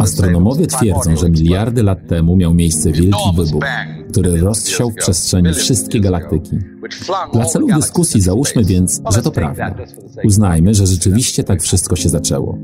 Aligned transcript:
Astronomowie 0.00 0.66
twierdzą, 0.66 1.16
że 1.16 1.30
miliardy 1.30 1.82
lat 1.82 2.06
temu 2.08 2.36
miał 2.36 2.54
miejsce 2.54 2.92
wielki 2.92 3.18
wybuch, 3.36 3.64
który 4.10 4.40
rozsiał 4.40 4.90
w 4.90 4.94
przestrzeni 4.94 5.54
wszystkie 5.54 6.00
galaktyki. 6.00 6.58
Dla 7.32 7.44
celów 7.44 7.70
dyskusji 7.74 8.20
załóżmy 8.20 8.64
więc, 8.64 9.02
że 9.10 9.22
to 9.22 9.30
prawda. 9.30 9.74
Uznajmy, 10.24 10.74
że 10.74 10.86
rzeczywiście 10.86 11.44
tak 11.44 11.62
wszystko 11.62 11.96
się 11.96 12.08
zaczęło. 12.08 12.58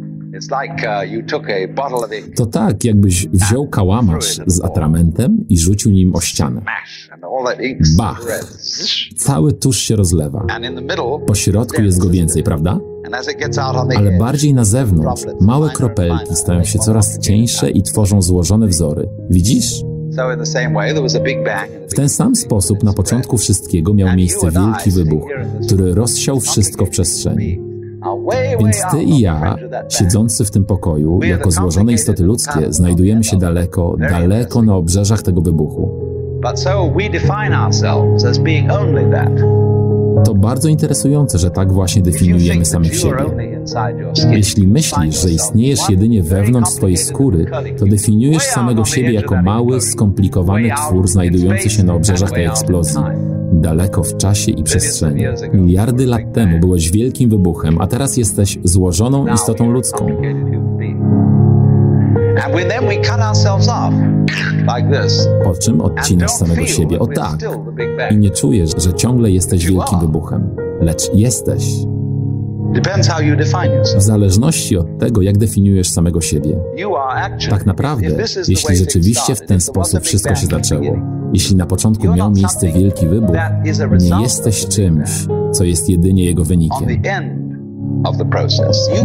To 2.37 2.47
tak, 2.47 2.85
jakbyś 2.85 3.29
wziął 3.29 3.69
kałamarz 3.69 4.41
z 4.47 4.65
atramentem 4.65 5.45
i 5.49 5.59
rzucił 5.59 5.91
nim 5.93 6.15
o 6.15 6.21
ścianę. 6.21 6.63
Bach! 7.97 8.27
Cały 9.17 9.53
tusz 9.53 9.79
się 9.79 9.97
rozlewa. 9.97 10.47
Po 11.27 11.35
środku 11.35 11.83
jest 11.83 11.99
go 11.99 12.11
więcej, 12.11 12.43
prawda? 12.43 12.79
Ale 13.97 14.19
bardziej 14.19 14.55
na 14.55 14.65
zewnątrz 14.65 15.23
małe 15.41 15.71
kropelki 15.71 16.37
stają 16.37 16.65
się 16.65 16.79
coraz 16.79 17.19
cieńsze 17.19 17.71
i 17.71 17.83
tworzą 17.83 18.23
złożone 18.23 18.67
wzory. 18.67 19.09
Widzisz? 19.31 19.83
W 21.89 21.95
ten 21.95 22.09
sam 22.09 22.35
sposób 22.37 22.83
na 22.83 22.93
początku 22.93 23.39
wszystkiego 23.39 23.95
miał 23.95 24.17
miejsce 24.17 24.51
wielki 24.51 24.91
wybuch, 24.91 25.29
który 25.67 25.95
rozsiał 25.95 26.41
wszystko 26.41 26.87
w 26.87 26.91
przestrzeni. 26.91 27.68
Więc 28.59 28.77
ty 28.91 29.03
i 29.03 29.21
ja, 29.21 29.57
siedzący 29.89 30.45
w 30.45 30.51
tym 30.51 30.65
pokoju, 30.65 31.21
jako 31.23 31.51
złożone 31.51 31.93
istoty 31.93 32.23
ludzkie, 32.25 32.73
znajdujemy 32.73 33.25
się 33.25 33.37
daleko, 33.39 33.97
daleko 34.11 34.63
na 34.63 34.77
obrzeżach 34.77 35.23
tego 35.23 35.41
wybuchu. 35.41 35.91
To 40.25 40.35
bardzo 40.35 40.69
interesujące, 40.69 41.39
że 41.39 41.51
tak 41.51 41.73
właśnie 41.73 42.03
definiujemy 42.03 42.65
samych 42.65 42.97
siebie. 42.97 43.48
Jeśli 44.31 44.67
myślisz, 44.67 45.23
że 45.23 45.31
istniejesz 45.31 45.81
jedynie 45.89 46.23
wewnątrz 46.23 46.71
swojej 46.71 46.97
skóry, 46.97 47.47
to 47.79 47.87
definiujesz 47.87 48.43
samego 48.43 48.85
siebie 48.85 49.13
jako 49.13 49.43
mały, 49.43 49.81
skomplikowany 49.81 50.69
twór 50.77 51.09
znajdujący 51.09 51.71
się 51.71 51.85
na 51.85 51.95
obrzeżach 51.95 52.31
tej 52.31 52.45
eksplozji 52.45 53.03
daleko 53.53 54.03
w 54.03 54.17
czasie 54.17 54.53
i 54.53 54.63
przestrzeni. 54.63 55.23
Miliardy 55.53 56.07
lat 56.07 56.33
temu 56.33 56.61
byłeś 56.61 56.91
wielkim 56.91 57.31
wybuchem, 57.31 57.81
a 57.81 57.87
teraz 57.87 58.17
jesteś 58.17 58.59
złożoną 58.65 59.35
istotą 59.35 59.71
ludzką. 59.71 60.07
Po 65.45 65.55
czym 65.55 65.81
odcinasz 65.81 66.31
samego 66.31 66.67
siebie, 66.67 66.99
o 66.99 67.07
tak. 67.07 67.39
I 68.11 68.17
nie 68.17 68.31
czujesz, 68.31 68.71
że 68.79 68.95
ciągle 68.95 69.31
jesteś 69.31 69.67
wielkim 69.67 70.01
wybuchem, 70.01 70.57
lecz 70.81 71.15
jesteś. 71.15 71.75
W 73.97 74.03
zależności 74.03 74.77
od 74.77 74.99
tego, 74.99 75.23
jak 75.23 75.39
definiujesz 75.39 75.91
samego 75.91 76.21
siebie. 76.21 76.59
Tak 77.51 77.67
naprawdę, 77.67 78.07
jeśli 78.49 78.77
rzeczywiście 78.77 79.35
w 79.35 79.41
ten 79.41 79.61
sposób 79.61 80.01
wszystko 80.01 80.35
się 80.35 80.47
zaczęło, 80.47 80.97
jeśli 81.33 81.57
na 81.57 81.67
początku 81.67 82.15
miał 82.15 82.31
miejsce 82.31 82.73
wielki 82.73 83.07
wybuch, 83.07 83.37
nie 84.01 84.23
jesteś 84.23 84.67
czymś, 84.67 85.11
co 85.53 85.65
jest 85.65 85.89
jedynie 85.89 86.25
jego 86.25 86.45
wynikiem. 86.45 86.89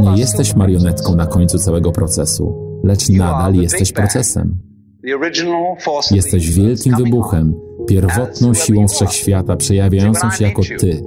Nie 0.01 0.19
jesteś 0.19 0.55
marionetką 0.55 1.15
na 1.15 1.25
końcu 1.25 1.57
całego 1.57 1.91
procesu, 1.91 2.79
lecz 2.83 3.09
nadal 3.09 3.55
jesteś 3.55 3.91
procesem. 3.91 4.59
Jesteś 6.11 6.51
wielkim 6.51 6.95
wybuchem, 6.95 7.55
pierwotną 7.87 8.53
siłą 8.53 8.87
wszechświata, 8.87 9.55
przejawiającą 9.55 10.31
się 10.31 10.43
jako 10.43 10.61
Ty, 10.79 11.03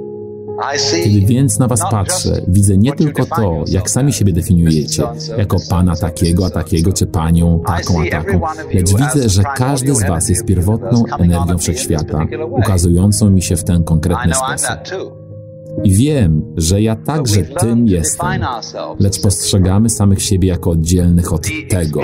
kiedy 1.05 1.27
więc 1.27 1.59
na 1.59 1.69
Was 1.69 1.81
patrzę, 1.91 2.43
widzę 2.49 2.77
nie 2.77 2.93
tylko 2.93 3.27
to, 3.27 3.65
jak 3.67 3.91
sami 3.91 4.13
siebie 4.13 4.33
definiujecie, 4.33 5.03
jako 5.39 5.57
pana 5.71 5.97
takiego, 5.97 6.47
a 6.47 6.51
takiego, 6.51 6.93
czy 6.93 7.07
panią 7.07 7.61
taką, 7.67 8.03
a 8.03 8.11
taką, 8.11 8.41
lecz 8.75 8.95
widzę, 8.95 9.29
że 9.29 9.43
każdy 9.57 9.95
z 9.95 10.09
Was 10.09 10.29
jest 10.29 10.45
pierwotną 10.47 11.05
energią 11.19 11.59
wszechświata, 11.59 12.27
ukazującą 12.51 13.31
mi 13.31 13.43
się 13.43 13.57
w 13.57 13.65
ten 13.65 13.85
konkretny 13.85 14.35
sposób. 14.35 15.16
I 15.85 15.93
wiem, 15.93 16.43
że 16.57 16.83
ja 16.83 16.97
także 16.97 17.43
tym 17.43 17.87
jestem, 17.87 18.29
lecz 18.99 19.21
postrzegamy 19.21 19.91
samych 19.91 20.23
siebie 20.23 20.49
jako 20.49 20.71
oddzielnych 20.71 21.33
od 21.33 21.47
tego. 21.69 22.01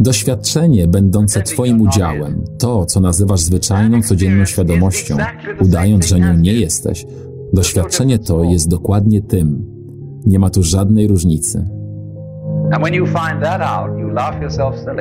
Doświadczenie 0.00 0.86
będące 0.86 1.42
Twoim 1.42 1.80
udziałem, 1.80 2.44
to, 2.58 2.86
co 2.86 3.00
nazywasz 3.00 3.40
zwyczajną, 3.40 4.02
codzienną 4.02 4.44
świadomością, 4.44 5.16
udając, 5.60 6.06
że 6.06 6.20
nią 6.20 6.36
nie 6.36 6.52
jesteś, 6.52 7.06
doświadczenie 7.52 8.18
to 8.18 8.44
jest 8.44 8.68
dokładnie 8.68 9.22
tym. 9.22 9.72
Nie 10.26 10.38
ma 10.38 10.50
tu 10.50 10.62
żadnej 10.62 11.08
różnicy. 11.08 11.68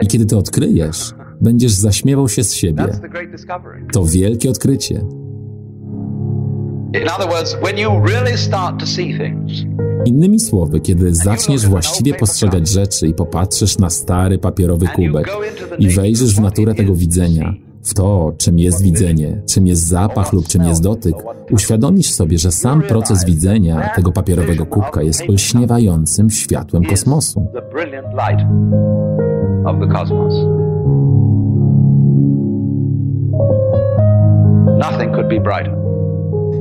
I 0.02 0.08
kiedy 0.08 0.26
to 0.26 0.38
odkryjesz, 0.38 1.14
będziesz 1.42 1.72
zaśmiewał 1.72 2.30
się 2.30 2.44
z 2.44 2.54
siebie. 2.54 2.86
To 3.94 4.06
wielkie 4.06 4.50
odkrycie. 4.50 5.02
Innymi 10.06 10.40
słowy, 10.40 10.80
kiedy 10.80 11.16
zaczniesz 11.16 11.68
właściwie 11.68 12.14
postrzegać 12.14 12.70
rzeczy 12.70 13.08
i 13.08 13.14
popatrzysz 13.14 13.78
na 13.78 13.90
stary 13.90 14.38
papierowy 14.38 14.88
kubek 14.88 15.32
i 15.80 15.88
wejrzysz 15.90 16.36
w 16.36 16.42
naturę 16.42 16.76
tego 16.76 16.96
widzenia, 16.96 17.54
w 17.84 17.94
to, 17.94 18.34
czym 18.38 18.60
jest 18.60 18.84
widzenie, 18.84 19.42
czym 19.46 19.68
jest 19.68 19.88
zapach 19.88 20.34
lub 20.34 20.48
czym 20.48 20.64
jest 20.64 20.84
dotyk, 20.84 21.16
uświadomisz 21.52 22.12
sobie, 22.12 22.38
że 22.38 22.52
sam 22.52 22.82
proces 22.82 23.26
widzenia 23.26 23.90
tego 23.96 24.12
papierowego 24.12 24.66
kubka 24.66 25.02
jest 25.02 25.24
olśniewającym 25.30 26.30
światłem 26.30 26.84
kosmosu. 26.84 27.48
Nothing 34.80 35.16
could 35.16 35.28
be 35.28 35.40
brighter. 35.40 35.91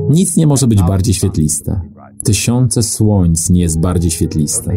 Nic 0.09 0.37
nie 0.37 0.47
może 0.47 0.67
być 0.67 0.83
bardziej 0.83 1.13
świetliste. 1.13 1.81
Tysiące 2.23 2.83
słońc 2.83 3.49
nie 3.49 3.61
jest 3.61 3.79
bardziej 3.79 4.11
świetliste. 4.11 4.75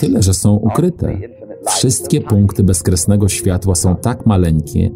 Tyle, 0.00 0.22
że 0.22 0.34
są 0.34 0.54
ukryte. 0.54 1.18
Wszystkie 1.66 2.20
punkty 2.20 2.62
bezkresnego 2.62 3.28
światła 3.28 3.74
są 3.74 3.96
tak 3.96 4.26
maleńkie, 4.26 4.90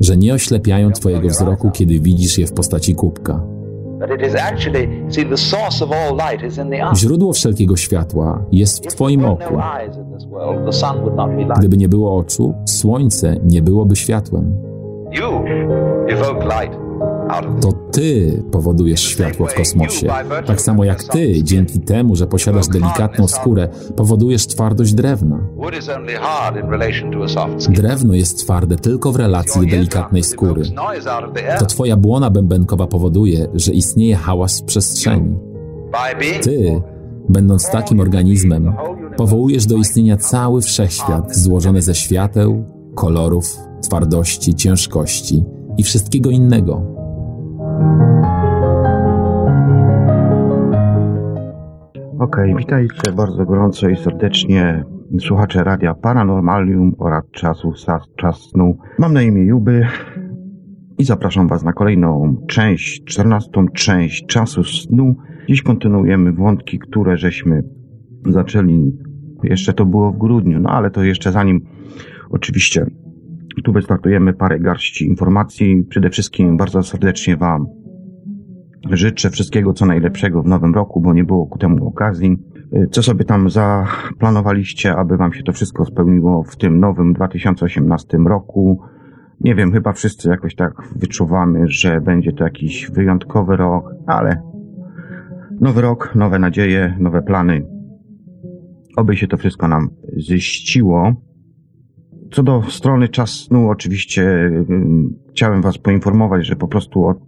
że 0.00 0.16
nie 0.16 0.34
oślepiają 0.34 0.92
Twojego 0.92 1.28
wzroku, 1.28 1.70
kiedy 1.70 2.00
widzisz 2.00 2.38
je 2.38 2.46
w 2.46 2.52
postaci 2.52 2.94
kubka. 2.94 3.44
Źródło 6.96 7.32
wszelkiego 7.32 7.76
światła 7.76 8.44
jest 8.52 8.84
w 8.84 8.94
Twoim 8.94 9.24
oku. 9.24 9.54
Gdyby 11.58 11.76
nie 11.76 11.88
było 11.88 12.16
oczu, 12.16 12.54
słońce 12.66 13.36
nie 13.44 13.62
byłoby 13.62 13.96
światłem. 13.96 14.56
To 17.60 17.72
ty 17.72 18.42
powodujesz 18.52 19.00
światło 19.00 19.46
w 19.46 19.54
kosmosie. 19.54 20.06
Tak 20.46 20.60
samo 20.60 20.84
jak 20.84 21.04
ty, 21.04 21.42
dzięki 21.42 21.80
temu, 21.80 22.16
że 22.16 22.26
posiadasz 22.26 22.68
delikatną 22.68 23.28
skórę, 23.28 23.68
powodujesz 23.96 24.46
twardość 24.46 24.94
drewna. 24.94 25.38
Drewno 27.68 28.14
jest 28.14 28.38
twarde 28.38 28.76
tylko 28.76 29.12
w 29.12 29.16
relacji 29.16 29.60
do 29.60 29.66
delikatnej 29.66 30.22
skóry. 30.22 30.62
To 31.58 31.66
twoja 31.66 31.96
błona 31.96 32.30
bębenkowa 32.30 32.86
powoduje, 32.86 33.48
że 33.54 33.72
istnieje 33.72 34.16
hałas 34.16 34.60
w 34.60 34.64
przestrzeni. 34.64 35.38
Ty, 36.42 36.82
będąc 37.28 37.70
takim 37.70 38.00
organizmem, 38.00 38.72
powołujesz 39.16 39.66
do 39.66 39.76
istnienia 39.76 40.16
cały 40.16 40.62
wszechświat 40.62 41.36
złożony 41.36 41.82
ze 41.82 41.94
świateł, 41.94 42.64
kolorów, 42.94 43.58
twardości, 43.88 44.54
ciężkości 44.54 45.44
i 45.78 45.82
wszystkiego 45.82 46.30
innego. 46.30 46.96
Okej, 52.18 52.52
okay, 52.52 52.58
witajcie 52.58 53.12
bardzo 53.16 53.44
gorąco 53.44 53.88
i 53.88 53.96
serdecznie 53.96 54.84
słuchacze 55.20 55.64
Radia 55.64 55.94
Paranormalium 55.94 56.94
oraz 56.98 57.24
czasu 57.30 57.72
Czas 58.16 58.36
Snu. 58.36 58.78
Mam 58.98 59.12
na 59.12 59.22
imię 59.22 59.42
Juby 59.42 59.86
i 60.98 61.04
zapraszam 61.04 61.48
Was 61.48 61.64
na 61.64 61.72
kolejną 61.72 62.36
część, 62.48 63.04
czternastą 63.04 63.68
część 63.68 64.26
Czasu 64.26 64.64
Snu. 64.64 65.16
Dziś 65.48 65.62
kontynuujemy 65.62 66.32
wątki, 66.32 66.78
które 66.78 67.16
żeśmy 67.16 67.62
zaczęli, 68.26 68.92
jeszcze 69.42 69.72
to 69.72 69.86
było 69.86 70.12
w 70.12 70.18
grudniu, 70.18 70.60
no 70.60 70.70
ale 70.70 70.90
to 70.90 71.02
jeszcze 71.02 71.32
zanim 71.32 71.60
oczywiście 72.30 72.86
tu 73.62 73.72
wystartujemy 73.72 74.32
parę 74.32 74.60
garści 74.60 75.06
informacji. 75.06 75.84
Przede 75.88 76.10
wszystkim 76.10 76.56
bardzo 76.56 76.82
serdecznie 76.82 77.36
Wam 77.36 77.66
życzę 78.90 79.30
wszystkiego 79.30 79.72
co 79.72 79.86
najlepszego 79.86 80.42
w 80.42 80.46
nowym 80.46 80.74
roku, 80.74 81.00
bo 81.00 81.14
nie 81.14 81.24
było 81.24 81.46
ku 81.46 81.58
temu 81.58 81.88
okazji. 81.88 82.38
Co 82.90 83.02
sobie 83.02 83.24
tam 83.24 83.50
zaplanowaliście, 83.50 84.96
aby 84.96 85.16
Wam 85.16 85.32
się 85.32 85.42
to 85.42 85.52
wszystko 85.52 85.84
spełniło 85.84 86.42
w 86.42 86.56
tym 86.56 86.80
nowym 86.80 87.12
2018 87.12 88.18
roku? 88.18 88.80
Nie 89.40 89.54
wiem, 89.54 89.72
chyba 89.72 89.92
wszyscy 89.92 90.28
jakoś 90.28 90.54
tak 90.54 90.72
wyczuwamy, 90.96 91.68
że 91.68 92.00
będzie 92.00 92.32
to 92.32 92.44
jakiś 92.44 92.90
wyjątkowy 92.90 93.56
rok, 93.56 93.94
ale 94.06 94.42
Nowy 95.60 95.80
rok, 95.80 96.14
nowe 96.14 96.38
nadzieje, 96.38 96.96
nowe 96.98 97.22
plany. 97.22 97.66
Oby 98.96 99.16
się 99.16 99.26
to 99.26 99.36
wszystko 99.36 99.68
nam 99.68 99.88
ziściło. 100.18 101.12
Co 102.32 102.42
do 102.42 102.62
strony 102.68 103.08
czas 103.08 103.30
snu, 103.30 103.70
oczywiście 103.70 104.50
chciałem 105.30 105.62
Was 105.62 105.78
poinformować, 105.78 106.46
że 106.46 106.56
po 106.56 106.68
prostu 106.68 107.06
od 107.06 107.18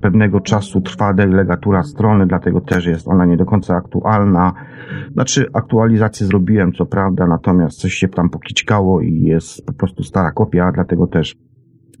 pewnego 0.00 0.40
czasu 0.40 0.80
trwa 0.80 1.14
delegatura 1.14 1.82
strony, 1.82 2.26
dlatego 2.26 2.60
też 2.60 2.86
jest 2.86 3.08
ona 3.08 3.26
nie 3.26 3.36
do 3.36 3.44
końca 3.44 3.76
aktualna. 3.76 4.52
Znaczy, 5.12 5.46
aktualizację 5.52 6.26
zrobiłem, 6.26 6.72
co 6.72 6.86
prawda, 6.86 7.26
natomiast 7.26 7.78
coś 7.78 7.94
się 7.94 8.08
tam 8.08 8.30
pokiczkało 8.30 9.00
i 9.00 9.22
jest 9.22 9.66
po 9.66 9.72
prostu 9.72 10.02
stara 10.02 10.32
kopia, 10.32 10.72
dlatego 10.72 11.06
też 11.06 11.34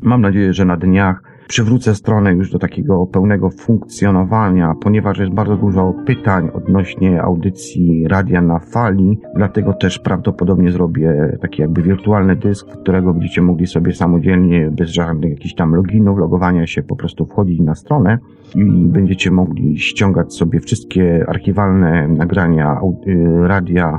mam 0.00 0.20
nadzieję, 0.20 0.52
że 0.52 0.64
na 0.64 0.76
dniach 0.76 1.31
przywrócę 1.48 1.94
stronę 1.94 2.32
już 2.32 2.50
do 2.50 2.58
takiego 2.58 3.06
pełnego 3.06 3.50
funkcjonowania, 3.50 4.74
ponieważ 4.82 5.18
jest 5.18 5.32
bardzo 5.32 5.56
dużo 5.56 5.94
pytań 6.06 6.50
odnośnie 6.54 7.22
audycji 7.22 8.08
radia 8.08 8.42
na 8.42 8.58
fali, 8.58 9.18
dlatego 9.36 9.72
też 9.72 9.98
prawdopodobnie 9.98 10.70
zrobię 10.70 11.38
taki 11.40 11.62
jakby 11.62 11.82
wirtualny 11.82 12.36
dysk, 12.36 12.68
w 12.68 12.78
którego 12.78 13.12
będziecie 13.12 13.42
mogli 13.42 13.66
sobie 13.66 13.92
samodzielnie, 13.92 14.70
bez 14.70 14.90
żadnych 14.90 15.30
jakichś 15.30 15.54
tam 15.54 15.74
loginów, 15.74 16.18
logowania 16.18 16.66
się, 16.66 16.82
po 16.82 16.96
prostu 16.96 17.26
wchodzić 17.26 17.60
na 17.60 17.74
stronę 17.74 18.18
i 18.54 18.86
będziecie 18.86 19.30
mogli 19.30 19.78
ściągać 19.78 20.34
sobie 20.34 20.60
wszystkie 20.60 21.24
archiwalne 21.28 22.08
nagrania 22.08 22.80
y, 23.06 23.48
radia 23.48 23.98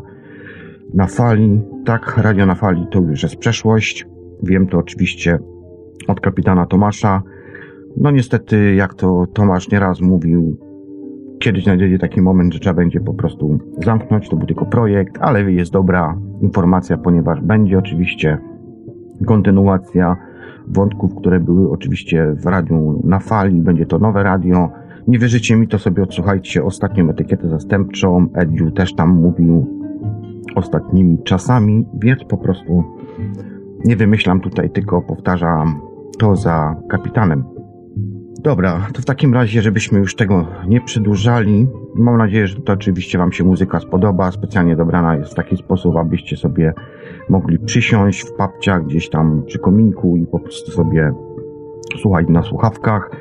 na 0.93 1.07
fali. 1.07 1.61
Tak, 1.85 2.17
radio 2.17 2.45
na 2.45 2.55
fali 2.55 2.87
to 2.91 2.99
już 2.99 3.23
jest 3.23 3.35
przeszłość. 3.35 4.07
Wiem 4.43 4.67
to 4.67 4.77
oczywiście 4.77 5.39
od 6.07 6.19
kapitana 6.19 6.65
Tomasza. 6.65 7.21
No 7.97 8.11
niestety, 8.11 8.75
jak 8.75 8.93
to 8.93 9.25
Tomasz 9.33 9.71
nieraz 9.71 10.01
mówił, 10.01 10.57
kiedyś 11.39 11.65
nadejdzie 11.65 11.99
taki 11.99 12.21
moment, 12.21 12.53
że 12.53 12.59
trzeba 12.59 12.73
będzie 12.73 12.99
po 12.99 13.13
prostu 13.13 13.59
zamknąć. 13.85 14.29
To 14.29 14.35
był 14.35 14.47
tylko 14.47 14.65
projekt, 14.65 15.17
ale 15.21 15.51
jest 15.51 15.71
dobra 15.71 16.17
informacja, 16.41 16.97
ponieważ 16.97 17.41
będzie 17.41 17.77
oczywiście 17.77 18.37
kontynuacja 19.25 20.17
wątków, 20.67 21.15
które 21.15 21.39
były 21.39 21.71
oczywiście 21.71 22.35
w 22.35 22.45
radiu 22.45 23.01
na 23.03 23.19
fali. 23.19 23.61
Będzie 23.61 23.85
to 23.85 23.99
nowe 23.99 24.23
radio. 24.23 24.69
Nie 25.07 25.19
wierzycie 25.19 25.55
mi, 25.55 25.67
to 25.67 25.79
sobie 25.79 26.03
odsłuchajcie 26.03 26.63
ostatnią 26.63 27.09
etykietę 27.09 27.49
zastępczą. 27.49 28.27
Ediu 28.33 28.71
też 28.71 28.93
tam 28.95 29.09
mówił 29.21 29.67
ostatnimi 30.55 31.17
czasami, 31.23 31.85
więc 31.93 32.23
po 32.23 32.37
prostu 32.37 32.83
nie 33.85 33.95
wymyślam 33.95 34.39
tutaj, 34.39 34.69
tylko 34.69 35.01
powtarzam 35.01 35.81
to 36.19 36.35
za 36.35 36.75
kapitanem. 36.89 37.52
Dobra, 38.43 38.87
to 38.93 39.01
w 39.01 39.05
takim 39.05 39.33
razie, 39.33 39.61
żebyśmy 39.61 39.99
już 39.99 40.15
tego 40.15 40.47
nie 40.67 40.81
przedłużali, 40.81 41.67
mam 41.95 42.17
nadzieję, 42.17 42.47
że 42.47 42.61
to 42.61 42.73
oczywiście 42.73 43.17
Wam 43.17 43.31
się 43.31 43.43
muzyka 43.43 43.79
spodoba. 43.79 44.31
Specjalnie 44.31 44.75
dobrana 44.75 45.15
jest 45.15 45.31
w 45.31 45.35
taki 45.35 45.57
sposób, 45.57 45.95
abyście 45.97 46.37
sobie 46.37 46.73
mogli 47.29 47.59
przysiąść 47.59 48.21
w 48.21 48.33
papciach 48.33 48.85
gdzieś 48.85 49.09
tam 49.09 49.43
przy 49.45 49.59
kominku 49.59 50.17
i 50.17 50.27
po 50.27 50.39
prostu 50.39 50.71
sobie 50.71 51.13
słuchać 52.01 52.25
na 52.29 52.43
słuchawkach 52.43 53.11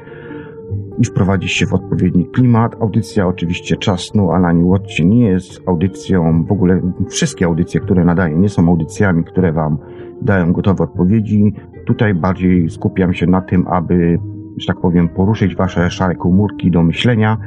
i 0.98 1.04
wprowadzić 1.04 1.52
się 1.52 1.66
w 1.66 1.75
odpowiedni 1.75 2.26
klimat. 2.26 2.76
Audycja 2.80 3.26
oczywiście 3.26 3.76
Czas 3.76 4.00
Snu 4.00 4.30
Alani 4.30 4.64
Watcie 4.64 5.04
nie 5.04 5.26
jest 5.26 5.62
audycją, 5.66 6.44
w 6.44 6.52
ogóle 6.52 6.80
wszystkie 7.08 7.44
audycje, 7.44 7.80
które 7.80 8.04
nadaję, 8.04 8.36
nie 8.36 8.48
są 8.48 8.68
audycjami, 8.68 9.25
które 9.25 9.52
Wam 9.52 9.78
dają 10.22 10.52
gotowe 10.52 10.84
odpowiedzi. 10.84 11.54
Tutaj 11.86 12.14
bardziej 12.14 12.70
skupiam 12.70 13.14
się 13.14 13.26
na 13.26 13.40
tym, 13.40 13.68
aby 13.68 14.18
że 14.56 14.66
tak 14.66 14.81
powiem, 14.81 15.08
poruszyć 15.08 15.56
wasze 15.56 15.90
szare 15.90 16.14
komórki 16.14 16.70
do 16.70 16.82
myślenia 16.82 17.38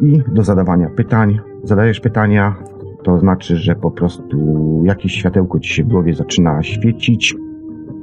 i 0.00 0.22
do 0.32 0.42
zadawania 0.42 0.90
pytań. 0.90 1.38
Zadajesz 1.62 2.00
pytania, 2.00 2.54
to 3.02 3.18
znaczy, 3.18 3.56
że 3.56 3.74
po 3.74 3.90
prostu 3.90 4.36
jakieś 4.84 5.12
światełko 5.12 5.60
ci 5.60 5.74
się 5.74 5.84
w 5.84 5.88
głowie 5.88 6.14
zaczyna 6.14 6.62
świecić 6.62 7.34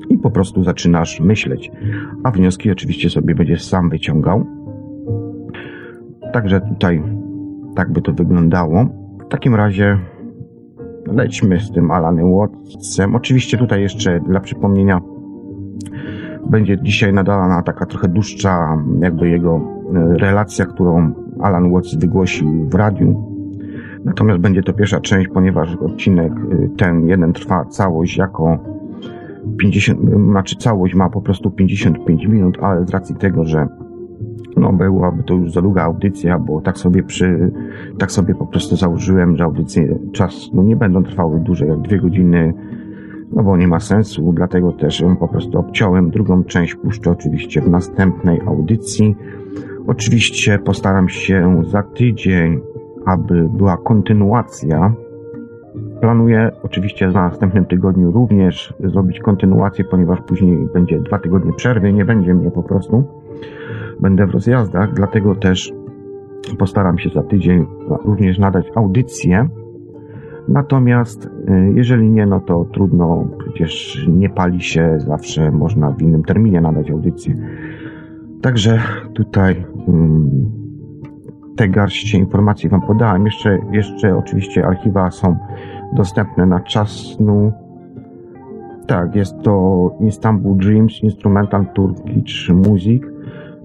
i 0.10 0.18
po 0.18 0.32
prostu 0.32 0.64
zaczynasz 0.64 1.20
myśleć. 1.20 1.72
A 2.24 2.32
wnioski 2.32 2.72
oczywiście 2.72 3.10
sobie 3.10 3.36
będziesz 3.36 3.64
sam 3.64 3.90
wyciągał. 3.90 4.46
Także 6.34 6.62
tutaj 6.62 7.04
tak 7.76 7.92
by 7.92 8.02
to 8.02 8.14
wyglądało. 8.14 8.86
W 9.26 9.28
takim 9.30 9.56
razie 9.56 9.98
lećmy 11.08 11.60
z 11.60 11.72
tym 11.72 11.92
Alanem 11.92 12.34
Wattsem. 12.34 13.16
Oczywiście 13.16 13.58
tutaj 13.58 13.82
jeszcze 13.82 14.20
dla 14.20 14.40
przypomnienia 14.40 15.02
będzie 16.50 16.82
dzisiaj 16.82 17.14
nadana 17.14 17.62
taka 17.62 17.86
trochę 17.86 18.08
dłuższa 18.08 18.78
jakby 19.00 19.30
jego 19.30 19.62
e, 19.96 20.18
relacja, 20.18 20.66
którą 20.66 21.14
Alan 21.40 21.72
Watts 21.72 21.96
wygłosił 21.96 22.70
w 22.70 22.76
radiu. 22.76 23.36
Natomiast 24.06 24.40
będzie 24.40 24.64
to 24.64 24.74
pierwsza 24.74 25.00
część, 25.00 25.28
ponieważ 25.28 25.76
odcinek 25.76 26.34
e, 26.34 26.68
ten 26.78 27.08
jeden 27.08 27.34
trwa 27.34 27.66
całość 27.66 28.18
jako 28.18 28.58
50, 29.58 30.00
znaczy 30.32 30.56
całość 30.56 30.96
ma 30.96 31.10
po 31.10 31.22
prostu 31.22 31.52
55 31.52 32.26
minut, 32.26 32.58
ale 32.62 32.86
z 32.86 32.90
racji 32.90 33.16
tego, 33.16 33.46
że 33.46 33.68
no 34.58 34.74
byłaby 34.74 35.24
to 35.24 35.34
już 35.34 35.52
za 35.52 35.62
długa 35.62 35.84
audycja, 35.84 36.40
bo 36.40 36.62
tak 36.62 36.78
sobie 36.78 37.04
przy, 37.04 37.52
tak 37.98 38.12
sobie 38.12 38.36
po 38.36 38.48
prostu 38.48 38.76
założyłem, 38.76 39.38
że 39.38 39.44
audycje 39.44 40.00
czas, 40.14 40.50
no 40.54 40.64
nie 40.64 40.76
będą 40.76 41.04
trwały 41.04 41.40
dłużej 41.40 41.70
jak 41.70 41.82
dwie 41.82 42.00
godziny 42.00 42.54
no 43.36 43.44
bo 43.44 43.58
nie 43.58 43.68
ma 43.68 43.80
sensu, 43.80 44.34
dlatego 44.34 44.72
też 44.72 45.00
ją 45.00 45.16
po 45.16 45.28
prostu 45.28 45.60
obciąłem. 45.60 46.10
Drugą 46.10 46.44
część 46.44 46.76
puszczę 46.76 47.12
oczywiście 47.12 47.62
w 47.62 47.70
następnej 47.70 48.42
audycji. 48.48 49.16
Oczywiście 49.88 50.60
postaram 50.60 51.10
się 51.10 51.62
za 51.68 51.84
tydzień, 51.84 52.60
aby 53.06 53.50
była 53.50 53.78
kontynuacja. 53.78 54.94
Planuję 56.02 56.52
oczywiście 56.64 57.12
za 57.12 57.22
następnym 57.22 57.66
tygodniu 57.66 58.12
również 58.12 58.74
zrobić 58.84 59.20
kontynuację, 59.20 59.86
ponieważ 59.86 60.22
później 60.22 60.68
będzie 60.74 61.00
dwa 61.00 61.20
tygodnie 61.20 61.54
przerwy, 61.54 61.94
nie 61.94 62.06
będzie 62.06 62.34
mnie 62.34 62.52
po 62.52 62.64
prostu. 62.64 63.04
Będę 64.00 64.28
w 64.28 64.32
rozjazdach, 64.32 64.94
dlatego 64.94 65.36
też 65.36 65.74
postaram 66.60 66.98
się 66.98 67.10
za 67.10 67.24
tydzień 67.24 67.66
również 68.06 68.40
nadać 68.40 68.66
audycję 68.76 69.48
Natomiast 70.48 71.26
y, 71.26 71.30
jeżeli 71.76 72.10
nie, 72.10 72.26
no 72.26 72.40
to 72.40 72.66
trudno, 72.74 73.28
przecież 73.38 74.06
nie 74.08 74.30
pali 74.30 74.62
się, 74.62 74.96
zawsze 74.98 75.52
można 75.52 75.92
w 75.92 76.02
innym 76.02 76.24
terminie 76.24 76.62
nadać 76.62 76.92
audycję. 76.92 77.36
Także 78.42 78.80
tutaj 79.14 79.66
um, 79.88 80.30
te 81.56 81.70
garście 81.70 82.18
informacji 82.18 82.70
Wam 82.70 82.82
podałem. 82.82 83.26
Jeszcze, 83.26 83.60
jeszcze 83.72 84.18
oczywiście 84.18 84.66
archiwa 84.66 85.12
są 85.12 85.38
dostępne 85.96 86.46
na 86.46 86.60
czas 86.60 86.90
snu. 86.90 87.54
Tak, 88.88 89.16
jest 89.16 89.42
to 89.42 89.92
Istanbul 90.00 90.58
Dreams 90.58 91.04
Instrumental 91.04 91.66
Turkish 91.74 92.50
Music. 92.50 93.04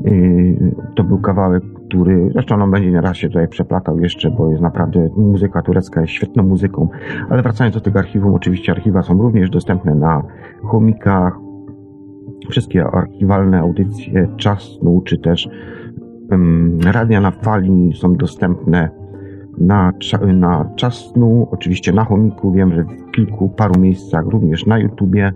Yy, 0.05 0.75
to 0.97 1.05
był 1.05 1.19
kawałek 1.19 1.80
który 1.91 2.31
zresztą 2.33 2.63
on 2.63 2.71
będzie 2.71 2.91
nieraz 2.91 3.17
się 3.17 3.29
tutaj 3.29 3.49
przeplatał 3.49 4.01
jeszcze, 4.01 4.31
bo 4.31 4.51
jest 4.51 4.63
naprawdę 4.63 5.09
muzyka 5.17 5.63
turecka 5.63 6.01
jest 6.01 6.13
świetną 6.13 6.43
muzyką. 6.43 6.89
Ale 7.31 7.43
wracając 7.43 7.75
do 7.75 7.81
tego 7.81 7.99
archiwum, 7.99 8.35
oczywiście 8.35 8.73
archiwa 8.73 9.03
są 9.03 9.23
również 9.23 9.51
dostępne 9.51 9.95
na 9.95 10.23
chomikach. 10.63 11.39
Wszystkie 12.51 12.85
archiwalne 12.85 13.61
audycje 13.61 14.29
czasnu, 14.37 15.03
czy 15.05 15.19
też 15.19 15.49
radia 16.85 17.21
na 17.21 17.31
fali 17.31 17.93
są 17.95 18.17
dostępne 18.17 18.91
na, 19.59 19.93
na 20.27 20.71
czasnu, 20.77 21.49
oczywiście 21.51 21.93
na 21.93 22.05
chomiku. 22.05 22.53
Wiem, 22.53 22.73
że 22.73 22.85
w 22.85 23.11
kilku, 23.11 23.49
paru 23.49 23.81
miejscach 23.81 24.27
również 24.27 24.67
na 24.67 24.79
YouTubie. 24.79 25.33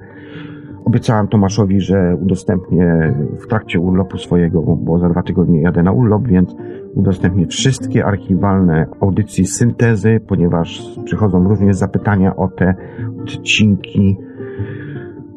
Obiecałem 0.84 1.28
Tomaszowi, 1.28 1.80
że 1.80 2.16
udostępnię 2.22 3.14
w 3.44 3.46
trakcie 3.46 3.80
urlopu 3.80 4.18
swojego, 4.18 4.62
bo 4.62 4.98
za 4.98 5.08
dwa 5.08 5.22
tygodnie 5.22 5.60
jadę 5.60 5.82
na 5.82 5.92
urlop, 5.92 6.26
więc 6.28 6.56
udostępnię 6.94 7.46
wszystkie 7.46 8.04
archiwalne 8.04 8.86
audycje 9.00 9.46
syntezy, 9.46 10.20
ponieważ 10.28 10.98
przychodzą 11.04 11.48
również 11.48 11.76
zapytania 11.76 12.36
o 12.36 12.48
te 12.48 12.74
odcinki. 13.22 14.16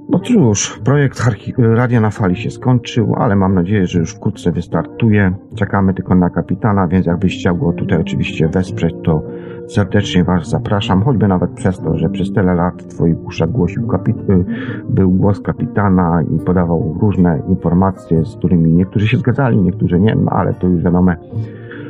No 0.09 0.19
cóż, 0.19 0.79
projekt 0.83 1.21
Radia 1.57 2.01
na 2.01 2.09
Fali 2.09 2.35
się 2.35 2.49
skończył, 2.49 3.15
ale 3.17 3.35
mam 3.35 3.53
nadzieję, 3.53 3.85
że 3.85 3.99
już 3.99 4.15
wkrótce 4.15 4.51
wystartuje. 4.51 5.35
Czekamy 5.55 5.93
tylko 5.93 6.15
na 6.15 6.29
kapitana, 6.29 6.87
więc 6.87 7.05
jakbyś 7.05 7.39
chciał 7.39 7.57
go 7.57 7.73
tutaj 7.73 8.01
oczywiście 8.01 8.47
wesprzeć, 8.47 8.95
to 9.03 9.23
Serdecznie 9.67 10.23
Was 10.23 10.49
zapraszam, 10.49 11.03
choćby 11.03 11.27
nawet 11.27 11.51
przez 11.51 11.79
to, 11.79 11.97
że 11.97 12.09
przez 12.09 12.33
tyle 12.33 12.53
lat 12.53 12.83
w 12.83 12.87
Twoich 12.87 13.25
uszach 13.25 13.51
głosił 13.51 13.87
kapit- 13.87 14.29
y, 14.29 14.45
był 14.89 15.11
głos 15.11 15.41
kapitana 15.41 16.21
i 16.21 16.39
podawał 16.39 16.97
różne 17.01 17.41
informacje, 17.47 18.25
z 18.25 18.35
którymi 18.35 18.73
niektórzy 18.73 19.07
się 19.07 19.17
zgadzali, 19.17 19.61
niektórzy 19.61 19.99
nie, 19.99 20.15
no 20.15 20.31
ale 20.31 20.53
to 20.53 20.67
już 20.67 20.83
wiadome, 20.83 21.15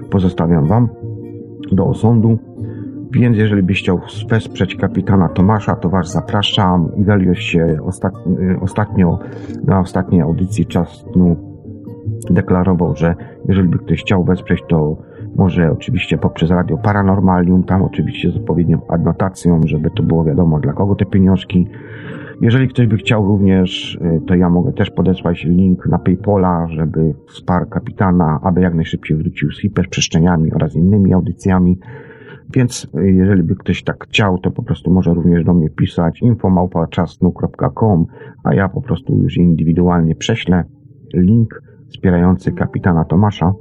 pozostawiam 0.10 0.66
Wam 0.66 0.90
do 1.72 1.86
osądu. 1.86 2.38
Więc 3.12 3.38
jeżeli 3.38 3.64
byś 3.64 3.80
chciał 3.82 4.00
wesprzeć 4.30 4.76
kapitana 4.76 5.30
Tomasza, 5.30 5.76
to 5.76 5.90
Was 5.90 6.12
zapraszam. 6.12 6.90
Ivelios 6.96 7.38
się 7.38 7.78
y, 8.40 8.60
ostatnio 8.62 9.20
na 9.66 9.80
ostatniej 9.80 10.22
audycji 10.22 10.66
Czas 10.66 11.06
deklarował, 12.30 12.96
że 12.96 13.16
jeżeli 13.48 13.70
by 13.70 13.78
ktoś 13.78 14.02
chciał 14.02 14.24
wesprzeć, 14.24 14.64
to 14.68 14.98
może 15.36 15.72
oczywiście 15.72 16.18
poprzez 16.18 16.50
Radio 16.50 16.78
Paranormalium, 16.78 17.64
tam 17.64 17.84
oczywiście 17.84 18.32
z 18.32 18.36
odpowiednią 18.36 18.82
adnotacją, 18.88 19.62
żeby 19.66 19.90
to 19.92 20.04
było 20.04 20.24
wiadomo 20.24 20.60
dla 20.60 20.74
kogo 20.74 20.96
te 20.96 21.06
pieniążki. 21.06 21.68
Jeżeli 22.42 22.68
ktoś 22.68 22.88
by 22.88 22.98
chciał 22.98 23.28
również, 23.28 23.96
y, 23.96 24.22
to 24.28 24.36
ja 24.36 24.50
mogę 24.50 24.74
też 24.74 24.92
podesłać 24.92 25.44
link 25.44 25.86
na 25.88 26.00
Paypola, 26.00 26.68
żeby 26.68 27.14
wsparł 27.28 27.66
kapitana, 27.66 28.40
aby 28.44 28.62
jak 28.62 28.76
najszybciej 28.76 29.18
wrócił 29.18 29.52
z 29.52 29.62
hiperprzestrzeniami 29.62 30.54
oraz 30.54 30.76
innymi 30.76 31.14
audycjami. 31.14 31.80
Więc 32.54 32.88
y, 33.00 33.12
jeżeli 33.12 33.44
by 33.44 33.56
ktoś 33.56 33.84
tak 33.84 34.04
chciał, 34.04 34.38
to 34.38 34.52
po 34.52 34.64
prostu 34.64 34.92
może 34.92 35.14
również 35.14 35.44
do 35.44 35.54
mnie 35.54 35.70
pisać 35.70 36.22
infomałpaczasnu.com, 36.22 38.06
a 38.44 38.54
ja 38.54 38.70
po 38.70 38.82
prostu 38.82 39.18
już 39.18 39.38
indywidualnie 39.38 40.16
prześlę 40.16 40.64
link 41.14 41.62
wspierający 41.90 42.52
kapitana 42.52 43.06
Tomasza. 43.06 43.54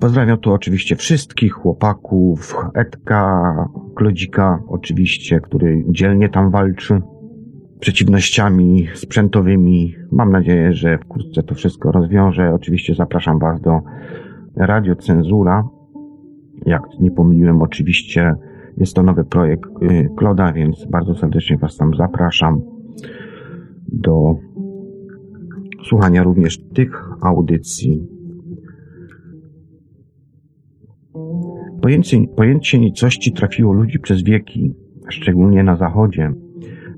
Pozdrawiam 0.00 0.38
tu 0.38 0.52
oczywiście 0.52 0.96
wszystkich 0.96 1.52
chłopaków, 1.52 2.56
Edka, 2.74 3.54
Klodzika 3.94 4.62
oczywiście, 4.68 5.40
który 5.40 5.84
dzielnie 5.88 6.28
tam 6.28 6.50
walczy 6.50 7.00
przeciwnościami 7.80 8.88
sprzętowymi. 8.94 9.94
Mam 10.12 10.32
nadzieję, 10.32 10.72
że 10.72 10.98
wkrótce 10.98 11.42
to 11.42 11.54
wszystko 11.54 11.92
rozwiąże. 11.92 12.54
Oczywiście 12.54 12.94
zapraszam 12.94 13.38
Was 13.38 13.60
do 13.60 13.80
Radio 14.56 14.96
Cenzura. 14.96 15.68
Jak 16.66 16.82
nie 17.00 17.10
pomyliłem, 17.10 17.62
oczywiście 17.62 18.34
jest 18.76 18.94
to 18.94 19.02
nowy 19.02 19.24
projekt 19.24 19.70
y, 19.82 20.08
Kloda, 20.16 20.52
więc 20.52 20.86
bardzo 20.90 21.14
serdecznie 21.14 21.58
Was 21.58 21.76
tam 21.76 21.94
zapraszam 21.94 22.60
do 23.88 24.34
słuchania 25.88 26.22
również 26.22 26.58
tych 26.74 27.02
audycji. 27.22 28.13
Pojęcie, 31.84 32.18
pojęcie 32.36 32.78
nicości 32.78 33.32
trafiło 33.32 33.72
ludzi 33.72 33.98
przez 33.98 34.22
wieki, 34.22 34.74
szczególnie 35.08 35.62
na 35.62 35.76
zachodzie. 35.76 36.32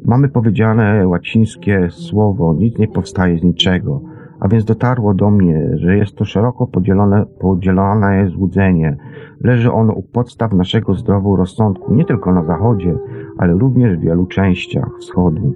Mamy 0.05 0.28
powiedziane 0.28 1.09
łacińskie 1.09 1.88
słowo 1.90 2.55
nic 2.55 2.78
nie 2.78 2.88
powstaje 2.88 3.38
z 3.38 3.43
niczego, 3.43 4.02
a 4.40 4.49
więc 4.49 4.64
dotarło 4.64 5.14
do 5.14 5.31
mnie, 5.31 5.71
że 5.75 5.97
jest 5.97 6.16
to 6.16 6.25
szeroko 6.25 6.66
podzielone, 6.66 7.26
podzielone 7.40 8.28
złudzenie. 8.28 8.97
Leży 9.40 9.73
ono 9.73 9.93
u 9.93 10.02
podstaw 10.02 10.52
naszego 10.52 10.95
zdrowu 10.95 11.37
rozsądku 11.37 11.95
nie 11.95 12.05
tylko 12.05 12.33
na 12.33 12.45
zachodzie, 12.45 12.95
ale 13.38 13.52
również 13.52 13.99
w 13.99 14.00
wielu 14.00 14.26
częściach 14.26 14.90
wschodu. 15.00 15.55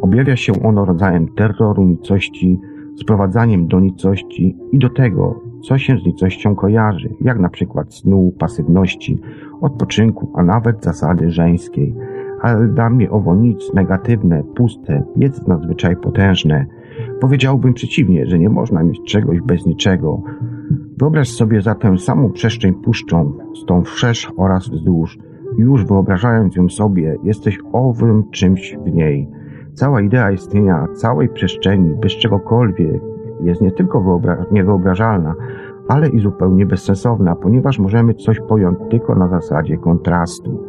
Objawia 0.00 0.36
się 0.36 0.52
ono 0.62 0.84
rodzajem 0.84 1.28
terroru, 1.28 1.84
nicości, 1.84 2.60
sprowadzaniem 2.96 3.68
do 3.68 3.80
nicości 3.80 4.56
i 4.72 4.78
do 4.78 4.88
tego, 4.88 5.49
co 5.62 5.78
się 5.78 5.98
z 5.98 6.06
nicością 6.06 6.54
kojarzy, 6.54 7.14
jak 7.20 7.38
na 7.38 7.48
przykład 7.48 7.94
snu, 7.94 8.32
pasywności, 8.38 9.20
odpoczynku, 9.60 10.32
a 10.34 10.42
nawet 10.42 10.84
zasady 10.84 11.30
żeńskiej– 11.30 11.94
ale 12.40 12.68
dla 12.68 12.90
mnie 12.90 13.10
owo 13.10 13.34
nic 13.34 13.74
negatywne, 13.74 14.42
puste, 14.54 15.02
jest 15.16 15.48
nadzwyczaj 15.48 15.96
potężne. 15.96 16.66
Powiedziałbym 17.20 17.74
przeciwnie, 17.74 18.26
że 18.26 18.38
nie 18.38 18.48
można 18.48 18.82
mieć 18.82 19.00
czegoś 19.06 19.40
bez 19.40 19.66
niczego. 19.66 20.22
Wyobraź 20.98 21.28
sobie 21.28 21.62
zatem 21.62 21.98
samą 21.98 22.30
przestrzeń 22.30 22.74
puszczą, 22.74 23.32
z 23.62 23.66
tą 23.66 23.82
wszerz 23.82 24.32
oraz 24.36 24.68
wzdłuż. 24.68 25.18
Już 25.58 25.84
wyobrażając 25.84 26.56
ją 26.56 26.68
sobie, 26.68 27.16
jesteś 27.24 27.58
owym 27.72 28.30
czymś 28.30 28.76
w 28.86 28.94
niej. 28.94 29.28
Cała 29.74 30.00
idea 30.00 30.30
istnienia 30.30 30.86
całej 30.94 31.28
przestrzeni 31.28 31.94
bez 32.02 32.12
czegokolwiek 32.12 33.02
jest 33.42 33.62
nie 33.62 33.72
tylko 33.72 34.00
wyobra 34.00 34.44
niewyobrażalna, 34.50 35.34
ale 35.88 36.08
i 36.08 36.18
zupełnie 36.18 36.66
bezsensowna, 36.66 37.36
ponieważ 37.36 37.78
możemy 37.78 38.14
coś 38.14 38.40
pojąć 38.48 38.78
tylko 38.90 39.14
na 39.14 39.28
zasadzie 39.28 39.76
kontrastu. 39.76 40.64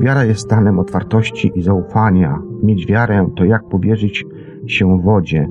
Wiara 0.00 0.24
jest 0.24 0.40
stanem 0.40 0.78
otwartości 0.78 1.52
i 1.54 1.62
zaufania. 1.62 2.38
Mieć 2.62 2.86
wiarę 2.86 3.28
to 3.36 3.44
jak 3.44 3.68
powierzyć 3.68 4.24
się 4.66 5.00
wodzie. 5.00 5.48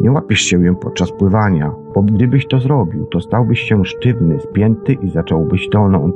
Nie 0.00 0.12
łapiesz 0.12 0.40
się 0.40 0.64
ją 0.64 0.74
podczas 0.74 1.12
pływania, 1.12 1.72
bo 1.94 2.02
gdybyś 2.02 2.46
to 2.46 2.60
zrobił, 2.60 3.06
to 3.06 3.20
stałbyś 3.20 3.60
się 3.60 3.84
sztywny, 3.84 4.40
spięty 4.40 4.92
i 4.92 5.10
zacząłbyś 5.10 5.68
tonąć. 5.68 6.14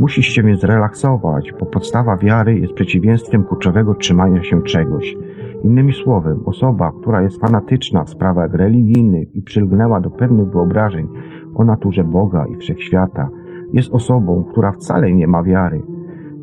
Musisz 0.00 0.26
się 0.26 0.42
więc 0.42 0.64
relaksować, 0.64 1.52
bo 1.60 1.66
podstawa 1.66 2.16
wiary 2.16 2.58
jest 2.58 2.72
przeciwieństwem 2.72 3.44
kurczowego 3.44 3.94
trzymania 3.94 4.42
się 4.42 4.62
czegoś. 4.62 5.16
Innymi 5.64 5.92
słowy, 5.92 6.36
osoba, 6.44 6.92
która 7.00 7.22
jest 7.22 7.40
fanatyczna 7.40 8.04
w 8.04 8.10
sprawach 8.10 8.54
religijnych 8.54 9.36
i 9.36 9.42
przylgnęła 9.42 10.00
do 10.00 10.10
pewnych 10.10 10.48
wyobrażeń 10.48 11.08
o 11.54 11.64
naturze 11.64 12.04
Boga 12.04 12.46
i 12.46 12.56
wszechświata, 12.56 13.28
jest 13.72 13.92
osobą, 13.92 14.44
która 14.50 14.72
wcale 14.72 15.12
nie 15.12 15.26
ma 15.26 15.42
wiary. 15.42 15.82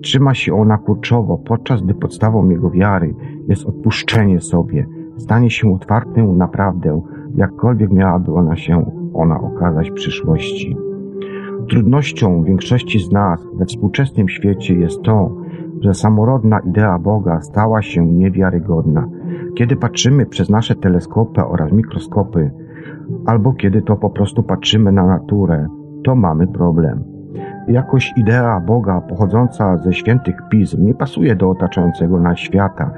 Trzyma 0.01 0.33
się 0.33 0.55
ona 0.55 0.77
kurczowo, 0.77 1.37
podczas 1.37 1.81
gdy 1.81 1.93
podstawą 1.93 2.49
jego 2.49 2.69
wiary 2.69 3.15
jest 3.47 3.65
odpuszczenie 3.65 4.39
sobie, 4.39 4.87
stanie 5.17 5.49
się 5.49 5.73
otwartym 5.73 6.37
naprawdę, 6.37 7.01
jakkolwiek 7.35 7.91
miałaby 7.91 8.33
ona 8.33 8.55
się 8.55 8.91
ona 9.13 9.41
okazać 9.41 9.91
w 9.91 9.93
przyszłości. 9.93 10.77
Trudnością 11.69 12.43
większości 12.43 12.99
z 12.99 13.11
nas 13.11 13.47
we 13.53 13.65
współczesnym 13.65 14.29
świecie 14.29 14.75
jest 14.75 15.01
to, 15.01 15.40
że 15.81 15.93
samorodna 15.93 16.59
idea 16.59 16.99
Boga 16.99 17.41
stała 17.41 17.81
się 17.81 18.05
niewiarygodna. 18.05 19.07
Kiedy 19.55 19.75
patrzymy 19.75 20.25
przez 20.25 20.49
nasze 20.49 20.75
teleskopy 20.75 21.45
oraz 21.45 21.71
mikroskopy, 21.71 22.51
albo 23.25 23.53
kiedy 23.53 23.81
to 23.81 23.95
po 23.95 24.09
prostu 24.09 24.43
patrzymy 24.43 24.91
na 24.91 25.07
naturę, 25.07 25.67
to 26.03 26.15
mamy 26.15 26.47
problem. 26.47 27.03
Jakoś 27.67 28.13
idea 28.17 28.59
Boga 28.59 29.01
pochodząca 29.01 29.77
ze 29.77 29.93
świętych 29.93 30.35
pism 30.49 30.85
nie 30.85 30.93
pasuje 30.93 31.35
do 31.35 31.49
otaczającego 31.49 32.19
nas 32.19 32.39
świata, 32.39 32.91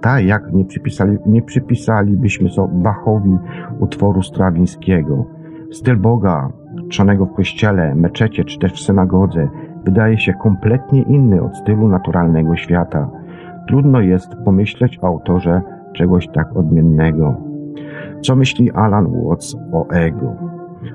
tak 0.00 0.24
jak 0.24 0.52
nie, 0.52 0.64
przypisali, 0.64 1.18
nie 1.26 1.42
przypisalibyśmy 1.42 2.48
Bachowi 2.72 3.38
utworu 3.80 4.22
strawińskiego. 4.22 5.26
Styl 5.70 5.96
Boga, 5.96 6.48
czonego 6.88 7.26
w 7.26 7.34
kościele, 7.34 7.94
meczecie 7.94 8.44
czy 8.44 8.58
też 8.58 8.72
w 8.72 8.84
synagodze, 8.84 9.48
wydaje 9.84 10.18
się 10.18 10.32
kompletnie 10.32 11.02
inny 11.02 11.42
od 11.42 11.56
stylu 11.56 11.88
naturalnego 11.88 12.56
świata. 12.56 13.10
Trudno 13.68 14.00
jest 14.00 14.34
pomyśleć 14.44 14.98
o 15.02 15.06
autorze 15.06 15.62
czegoś 15.92 16.28
tak 16.28 16.56
odmiennego. 16.56 17.34
Co 18.22 18.36
myśli 18.36 18.70
Alan 18.70 19.06
Watts 19.24 19.56
o 19.72 19.88
ego? 19.88 20.34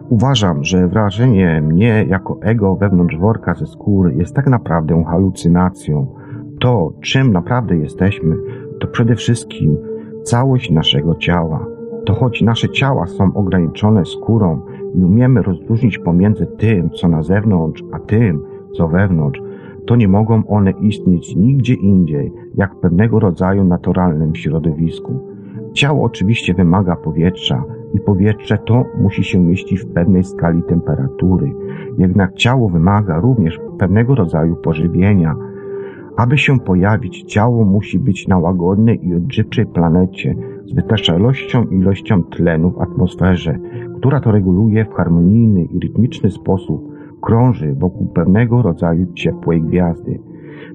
Uważam, 0.09 0.63
że 0.63 0.87
wrażenie 0.87 1.61
mnie 1.61 2.05
jako 2.07 2.37
ego 2.41 2.75
wewnątrz 2.75 3.17
worka 3.17 3.53
ze 3.53 3.65
skóry 3.65 4.13
jest 4.15 4.35
tak 4.35 4.47
naprawdę 4.47 5.03
halucynacją. 5.03 6.07
To, 6.59 6.93
czym 7.01 7.33
naprawdę 7.33 7.77
jesteśmy, 7.77 8.35
to 8.79 8.87
przede 8.87 9.15
wszystkim 9.15 9.77
całość 10.23 10.71
naszego 10.71 11.15
ciała. 11.15 11.65
To 12.05 12.13
choć 12.13 12.41
nasze 12.41 12.69
ciała 12.69 13.07
są 13.07 13.33
ograniczone 13.33 14.05
skórą 14.05 14.61
i 14.95 15.03
umiemy 15.03 15.41
rozróżnić 15.41 15.97
pomiędzy 15.97 16.45
tym, 16.45 16.89
co 16.89 17.07
na 17.07 17.23
zewnątrz, 17.23 17.83
a 17.91 17.99
tym, 17.99 18.41
co 18.77 18.87
wewnątrz, 18.87 19.41
to 19.85 19.95
nie 19.95 20.07
mogą 20.07 20.47
one 20.47 20.71
istnieć 20.71 21.35
nigdzie 21.35 21.73
indziej, 21.73 22.31
jak 22.55 22.75
pewnego 22.75 23.19
rodzaju 23.19 23.63
naturalnym 23.63 24.35
środowisku. 24.35 25.19
Ciało 25.73 26.03
oczywiście 26.03 26.53
wymaga 26.53 26.95
powietrza, 26.95 27.63
i 27.95 27.99
powietrze 27.99 28.57
to 28.57 28.85
musi 28.97 29.23
się 29.23 29.39
mieścić 29.39 29.79
w 29.79 29.93
pewnej 29.93 30.23
skali 30.23 30.63
temperatury. 30.63 31.53
Jednak 31.97 32.33
ciało 32.33 32.69
wymaga 32.69 33.19
również 33.19 33.59
pewnego 33.77 34.15
rodzaju 34.15 34.55
pożywienia. 34.55 35.35
Aby 36.17 36.37
się 36.37 36.59
pojawić, 36.59 37.23
ciało 37.23 37.65
musi 37.65 37.99
być 37.99 38.27
na 38.27 38.37
łagodnej 38.37 39.07
i 39.07 39.15
odżywczej 39.15 39.65
planecie 39.65 40.35
z 40.65 40.73
wystarczającą 40.73 41.63
ilością 41.63 42.23
tlenu 42.23 42.71
w 42.71 42.81
atmosferze, 42.81 43.59
która 43.97 44.19
to 44.19 44.31
reguluje 44.31 44.85
w 44.85 44.93
harmonijny 44.93 45.63
i 45.63 45.79
rytmiczny 45.79 46.31
sposób, 46.31 46.94
krąży 47.25 47.73
wokół 47.73 48.07
pewnego 48.07 48.61
rodzaju 48.61 49.13
ciepłej 49.13 49.61
gwiazdy. 49.61 50.19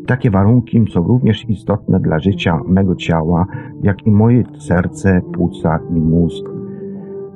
Takie 0.06 0.30
warunki 0.30 0.84
są 0.92 1.02
również 1.02 1.48
istotne 1.48 2.00
dla 2.00 2.18
życia 2.18 2.60
mego 2.68 2.94
ciała, 2.94 3.46
jak 3.82 4.06
i 4.06 4.10
moje 4.10 4.42
serce, 4.58 5.20
płuca 5.32 5.80
i 5.90 6.00
mózg. 6.00 6.46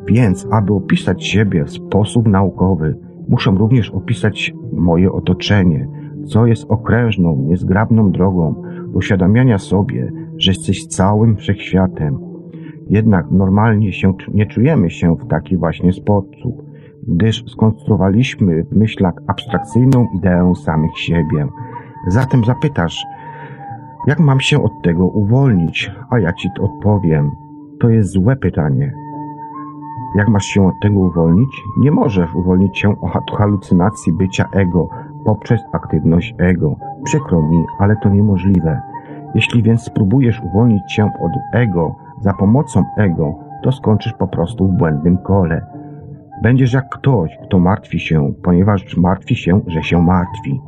Więc, 0.07 0.49
aby 0.51 0.73
opisać 0.73 1.25
siebie 1.25 1.65
w 1.65 1.71
sposób 1.71 2.29
naukowy, 2.29 2.99
muszę 3.29 3.51
również 3.51 3.91
opisać 3.91 4.55
moje 4.73 5.13
otoczenie, 5.13 5.89
co 6.27 6.47
jest 6.47 6.71
okrężną, 6.71 7.37
niezgrabną 7.37 8.11
drogą 8.11 8.63
do 8.93 8.99
uświadamiania 8.99 9.59
sobie, 9.59 10.13
że 10.39 10.51
jesteś 10.51 10.87
całym 10.87 11.37
wszechświatem. 11.37 12.19
Jednak 12.91 13.31
normalnie 13.31 13.93
się, 13.93 14.13
nie 14.35 14.47
czujemy 14.47 14.91
się 14.91 15.17
w 15.17 15.27
taki 15.27 15.57
właśnie 15.57 15.93
sposób, 15.93 16.63
gdyż 17.09 17.45
skonstruowaliśmy 17.47 18.65
w 18.65 18.77
myślach 18.77 19.15
abstrakcyjną 19.27 20.07
ideę 20.15 20.55
samych 20.55 20.99
siebie. 20.99 21.47
Zatem 22.09 22.45
zapytasz, 22.45 23.05
jak 24.07 24.21
mam 24.21 24.41
się 24.41 24.63
od 24.63 24.73
tego 24.83 25.07
uwolnić? 25.07 25.93
A 26.11 26.19
ja 26.19 26.33
ci 26.33 26.49
odpowiem. 26.61 27.31
To 27.81 27.89
jest 27.89 28.11
złe 28.11 28.37
pytanie. 28.37 28.93
Jak 30.15 30.29
masz 30.29 30.45
się 30.45 30.67
od 30.67 30.75
tego 30.83 31.01
uwolnić? 31.01 31.63
Nie 31.81 31.91
możesz 31.91 32.35
uwolnić 32.35 32.79
się 32.79 33.01
od 33.01 33.37
halucynacji 33.39 34.13
bycia 34.13 34.49
ego 34.53 34.89
poprzez 35.25 35.61
aktywność 35.73 36.35
ego. 36.39 36.77
Przykro 37.05 37.43
mi, 37.43 37.65
ale 37.79 37.97
to 37.97 38.09
niemożliwe. 38.09 38.81
Jeśli 39.35 39.63
więc 39.63 39.83
spróbujesz 39.83 40.43
uwolnić 40.45 40.93
się 40.93 41.05
od 41.05 41.33
ego 41.53 41.95
za 42.21 42.33
pomocą 42.33 42.85
ego, 42.97 43.35
to 43.63 43.73
skończysz 43.73 44.13
po 44.13 44.29
prostu 44.29 44.67
w 44.67 44.73
błędnym 44.73 45.19
kole. 45.19 45.67
Będziesz 46.45 46.73
jak 46.73 46.89
ktoś, 46.89 47.31
kto 47.45 47.59
martwi 47.59 48.01
się, 48.01 48.35
ponieważ 48.43 48.97
martwi 48.97 49.37
się, 49.37 49.61
że 49.67 49.83
się 49.83 50.03
martwi. 50.03 50.61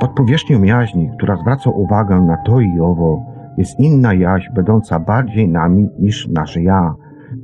Pod 0.00 0.10
powierzchnią 0.10 0.62
jaźni, 0.62 1.10
która 1.16 1.36
zwraca 1.36 1.70
uwagę 1.70 2.20
na 2.20 2.36
to 2.36 2.60
i 2.60 2.80
owo, 2.80 3.22
jest 3.58 3.80
inna 3.80 4.14
jaźń, 4.14 4.48
będąca 4.54 4.98
bardziej 4.98 5.48
nami 5.48 5.88
niż 5.98 6.28
nasze 6.28 6.62
ja. 6.62 6.94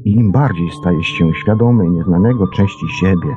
I 0.04 0.16
im 0.16 0.32
bardziej 0.32 0.70
stajesz 0.70 1.06
się 1.06 1.34
świadomy 1.34 1.90
nieznanego 1.90 2.46
części 2.48 2.88
siebie, 3.00 3.36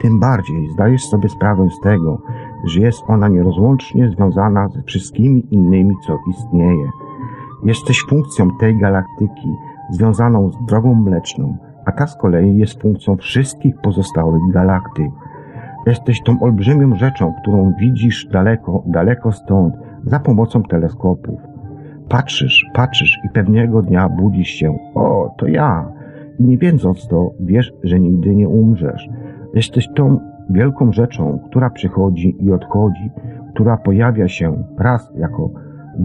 tym 0.00 0.20
bardziej 0.20 0.68
zdajesz 0.68 1.04
sobie 1.04 1.28
sprawę 1.28 1.70
z 1.70 1.80
tego, 1.80 2.22
że 2.66 2.80
jest 2.80 3.02
ona 3.08 3.28
nierozłącznie 3.28 4.10
związana 4.10 4.68
ze 4.68 4.82
wszystkimi 4.82 5.46
innymi, 5.50 5.94
co 6.06 6.18
istnieje. 6.30 6.90
Jesteś 7.64 8.02
funkcją 8.08 8.48
tej 8.60 8.78
galaktyki, 8.78 9.48
związaną 9.90 10.50
z 10.50 10.66
drogą 10.66 10.94
mleczną, 10.94 11.56
a 11.84 11.92
ta 11.92 12.06
z 12.06 12.16
kolei 12.16 12.56
jest 12.56 12.82
funkcją 12.82 13.16
wszystkich 13.16 13.76
pozostałych 13.76 14.42
galaktyk. 14.52 15.10
Jesteś 15.86 16.22
tą 16.22 16.40
olbrzymią 16.40 16.96
rzeczą, 16.96 17.32
którą 17.42 17.72
widzisz 17.80 18.26
daleko, 18.26 18.82
daleko 18.86 19.32
stąd, 19.32 19.74
za 20.04 20.20
pomocą 20.20 20.62
teleskopów. 20.62 21.40
Patrzysz, 22.08 22.66
patrzysz 22.74 23.20
i 23.24 23.28
pewnego 23.28 23.82
dnia 23.82 24.08
budzisz 24.08 24.48
się. 24.48 24.78
O, 24.94 25.34
to 25.38 25.46
ja. 25.46 25.92
Nie 26.40 26.58
wiedząc 26.58 27.08
to, 27.08 27.30
wiesz, 27.40 27.72
że 27.82 28.00
nigdy 28.00 28.34
nie 28.34 28.48
umrzesz. 28.48 29.08
Jesteś 29.54 29.88
tą 29.94 30.18
wielką 30.50 30.92
rzeczą, 30.92 31.38
która 31.46 31.70
przychodzi 31.70 32.36
i 32.40 32.52
odchodzi, 32.52 33.10
która 33.54 33.76
pojawia 33.76 34.28
się 34.28 34.64
raz 34.78 35.12
jako 35.16 35.50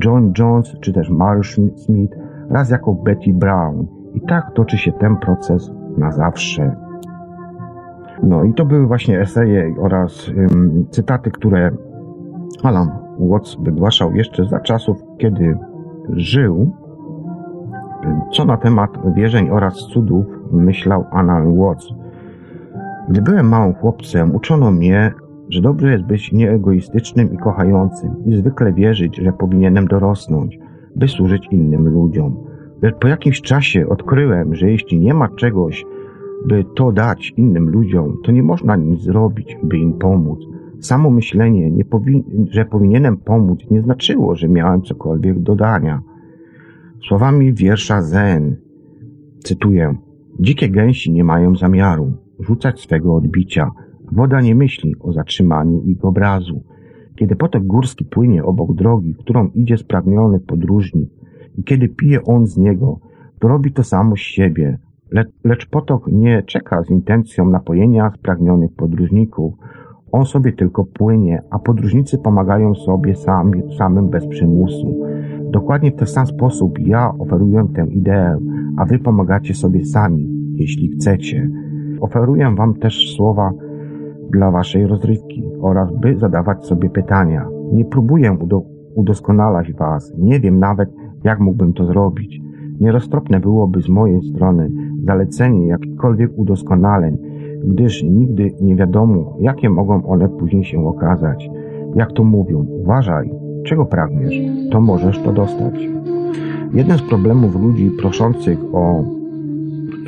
John 0.03 0.33
Jones 0.39 0.75
czy 0.81 0.93
też 0.93 1.09
Marshall 1.09 1.71
Smith, 1.75 2.17
raz 2.49 2.69
jako 2.69 2.93
Betty 2.93 3.33
Brown. 3.33 3.87
I 4.17 4.21
tak 4.21 4.51
toczy 4.53 4.77
się 4.77 4.91
ten 4.91 5.15
proces 5.15 5.71
na 5.97 6.11
zawsze. 6.11 6.75
No 8.23 8.43
i 8.43 8.53
to 8.53 8.65
były 8.65 8.87
właśnie 8.87 9.21
eseje 9.21 9.75
oraz 9.79 10.29
ym, 10.29 10.85
cytaty, 10.89 11.31
które 11.31 11.71
Alan 12.63 12.89
Watts 13.19 13.57
wygłaszał 13.61 14.15
jeszcze 14.15 14.45
za 14.45 14.59
czasów, 14.59 14.97
kiedy 15.17 15.57
żył. 16.09 16.71
Co 18.31 18.45
na 18.45 18.57
temat 18.57 18.91
wierzeń 19.13 19.49
oraz 19.49 19.75
cudów 19.75 20.25
myślał 20.51 21.05
Alan 21.11 21.57
Watts. 21.57 21.93
Gdy 23.09 23.21
byłem 23.21 23.47
małym 23.47 23.73
chłopcem, 23.73 24.35
uczono 24.35 24.71
mnie, 24.71 25.13
że 25.49 25.61
dobrze 25.61 25.91
jest 25.91 26.03
być 26.03 26.31
nieegoistycznym 26.31 27.33
i 27.33 27.37
kochającym 27.37 28.25
i 28.25 28.35
zwykle 28.35 28.73
wierzyć, 28.73 29.17
że 29.17 29.33
powinienem 29.33 29.87
dorosnąć, 29.87 30.59
by 30.95 31.07
służyć 31.07 31.47
innym 31.51 31.87
ludziom. 31.87 32.46
Lecz 32.81 32.95
po 32.99 33.07
jakimś 33.07 33.41
czasie 33.41 33.89
odkryłem, 33.89 34.55
że 34.55 34.71
jeśli 34.71 34.99
nie 34.99 35.13
ma 35.13 35.29
czegoś, 35.29 35.85
by 36.47 36.65
to 36.75 36.91
dać 36.91 37.33
innym 37.37 37.69
ludziom, 37.69 38.17
to 38.23 38.31
nie 38.31 38.43
można 38.43 38.75
nic 38.75 39.01
zrobić, 39.01 39.57
by 39.63 39.77
im 39.77 39.93
pomóc. 39.93 40.39
Samo 40.79 41.09
myślenie, 41.09 41.85
że 42.49 42.65
powinienem 42.65 43.17
pomóc, 43.17 43.59
nie 43.71 43.81
znaczyło, 43.81 44.35
że 44.35 44.47
miałem 44.47 44.81
cokolwiek 44.81 45.39
do 45.39 45.55
dania. 45.55 46.01
Słowami 47.07 47.53
wiersza 47.53 48.01
Zen, 48.01 48.55
cytuję, 49.43 49.95
Dzikie 50.39 50.69
gęsi 50.69 51.11
nie 51.11 51.23
mają 51.23 51.55
zamiaru 51.55 52.13
rzucać 52.39 52.81
swego 52.81 53.15
odbicia. 53.15 53.71
Woda 54.11 54.41
nie 54.41 54.55
myśli 54.55 54.95
o 54.99 55.13
zatrzymaniu 55.13 55.81
ich 55.81 56.05
obrazu. 56.05 56.63
Kiedy 57.15 57.35
potok 57.35 57.63
górski 57.63 58.05
płynie 58.05 58.43
obok 58.43 58.75
drogi, 58.75 59.15
którą 59.19 59.47
idzie 59.47 59.77
spragniony 59.77 60.39
podróżnik, 60.39 61.09
i 61.57 61.63
kiedy 61.63 61.89
pije 61.89 62.23
on 62.23 62.47
z 62.47 62.57
niego, 62.57 62.99
to 63.39 63.47
robi 63.47 63.71
to 63.71 63.83
samo 63.83 64.15
z 64.15 64.19
siebie, 64.19 64.77
Le, 65.11 65.23
lecz 65.43 65.69
potok 65.69 66.07
nie 66.11 66.43
czeka 66.43 66.83
z 66.83 66.89
intencją 66.89 67.49
napojenia 67.49 68.11
spragnionych 68.11 68.75
podróżników. 68.75 69.53
On 70.11 70.25
sobie 70.25 70.53
tylko 70.53 70.85
płynie, 70.85 71.41
a 71.49 71.59
podróżnicy 71.59 72.17
pomagają 72.17 72.75
sobie 72.75 73.15
sami, 73.15 73.61
samym 73.77 74.09
bez 74.09 74.27
przymusu. 74.27 75.05
Dokładnie 75.51 75.91
w 75.91 75.95
ten 75.95 76.07
sam 76.07 76.27
sposób 76.27 76.79
ja 76.79 77.13
oferuję 77.19 77.67
tę 77.75 77.87
ideę, 77.91 78.37
a 78.77 78.85
wy 78.85 78.99
pomagacie 78.99 79.53
sobie 79.53 79.85
sami, 79.85 80.29
jeśli 80.53 80.89
chcecie. 80.89 81.49
Oferuję 82.01 82.55
wam 82.55 82.73
też 82.73 83.15
słowa 83.15 83.51
dla 84.31 84.51
waszej 84.51 84.87
rozrywki 84.87 85.43
oraz 85.61 85.95
by 85.99 86.17
zadawać 86.17 86.65
sobie 86.65 86.89
pytania. 86.89 87.47
Nie 87.73 87.85
próbuję 87.85 88.37
udoskonalać 88.95 89.73
was, 89.73 90.13
nie 90.17 90.39
wiem 90.39 90.59
nawet, 90.59 90.89
jak 91.27 91.39
mógłbym 91.39 91.73
to 91.73 91.85
zrobić. 91.85 92.41
Nieroztropne 92.79 93.39
byłoby 93.39 93.81
z 93.81 93.89
mojej 93.89 94.21
strony 94.23 94.69
zalecenie 95.03 95.67
jakichkolwiek 95.67 96.31
udoskonaleń, 96.35 97.17
gdyż 97.63 98.03
nigdy 98.03 98.53
nie 98.61 98.75
wiadomo, 98.75 99.37
jakie 99.39 99.69
mogą 99.69 100.05
one 100.05 100.29
później 100.29 100.63
się 100.63 100.87
okazać. 100.87 101.49
Jak 101.95 102.11
to 102.11 102.23
mówią, 102.23 102.65
uważaj, 102.83 103.31
czego 103.65 103.85
pragniesz, 103.85 104.35
to 104.71 104.81
możesz 104.81 105.19
to 105.19 105.33
dostać. 105.33 105.89
Jeden 106.73 106.97
z 106.97 107.01
problemów 107.01 107.61
ludzi 107.61 107.91
proszących 108.01 108.59
o 108.73 109.03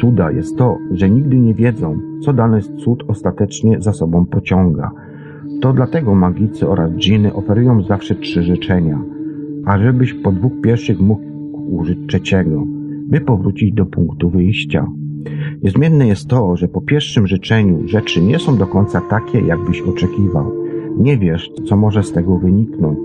cuda 0.01 0.31
jest 0.31 0.57
to, 0.57 0.77
że 0.91 1.09
nigdy 1.09 1.39
nie 1.39 1.53
wiedzą, 1.53 1.97
co 2.21 2.33
dany 2.33 2.61
cud 2.61 3.03
ostatecznie 3.07 3.81
za 3.81 3.93
sobą 3.93 4.25
pociąga. 4.25 4.91
To 5.61 5.73
dlatego 5.73 6.15
magicy 6.15 6.69
oraz 6.69 6.91
dżiny 6.91 7.33
oferują 7.33 7.81
zawsze 7.81 8.15
trzy 8.15 8.43
życzenia, 8.43 8.99
a 9.65 9.79
żebyś 9.79 10.13
po 10.13 10.31
dwóch 10.31 10.61
pierwszych 10.63 10.99
mógł 10.99 11.21
użyć 11.69 11.99
trzeciego, 12.07 12.63
by 13.07 13.21
powrócić 13.21 13.73
do 13.73 13.85
punktu 13.85 14.29
wyjścia. 14.29 14.87
Niezmienne 15.63 16.07
jest 16.07 16.27
to, 16.27 16.57
że 16.57 16.67
po 16.67 16.81
pierwszym 16.81 17.27
życzeniu 17.27 17.87
rzeczy 17.87 18.21
nie 18.21 18.39
są 18.39 18.57
do 18.57 18.67
końca 18.67 19.01
takie, 19.01 19.39
jakbyś 19.39 19.81
oczekiwał. 19.81 20.51
Nie 20.97 21.17
wiesz, 21.17 21.51
co 21.65 21.77
może 21.77 22.03
z 22.03 22.11
tego 22.11 22.37
wyniknąć, 22.37 22.99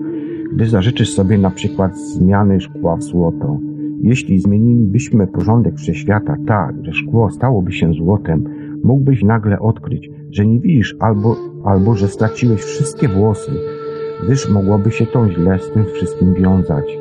gdy 0.54 0.66
zażyczysz 0.66 1.14
sobie 1.14 1.38
na 1.38 1.50
przykład 1.50 1.98
zmiany 1.98 2.60
szkła 2.60 2.96
w 2.96 3.02
złoto. 3.02 3.58
Jeśli 4.00 4.38
zmienilibyśmy 4.38 5.26
porządek 5.26 5.76
wszechświata 5.76 6.36
tak, 6.46 6.74
że 6.82 6.92
szkło 6.92 7.30
stałoby 7.30 7.72
się 7.72 7.92
złotem, 7.92 8.44
mógłbyś 8.84 9.22
nagle 9.22 9.58
odkryć, 9.58 10.10
że 10.30 10.46
nie 10.46 10.60
widzisz 10.60 10.96
albo, 11.00 11.36
albo 11.64 11.94
że 11.94 12.08
straciłeś 12.08 12.60
wszystkie 12.60 13.08
włosy, 13.08 13.52
gdyż 14.24 14.48
mogłoby 14.48 14.90
się 14.90 15.06
to 15.06 15.30
źle 15.30 15.58
z 15.58 15.70
tym 15.70 15.84
wszystkim 15.84 16.34
wiązać. 16.34 16.98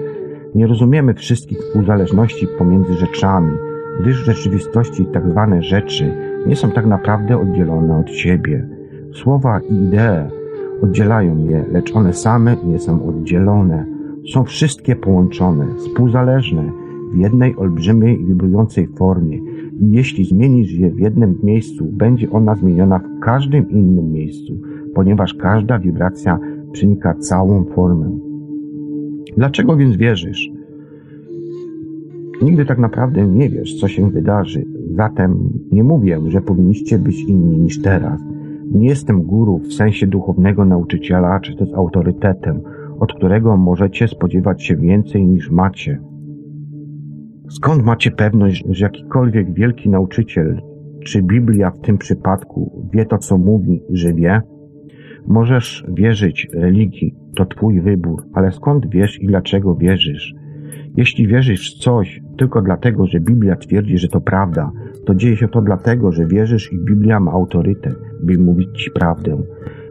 Nie 0.56 0.68
rozumiemy 0.68 1.14
wszystkich 1.14 1.60
uzależności 1.76 2.48
pomiędzy 2.58 2.94
rzeczami, 2.94 3.52
gdyż 4.00 4.22
w 4.22 4.26
rzeczywistości 4.26 5.06
tak 5.06 5.30
zwane 5.30 5.64
rzeczy 5.64 6.12
nie 6.48 6.56
są 6.56 6.72
tak 6.72 6.86
naprawdę 6.86 7.42
oddzielone 7.42 8.00
od 8.00 8.10
siebie. 8.10 8.68
Słowa 9.14 9.60
i 9.60 9.74
idee 9.74 10.30
oddzielają 10.82 11.38
je, 11.38 11.66
lecz 11.72 11.96
one 11.96 12.14
same 12.14 12.56
nie 12.66 12.80
są 12.80 13.08
oddzielone. 13.08 13.86
Są 14.34 14.44
wszystkie 14.44 14.96
połączone, 14.96 15.66
współzależne 15.78 16.72
w 17.14 17.18
jednej 17.18 17.56
olbrzymiej 17.56 18.26
wibrującej 18.26 18.88
formie 18.88 19.38
i 19.80 19.92
jeśli 19.92 20.26
zmienisz 20.26 20.72
je 20.72 20.92
w 20.92 21.00
jednym 21.00 21.40
miejscu, 21.44 21.86
będzie 21.86 22.32
ona 22.32 22.56
zmieniona 22.56 23.00
w 23.00 23.20
każdym 23.20 23.70
innym 23.70 24.12
miejscu, 24.12 24.54
ponieważ 24.96 25.34
każda 25.34 25.80
wibracja 25.80 26.40
przenika 26.74 27.14
całą 27.14 27.66
formę. 27.66 28.20
Dlaczego 29.38 29.78
więc 29.78 29.96
wierzysz? 29.96 30.52
Nigdy 32.42 32.66
tak 32.66 32.80
naprawdę 32.80 33.28
nie 33.28 33.50
wiesz, 33.50 33.80
co 33.80 33.88
się 33.88 34.10
wydarzy. 34.10 34.66
Zatem 34.96 35.50
nie 35.72 35.84
mówię, 35.84 36.20
że 36.28 36.42
powinniście 36.42 37.00
być 37.00 37.24
inni 37.24 37.58
niż 37.58 37.82
teraz. 37.82 38.22
Nie 38.72 38.88
jestem 38.88 39.22
guru 39.22 39.58
w 39.58 39.74
sensie 39.74 40.08
duchownego 40.08 40.66
nauczyciela 40.66 41.40
czy 41.40 41.56
też 41.56 41.74
autorytetem, 41.74 42.62
od 43.00 43.14
którego 43.14 43.58
możecie 43.58 44.08
spodziewać 44.08 44.64
się 44.64 44.76
więcej 44.76 45.28
niż 45.28 45.52
macie. 45.52 46.00
Skąd 47.50 47.84
macie 47.84 48.12
pewność, 48.12 48.64
że 48.70 48.86
jakikolwiek 48.86 49.54
wielki 49.54 49.90
nauczyciel, 49.90 50.62
czy 51.06 51.22
Biblia 51.22 51.72
w 51.72 51.80
tym 51.80 51.98
przypadku, 51.98 52.90
wie 52.94 53.06
to, 53.06 53.18
co 53.18 53.38
mówi, 53.38 53.82
że 53.90 54.14
wie? 54.14 54.42
Możesz 55.28 55.86
wierzyć 55.90 56.48
religii, 56.54 57.16
to 57.36 57.46
twój 57.46 57.82
wybór, 57.82 58.24
ale 58.34 58.52
skąd 58.52 58.90
wiesz 58.90 59.22
i 59.22 59.28
dlaczego 59.28 59.76
wierzysz? 59.76 60.34
Jeśli 60.98 61.28
wierzysz 61.28 61.76
w 61.76 61.80
coś 61.80 62.22
tylko 62.38 62.62
dlatego, 62.62 63.08
że 63.08 63.20
Biblia 63.20 63.56
twierdzi, 63.56 63.98
że 63.98 64.08
to 64.08 64.22
prawda, 64.22 64.72
to 65.06 65.16
dzieje 65.16 65.38
się 65.38 65.48
to 65.48 65.62
dlatego, 65.62 66.12
że 66.12 66.26
wierzysz 66.26 66.74
i 66.74 66.80
Biblia 66.80 67.20
ma 67.20 67.32
autorytet, 67.32 67.96
by 68.24 68.38
mówić 68.38 68.84
ci 68.84 68.92
prawdę. 68.92 69.42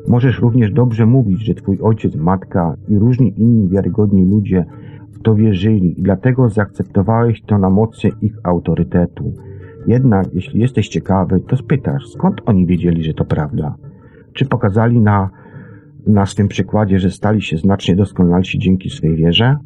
Możesz 0.08 0.40
również 0.40 0.72
dobrze 0.72 1.06
mówić, 1.06 1.44
że 1.44 1.54
twój 1.54 1.78
ojciec, 1.80 2.16
matka 2.16 2.76
i 2.88 2.98
różni 2.98 3.40
inni 3.40 3.68
wiarygodni 3.68 4.30
ludzie 4.30 4.64
w 5.12 5.22
to 5.22 5.34
wierzyli 5.34 6.00
i 6.00 6.02
dlatego 6.02 6.48
zaakceptowałeś 6.48 7.42
to 7.42 7.58
na 7.58 7.70
mocy 7.70 8.08
ich 8.20 8.36
autorytetu. 8.42 9.32
Jednak, 9.86 10.34
jeśli 10.34 10.60
jesteś 10.60 10.88
ciekawy, 10.88 11.40
to 11.40 11.56
spytasz, 11.56 12.08
skąd 12.08 12.40
oni 12.46 12.66
wiedzieli, 12.66 13.04
że 13.04 13.14
to 13.14 13.24
prawda? 13.24 13.74
Czy 14.34 14.46
pokazali 14.46 15.00
na, 15.00 15.30
na 16.06 16.26
swym 16.26 16.48
przykładzie, 16.48 16.98
że 16.98 17.10
stali 17.10 17.42
się 17.42 17.56
znacznie 17.56 17.96
doskonalsi 17.96 18.58
dzięki 18.58 18.90
swej 18.90 19.16
wierze? 19.16 19.56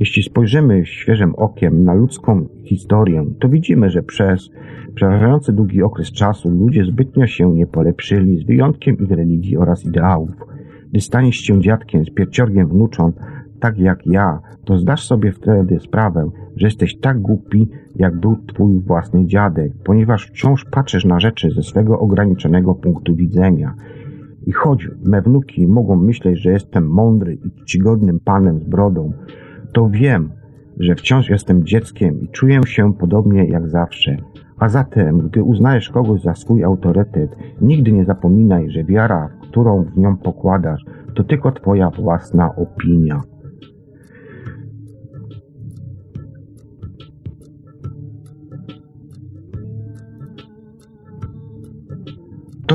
Jeśli 0.00 0.22
spojrzymy 0.22 0.86
świeżym 0.86 1.34
okiem 1.34 1.84
na 1.84 1.94
ludzką 1.94 2.46
historię, 2.64 3.24
to 3.40 3.48
widzimy, 3.48 3.90
że 3.90 4.02
przez 4.02 4.50
przerażający 4.94 5.52
długi 5.52 5.82
okres 5.82 6.12
czasu 6.12 6.50
ludzie 6.50 6.84
zbytnio 6.84 7.26
się 7.26 7.52
nie 7.52 7.66
polepszyli, 7.66 8.38
z 8.38 8.46
wyjątkiem 8.46 8.98
ich 8.98 9.10
religii 9.10 9.56
oraz 9.56 9.84
ideałów. 9.84 10.30
Gdy 10.90 11.00
staniesz 11.00 11.36
się 11.36 11.60
dziadkiem 11.60 12.04
z 12.04 12.10
pierciorgiem 12.10 12.68
wnucząt, 12.68 13.16
tak 13.60 13.78
jak 13.78 14.06
ja, 14.06 14.38
to 14.64 14.78
zdasz 14.78 15.04
sobie 15.04 15.32
wtedy 15.32 15.80
sprawę, 15.80 16.30
że 16.56 16.66
jesteś 16.66 16.98
tak 16.98 17.20
głupi, 17.20 17.68
jak 17.96 18.20
był 18.20 18.36
twój 18.46 18.80
własny 18.80 19.26
dziadek, 19.26 19.72
ponieważ 19.84 20.26
wciąż 20.26 20.64
patrzysz 20.64 21.04
na 21.04 21.20
rzeczy 21.20 21.50
ze 21.50 21.62
swego 21.62 21.98
ograniczonego 21.98 22.74
punktu 22.74 23.16
widzenia. 23.16 23.74
I 24.46 24.52
choć 24.52 24.88
me 25.04 25.22
wnuki 25.22 25.66
mogą 25.66 25.96
myśleć, 25.96 26.42
że 26.42 26.50
jestem 26.50 26.88
mądry 26.88 27.34
i 27.34 27.50
czcigodnym 27.50 28.20
panem 28.24 28.60
z 28.60 28.64
brodą, 28.64 29.12
to 29.72 29.88
wiem, 29.88 30.30
że 30.78 30.94
wciąż 30.94 31.30
jestem 31.30 31.64
dzieckiem 31.64 32.20
i 32.20 32.28
czuję 32.28 32.60
się 32.66 32.94
podobnie 32.94 33.44
jak 33.44 33.68
zawsze. 33.68 34.16
A 34.58 34.68
zatem, 34.68 35.18
gdy 35.18 35.42
uznajesz 35.42 35.88
kogoś 35.88 36.22
za 36.22 36.34
swój 36.34 36.64
autorytet, 36.64 37.36
nigdy 37.60 37.92
nie 37.92 38.04
zapominaj, 38.04 38.70
że 38.70 38.84
wiara, 38.84 39.28
którą 39.42 39.84
w 39.84 39.96
nią 39.96 40.16
pokładasz, 40.16 40.84
to 41.14 41.24
tylko 41.24 41.52
twoja 41.52 41.90
własna 41.90 42.56
opinia. 42.56 43.20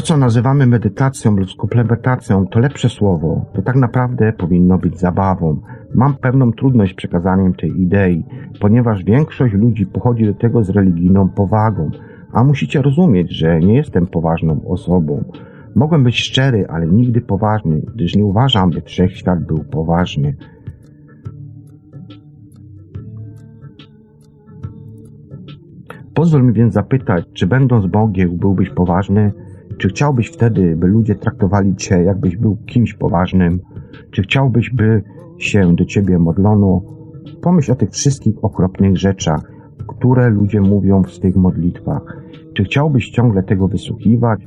Co 0.06 0.18
nazywamy 0.18 0.68
medytacją 0.68 1.36
lub 1.36 1.50
komplementacją, 1.58 2.48
to 2.48 2.60
lepsze 2.60 2.90
słowo. 2.90 3.46
To 3.54 3.62
tak 3.62 3.76
naprawdę 3.76 4.34
powinno 4.34 4.78
być 4.78 5.00
zabawą. 5.00 5.62
Mam 5.94 6.14
pewną 6.14 6.52
trudność 6.52 6.94
przekazaniem 6.94 7.54
tej 7.54 7.82
idei, 7.82 8.26
ponieważ 8.62 9.04
większość 9.04 9.54
ludzi 9.54 9.86
pochodzi 9.86 10.26
do 10.26 10.34
tego 10.34 10.64
z 10.64 10.70
religijną 10.70 11.30
powagą, 11.30 11.90
a 12.34 12.44
musicie 12.44 12.82
rozumieć, 12.82 13.32
że 13.32 13.60
nie 13.60 13.76
jestem 13.76 14.08
poważną 14.08 14.62
osobą. 14.68 15.24
Mogłem 15.76 16.04
być 16.04 16.20
szczery, 16.20 16.66
ale 16.70 16.88
nigdy 16.88 17.22
poważny, 17.22 17.82
gdyż 17.96 18.16
nie 18.16 18.26
uważam, 18.26 18.70
by 18.70 18.82
wszechświat 18.82 19.46
był 19.46 19.64
poważny. 19.64 20.36
Pozwól 26.14 26.44
mi 26.44 26.54
więc 26.54 26.74
zapytać, 26.74 27.26
czy 27.34 27.48
będąc 27.48 27.86
Bogiem 27.86 28.38
byłbyś 28.38 28.70
poważny? 28.70 29.45
Czy 29.78 29.90
chciałbyś 29.90 30.28
wtedy, 30.28 30.76
by 30.76 30.88
ludzie 30.88 31.16
traktowali 31.16 31.76
cię, 31.76 32.04
jakbyś 32.04 32.38
był 32.38 32.58
kimś 32.66 32.94
poważnym? 32.94 33.60
Czy 34.12 34.22
chciałbyś, 34.22 34.70
by 34.70 35.04
się 35.38 35.76
do 35.76 35.86
ciebie 35.86 36.20
modlono? 36.20 36.82
Pomyśl 37.42 37.72
o 37.72 37.76
tych 37.76 37.92
wszystkich 37.92 38.36
okropnych 38.42 38.98
rzeczach, 38.98 39.52
które 39.88 40.30
ludzie 40.30 40.62
mówią 40.62 41.04
w 41.04 41.12
swych 41.12 41.36
modlitwach. 41.36 42.22
Czy 42.54 42.64
chciałbyś 42.64 43.10
ciągle 43.10 43.44
tego 43.44 43.68
wysłuchiwać? 43.68 44.40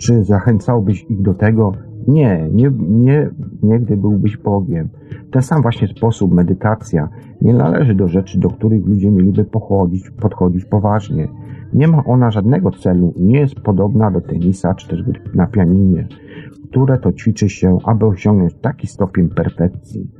Czy 0.00 0.24
zachęcałbyś 0.24 1.06
ich 1.08 1.22
do 1.22 1.34
tego? 1.34 1.72
Nie, 2.08 2.48
nie, 2.52 2.70
nie, 2.78 3.30
nie 3.62 3.80
gdy 3.80 3.96
byłbyś 3.96 4.36
Bogiem. 4.36 4.88
Ten 5.30 5.42
sam 5.42 5.62
właśnie 5.62 5.88
sposób 5.88 6.34
medytacja 6.34 7.08
nie 7.42 7.54
należy 7.54 7.94
do 7.94 8.08
rzeczy, 8.08 8.38
do 8.38 8.50
których 8.50 8.86
ludzie 8.86 9.10
mieliby 9.10 9.44
pochodzić, 9.44 10.10
podchodzić 10.10 10.64
poważnie. 10.64 11.28
Nie 11.72 11.88
ma 11.88 12.04
ona 12.04 12.30
żadnego 12.30 12.70
celu 12.70 13.12
i 13.16 13.24
nie 13.24 13.40
jest 13.40 13.54
podobna 13.54 14.10
do 14.10 14.20
tenisa 14.20 14.74
czy 14.74 14.88
też 14.88 15.02
na 15.34 15.46
pianinie, 15.46 16.08
które 16.70 16.98
to 16.98 17.12
ćwiczy 17.12 17.48
się, 17.48 17.78
aby 17.84 18.06
osiągnąć 18.06 18.54
taki 18.54 18.86
stopień 18.86 19.28
perfekcji. 19.28 20.10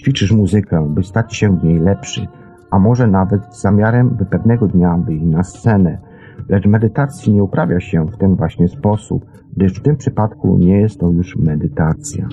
Ćwiczysz 0.00 0.32
muzykę, 0.32 0.88
by 0.94 1.02
stać 1.02 1.36
się 1.36 1.58
w 1.58 1.64
niej 1.64 1.78
lepszy, 1.78 2.26
a 2.70 2.78
może 2.78 3.06
nawet 3.06 3.54
z 3.54 3.60
zamiarem, 3.60 4.10
by 4.10 4.24
pewnego 4.24 4.68
dnia 4.68 4.96
wyjść 4.96 5.24
na 5.24 5.42
scenę. 5.42 5.98
Lecz 6.48 6.66
medytacji 6.66 7.32
nie 7.32 7.42
uprawia 7.42 7.80
się 7.80 8.06
w 8.06 8.16
ten 8.16 8.36
właśnie 8.36 8.68
sposób, 8.68 9.26
gdyż 9.56 9.72
w 9.72 9.82
tym 9.82 9.96
przypadku 9.96 10.58
nie 10.58 10.80
jest 10.80 11.00
to 11.00 11.10
już 11.10 11.36
medytacja. 11.36 12.28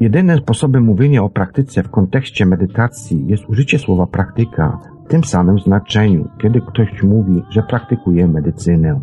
Jedynym 0.00 0.38
sposobem 0.38 0.84
mówienia 0.84 1.22
o 1.22 1.30
praktyce 1.30 1.82
w 1.82 1.90
kontekście 1.90 2.46
medytacji 2.46 3.26
jest 3.26 3.48
użycie 3.48 3.78
słowa 3.78 4.06
praktyka, 4.06 4.78
w 5.04 5.08
tym 5.08 5.24
samym 5.24 5.58
znaczeniu, 5.58 6.28
kiedy 6.42 6.60
ktoś 6.60 7.02
mówi, 7.02 7.42
że 7.50 7.62
praktykuje 7.62 8.28
medycynę. 8.28 9.00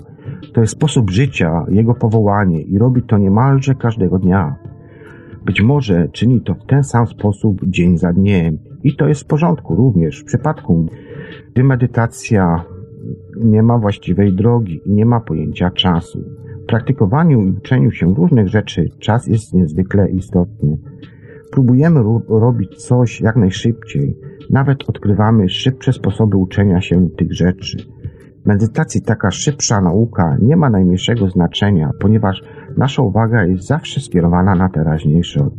To 0.53 0.61
jest 0.61 0.73
sposób 0.73 1.09
życia, 1.09 1.65
jego 1.69 1.93
powołanie 1.93 2.61
i 2.61 2.77
robi 2.77 3.03
to 3.03 3.17
niemalże 3.17 3.75
każdego 3.75 4.19
dnia. 4.19 4.55
Być 5.45 5.61
może 5.61 6.09
czyni 6.09 6.41
to 6.41 6.53
w 6.53 6.65
ten 6.65 6.83
sam 6.83 7.07
sposób 7.07 7.61
dzień 7.67 7.97
za 7.97 8.13
dniem 8.13 8.57
i 8.83 8.95
to 8.95 9.07
jest 9.07 9.21
w 9.21 9.27
porządku 9.27 9.75
również 9.75 10.21
w 10.21 10.25
przypadku, 10.25 10.85
gdy 11.53 11.63
medytacja 11.63 12.63
nie 13.43 13.63
ma 13.63 13.77
właściwej 13.77 14.33
drogi 14.33 14.81
i 14.85 14.91
nie 14.91 15.05
ma 15.05 15.19
pojęcia 15.19 15.71
czasu. 15.71 16.23
W 16.63 16.65
praktykowaniu 16.65 17.41
i 17.41 17.49
uczeniu 17.49 17.91
się 17.91 18.15
różnych 18.15 18.47
rzeczy 18.47 18.89
czas 18.99 19.27
jest 19.27 19.53
niezwykle 19.53 20.09
istotny. 20.09 20.77
Próbujemy 21.51 22.03
robić 22.29 22.75
coś 22.75 23.21
jak 23.21 23.35
najszybciej, 23.35 24.17
nawet 24.49 24.89
odkrywamy 24.89 25.49
szybsze 25.49 25.93
sposoby 25.93 26.37
uczenia 26.37 26.81
się 26.81 27.09
tych 27.09 27.33
rzeczy. 27.33 27.77
W 28.43 28.47
medytacji 28.47 29.01
taka 29.01 29.31
szybsza 29.31 29.81
nauka 29.81 30.37
nie 30.41 30.57
ma 30.57 30.69
najmniejszego 30.69 31.29
znaczenia, 31.29 31.91
ponieważ 31.99 32.43
nasza 32.77 33.01
uwaga 33.01 33.43
jest 33.45 33.67
zawsze 33.67 34.01
skierowana 34.01 34.55
na 34.55 34.69
teraźniejsze. 34.69 35.49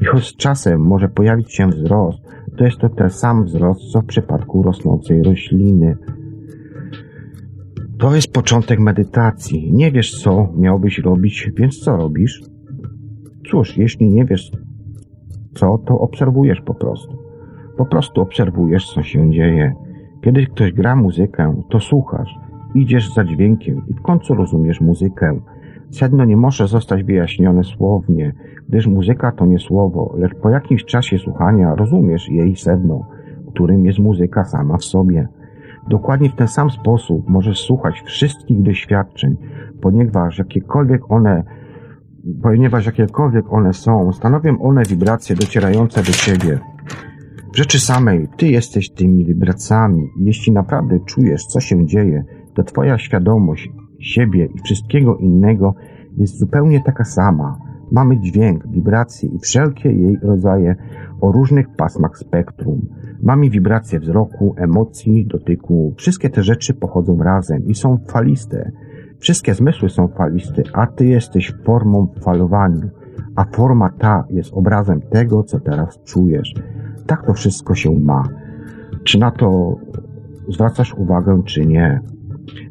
I 0.00 0.04
choć 0.04 0.36
czasem 0.36 0.80
może 0.80 1.08
pojawić 1.08 1.54
się 1.54 1.68
wzrost, 1.68 2.18
to 2.58 2.64
jest 2.64 2.78
to 2.78 2.88
ten 2.88 3.10
sam 3.10 3.44
wzrost, 3.44 3.92
co 3.92 4.00
w 4.00 4.06
przypadku 4.06 4.62
rosnącej 4.62 5.22
rośliny. 5.22 5.96
To 7.98 8.14
jest 8.14 8.32
początek 8.32 8.80
medytacji. 8.80 9.72
Nie 9.72 9.92
wiesz, 9.92 10.22
co 10.22 10.48
miałbyś 10.56 10.98
robić, 10.98 11.50
więc 11.56 11.78
co 11.78 11.96
robisz? 11.96 12.42
Cóż, 13.50 13.76
jeśli 13.76 14.10
nie 14.10 14.24
wiesz, 14.24 14.50
co, 15.54 15.78
to 15.78 15.98
obserwujesz 15.98 16.60
po 16.60 16.74
prostu. 16.74 17.18
Po 17.76 17.86
prostu 17.86 18.20
obserwujesz, 18.20 18.92
co 18.94 19.02
się 19.02 19.30
dzieje. 19.30 19.74
Kiedy 20.24 20.46
ktoś 20.46 20.72
gra 20.72 20.96
muzykę, 20.96 21.62
to 21.70 21.80
słuchasz, 21.80 22.34
idziesz 22.74 23.14
za 23.14 23.24
dźwiękiem 23.24 23.82
i 23.88 23.94
w 23.94 24.02
końcu 24.02 24.34
rozumiesz 24.34 24.80
muzykę. 24.80 25.40
Sedno 25.90 26.24
nie 26.24 26.36
może 26.36 26.68
zostać 26.68 27.02
wyjaśnione 27.02 27.64
słownie, 27.64 28.34
gdyż 28.68 28.86
muzyka 28.86 29.32
to 29.32 29.46
nie 29.46 29.58
słowo, 29.58 30.14
lecz 30.18 30.34
po 30.34 30.50
jakimś 30.50 30.84
czasie 30.84 31.18
słuchania 31.18 31.74
rozumiesz 31.74 32.28
jej 32.28 32.56
sedno, 32.56 33.06
którym 33.54 33.86
jest 33.86 33.98
muzyka 33.98 34.44
sama 34.44 34.76
w 34.76 34.84
sobie. 34.84 35.28
Dokładnie 35.88 36.30
w 36.30 36.34
ten 36.34 36.48
sam 36.48 36.70
sposób 36.70 37.28
możesz 37.28 37.58
słuchać 37.58 38.00
wszystkich 38.00 38.62
doświadczeń, 38.62 39.36
ponieważ 39.80 40.38
jakiekolwiek 40.38 41.12
one 41.12 41.44
ponieważ 42.42 42.86
jakiekolwiek 42.86 43.52
one 43.52 43.72
są, 43.72 44.12
stanowią 44.12 44.58
one 44.58 44.82
wibracje 44.84 45.36
docierające 45.36 46.02
do 46.02 46.12
ciebie. 46.12 46.58
W 47.52 47.56
rzeczy 47.56 47.80
samej 47.80 48.28
ty 48.36 48.48
jesteś 48.48 48.90
tymi 48.90 49.24
wibracjami. 49.24 50.08
Jeśli 50.16 50.52
naprawdę 50.52 50.98
czujesz, 51.00 51.46
co 51.46 51.60
się 51.60 51.86
dzieje, 51.86 52.24
to 52.54 52.62
twoja 52.62 52.98
świadomość 52.98 53.72
siebie 53.98 54.48
i 54.54 54.58
wszystkiego 54.64 55.16
innego 55.16 55.74
jest 56.16 56.38
zupełnie 56.38 56.82
taka 56.82 57.04
sama. 57.04 57.58
Mamy 57.90 58.20
dźwięk, 58.20 58.66
wibracje 58.66 59.28
i 59.28 59.38
wszelkie 59.38 59.92
jej 59.92 60.18
rodzaje 60.22 60.76
o 61.20 61.32
różnych 61.32 61.68
pasmach 61.76 62.18
spektrum. 62.18 62.88
Mamy 63.22 63.50
wibracje 63.50 64.00
wzroku, 64.00 64.54
emocji, 64.56 65.26
dotyku. 65.26 65.94
Wszystkie 65.96 66.30
te 66.30 66.42
rzeczy 66.42 66.74
pochodzą 66.74 67.18
razem 67.22 67.66
i 67.66 67.74
są 67.74 67.98
faliste. 68.08 68.72
Wszystkie 69.18 69.54
zmysły 69.54 69.88
są 69.88 70.08
faliste, 70.08 70.62
a 70.72 70.86
ty 70.86 71.06
jesteś 71.06 71.54
formą 71.64 72.06
w 72.06 72.22
falowaniu, 72.22 72.90
a 73.36 73.44
forma 73.44 73.90
ta 73.98 74.24
jest 74.30 74.52
obrazem 74.52 75.00
tego, 75.00 75.42
co 75.42 75.60
teraz 75.60 76.02
czujesz. 76.04 76.54
Tak 77.06 77.26
to 77.26 77.34
wszystko 77.34 77.74
się 77.74 77.90
ma. 77.98 78.22
Czy 79.04 79.18
na 79.18 79.30
to 79.30 79.76
zwracasz 80.48 80.94
uwagę, 80.94 81.42
czy 81.44 81.66
nie? 81.66 82.00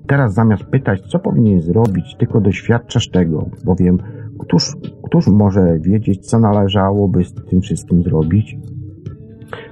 Teraz 0.07 0.33
zamiast 0.33 0.63
pytać, 0.63 1.01
co 1.01 1.19
powinien 1.19 1.61
zrobić, 1.61 2.15
tylko 2.19 2.41
doświadczasz 2.41 3.09
tego, 3.09 3.49
bowiem 3.65 3.97
któż, 4.39 4.75
któż 5.03 5.27
może 5.27 5.79
wiedzieć, 5.79 6.29
co 6.29 6.39
należałoby 6.39 7.23
z 7.23 7.33
tym 7.33 7.61
wszystkim 7.61 8.03
zrobić? 8.03 8.57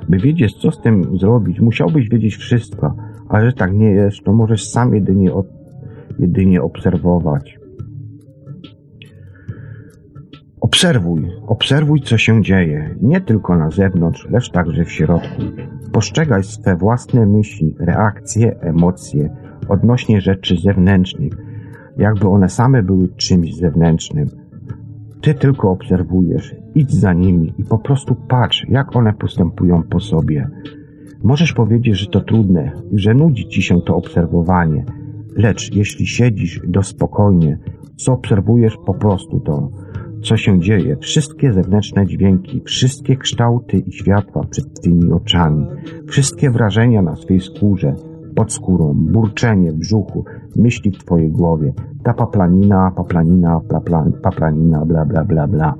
By 0.09 0.17
wiedzieć, 0.17 0.53
co 0.61 0.71
z 0.71 0.81
tym 0.81 1.17
zrobić, 1.17 1.59
musiałbyś 1.59 2.09
wiedzieć 2.09 2.35
wszystko, 2.35 2.95
ale 3.29 3.45
że 3.45 3.53
tak 3.53 3.73
nie 3.73 3.91
jest, 3.91 4.23
to 4.23 4.33
możesz 4.33 4.69
sam 4.69 4.95
jedynie, 4.95 5.31
jedynie 6.19 6.61
obserwować. 6.61 7.59
Obserwuj, 10.61 11.27
obserwuj, 11.47 12.01
co 12.01 12.17
się 12.17 12.41
dzieje, 12.41 12.95
nie 13.01 13.21
tylko 13.21 13.57
na 13.57 13.69
zewnątrz, 13.69 14.27
lecz 14.29 14.51
także 14.51 14.85
w 14.85 14.91
środku. 14.91 15.41
Postrzegaj 15.91 16.43
swe 16.43 16.75
własne 16.75 17.25
myśli, 17.25 17.75
reakcje, 17.79 18.59
emocje 18.59 19.29
odnośnie 19.69 20.21
rzeczy 20.21 20.55
zewnętrznych, 20.57 21.33
jakby 21.97 22.27
one 22.27 22.49
same 22.49 22.83
były 22.83 23.09
czymś 23.09 23.55
zewnętrznym. 23.55 24.29
Ty 25.21 25.33
tylko 25.33 25.71
obserwujesz, 25.71 26.55
idź 26.75 26.93
za 26.93 27.13
nimi 27.13 27.53
i 27.57 27.63
po 27.63 27.79
prostu 27.79 28.15
patrz, 28.27 28.65
jak 28.69 28.95
one 28.95 29.13
postępują 29.13 29.83
po 29.83 29.99
sobie. 29.99 30.47
Możesz 31.23 31.53
powiedzieć, 31.53 31.99
że 31.99 32.05
to 32.05 32.21
trudne 32.21 32.71
że 32.93 33.13
nudzi 33.13 33.47
ci 33.47 33.61
się 33.61 33.81
to 33.81 33.95
obserwowanie, 33.95 34.85
lecz 35.35 35.75
jeśli 35.75 36.07
siedzisz 36.07 36.61
do 36.67 36.83
spokojnie, 36.83 37.59
co 37.95 38.13
obserwujesz 38.13 38.77
po 38.85 38.93
prostu 38.93 39.39
to, 39.39 39.69
co 40.23 40.37
się 40.37 40.59
dzieje, 40.59 40.97
wszystkie 40.97 41.53
zewnętrzne 41.53 42.07
dźwięki, 42.07 42.61
wszystkie 42.65 43.15
kształty 43.15 43.77
i 43.77 43.91
światła 43.91 44.43
przed 44.49 44.73
twymi 44.73 45.11
oczami, 45.11 45.65
wszystkie 46.07 46.51
wrażenia 46.51 47.01
na 47.01 47.15
swej 47.15 47.39
skórze, 47.39 47.95
pod 48.35 48.53
skórą, 48.53 48.93
burczenie 48.93 49.71
w 49.71 49.75
brzuchu, 49.75 50.25
myśli 50.55 50.91
w 50.91 50.97
twojej 50.97 51.31
głowie, 51.31 51.73
ta 52.03 52.13
paplanina, 52.13 52.91
paplanina, 52.95 53.61
papla, 53.69 54.05
paplanina, 54.23 54.85
bla, 54.85 55.05
bla, 55.05 55.25
bla, 55.25 55.47
bla. 55.47 55.75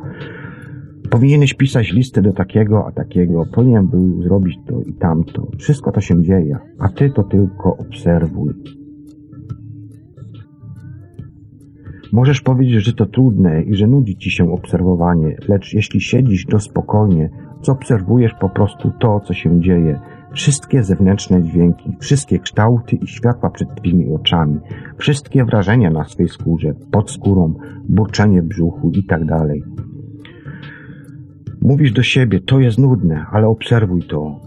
Powinieneś 1.09 1.53
pisać 1.53 1.91
listę 1.91 2.21
do 2.21 2.33
takiego, 2.33 2.87
a 2.87 2.91
takiego, 2.91 3.45
powinien 3.53 3.87
był 3.87 4.21
zrobić 4.21 4.57
to 4.67 4.81
i 4.81 4.93
tamto. 4.93 5.47
Wszystko 5.57 5.91
to 5.91 6.01
się 6.01 6.21
dzieje, 6.21 6.57
a 6.79 6.89
ty 6.89 7.09
to 7.09 7.23
tylko 7.23 7.77
obserwuj. 7.77 8.53
Możesz 12.13 12.41
powiedzieć, 12.41 12.85
że 12.85 12.93
to 12.93 13.05
trudne 13.05 13.63
i 13.63 13.75
że 13.75 13.87
nudzi 13.87 14.17
ci 14.17 14.31
się 14.31 14.51
obserwowanie, 14.51 15.37
lecz 15.47 15.73
jeśli 15.73 16.01
siedzisz 16.01 16.45
to 16.45 16.59
spokojnie, 16.59 17.29
co 17.61 17.71
obserwujesz 17.71 18.33
po 18.39 18.49
prostu 18.49 18.91
to, 18.99 19.19
co 19.19 19.33
się 19.33 19.61
dzieje, 19.61 19.99
wszystkie 20.35 20.83
zewnętrzne 20.83 21.43
dźwięki, 21.43 21.97
wszystkie 21.99 22.39
kształty 22.39 22.95
i 22.95 23.07
światła 23.07 23.49
przed 23.49 23.75
twymi 23.75 24.13
oczami, 24.13 24.59
wszystkie 24.97 25.45
wrażenia 25.45 25.89
na 25.89 26.03
swej 26.03 26.27
skórze, 26.27 26.73
pod 26.91 27.11
skórą, 27.11 27.53
burczenie 27.89 28.41
brzuchu 28.41 28.91
i 28.91 29.03
tak 29.03 29.25
dalej. 29.25 29.63
Mówisz 31.61 31.91
do 31.91 32.03
siebie, 32.03 32.39
to 32.39 32.59
jest 32.59 32.77
nudne, 32.77 33.25
ale 33.31 33.47
obserwuj 33.47 34.03
to. 34.03 34.39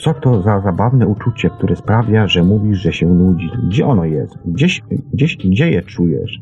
Co 0.00 0.14
to 0.14 0.42
za 0.42 0.60
zabawne 0.60 1.06
uczucie, 1.06 1.50
które 1.50 1.76
sprawia, 1.76 2.26
że 2.26 2.44
mówisz, 2.44 2.78
że 2.78 2.92
się 2.92 3.06
nudzi? 3.06 3.50
Gdzie 3.68 3.86
ono 3.86 4.04
jest? 4.04 4.38
Gdzieś, 4.46 4.82
gdzieś, 5.12 5.36
gdzie 5.36 5.70
je 5.70 5.82
czujesz? 5.82 6.40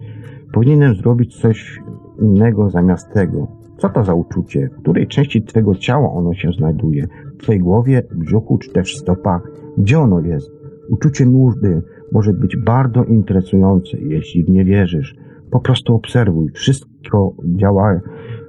Powinienem 0.53 0.95
zrobić 0.95 1.41
coś 1.41 1.81
innego 2.23 2.71
zamiast 2.71 3.13
tego. 3.13 3.47
Co 3.79 3.89
to 3.89 4.05
za 4.05 4.15
uczucie? 4.15 4.71
W 4.73 4.83
której 4.83 5.07
części 5.07 5.43
Twojego 5.43 5.75
ciała 5.75 6.13
ono 6.13 6.35
się 6.35 6.53
znajduje? 6.53 7.07
W 7.39 7.43
Twojej 7.43 7.61
głowie, 7.61 8.03
brzuchu 8.15 8.59
czy 8.59 8.73
też 8.73 8.95
w 8.95 8.99
stopach? 8.99 9.43
Gdzie 9.79 9.99
ono 9.99 10.21
jest? 10.21 10.51
Uczucie 10.89 11.27
nudy 11.27 11.83
może 12.13 12.33
być 12.33 12.57
bardzo 12.57 13.05
interesujące, 13.05 13.99
jeśli 13.99 14.45
w 14.45 14.49
nie 14.49 14.65
wierzysz. 14.65 15.17
Po 15.51 15.61
prostu 15.61 15.95
obserwuj. 15.95 16.51
Wszystko 16.55 17.35
działa, 17.45 18.01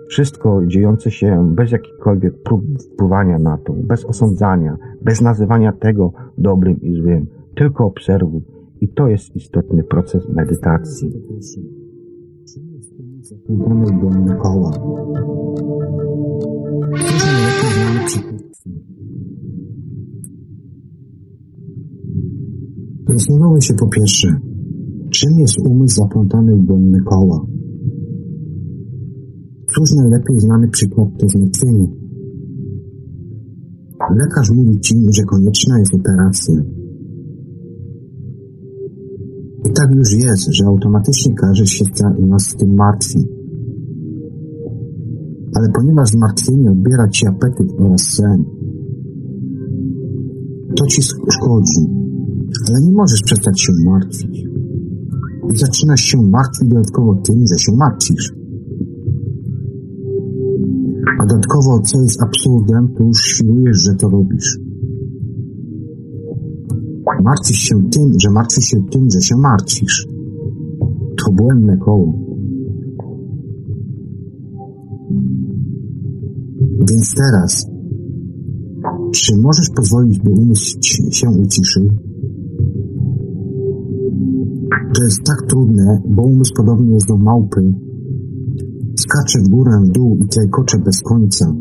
wszystko 0.10 0.62
dziejące 0.66 1.12
się 1.12 1.54
bez 1.56 1.72
jakichkolwiek 1.72 2.44
prób 2.44 2.64
wpływania 2.94 3.40
na 3.40 3.58
to, 3.58 3.74
bez 3.74 4.06
osądzania, 4.06 4.78
bez 5.02 5.22
nazywania 5.22 5.72
tego 5.72 6.14
dobrym 6.38 6.82
i 6.82 6.94
złym. 6.94 7.28
Tylko 7.56 7.86
obserwuj. 7.86 8.42
I 8.82 8.88
to 8.90 9.08
jest 9.08 9.36
istotny 9.36 9.84
proces 9.84 10.30
medytacji. 10.30 11.12
Udamy 13.50 13.86
dookoła. 13.86 14.72
Później 16.92 17.36
lepiej 17.46 17.72
znamy 17.74 18.47
Zastanawiamy 23.18 23.62
się 23.62 23.74
po 23.74 23.88
pierwsze, 23.88 24.28
czym 25.10 25.40
jest 25.40 25.56
umysł 25.66 25.96
zaplątany 25.96 26.56
w 26.56 26.66
dolne 26.66 27.00
koła. 27.00 27.46
Cóż 29.76 29.90
najlepiej 29.96 30.40
znany 30.40 30.68
przykład 30.68 31.08
to 31.20 31.28
zmartwienie. 31.30 31.88
Lekarz 34.16 34.50
mówi 34.56 34.80
ci, 34.80 34.96
że 35.10 35.24
konieczna 35.24 35.80
jest 35.80 35.94
operacja. 35.94 36.56
I 39.70 39.74
tak 39.74 39.96
już 39.96 40.14
jest, 40.14 40.48
że 40.52 40.66
automatycznie 40.66 41.36
każe 41.36 41.66
się 41.66 41.86
nas 42.20 42.44
z 42.44 42.56
tym 42.56 42.76
martwi 42.76 43.20
ale 45.56 45.68
ponieważ 45.76 46.10
zmartwienie 46.10 46.72
odbiera 46.72 47.08
ci 47.08 47.28
apetyt 47.28 47.70
oraz 47.80 48.02
sen, 48.02 48.44
to 50.78 50.86
ci 50.86 51.02
szkodzi, 51.36 52.07
ale 52.68 52.82
nie 52.82 52.92
możesz 52.92 53.22
przestać 53.22 53.62
się 53.62 53.74
martwić. 53.86 54.44
I 55.54 55.58
zaczynasz 55.58 56.02
się 56.02 56.18
martwić 56.22 56.70
dodatkowo 56.70 57.16
tym, 57.16 57.44
że 57.52 57.58
się 57.58 57.72
martwisz. 57.78 58.34
A 61.20 61.26
dodatkowo, 61.26 61.80
co 61.80 62.02
jest 62.02 62.24
absurdem, 62.24 62.88
to 62.98 63.04
już 63.04 63.18
świrujesz, 63.22 63.78
że 63.78 63.96
to 63.96 64.10
robisz. 64.10 64.60
Martwisz 67.24 67.58
się 67.58 67.76
tym, 67.92 68.10
że 68.24 68.32
martwisz 68.32 68.66
się 68.66 68.78
tym, 68.92 69.08
że 69.12 69.22
się 69.22 69.36
martwisz. 69.38 70.08
To 71.18 71.32
błędne 71.32 71.78
koło. 71.78 72.14
Więc 76.90 77.14
teraz, 77.16 77.66
czy 79.12 79.38
możesz 79.38 79.70
pozwolić, 79.76 80.20
by 80.20 80.30
umysł 80.30 80.78
się 81.12 81.30
uciszył? 81.30 82.07
To 84.98 85.04
jest 85.04 85.24
tak 85.24 85.50
trudne, 85.50 86.02
bo 86.10 86.22
umysł 86.22 86.54
podobnie 86.56 86.94
jest 86.94 87.08
do 87.08 87.18
małpy. 87.18 87.74
Skacze 89.00 89.40
w 89.40 89.50
górę, 89.50 89.72
w 89.86 89.90
dół 89.90 90.18
i 90.18 90.28
trajkocze 90.28 90.78
bez 90.86 91.02
końca. 91.02 91.56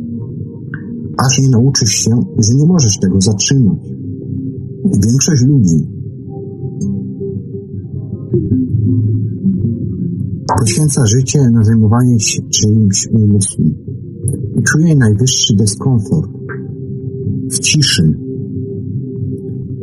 Aż 1.26 1.38
nie 1.38 1.48
nauczysz 1.48 1.90
się, 1.90 2.10
że 2.38 2.54
nie 2.54 2.66
możesz 2.66 2.98
tego 2.98 3.20
zatrzymać. 3.20 3.78
Większość 4.84 5.42
ludzi 5.42 5.96
poświęca 10.58 11.06
życie 11.06 11.50
na 11.50 11.64
zajmowanie 11.64 12.20
się 12.20 12.42
czyimś 12.42 13.08
umysłem 13.12 13.74
i 14.58 14.62
czuję 14.62 14.96
najwyższy 14.96 15.56
dyskomfort. 15.56 16.30
W 17.50 17.58
ciszy. 17.58 18.02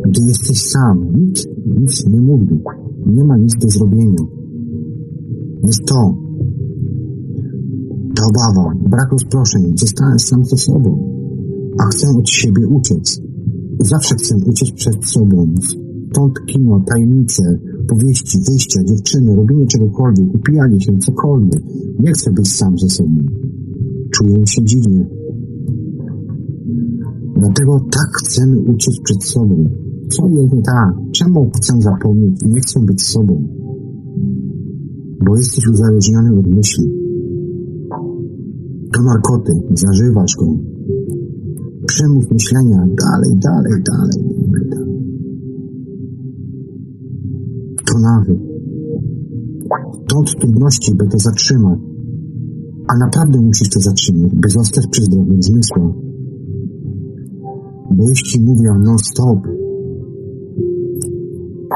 Gdy 0.06 0.22
jesteś 0.24 0.62
sam, 0.62 1.08
nikt 1.16 1.46
nic 1.82 2.06
nie 2.08 2.22
mówi, 2.22 2.60
nie 3.06 3.24
ma 3.24 3.38
nic 3.38 3.54
do 3.58 3.70
zrobienia. 3.70 4.24
Jest 5.64 5.86
to. 5.86 6.18
Ta 8.16 8.24
obawa, 8.30 8.72
brak 8.90 9.12
rozproszeń, 9.12 9.78
zostałem 9.78 10.20
sam 10.20 10.46
ze 10.46 10.58
sobą, 10.58 10.90
a 11.80 11.84
chcę 11.84 12.08
od 12.20 12.30
siebie 12.30 12.68
uciec. 12.68 13.22
Zawsze 13.80 14.16
chcę 14.16 14.36
uciec 14.36 14.72
przed 14.72 15.06
sobą. 15.06 15.54
Stąd 16.12 16.34
kino, 16.46 16.84
tajemnice, 16.88 17.60
powieści, 17.88 18.38
wyjścia, 18.48 18.84
dziewczyny, 18.84 19.36
robienie 19.36 19.68
czegokolwiek, 19.68 20.36
upijanie 20.36 20.82
się, 20.82 20.98
cokolwiek. 20.98 21.64
Nie 22.00 22.12
chcę 22.12 22.32
być 22.32 22.48
sam 22.48 22.78
ze 22.78 22.90
sobą. 22.90 23.18
Czuję 24.12 24.48
się 24.48 24.64
dziwnie. 24.64 25.06
Dlatego 27.38 27.80
tak 27.80 28.10
chcemy 28.24 28.60
uciec 28.60 29.00
przed 29.04 29.24
sobą. 29.24 29.83
Co 30.16 30.28
jest 30.28 30.54
nie 30.54 30.62
tak? 30.62 30.94
Czemu 31.12 31.52
chcę 31.56 31.82
zapomnieć 31.82 32.44
i 32.44 32.48
nie 32.48 32.62
chcę 32.62 32.80
być 32.80 33.02
sobą? 33.02 33.48
Bo 35.26 35.38
jesteś 35.38 35.68
uzależniony 35.68 36.40
od 36.40 36.48
myśli. 36.48 36.86
To 38.94 39.04
narkotyk, 39.04 39.58
zażywasz 39.74 40.36
go. 40.36 40.46
Przymus 41.88 42.32
myślenia 42.32 42.78
dalej, 42.78 43.32
dalej, 43.48 43.84
dalej, 43.90 44.24
dalej, 44.30 44.70
dalej. 44.70 44.94
To 47.88 48.00
nawyk. 48.00 48.40
Trudności, 50.40 50.96
by 50.96 51.08
to 51.08 51.20
zatrzymać. 51.20 51.80
A 52.88 52.98
naprawdę 53.06 53.42
musisz 53.42 53.70
to 53.70 53.80
zatrzymać, 53.80 54.32
by 54.36 54.50
zostać 54.50 54.88
przy 54.88 55.02
zdrowym 55.04 55.44
zmysłach. 55.44 55.94
Bo 57.92 58.10
jeśli 58.10 58.42
mówię 58.42 58.70
non-stop, 58.84 59.40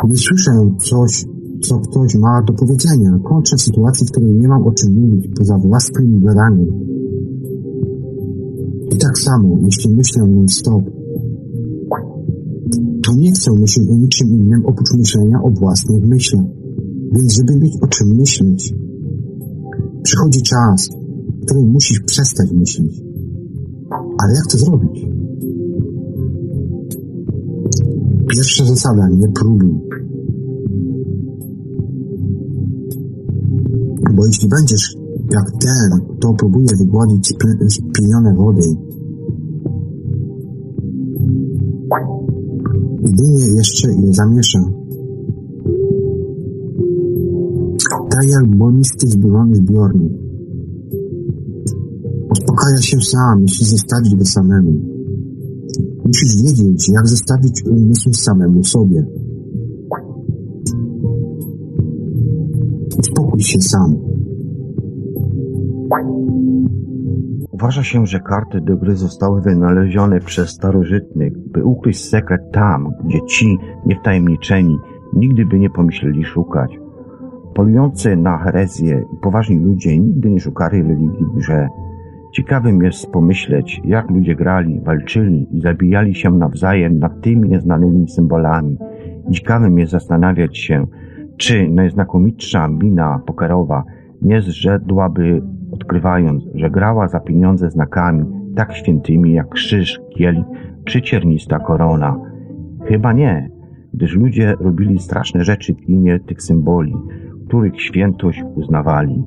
nie 0.04 0.18
słyszę 0.18 0.52
coś, 0.90 1.26
co 1.62 1.80
ktoś 1.80 2.16
ma 2.16 2.42
do 2.48 2.54
powiedzenia. 2.54 3.20
Kończę 3.24 3.58
sytuacji, 3.58 4.08
w 4.08 4.12
której 4.12 4.34
nie 4.34 4.48
mam 4.48 4.64
o 4.68 4.72
czym 4.72 4.94
mówić 4.94 5.28
poza 5.38 5.58
własnym 5.58 6.24
gadaniem. 6.24 6.68
I 8.92 8.98
tak 8.98 9.18
samo, 9.18 9.58
jeśli 9.66 9.96
myślę 9.96 10.24
non-stop, 10.28 10.84
to 13.06 13.16
nie 13.16 13.32
chcę 13.32 13.52
myśleć 13.60 13.90
o 13.90 13.94
niczym 13.94 14.28
innym 14.30 14.66
oprócz 14.66 14.94
myślenia 14.98 15.42
o 15.44 15.50
własnych 15.50 16.04
myślach. 16.04 16.46
Więc 17.14 17.34
żeby 17.34 17.56
mieć 17.56 17.74
o 17.82 17.88
czym 17.88 18.08
myśleć, 18.08 18.74
przychodzi 20.04 20.42
czas, 20.42 20.90
której 21.46 21.66
musisz 21.66 22.00
przestać 22.00 22.52
myśleć. 22.52 23.02
Ale 24.24 24.34
jak 24.36 24.48
to 24.52 24.58
zrobić? 24.58 25.17
Pierwsza 28.28 28.66
zasada, 28.66 29.08
nie 29.10 29.28
próbuj. 29.28 29.74
Bo 34.16 34.26
jeśli 34.26 34.50
będziesz 34.50 34.96
jak 35.32 35.52
ten, 35.52 36.16
kto 36.18 36.34
próbuje 36.34 36.68
wygładzić 36.80 37.34
spienione 37.70 38.34
wody, 38.36 38.62
jedynie 43.02 43.56
jeszcze 43.56 43.88
je 43.88 44.14
zamiesza. 44.14 44.60
Tak 48.10 48.30
jak 48.30 48.58
bolisty 48.58 49.08
zburzony 49.08 49.56
zbiornik. 49.56 50.14
Uspokaja 52.32 52.82
się 52.82 52.98
sam, 53.02 53.42
jeśli 53.42 53.66
zostawić 53.66 54.16
go 54.16 54.26
samemu. 54.26 54.97
Musisz 56.08 56.44
wiedzieć, 56.44 56.90
jak 56.90 57.08
zostawić 57.08 57.64
umysł 57.66 58.14
samemu 58.14 58.64
sobie. 58.64 59.06
Uspokój 63.00 63.42
się 63.42 63.62
sam. 63.62 63.96
Uważa 67.52 67.84
się, 67.84 68.06
że 68.06 68.20
karty 68.20 68.62
do 68.62 68.78
gry 68.78 68.96
zostały 68.96 69.42
wynalezione 69.42 70.20
przez 70.20 70.50
starożytnych, 70.50 71.34
by 71.52 71.64
ukryć 71.64 72.00
sekret 72.00 72.42
tam, 72.54 72.90
gdzie 73.06 73.20
ci 73.26 73.58
niewtajemniczeni 73.86 74.78
nigdy 75.14 75.46
by 75.46 75.60
nie 75.60 75.70
pomyśleli 75.70 76.24
szukać. 76.24 76.80
Polujący 77.56 78.16
na 78.16 78.38
herezję 78.38 79.06
i 79.14 79.18
poważni 79.22 79.60
ludzie 79.60 80.00
nigdy 80.00 80.30
nie 80.30 80.40
szukali 80.40 80.84
religii 80.84 81.26
grze. 81.36 81.68
Ciekawym 82.32 82.84
jest 82.84 83.12
pomyśleć, 83.12 83.82
jak 83.86 84.10
ludzie 84.10 84.36
grali, 84.36 84.80
walczyli 84.80 85.48
i 85.52 85.62
zabijali 85.62 86.16
się 86.16 86.32
nawzajem 86.32 87.00
nad 87.00 87.22
tymi 87.22 87.50
nieznanymi 87.50 88.10
symbolami. 88.10 88.78
Ciekawym 89.32 89.80
jest 89.80 89.92
zastanawiać 89.92 90.58
się, 90.58 90.88
czy 91.38 91.70
najznakomitsza 91.70 92.68
mina 92.68 93.20
pokerowa 93.26 93.84
nie 94.22 94.42
zrzedłaby 94.42 95.42
odkrywając, 95.72 96.44
że 96.56 96.70
grała 96.70 97.08
za 97.08 97.20
pieniądze 97.20 97.70
znakami 97.70 98.26
tak 98.56 98.74
świętymi 98.74 99.34
jak 99.34 99.50
krzyż, 99.50 100.00
kielich 100.10 100.46
czy 100.86 101.02
ciernista 101.02 101.60
korona. 101.60 102.20
Chyba 102.86 103.14
nie, 103.14 103.50
gdyż 103.94 104.16
ludzie 104.16 104.54
robili 104.60 105.00
straszne 105.00 105.44
rzeczy 105.44 105.74
w 105.74 105.90
imię 105.90 106.20
tych 106.20 106.42
symboli, 106.42 106.94
których 107.48 107.82
świętość 107.82 108.44
uznawali. 108.56 109.24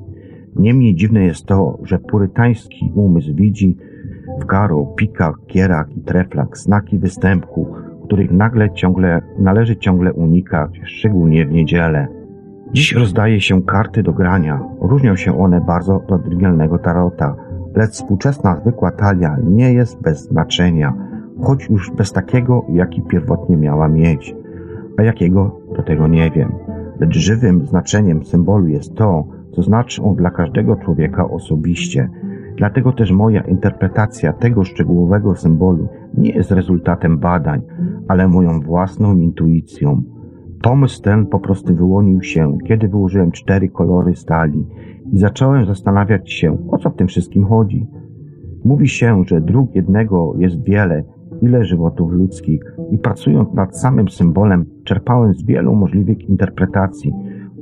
Niemniej 0.55 0.95
dziwne 0.95 1.23
jest 1.23 1.45
to, 1.45 1.79
że 1.83 1.99
purytański 1.99 2.91
umysł 2.95 3.35
widzi 3.35 3.77
w 4.41 4.45
garo, 4.45 4.85
pikach, 4.85 5.35
kierach 5.47 5.97
i 5.97 6.01
treflach 6.01 6.57
znaki 6.57 6.97
występku, 6.97 7.67
których 8.05 8.31
nagle 8.31 8.73
ciągle, 8.73 9.21
należy 9.39 9.75
ciągle 9.75 10.13
unikać, 10.13 10.81
szczególnie 10.83 11.45
w 11.45 11.51
niedzielę. 11.51 12.07
Dziś 12.73 12.93
rozdaje 12.93 13.41
się 13.41 13.61
karty 13.61 14.03
do 14.03 14.13
grania. 14.13 14.61
Różnią 14.81 15.15
się 15.15 15.39
one 15.39 15.61
bardzo 15.61 15.95
od 15.95 16.11
oryginalnego 16.11 16.77
tarota, 16.77 17.35
lecz 17.75 17.91
współczesna 17.91 18.55
zwykła 18.55 18.91
talia 18.91 19.37
nie 19.43 19.73
jest 19.73 20.01
bez 20.01 20.23
znaczenia, 20.23 20.93
choć 21.41 21.69
już 21.69 21.91
bez 21.91 22.11
takiego, 22.11 22.65
jaki 22.69 23.01
pierwotnie 23.01 23.57
miała 23.57 23.87
mieć. 23.87 24.35
A 24.97 25.03
jakiego, 25.03 25.59
do 25.75 25.83
tego 25.83 26.07
nie 26.07 26.31
wiem. 26.31 26.51
Lecz 26.99 27.17
żywym 27.17 27.65
znaczeniem 27.65 28.23
symbolu 28.23 28.67
jest 28.67 28.95
to, 28.95 29.25
co 29.51 29.61
znaczy 29.61 30.03
on 30.03 30.15
dla 30.15 30.29
każdego 30.29 30.75
człowieka 30.75 31.29
osobiście. 31.29 32.09
Dlatego 32.57 32.93
też 32.93 33.11
moja 33.11 33.41
interpretacja 33.41 34.33
tego 34.33 34.63
szczegółowego 34.63 35.35
symbolu 35.35 35.87
nie 36.17 36.29
jest 36.29 36.51
rezultatem 36.51 37.17
badań, 37.17 37.61
ale 38.07 38.27
moją 38.27 38.59
własną 38.59 39.17
intuicją. 39.17 40.03
Pomysł 40.61 41.01
ten 41.01 41.25
po 41.25 41.39
prostu 41.39 41.75
wyłonił 41.75 42.21
się, 42.21 42.57
kiedy 42.67 42.87
wyłożyłem 42.87 43.31
cztery 43.31 43.69
kolory 43.69 44.15
stali 44.15 44.67
i 45.11 45.19
zacząłem 45.19 45.65
zastanawiać 45.65 46.31
się, 46.31 46.57
o 46.71 46.77
co 46.77 46.89
w 46.89 46.95
tym 46.95 47.07
wszystkim 47.07 47.45
chodzi. 47.45 47.87
Mówi 48.65 48.87
się, 48.87 49.23
że 49.25 49.41
dróg 49.41 49.75
jednego 49.75 50.33
jest 50.37 50.63
wiele, 50.63 51.03
ile 51.41 51.63
żywotów 51.63 52.11
ludzkich 52.11 52.75
i 52.91 52.97
pracując 52.97 53.53
nad 53.53 53.77
samym 53.77 54.09
symbolem 54.09 54.65
czerpałem 54.83 55.33
z 55.33 55.45
wielu 55.45 55.75
możliwych 55.75 56.29
interpretacji, 56.29 57.13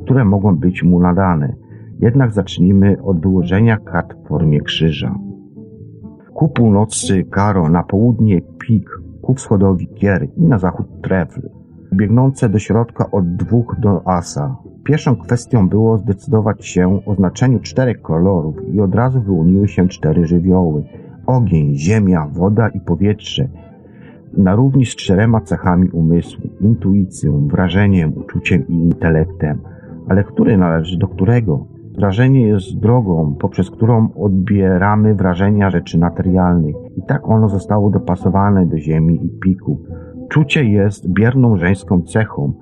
które 0.04 0.26
mogą 0.26 0.58
być 0.58 0.84
mu 0.84 1.00
nadane. 1.00 1.56
Jednak 2.00 2.32
zacznijmy 2.32 3.02
od 3.04 3.22
wyłożenia 3.22 3.78
kart 3.78 4.14
w 4.14 4.28
formie 4.28 4.62
krzyża. 4.62 5.16
Ku 6.34 6.50
północy 6.50 7.24
Karo, 7.24 7.70
na 7.70 7.84
południe 7.84 8.42
Pik, 8.42 8.90
ku 9.22 9.34
wschodowi 9.34 9.88
Kier 9.88 10.28
i 10.38 10.46
na 10.46 10.60
zachód 10.60 10.88
Trefl 11.02 11.50
biegnące 11.94 12.50
do 12.50 12.60
środka 12.60 13.12
od 13.12 13.36
dwóch 13.36 13.76
do 13.80 14.08
asa. 14.08 14.58
Pierwszą 14.84 15.16
kwestią 15.16 15.70
było 15.70 15.98
zdecydować 15.98 16.66
się 16.66 17.06
o 17.06 17.16
znaczeniu 17.16 17.60
czterech 17.60 18.02
kolorów 18.02 18.56
i 18.74 18.82
od 18.82 18.96
razu 18.96 19.22
wyłoniły 19.22 19.68
się 19.68 19.88
cztery 19.88 20.26
żywioły. 20.26 20.84
Ogień, 21.26 21.76
ziemia, 21.76 22.28
woda 22.34 22.70
i 22.70 22.80
powietrze. 22.80 23.50
Na 24.38 24.56
równi 24.56 24.86
z 24.86 24.96
czterema 24.96 25.42
cechami 25.42 25.90
umysłu, 25.90 26.50
intuicją, 26.62 27.48
wrażeniem, 27.48 28.14
uczuciem 28.18 28.68
i 28.68 28.74
intelektem. 28.74 29.60
Ale 30.10 30.24
który 30.24 30.58
należy 30.58 30.98
do 30.98 31.08
którego? 31.08 31.66
Wrażenie 32.00 32.48
jest 32.48 32.80
drogą, 32.80 33.36
poprzez 33.40 33.72
którą 33.72 34.10
odbieramy 34.14 35.16
wrażenia 35.16 35.70
rzeczy 35.70 35.98
materialnych. 35.98 36.76
I 36.98 37.02
tak 37.08 37.30
ono 37.30 37.50
zostało 37.50 37.90
dopasowane 37.90 38.66
do 38.66 38.78
ziemi 38.78 39.26
i 39.26 39.30
piku. 39.30 39.80
Czucie 40.30 40.66
jest 40.66 41.10
bierną 41.10 41.58
żeńską 41.58 42.02
cechą, 42.02 42.54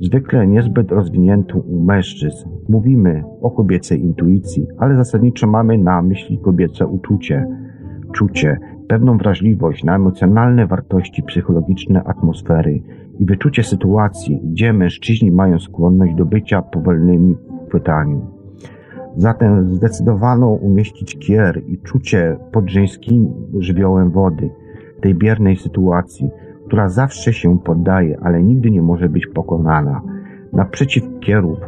zwykle 0.00 0.46
niezbyt 0.46 0.92
rozwiniętą 0.92 1.58
u 1.58 1.84
mężczyzn. 1.84 2.48
Mówimy 2.68 3.24
o 3.42 3.50
kobiecej 3.50 4.00
intuicji, 4.00 4.66
ale 4.78 4.96
zasadniczo 4.96 5.46
mamy 5.46 5.78
na 5.78 6.02
myśli 6.02 6.38
kobiece 6.38 6.86
uczucie. 6.86 7.46
Czucie, 8.12 8.58
pewną 8.88 9.18
wrażliwość 9.18 9.84
na 9.84 9.96
emocjonalne 9.96 10.66
wartości 10.66 11.22
psychologiczne 11.22 12.04
atmosfery 12.04 12.82
i 13.18 13.26
wyczucie 13.26 13.62
sytuacji, 13.62 14.40
gdzie 14.44 14.72
mężczyźni 14.72 15.30
mają 15.30 15.58
skłonność 15.58 16.14
do 16.14 16.26
bycia 16.26 16.62
powolnymi 16.62 17.36
w 17.66 17.70
pytaniu. 17.70 18.41
Zatem 19.16 19.74
zdecydowano 19.74 20.48
umieścić 20.48 21.18
kier 21.18 21.62
i 21.66 21.78
czucie 21.78 22.36
pod 22.52 22.70
żeńskim 22.70 23.28
żywiołem 23.58 24.10
wody, 24.10 24.50
tej 25.00 25.14
biernej 25.14 25.56
sytuacji, 25.56 26.30
która 26.66 26.88
zawsze 26.88 27.32
się 27.32 27.58
poddaje, 27.58 28.18
ale 28.22 28.42
nigdy 28.42 28.70
nie 28.70 28.82
może 28.82 29.08
być 29.08 29.26
pokonana. 29.26 30.02
Naprzeciw 30.52 31.04
kierów 31.20 31.58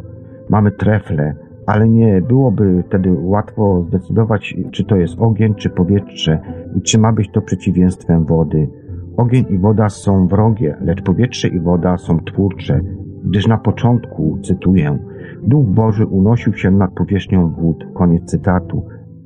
mamy 0.49 0.71
trefle, 0.71 1.35
ale 1.67 1.89
nie 1.89 2.23
byłoby 2.23 2.85
wtedy 2.89 3.13
łatwo 3.13 3.85
zdecydować, 3.89 4.55
czy 4.71 4.85
to 4.85 4.97
jest 4.97 5.15
ogień, 5.19 5.55
czy 5.55 5.71
powietrze 5.71 6.41
i 6.77 6.83
czy 6.83 6.99
ma 6.99 7.13
być 7.13 7.31
to 7.31 7.41
przeciwieństwem 7.41 8.25
wody. 8.25 8.69
Ogień 9.17 9.45
i 9.51 9.59
woda 9.59 9.89
są 9.89 10.27
wrogie, 10.27 10.77
lecz 10.81 11.03
powietrze 11.03 11.49
i 11.49 11.61
woda 11.61 11.97
są 11.97 12.19
twórcze, 12.19 12.81
gdyż 13.25 13.47
na 13.47 13.59
początku, 13.59 14.39
cytuję, 14.43 14.99
Duch 15.47 15.67
Boży 15.67 16.07
unosił 16.07 16.55
się 16.55 16.71
nad 16.71 16.91
powierzchnią 16.91 17.49
wód, 17.49 17.87
koniec 17.95 18.25
cytatu, 18.25 18.83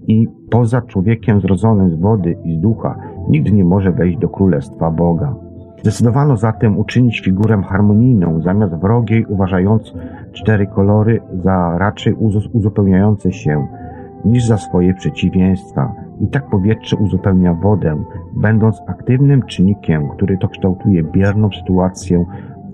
i 0.07 0.29
poza 0.51 0.83
człowiekiem 0.83 1.41
zrodzonym 1.41 1.91
z 1.91 1.95
wody 1.95 2.37
i 2.45 2.57
z 2.57 2.61
ducha 2.61 2.99
nikt 3.29 3.53
nie 3.53 3.65
może 3.65 3.93
wejść 3.93 4.19
do 4.19 4.29
królestwa 4.29 4.91
Boga. 4.91 5.35
Zdecydowano 5.83 6.37
zatem 6.37 6.79
uczynić 6.79 7.21
figurę 7.21 7.63
harmonijną, 7.63 8.41
zamiast 8.41 8.75
wrogiej, 8.75 9.27
uważając 9.27 9.95
cztery 10.33 10.67
kolory 10.67 11.21
za 11.35 11.79
raczej 11.79 12.15
uzupełniające 12.53 13.33
się 13.33 13.67
niż 14.25 14.47
za 14.47 14.57
swoje 14.57 14.95
przeciwieństwa. 14.95 15.95
I 16.21 16.29
tak 16.29 16.51
powietrze 16.51 16.97
uzupełnia 16.97 17.55
wodę, 17.55 18.05
będąc 18.37 18.83
aktywnym 18.87 19.43
czynnikiem, 19.43 20.09
który 20.09 20.39
to 20.39 20.49
kształtuje 20.49 21.03
bierną 21.03 21.49
sytuację 21.61 22.25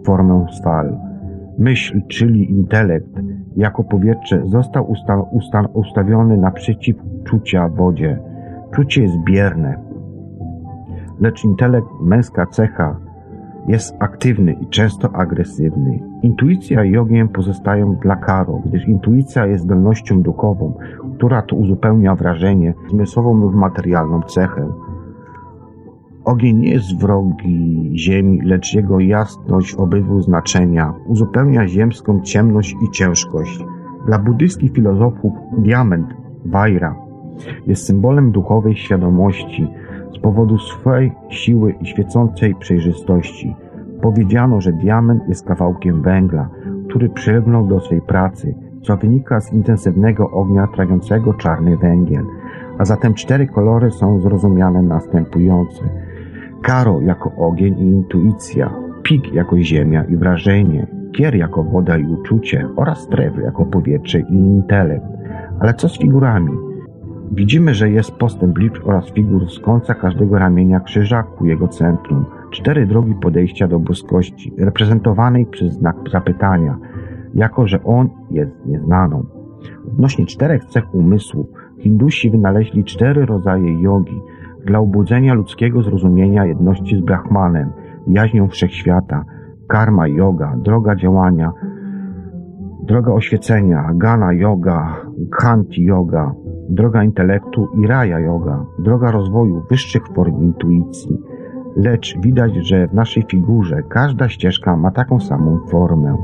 w 0.00 0.06
formę 0.06 0.46
fal. 0.64 0.96
Myśl, 1.58 2.00
czyli 2.08 2.50
intelekt, 2.50 3.20
jako 3.56 3.84
powietrze 3.84 4.42
został 4.44 4.90
usta 4.90 5.20
usta 5.20 5.64
ustawiony 5.72 6.36
naprzeciw 6.36 6.96
czucia 7.24 7.68
wodzie. 7.68 8.18
Czucie 8.74 9.02
jest 9.02 9.18
bierne, 9.26 9.76
lecz 11.20 11.44
intelekt, 11.44 11.88
męska 12.02 12.46
cecha, 12.46 12.96
jest 13.68 13.96
aktywny 13.98 14.52
i 14.52 14.66
często 14.66 15.12
agresywny. 15.12 16.00
Intuicja 16.22 16.84
i 16.84 16.96
ogień 16.96 17.28
pozostają 17.28 17.96
dla 17.96 18.16
Karo, 18.16 18.62
gdyż 18.66 18.88
intuicja 18.88 19.46
jest 19.46 19.64
zdolnością 19.64 20.22
duchową, 20.22 20.78
która 21.16 21.42
to 21.42 21.56
uzupełnia 21.56 22.14
wrażenie 22.14 22.74
zmysłową 22.90 23.34
lub 23.34 23.54
materialną 23.54 24.22
cechę. 24.22 24.68
Ogień 26.24 26.56
nie 26.56 26.70
jest 26.70 27.00
wrogi 27.00 27.90
ziemi, 27.94 28.40
lecz 28.42 28.74
jego 28.74 29.00
jasność 29.00 29.74
obydwu 29.74 30.22
znaczenia 30.22 30.94
uzupełnia 31.06 31.68
ziemską 31.68 32.20
ciemność 32.20 32.76
i 32.82 32.90
ciężkość. 32.90 33.64
Dla 34.06 34.18
buddyjskich 34.18 34.72
filozofów 34.72 35.32
diament, 35.58 36.06
wajra, 36.44 36.96
Jest 37.66 37.86
symbolem 37.86 38.32
duchowej 38.32 38.76
świadomości 38.76 39.68
z 40.14 40.18
powodu 40.18 40.58
swojej 40.58 41.12
siły 41.28 41.74
i 41.80 41.86
świecącej 41.86 42.54
przejrzystości. 42.54 43.56
Powiedziano, 44.02 44.60
że 44.60 44.72
diament 44.72 45.22
jest 45.28 45.46
kawałkiem 45.46 46.02
węgla, 46.02 46.48
który 46.88 47.08
przylegnął 47.08 47.66
do 47.66 47.80
swej 47.80 48.00
pracy, 48.00 48.54
co 48.82 48.96
wynika 48.96 49.40
z 49.40 49.52
intensywnego 49.52 50.30
ognia 50.30 50.66
trawiącego 50.66 51.34
czarny 51.34 51.76
węgiel. 51.76 52.24
A 52.78 52.84
zatem 52.84 53.14
cztery 53.14 53.46
kolory 53.46 53.90
są 53.90 54.20
zrozumiane 54.20 54.82
następujące. 54.82 56.03
Karo 56.64 57.00
jako 57.00 57.32
ogień 57.36 57.78
i 57.78 57.82
intuicja, 57.82 58.70
pik 59.02 59.32
jako 59.32 59.58
ziemia 59.58 60.04
i 60.04 60.16
wrażenie, 60.16 60.86
kier 61.12 61.34
jako 61.34 61.64
woda 61.64 61.98
i 61.98 62.06
uczucie 62.06 62.68
oraz 62.76 63.08
trew 63.08 63.38
jako 63.38 63.64
powietrze 63.64 64.20
i 64.20 64.34
intelekt. 64.34 65.06
Ale 65.60 65.74
co 65.74 65.88
z 65.88 65.98
figurami? 65.98 66.52
Widzimy, 67.32 67.74
że 67.74 67.90
jest 67.90 68.12
postęp 68.12 68.58
liczb 68.58 68.82
oraz 68.84 69.12
figur 69.12 69.50
z 69.50 69.60
końca 69.60 69.94
każdego 69.94 70.38
ramienia 70.38 70.80
krzyża 70.80 71.22
ku 71.22 71.46
jego 71.46 71.68
centrum. 71.68 72.24
Cztery 72.50 72.86
drogi 72.86 73.14
podejścia 73.14 73.68
do 73.68 73.78
boskości, 73.78 74.52
reprezentowanej 74.58 75.46
przez 75.46 75.72
znak 75.72 75.96
zapytania, 76.12 76.78
jako 77.34 77.66
że 77.66 77.84
on 77.84 78.08
jest 78.30 78.66
nieznaną. 78.66 79.24
Odnośnie 79.92 80.26
czterech 80.26 80.64
cech 80.64 80.94
umysłu, 80.94 81.48
Hindusi 81.78 82.30
wynaleźli 82.30 82.84
cztery 82.84 83.26
rodzaje 83.26 83.82
jogi 83.82 84.20
dla 84.66 84.78
obudzenia 84.78 85.34
ludzkiego 85.34 85.82
zrozumienia 85.82 86.44
jedności 86.44 86.96
z 86.96 87.00
Brahmanem, 87.00 87.72
jaźnią 88.06 88.48
wszechświata, 88.48 89.24
karma 89.68 90.08
yoga, 90.08 90.56
droga 90.56 90.96
działania, 90.96 91.52
droga 92.82 93.12
oświecenia, 93.12 93.90
gana 93.94 94.32
yoga, 94.32 94.96
khanti 95.30 95.82
yoga, 95.82 96.34
droga 96.68 97.04
intelektu 97.04 97.68
i 97.78 97.86
raja 97.86 98.18
yoga, 98.18 98.64
droga 98.78 99.10
rozwoju 99.10 99.62
wyższych 99.70 100.08
form 100.08 100.42
intuicji. 100.42 101.18
Lecz 101.76 102.18
widać, 102.20 102.54
że 102.54 102.88
w 102.88 102.94
naszej 102.94 103.24
figurze 103.30 103.82
każda 103.88 104.28
ścieżka 104.28 104.76
ma 104.76 104.90
taką 104.90 105.20
samą 105.20 105.58
formę. 105.70 106.16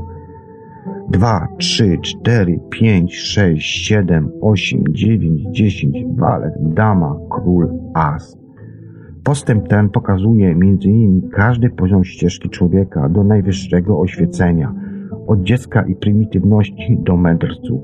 2, 1.11 1.47
3, 1.57 1.97
4, 2.01 2.59
5, 2.69 3.15
6, 3.15 3.61
7, 3.61 4.31
8, 4.41 4.83
9, 4.93 5.51
10, 5.51 6.05
walet, 6.15 6.53
dama, 6.59 7.15
król, 7.29 7.69
as. 7.93 8.37
Postęp 9.23 9.67
ten 9.67 9.89
pokazuje 9.89 10.51
innymi 10.51 11.21
każdy 11.31 11.69
poziom 11.69 12.03
ścieżki 12.03 12.49
człowieka 12.49 13.09
do 13.09 13.23
najwyższego 13.23 13.99
oświecenia, 13.99 14.73
od 15.27 15.43
dziecka 15.43 15.81
i 15.81 15.95
prymitywności 15.95 16.97
do 17.03 17.17
mędrców. 17.17 17.81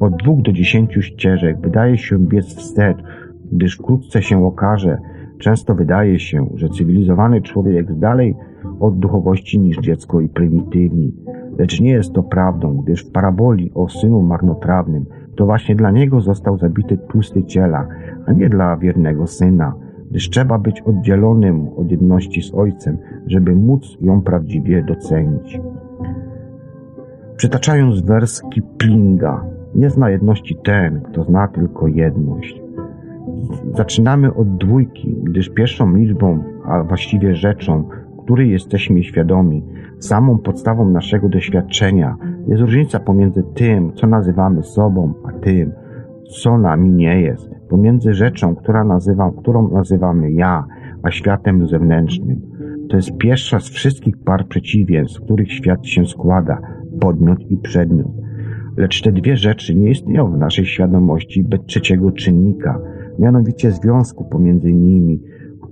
Od 0.00 0.16
dwóch 0.22 0.42
do 0.42 0.52
dziesięciu 0.52 1.02
ścieżek 1.02 1.60
wydaje 1.60 1.98
się 1.98 2.18
biec 2.18 2.46
wstecz, 2.46 2.98
gdyż 3.52 3.76
wkrótce 3.76 4.22
się 4.22 4.44
okaże, 4.44 4.98
często 5.38 5.74
wydaje 5.74 6.18
się, 6.18 6.46
że 6.54 6.68
cywilizowany 6.68 7.42
człowiek 7.42 7.74
jest 7.74 7.98
dalej 7.98 8.34
od 8.80 8.98
duchowości 8.98 9.58
niż 9.58 9.78
dziecko 9.78 10.20
i 10.20 10.28
prymitywni. 10.28 11.12
Lecz 11.58 11.80
nie 11.80 11.90
jest 11.90 12.12
to 12.12 12.22
prawdą, 12.22 12.76
gdyż 12.76 13.04
w 13.04 13.12
paraboli 13.12 13.70
o 13.74 13.88
synu 13.88 14.22
marnotrawnym 14.22 15.06
to 15.36 15.46
właśnie 15.46 15.76
dla 15.76 15.90
niego 15.90 16.20
został 16.20 16.58
zabity 16.58 16.98
tłusty 16.98 17.44
ciela, 17.44 17.88
a 18.26 18.32
nie 18.32 18.48
dla 18.48 18.76
wiernego 18.76 19.26
syna 19.26 19.74
gdyż 20.10 20.30
trzeba 20.30 20.58
być 20.58 20.80
oddzielonym 20.80 21.68
od 21.76 21.90
jedności 21.90 22.42
z 22.42 22.54
Ojcem, 22.54 22.98
żeby 23.26 23.54
móc 23.54 23.96
ją 24.00 24.22
prawdziwie 24.22 24.82
docenić. 24.82 25.60
Przytaczając 27.36 28.00
wers 28.00 28.42
Kiplinga, 28.52 29.44
nie 29.74 29.90
zna 29.90 30.10
jedności 30.10 30.56
ten, 30.64 31.00
kto 31.00 31.24
zna 31.24 31.48
tylko 31.48 31.88
jedność. 31.88 32.62
Zaczynamy 33.74 34.34
od 34.34 34.56
dwójki, 34.56 35.16
gdyż 35.22 35.48
pierwszą 35.48 35.94
liczbą, 35.94 36.44
a 36.64 36.82
właściwie 36.82 37.34
rzeczą, 37.34 37.88
której 38.28 38.50
jesteśmy 38.50 39.04
świadomi, 39.04 39.64
samą 39.98 40.38
podstawą 40.38 40.90
naszego 40.90 41.28
doświadczenia 41.28 42.16
jest 42.48 42.62
różnica 42.62 43.00
pomiędzy 43.00 43.42
tym, 43.54 43.92
co 43.92 44.06
nazywamy 44.06 44.62
sobą, 44.62 45.14
a 45.24 45.32
tym, 45.32 45.72
co 46.42 46.58
nami 46.58 46.90
nie 46.90 47.20
jest 47.20 47.50
pomiędzy 47.68 48.14
rzeczą, 48.14 48.54
która 48.54 48.84
nazywa, 48.84 49.32
którą 49.38 49.68
nazywamy 49.68 50.32
ja, 50.32 50.64
a 51.02 51.10
światem 51.10 51.66
zewnętrznym. 51.66 52.40
To 52.88 52.96
jest 52.96 53.16
pierwsza 53.18 53.60
z 53.60 53.68
wszystkich 53.68 54.16
par 54.16 54.46
przeciwieństw, 54.48 55.16
z 55.16 55.20
których 55.20 55.52
świat 55.52 55.86
się 55.86 56.06
składa, 56.06 56.60
podmiot 57.00 57.50
i 57.50 57.56
przedmiot. 57.56 58.12
Lecz 58.76 59.02
te 59.02 59.12
dwie 59.12 59.36
rzeczy 59.36 59.74
nie 59.74 59.90
istnieją 59.90 60.32
w 60.32 60.38
naszej 60.38 60.66
świadomości 60.66 61.44
bez 61.44 61.60
trzeciego 61.66 62.12
czynnika, 62.12 62.80
mianowicie 63.18 63.70
związku 63.70 64.24
pomiędzy 64.24 64.72
nimi, 64.72 65.22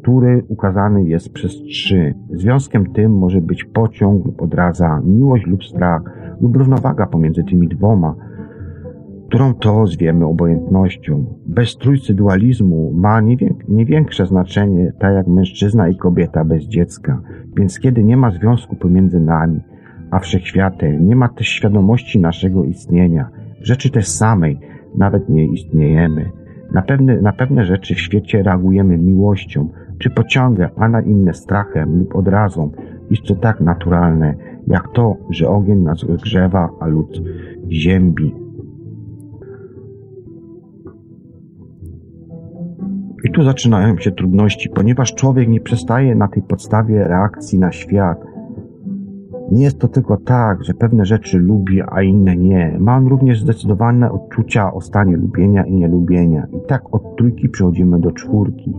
który 0.07 0.45
ukazany 0.49 1.05
jest 1.05 1.33
przez 1.33 1.63
trzy. 1.63 2.15
Związkiem 2.31 2.93
tym 2.93 3.19
może 3.19 3.41
być 3.41 3.65
pociąg 3.65 4.27
lub 4.27 4.43
odraza, 4.43 5.01
miłość 5.05 5.47
lub 5.47 5.65
strach, 5.65 6.03
lub 6.41 6.57
równowaga 6.57 7.07
pomiędzy 7.07 7.45
tymi 7.45 7.69
dwoma, 7.69 8.15
którą 9.29 9.55
to 9.55 9.87
zwiemy 9.87 10.27
obojętnością. 10.27 11.25
Bez 11.47 11.77
trójcy 11.77 12.15
dualizmu 12.15 12.93
ma 12.95 13.21
nie 13.69 13.85
większe 13.87 14.27
znaczenie, 14.27 14.93
tak 14.99 15.15
jak 15.15 15.27
mężczyzna 15.27 15.89
i 15.89 15.97
kobieta 15.97 16.45
bez 16.45 16.65
dziecka. 16.65 17.21
Więc 17.57 17.81
kiedy 17.81 18.05
nie 18.05 18.17
ma 18.17 18.31
związku 18.31 18.77
pomiędzy 18.77 19.21
nami, 19.21 19.61
a 20.11 20.19
wszechświatem, 20.19 21.09
nie 21.09 21.17
ma 21.17 21.29
też 21.29 21.49
świadomości 21.49 22.21
naszego 22.21 22.65
istnienia, 22.65 23.29
rzeczy 23.61 23.91
też 23.91 24.09
samej, 24.09 24.59
nawet 24.99 25.29
nie 25.29 25.45
istniejemy. 25.47 26.31
Na 26.73 26.83
pewne, 26.83 27.21
na 27.21 27.33
pewne 27.33 27.65
rzeczy 27.65 27.95
w 27.95 28.01
świecie 28.01 28.43
reagujemy 28.43 28.99
miłością, 28.99 29.69
czy 29.99 30.11
pociągiem, 30.11 30.69
a 30.77 30.89
na 30.89 31.01
inne 31.01 31.35
strachem 31.35 31.99
lub 31.99 32.17
odrazą. 32.17 32.71
Jest 33.11 33.23
to 33.23 33.35
tak 33.35 33.61
naturalne, 33.61 34.35
jak 34.67 34.89
to, 34.95 35.17
że 35.31 35.49
ogień 35.49 35.79
nas 35.79 36.05
grzewa, 36.05 36.69
a 36.81 36.87
lud 36.87 37.23
ziębi. 37.71 38.35
I 43.25 43.31
tu 43.31 43.43
zaczynają 43.43 43.99
się 43.99 44.13
trudności, 44.13 44.69
ponieważ 44.69 45.15
człowiek 45.15 45.49
nie 45.49 45.61
przestaje 45.61 46.15
na 46.15 46.29
tej 46.29 46.43
podstawie 46.43 47.05
reakcji 47.05 47.59
na 47.59 47.73
świat. 47.73 48.36
Nie 49.53 49.65
jest 49.65 49.79
to 49.79 49.89
tylko 49.89 50.17
tak, 50.17 50.65
że 50.65 50.75
pewne 50.75 51.05
rzeczy 51.05 51.39
lubi, 51.39 51.83
a 51.89 52.03
inne 52.03 52.37
nie. 52.37 52.77
Ma 52.79 52.97
on 52.97 53.07
również 53.07 53.41
zdecydowane 53.41 54.13
odczucia 54.13 54.73
o 54.73 54.81
stanie 54.81 55.17
lubienia 55.17 55.65
i 55.65 55.75
nielubienia. 55.75 56.47
I 56.53 56.67
tak 56.69 56.95
od 56.95 57.17
trójki 57.17 57.49
przechodzimy 57.49 58.01
do 58.01 58.13
czwórki. 58.13 58.75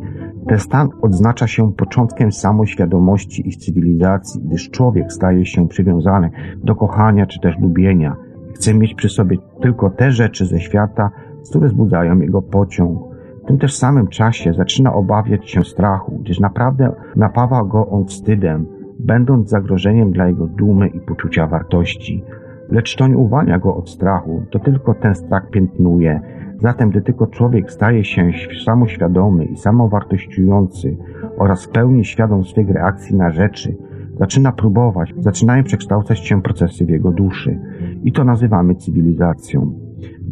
Ten 0.47 0.59
stan 0.59 0.89
odznacza 1.01 1.47
się 1.47 1.74
początkiem 1.74 2.32
samoświadomości 2.32 3.49
i 3.49 3.51
cywilizacji, 3.51 4.41
gdyż 4.41 4.70
człowiek 4.70 5.13
staje 5.13 5.45
się 5.45 5.68
przywiązany 5.68 6.30
do 6.63 6.76
kochania 6.76 7.26
czy 7.26 7.39
też 7.39 7.59
lubienia. 7.59 8.15
Chce 8.55 8.74
mieć 8.74 8.93
przy 8.93 9.09
sobie 9.09 9.38
tylko 9.61 9.89
te 9.89 10.11
rzeczy 10.11 10.45
ze 10.45 10.59
świata, 10.59 11.11
które 11.49 11.68
wzbudzają 11.68 12.20
jego 12.20 12.41
pociąg. 12.41 12.99
W 13.43 13.47
tym 13.47 13.57
też 13.57 13.76
samym 13.76 14.07
czasie 14.07 14.53
zaczyna 14.53 14.93
obawiać 14.93 15.49
się 15.49 15.63
strachu, 15.63 16.20
gdyż 16.20 16.39
naprawdę 16.39 16.91
napawa 17.15 17.63
go 17.63 17.88
on 17.89 18.05
wstydem, 18.05 18.76
będąc 19.08 19.49
zagrożeniem 19.49 20.12
dla 20.12 20.28
jego 20.28 20.47
dumy 20.47 20.88
i 20.88 20.99
poczucia 20.99 21.47
wartości. 21.47 22.24
Lecz 22.70 22.95
to 22.95 23.08
nie 23.08 23.18
uwalnia 23.18 23.60
go 23.60 23.76
od 23.76 23.89
strachu, 23.89 24.43
to 24.51 24.60
tylko 24.60 24.93
ten 24.93 25.16
strach 25.16 25.49
piętnuje. 25.49 26.22
Zatem, 26.62 26.89
gdy 26.89 27.01
tylko 27.01 27.28
człowiek 27.28 27.72
staje 27.72 28.03
się 28.03 28.32
samoświadomy 28.66 29.45
i 29.45 29.58
samowartościujący 29.58 30.97
oraz 31.38 31.66
w 31.66 31.70
pełni 31.70 32.05
świadom 32.05 32.45
swych 32.45 32.70
reakcji 32.70 33.16
na 33.16 33.32
rzeczy, 33.32 33.76
zaczyna 34.20 34.51
próbować, 34.51 35.14
zaczynają 35.18 35.64
przekształcać 35.64 36.20
się 36.20 36.41
procesy 36.41 36.86
w 36.86 36.89
jego 36.89 37.12
duszy. 37.12 37.60
I 38.03 38.12
to 38.12 38.24
nazywamy 38.24 38.76
cywilizacją. 38.76 39.74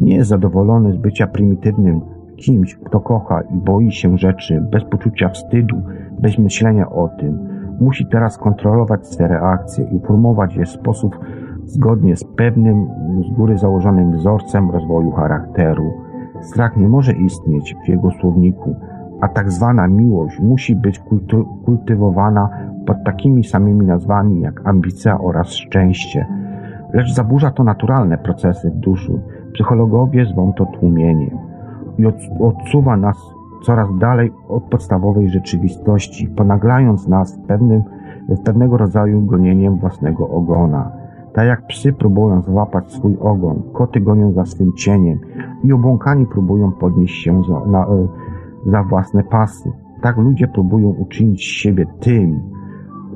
Nie 0.00 0.16
jest 0.16 0.28
zadowolony 0.28 0.92
z 0.92 0.96
bycia 0.96 1.26
prymitywnym 1.26 2.00
kimś, 2.36 2.74
kto 2.74 3.00
kocha 3.00 3.40
i 3.40 3.56
boi 3.56 3.92
się 3.92 4.18
rzeczy, 4.18 4.64
bez 4.72 4.84
poczucia 4.84 5.28
wstydu, 5.28 5.76
bez 6.20 6.38
myślenia 6.38 6.90
o 6.90 7.08
tym. 7.08 7.55
Musi 7.80 8.06
teraz 8.06 8.38
kontrolować 8.38 9.06
swe 9.06 9.28
reakcje 9.28 9.84
i 9.84 10.00
formować 10.00 10.56
je 10.56 10.64
w 10.64 10.68
sposób 10.68 11.18
zgodnie 11.64 12.16
z 12.16 12.24
pewnym, 12.24 12.88
z 13.30 13.36
góry 13.36 13.58
założonym 13.58 14.12
wzorcem 14.12 14.70
rozwoju 14.70 15.10
charakteru. 15.10 15.92
Strach 16.40 16.76
nie 16.76 16.88
może 16.88 17.12
istnieć 17.12 17.76
w 17.84 17.88
jego 17.88 18.10
słowniku, 18.10 18.76
a 19.20 19.28
tak 19.28 19.52
zwana 19.52 19.88
miłość 19.88 20.40
musi 20.40 20.76
być 20.76 21.02
kultywowana 21.64 22.48
pod 22.86 22.96
takimi 23.04 23.44
samymi 23.44 23.86
nazwami 23.86 24.40
jak 24.40 24.66
ambicja 24.68 25.20
oraz 25.20 25.48
szczęście. 25.48 26.26
Lecz 26.92 27.12
zaburza 27.14 27.50
to 27.50 27.64
naturalne 27.64 28.18
procesy 28.18 28.70
w 28.70 28.74
duszy. 28.74 29.12
Psychologowie 29.52 30.26
zwą 30.26 30.52
to 30.52 30.66
tłumieniem 30.66 31.38
i 31.98 32.06
odsuwa 32.40 32.96
nas 32.96 33.35
coraz 33.66 33.98
dalej 33.98 34.32
od 34.48 34.64
podstawowej 34.64 35.28
rzeczywistości, 35.28 36.28
ponaglając 36.28 37.08
nas 37.08 37.38
pewnym, 37.48 37.82
pewnego 38.44 38.76
rodzaju 38.76 39.26
gonieniem 39.26 39.78
własnego 39.78 40.28
ogona. 40.28 40.92
tak 41.32 41.46
jak 41.46 41.66
psy 41.66 41.92
próbują 41.92 42.42
złapać 42.42 42.92
swój 42.92 43.16
ogon, 43.20 43.62
koty 43.72 44.00
gonią 44.00 44.32
za 44.32 44.44
swym 44.44 44.72
cieniem 44.72 45.18
i 45.64 45.72
obłąkani 45.72 46.26
próbują 46.26 46.72
podnieść 46.72 47.24
się 47.24 47.42
za, 47.48 47.70
na, 47.70 47.86
e, 47.86 48.08
za 48.66 48.82
własne 48.82 49.24
pasy. 49.24 49.72
Tak 50.02 50.16
ludzie 50.16 50.48
próbują 50.48 50.88
uczynić 50.88 51.44
siebie 51.44 51.86
tym, 52.00 52.40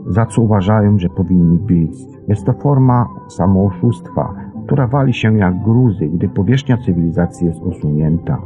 za 0.06 0.26
co 0.26 0.42
uważają, 0.42 0.98
że 0.98 1.08
powinni 1.08 1.58
być. 1.58 1.98
Jest 2.28 2.44
to 2.46 2.52
forma 2.52 3.08
samooszustwa, 3.28 4.34
która 4.66 4.86
wali 4.86 5.14
się 5.14 5.38
jak 5.38 5.62
gruzy, 5.62 6.08
gdy 6.08 6.28
powierzchnia 6.28 6.76
cywilizacji 6.76 7.46
jest 7.46 7.62
usunięta. 7.62 8.38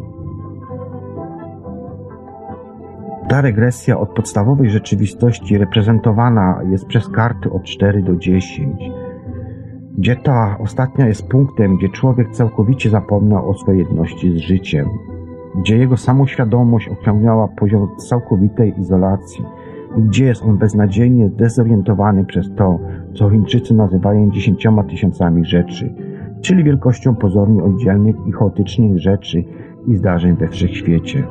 Ta 3.28 3.40
regresja 3.40 3.98
od 3.98 4.08
podstawowej 4.08 4.70
rzeczywistości 4.70 5.58
reprezentowana 5.58 6.60
jest 6.70 6.86
przez 6.86 7.08
karty 7.08 7.50
od 7.50 7.62
4 7.62 8.02
do 8.02 8.16
10, 8.16 8.82
gdzie 9.98 10.16
ta 10.16 10.56
ostatnia 10.58 11.06
jest 11.06 11.28
punktem, 11.28 11.76
gdzie 11.76 11.88
człowiek 11.88 12.30
całkowicie 12.30 12.90
zapomniał 12.90 13.50
o 13.50 13.54
swojej 13.54 13.80
jedności 13.80 14.30
z 14.30 14.36
życiem, 14.36 14.88
gdzie 15.60 15.78
jego 15.78 15.96
samoświadomość 15.96 16.88
osiągnęła 16.88 17.48
poziom 17.48 17.88
całkowitej 17.96 18.80
izolacji 18.80 19.44
i 19.98 20.02
gdzie 20.02 20.24
jest 20.24 20.42
on 20.42 20.58
beznadziejnie 20.58 21.28
zdezorientowany 21.28 22.24
przez 22.24 22.54
to, 22.56 22.78
co 23.14 23.30
Chińczycy 23.30 23.74
nazywają 23.74 24.30
dziesięcioma 24.30 24.84
tysiącami 24.84 25.44
rzeczy, 25.44 25.94
czyli 26.40 26.64
wielkością 26.64 27.14
pozornie 27.14 27.62
oddzielnych 27.62 28.16
i 28.26 28.32
chaotycznych 28.32 28.98
rzeczy 28.98 29.44
i 29.86 29.96
zdarzeń 29.96 30.36
we 30.36 30.48
wszechświecie. 30.48 31.24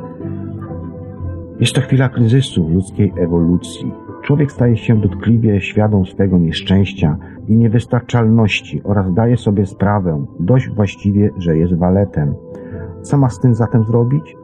Jest 1.64 1.76
to 1.76 1.82
chwila 1.82 2.10
kryzysu 2.10 2.70
ludzkiej 2.70 3.14
ewolucji. 3.18 3.92
Człowiek 4.22 4.52
staje 4.52 4.78
się 4.78 5.02
dotkliwie 5.02 5.62
świadom 5.62 6.06
swego 6.06 6.38
nieszczęścia 6.38 7.18
i 7.48 7.58
niewystarczalności 7.58 8.82
oraz 8.84 9.14
daje 9.14 9.38
sobie 9.38 9.66
sprawę, 9.66 10.26
dość 10.40 10.70
właściwie, 10.70 11.30
że 11.38 11.58
jest 11.58 11.74
waletem. 11.74 12.36
Co 13.02 13.18
ma 13.18 13.30
z 13.30 13.40
tym 13.40 13.56
zatem 13.56 13.84
zrobić? 13.84 14.36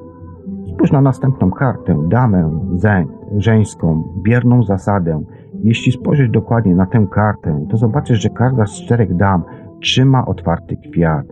Spójrz 0.73 0.91
na 0.91 1.01
następną 1.01 1.51
kartę, 1.51 2.03
damę 2.07 2.59
zę, 2.75 3.05
żeńską, 3.37 4.03
bierną 4.23 4.63
zasadę. 4.63 5.23
Jeśli 5.63 5.91
spojrzysz 5.91 6.29
dokładnie 6.29 6.75
na 6.75 6.85
tę 6.85 7.07
kartę, 7.11 7.65
to 7.69 7.77
zobaczysz, 7.77 8.21
że 8.21 8.29
każda 8.29 8.65
z 8.65 8.71
czterech 8.71 9.15
dam 9.15 9.43
trzyma 9.81 10.25
otwarty 10.25 10.77
kwiat. 10.77 11.25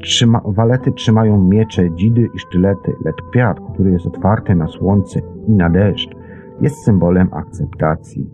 Trzyma, 0.00 0.40
walety 0.44 0.92
trzymają 0.92 1.44
miecze, 1.44 1.94
dzidy 1.94 2.28
i 2.34 2.38
sztylety, 2.38 2.92
lecz 3.04 3.22
kwiat, 3.30 3.60
który 3.74 3.90
jest 3.90 4.06
otwarty 4.06 4.54
na 4.54 4.68
słońce 4.68 5.20
i 5.48 5.52
na 5.52 5.70
deszcz, 5.70 6.10
jest 6.60 6.84
symbolem 6.84 7.28
akceptacji. 7.32 8.30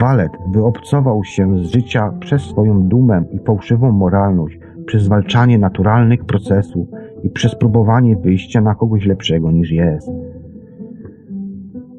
Walet 0.00 0.32
wyobcował 0.52 1.24
się 1.24 1.58
z 1.58 1.60
życia 1.60 2.12
przez 2.20 2.42
swoją 2.42 2.82
dumę 2.82 3.24
i 3.32 3.38
fałszywą 3.38 3.92
moralność, 3.92 4.58
przez 4.86 5.02
zwalczanie 5.02 5.58
naturalnych 5.58 6.24
procesów 6.24 6.88
i 7.22 7.30
przez 7.30 7.54
próbowanie 7.54 8.16
wyjścia 8.16 8.60
na 8.60 8.74
kogoś 8.74 9.06
lepszego 9.06 9.50
niż 9.50 9.70
jest. 9.70 10.10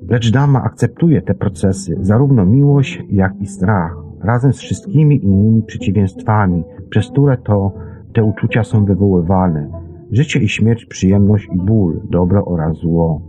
Lecz 0.10 0.32
dama 0.32 0.64
akceptuje 0.64 1.22
te 1.22 1.34
procesy, 1.34 1.97
zarówno 1.99 2.45
miłość, 2.45 3.03
jak 3.10 3.41
i 3.41 3.45
strach, 3.45 3.95
razem 4.22 4.53
z 4.53 4.60
wszystkimi 4.60 5.26
innymi 5.26 5.64
przeciwieństwami, 5.64 6.64
przez 6.89 7.12
które 7.12 7.38
to 7.38 7.72
te 8.18 8.24
uczucia 8.24 8.63
są 8.63 8.86
wywoływane. 8.86 9.70
Życie 10.11 10.39
i 10.39 10.49
śmierć, 10.49 10.86
przyjemność 10.86 11.47
i 11.53 11.57
ból, 11.57 12.01
dobro 12.09 12.45
oraz 12.45 12.78
zło. 12.78 13.22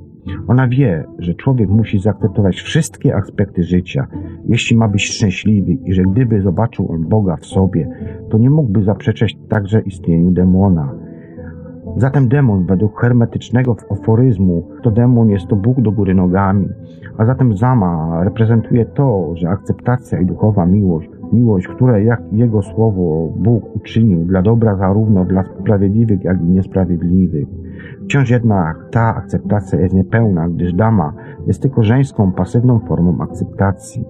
Ona 0.47 0.69
wie, 0.69 1.05
że 1.19 1.35
człowiek 1.35 1.71
musi 1.71 1.99
zaakceptować 1.99 2.57
wszystkie 2.57 3.17
aspekty 3.17 3.63
życia, 3.63 4.07
jeśli 4.45 4.77
ma 4.77 4.89
być 4.89 5.03
szczęśliwy 5.03 5.73
i 5.73 5.93
że 5.93 6.03
gdyby 6.03 6.41
zobaczył 6.41 6.93
on 6.93 7.09
Boga 7.09 7.37
w 7.37 7.47
sobie, 7.47 7.89
to 8.31 8.39
nie 8.39 8.51
mógłby 8.51 8.83
zaprzeczać 8.83 9.37
także 9.49 9.81
istnieniu 9.81 10.31
demona. 10.31 10.95
Zatem 11.97 12.29
demon 12.29 12.67
według 12.67 13.01
hermetycznego 13.01 13.77
aforyzmu 13.91 14.69
to 14.83 14.91
demon 14.91 15.31
jest 15.31 15.47
to 15.47 15.57
Bóg 15.57 15.81
do 15.81 15.93
góry 15.93 16.15
nogami, 16.15 16.69
a 17.19 17.25
zatem 17.25 17.57
Zama 17.57 18.25
reprezentuje 18.25 18.85
to, 18.85 19.33
że 19.35 19.49
akceptacja 19.49 20.21
i 20.21 20.27
duchowa 20.27 20.67
miłość 20.67 21.09
Miłość, 21.33 21.69
która 21.69 21.99
jak 21.99 22.23
Jego 22.33 22.63
słowo 22.63 23.33
Bóg 23.37 23.77
uczynił 23.77 24.25
dla 24.25 24.43
dobra 24.43 24.77
zarówno 24.77 25.25
dla 25.25 25.45
sprawiedliwych, 25.45 26.25
jak 26.25 26.41
i 26.41 26.45
niesprawiedliwych. 26.45 27.49
Wciąż 28.05 28.31
jednak 28.31 28.89
ta 28.91 29.17
akceptacja 29.17 29.81
jest 29.81 29.95
niepełna, 29.95 30.49
gdyż 30.49 30.75
dama 30.75 31.13
jest 31.47 31.63
tylko 31.63 31.83
żeńską, 31.83 32.33
pasywną 32.33 32.79
formą 32.79 33.21
akceptacji. 33.21 34.05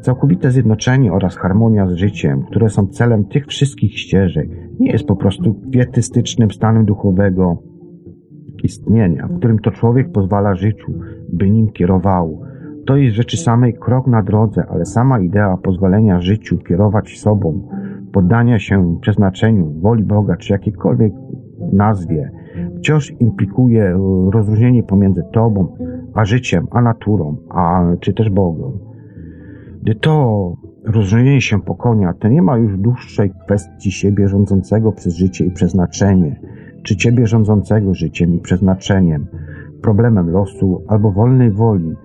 Całkowite 0.00 0.50
zjednoczenie 0.50 1.12
oraz 1.12 1.36
harmonia 1.36 1.86
z 1.86 1.92
życiem, 1.92 2.42
które 2.42 2.68
są 2.68 2.86
celem 2.86 3.24
tych 3.24 3.46
wszystkich 3.46 3.98
ścieżek, 3.98 4.48
nie 4.80 4.92
jest 4.92 5.06
po 5.06 5.16
prostu 5.16 5.54
kwietystycznym 5.70 6.50
stanem 6.50 6.84
duchowego 6.84 7.62
istnienia, 8.64 9.28
w 9.28 9.38
którym 9.38 9.58
to 9.58 9.70
człowiek 9.70 10.12
pozwala 10.12 10.54
życiu, 10.54 10.92
by 11.32 11.50
nim 11.50 11.72
kierowało, 11.72 12.49
to 12.90 12.96
jest 12.96 13.16
rzeczy 13.16 13.36
samej 13.36 13.74
krok 13.74 14.06
na 14.06 14.22
drodze, 14.22 14.66
ale 14.70 14.84
sama 14.84 15.20
idea 15.20 15.56
pozwolenia 15.56 16.20
życiu 16.20 16.58
kierować 16.58 17.18
sobą, 17.18 17.68
poddania 18.12 18.58
się 18.58 18.98
przeznaczeniu, 19.00 19.72
woli 19.80 20.04
Boga, 20.04 20.36
czy 20.36 20.52
jakiejkolwiek 20.52 21.12
nazwie, 21.72 22.30
wciąż 22.78 23.12
implikuje 23.20 23.98
rozróżnienie 24.32 24.82
pomiędzy 24.82 25.22
Tobą, 25.32 25.76
a 26.14 26.24
życiem, 26.24 26.66
a 26.70 26.82
naturą, 26.82 27.36
a 27.48 27.82
czy 28.00 28.14
też 28.14 28.30
Bogiem. 28.30 28.78
Gdy 29.82 29.94
to 29.94 30.54
rozróżnienie 30.84 31.40
się 31.40 31.62
pokonia, 31.62 32.14
to 32.14 32.28
nie 32.28 32.42
ma 32.42 32.58
już 32.58 32.78
dłuższej 32.78 33.30
kwestii 33.44 33.90
siebie 33.90 34.28
rządzącego 34.28 34.92
przez 34.92 35.16
życie 35.16 35.44
i 35.44 35.50
przeznaczenie, 35.50 36.40
czy 36.82 36.96
Ciebie 36.96 37.26
rządzącego 37.26 37.94
życiem 37.94 38.34
i 38.34 38.38
przeznaczeniem, 38.38 39.26
problemem 39.82 40.30
losu 40.30 40.82
albo 40.88 41.12
wolnej 41.12 41.50
woli, 41.50 41.96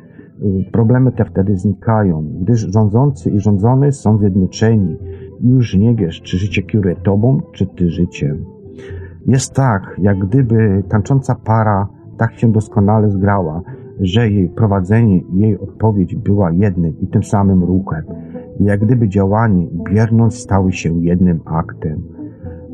problemy 0.71 1.11
te 1.11 1.25
wtedy 1.25 1.57
znikają, 1.57 2.23
gdyż 2.41 2.59
rządzący 2.59 3.29
i 3.29 3.39
rządzony 3.39 3.91
są 3.91 4.17
zjednoczeni 4.17 4.97
już 5.43 5.75
nie 5.75 5.95
wiesz, 5.95 6.21
czy 6.21 6.37
życie 6.37 6.61
kieruje 6.61 6.95
tobą, 6.95 7.41
czy 7.53 7.65
ty 7.65 7.89
życiem. 7.89 8.45
Jest 9.27 9.53
tak, 9.53 9.95
jak 9.97 10.19
gdyby 10.19 10.83
tańcząca 10.89 11.35
para 11.35 11.87
tak 12.17 12.33
się 12.33 12.51
doskonale 12.51 13.09
zgrała, 13.09 13.61
że 13.99 14.29
jej 14.29 14.49
prowadzenie 14.49 15.17
i 15.17 15.39
jej 15.39 15.59
odpowiedź 15.59 16.15
była 16.15 16.51
jednym 16.51 16.99
i 17.01 17.07
tym 17.07 17.23
samym 17.23 17.63
ruchem, 17.63 18.03
jak 18.59 18.85
gdyby 18.85 19.09
działanie 19.09 19.65
i 19.65 19.83
bierność 19.83 20.37
stały 20.37 20.71
się 20.71 21.03
jednym 21.03 21.39
aktem. 21.45 22.03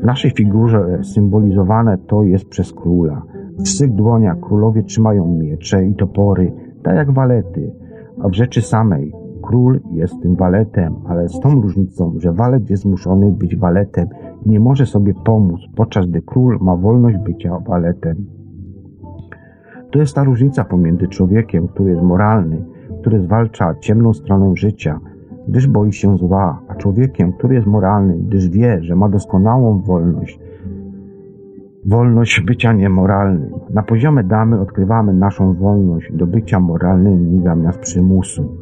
W 0.02 0.04
naszej 0.04 0.30
figurze 0.30 0.98
symbolizowane 1.02 1.98
to 1.98 2.22
jest 2.22 2.48
przez 2.48 2.72
króla. 2.72 3.22
W 3.58 3.68
swych 3.68 3.92
dłoniach 3.92 4.40
królowie 4.40 4.82
trzymają 4.82 5.38
miecze 5.38 5.86
i 5.86 5.94
topory, 5.94 6.52
tak 6.82 6.96
jak 6.96 7.10
walety, 7.10 7.72
a 8.22 8.28
w 8.28 8.34
rzeczy 8.34 8.62
samej. 8.62 9.12
Król 9.42 9.80
jest 9.92 10.22
tym 10.22 10.36
waletem, 10.36 10.94
ale 11.08 11.28
z 11.28 11.40
tą 11.40 11.60
różnicą, 11.60 12.14
że 12.18 12.32
walet 12.32 12.70
jest 12.70 12.82
zmuszony 12.82 13.32
być 13.32 13.56
waletem 13.56 14.08
i 14.46 14.50
nie 14.50 14.60
może 14.60 14.86
sobie 14.86 15.14
pomóc, 15.24 15.60
podczas 15.76 16.06
gdy 16.06 16.22
król 16.22 16.58
ma 16.60 16.76
wolność 16.76 17.18
bycia 17.18 17.58
waletem. 17.58 18.16
To 19.90 19.98
jest 19.98 20.14
ta 20.14 20.24
różnica 20.24 20.64
pomiędzy 20.64 21.08
człowiekiem, 21.08 21.68
który 21.68 21.90
jest 21.90 22.02
moralny, 22.02 22.64
który 23.00 23.20
zwalcza 23.20 23.74
ciemną 23.80 24.12
stronę 24.12 24.56
życia, 24.56 25.00
gdyż 25.48 25.66
boi 25.66 25.92
się 25.92 26.16
zła, 26.16 26.60
a 26.68 26.74
człowiekiem, 26.74 27.32
który 27.32 27.54
jest 27.54 27.66
moralny, 27.66 28.18
gdyż 28.18 28.48
wie, 28.48 28.82
że 28.82 28.96
ma 28.96 29.08
doskonałą 29.08 29.78
wolność, 29.78 30.40
wolność 31.86 32.40
bycia 32.40 32.72
niemoralnym. 32.72 33.50
Na 33.74 33.82
poziomie 33.82 34.24
damy 34.24 34.60
odkrywamy 34.60 35.14
naszą 35.14 35.54
wolność 35.54 36.12
do 36.12 36.26
bycia 36.26 36.60
moralnymi 36.60 37.42
zamiast 37.42 37.78
przymusu. 37.78 38.56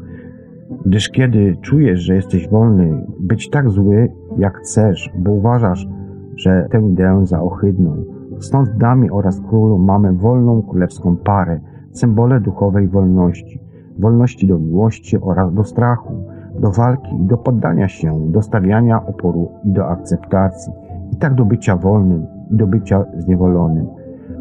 Gdyż 0.85 1.09
kiedy 1.09 1.57
czujesz, 1.61 1.99
że 1.99 2.15
jesteś 2.15 2.49
wolny, 2.49 3.05
być 3.19 3.49
tak 3.49 3.69
zły, 3.69 4.11
jak 4.37 4.57
chcesz, 4.57 5.11
bo 5.19 5.31
uważasz, 5.31 5.87
że 6.35 6.67
tę 6.71 6.81
ideę 6.81 7.25
za 7.25 7.41
ohydną. 7.41 8.03
Stąd 8.39 8.77
damie 8.77 9.11
oraz 9.11 9.41
królu 9.41 9.77
mamy 9.77 10.13
wolną 10.13 10.61
królewską 10.61 11.17
parę, 11.17 11.59
symbole 11.91 12.39
duchowej 12.39 12.87
wolności. 12.87 13.59
Wolności 13.99 14.47
do 14.47 14.59
miłości 14.59 15.17
oraz 15.21 15.53
do 15.53 15.63
strachu, 15.63 16.13
do 16.59 16.71
walki 16.71 17.15
i 17.15 17.25
do 17.25 17.37
poddania 17.37 17.87
się, 17.87 18.31
do 18.31 18.41
stawiania 18.41 19.05
oporu 19.05 19.51
i 19.65 19.71
do 19.71 19.87
akceptacji. 19.87 20.73
I 21.13 21.17
tak 21.17 21.35
do 21.35 21.45
bycia 21.45 21.75
wolnym, 21.75 22.25
do 22.51 22.67
bycia 22.67 23.05
zniewolonym. 23.17 23.87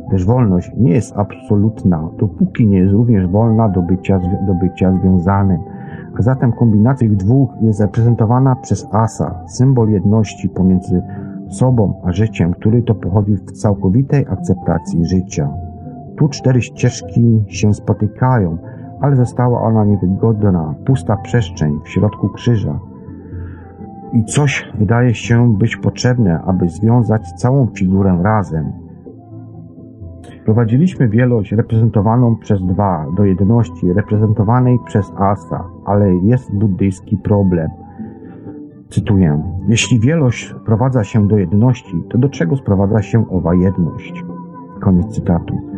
Gdyż 0.08 0.24
wolność 0.24 0.72
nie 0.76 0.92
jest 0.92 1.16
absolutna, 1.16 2.08
dopóki 2.18 2.66
nie 2.66 2.78
jest 2.78 2.92
również 2.92 3.26
wolna 3.26 3.68
do 3.68 3.82
bycia, 3.82 4.18
do 4.46 4.54
bycia 4.54 4.92
związanym. 4.92 5.60
A 6.18 6.22
zatem 6.22 6.52
kombinacja 6.52 7.08
tych 7.08 7.16
dwóch 7.16 7.50
jest 7.60 7.80
reprezentowana 7.80 8.56
przez 8.56 8.88
asa, 8.92 9.42
symbol 9.46 9.88
jedności 9.88 10.48
pomiędzy 10.48 11.02
sobą 11.48 12.00
a 12.04 12.12
życiem, 12.12 12.52
który 12.52 12.82
to 12.82 12.94
pochodzi 12.94 13.36
w 13.36 13.52
całkowitej 13.52 14.26
akceptacji 14.30 15.04
życia. 15.04 15.48
Tu 16.16 16.28
cztery 16.28 16.62
ścieżki 16.62 17.44
się 17.46 17.74
spotykają, 17.74 18.58
ale 19.00 19.16
została 19.16 19.62
ona 19.62 19.84
niewygodna, 19.84 20.74
pusta 20.84 21.16
przestrzeń 21.16 21.78
w 21.84 21.88
środku 21.88 22.28
krzyża. 22.28 22.78
I 24.12 24.24
coś 24.24 24.72
wydaje 24.78 25.14
się 25.14 25.56
być 25.58 25.76
potrzebne, 25.76 26.40
aby 26.46 26.68
związać 26.68 27.32
całą 27.32 27.66
figurę 27.66 28.18
razem. 28.22 28.72
Prowadziliśmy 30.44 31.08
wielość 31.08 31.52
reprezentowaną 31.52 32.36
przez 32.36 32.62
dwa 32.62 33.06
do 33.16 33.24
jedności 33.24 33.92
reprezentowanej 33.92 34.78
przez 34.86 35.12
asa, 35.16 35.64
ale 35.86 36.14
jest 36.16 36.54
buddyjski 36.54 37.16
problem. 37.16 37.68
Cytuję: 38.88 39.42
Jeśli 39.68 40.00
wielość 40.00 40.54
sprowadza 40.62 41.04
się 41.04 41.28
do 41.28 41.38
jedności, 41.38 42.02
to 42.10 42.18
do 42.18 42.28
czego 42.28 42.56
sprowadza 42.56 43.02
się 43.02 43.28
owa 43.28 43.54
jedność? 43.54 44.24
Koniec 44.80 45.06
cytatu. 45.14 45.69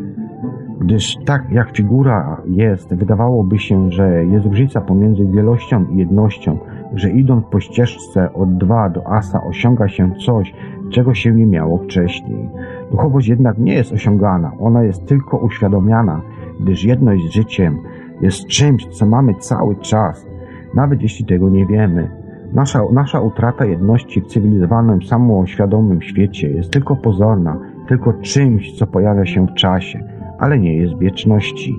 Gdyż 0.82 1.16
tak 1.24 1.50
jak 1.50 1.76
figura 1.76 2.42
jest, 2.46 2.94
wydawałoby 2.94 3.58
się, 3.58 3.90
że 3.90 4.24
jest 4.24 4.46
różnica 4.46 4.80
pomiędzy 4.80 5.26
wielością 5.26 5.84
i 5.84 5.96
jednością, 5.96 6.58
że 6.94 7.10
idąc 7.10 7.44
po 7.50 7.60
ścieżce 7.60 8.32
od 8.32 8.58
dwa 8.58 8.88
do 8.90 9.06
asa 9.06 9.44
osiąga 9.44 9.88
się 9.88 10.14
coś, 10.26 10.54
czego 10.90 11.14
się 11.14 11.32
nie 11.32 11.46
miało 11.46 11.78
wcześniej. 11.78 12.48
Duchowość 12.90 13.28
jednak 13.28 13.58
nie 13.58 13.74
jest 13.74 13.92
osiągana, 13.92 14.52
ona 14.60 14.82
jest 14.82 15.06
tylko 15.06 15.38
uświadomiana, 15.38 16.20
gdyż 16.60 16.84
jedność 16.84 17.26
z 17.26 17.32
życiem 17.32 17.78
jest 18.20 18.46
czymś, 18.46 18.86
co 18.86 19.06
mamy 19.06 19.34
cały 19.34 19.76
czas, 19.76 20.26
nawet 20.74 21.02
jeśli 21.02 21.24
tego 21.26 21.48
nie 21.48 21.66
wiemy. 21.66 22.10
Nasza, 22.52 22.80
nasza 22.92 23.20
utrata 23.20 23.64
jedności 23.64 24.20
w 24.20 24.26
cywilizowanym, 24.26 25.02
samoświadomym 25.02 26.02
świecie 26.02 26.48
jest 26.48 26.70
tylko 26.70 26.96
pozorna, 26.96 27.58
tylko 27.88 28.12
czymś, 28.12 28.72
co 28.72 28.86
pojawia 28.86 29.26
się 29.26 29.46
w 29.46 29.54
czasie, 29.54 30.11
ale 30.42 30.58
nie 30.58 30.76
jest 30.76 30.98
wieczności. 30.98 31.78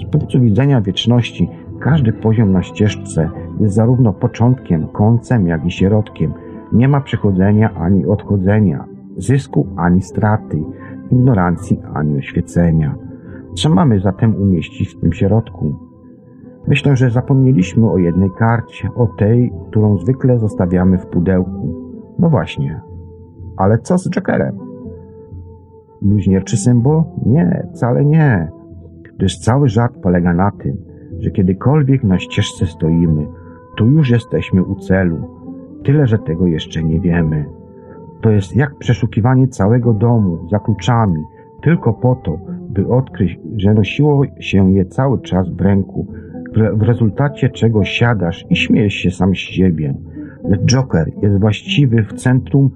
Z 0.00 0.10
punktu 0.10 0.40
widzenia 0.40 0.80
wieczności, 0.80 1.48
każdy 1.80 2.12
poziom 2.12 2.52
na 2.52 2.62
ścieżce 2.62 3.30
jest 3.60 3.74
zarówno 3.74 4.12
początkiem, 4.12 4.86
końcem, 4.86 5.46
jak 5.46 5.66
i 5.66 5.70
środkiem. 5.70 6.32
Nie 6.72 6.88
ma 6.88 7.00
przychodzenia 7.00 7.74
ani 7.74 8.06
odchodzenia, 8.06 8.84
zysku 9.16 9.66
ani 9.76 10.02
straty, 10.02 10.62
ignorancji 11.10 11.80
ani 11.94 12.18
oświecenia. 12.18 12.94
Co 13.54 13.70
mamy 13.70 14.00
zatem 14.00 14.34
umieścić 14.34 14.88
w 14.88 15.00
tym 15.00 15.12
środku? 15.12 15.74
Myślę, 16.68 16.96
że 16.96 17.10
zapomnieliśmy 17.10 17.90
o 17.90 17.98
jednej 17.98 18.30
karcie, 18.38 18.88
o 18.96 19.06
tej, 19.06 19.52
którą 19.70 19.98
zwykle 19.98 20.38
zostawiamy 20.38 20.98
w 20.98 21.06
pudełku. 21.06 21.74
No 22.18 22.30
właśnie. 22.30 22.80
Ale 23.56 23.78
co 23.78 23.98
z 23.98 24.10
Jokerem? 24.10 24.73
Bluźnierczy 26.04 26.56
symbol? 26.56 27.02
Nie, 27.26 27.66
wcale 27.72 28.04
nie. 28.04 28.48
Gdyż 29.16 29.38
cały 29.38 29.68
żart 29.68 29.94
polega 30.02 30.34
na 30.34 30.50
tym, 30.50 30.76
że 31.18 31.30
kiedykolwiek 31.30 32.04
na 32.04 32.18
ścieżce 32.18 32.66
stoimy, 32.66 33.26
to 33.76 33.84
już 33.84 34.10
jesteśmy 34.10 34.62
u 34.62 34.74
celu. 34.74 35.16
Tyle, 35.84 36.06
że 36.06 36.18
tego 36.18 36.46
jeszcze 36.46 36.82
nie 36.82 37.00
wiemy. 37.00 37.44
To 38.20 38.30
jest 38.30 38.56
jak 38.56 38.78
przeszukiwanie 38.78 39.48
całego 39.48 39.92
domu 39.92 40.48
za 40.50 40.58
kluczami, 40.58 41.22
tylko 41.62 41.92
po 41.92 42.14
to, 42.14 42.38
by 42.70 42.88
odkryć, 42.88 43.38
że 43.56 43.74
nosiło 43.74 44.22
się 44.40 44.72
je 44.72 44.84
cały 44.84 45.20
czas 45.20 45.48
w 45.50 45.60
ręku, 45.60 46.06
w, 46.76 46.82
rezultacie 46.82 47.48
czego 47.48 47.84
siadasz 47.84 48.46
i 48.50 48.56
śmiejesz 48.56 48.94
się 48.94 49.10
sam 49.10 49.34
z 49.34 49.38
siebie. 49.38 49.94
Lecz 50.44 50.60
Joker 50.64 51.12
jest 51.22 51.40
właściwy 51.40 52.02
w 52.02 52.12
centrum 52.12 52.70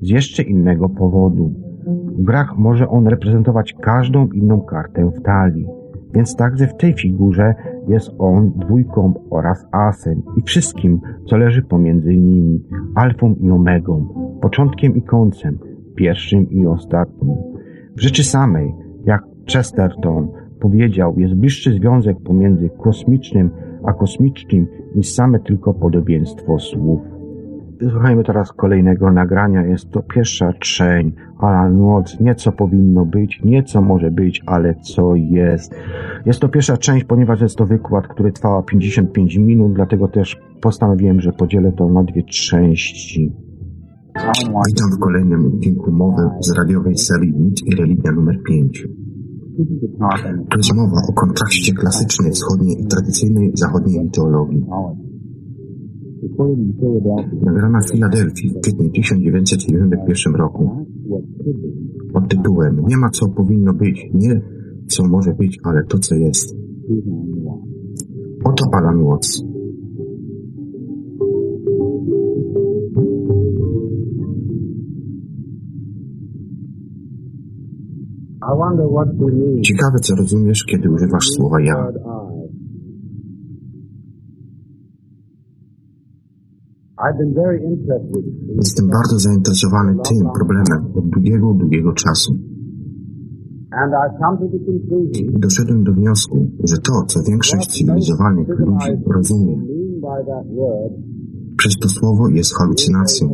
z 0.00 0.08
jeszcze 0.08 0.42
innego 0.42 0.88
powodu. 0.88 1.63
W 1.86 2.22
grach 2.22 2.58
może 2.58 2.88
on 2.88 3.06
reprezentować 3.06 3.74
każdą 3.82 4.26
inną 4.26 4.60
kartę 4.60 5.10
w 5.10 5.22
talii. 5.22 5.66
Więc 6.14 6.36
także 6.36 6.66
w 6.66 6.76
tej 6.76 6.92
figurze 6.92 7.54
jest 7.88 8.10
on 8.18 8.52
dwójką 8.56 9.14
oraz 9.30 9.66
asem 9.72 10.22
i 10.36 10.42
wszystkim, 10.42 11.00
co 11.26 11.36
leży 11.36 11.62
pomiędzy 11.62 12.16
nimi, 12.16 12.62
alfą 12.94 13.34
i 13.34 13.50
omegą, 13.50 14.08
początkiem 14.40 14.96
i 14.96 15.02
końcem, 15.02 15.58
pierwszym 15.94 16.50
i 16.50 16.66
ostatnim. 16.66 17.36
W 17.96 18.00
rzeczy 18.00 18.24
samej, 18.24 18.74
jak 19.04 19.22
Chesterton 19.52 20.28
powiedział, 20.60 21.14
jest 21.18 21.34
bliższy 21.34 21.72
związek 21.72 22.16
pomiędzy 22.20 22.70
kosmicznym 22.82 23.50
a 23.84 23.92
kosmicznym 23.92 24.66
niż 24.94 25.12
same 25.12 25.40
tylko 25.40 25.74
podobieństwo 25.74 26.58
słów. 26.58 27.00
Słuchajmy 27.90 28.24
teraz 28.24 28.52
kolejnego 28.52 29.12
nagrania. 29.12 29.66
Jest 29.66 29.90
to 29.90 30.02
pierwsza 30.02 30.52
trzeń 30.52 31.12
Watts. 31.78 32.20
Nie 32.20 32.34
co 32.34 32.52
powinno 32.52 33.06
być, 33.06 33.40
nie 33.44 33.62
co 33.62 33.82
może 33.82 34.10
być, 34.10 34.42
ale 34.46 34.74
co 34.74 35.14
jest. 35.14 35.74
Jest 36.26 36.40
to 36.40 36.48
pierwsza 36.48 36.76
część, 36.76 37.04
ponieważ 37.04 37.40
jest 37.40 37.56
to 37.56 37.66
wykład, 37.66 38.08
który 38.08 38.32
trwa 38.32 38.62
55 38.62 39.36
minut, 39.36 39.72
dlatego 39.72 40.08
też 40.08 40.40
postanowiłem, 40.60 41.20
że 41.20 41.32
podzielę 41.32 41.72
to 41.72 41.88
na 41.88 42.04
dwie 42.04 42.22
części. 42.22 43.32
Witam 44.66 44.90
w 44.96 45.00
kolejnym 45.00 45.46
odcinku 45.46 45.92
mowy 45.92 46.22
z 46.40 46.58
radiowej 46.58 46.96
serii 46.96 47.32
Mit 47.32 47.66
i 47.66 47.76
Religia 47.76 48.12
numer 48.12 48.38
5. 48.48 48.88
To 50.50 50.56
jest 50.56 50.74
mowa 50.74 50.96
o 51.08 51.12
kontraście 51.12 51.72
klasycznej 51.72 52.32
wschodniej 52.32 52.76
i 52.82 52.86
tradycyjnej 52.86 53.52
zachodniej 53.54 54.10
teologii. 54.10 54.66
Nagrana 57.42 57.78
w 57.80 57.90
Filadelfii 57.90 58.50
w 58.50 58.60
kwietniu 58.60 58.90
1991 58.90 60.34
roku 60.34 60.70
pod 62.12 62.28
tytułem 62.28 62.80
Nie 62.86 62.96
ma 62.96 63.10
co 63.10 63.28
powinno 63.28 63.74
być, 63.74 64.10
nie 64.14 64.40
co 64.86 65.08
może 65.08 65.32
być, 65.32 65.58
ale 65.64 65.84
to 65.88 65.98
co 65.98 66.14
jest. 66.14 66.56
Oto 68.44 68.64
Alan 68.72 69.04
Watts. 69.04 69.44
Ciekawe, 79.62 79.98
co 79.98 80.14
rozumiesz, 80.16 80.64
kiedy 80.64 80.90
używasz 80.90 81.26
słowa 81.26 81.60
ja. 81.60 81.92
Jestem 88.56 88.88
bardzo 88.88 89.18
zainteresowany 89.18 89.96
tym 90.08 90.28
problemem 90.34 90.92
od 90.94 91.08
długiego, 91.08 91.54
długiego 91.54 91.92
czasu. 91.92 92.34
I 95.14 95.38
doszedłem 95.38 95.84
do 95.84 95.92
wniosku, 95.92 96.46
że 96.64 96.76
to, 96.76 96.92
co 97.06 97.20
większość 97.30 97.78
cywilizowanych 97.78 98.48
ludzi 98.48 98.92
rozumie 99.06 99.56
przez 101.56 101.76
to 101.82 101.88
słowo 101.88 102.28
jest 102.28 102.54
halucynacją. 102.54 103.28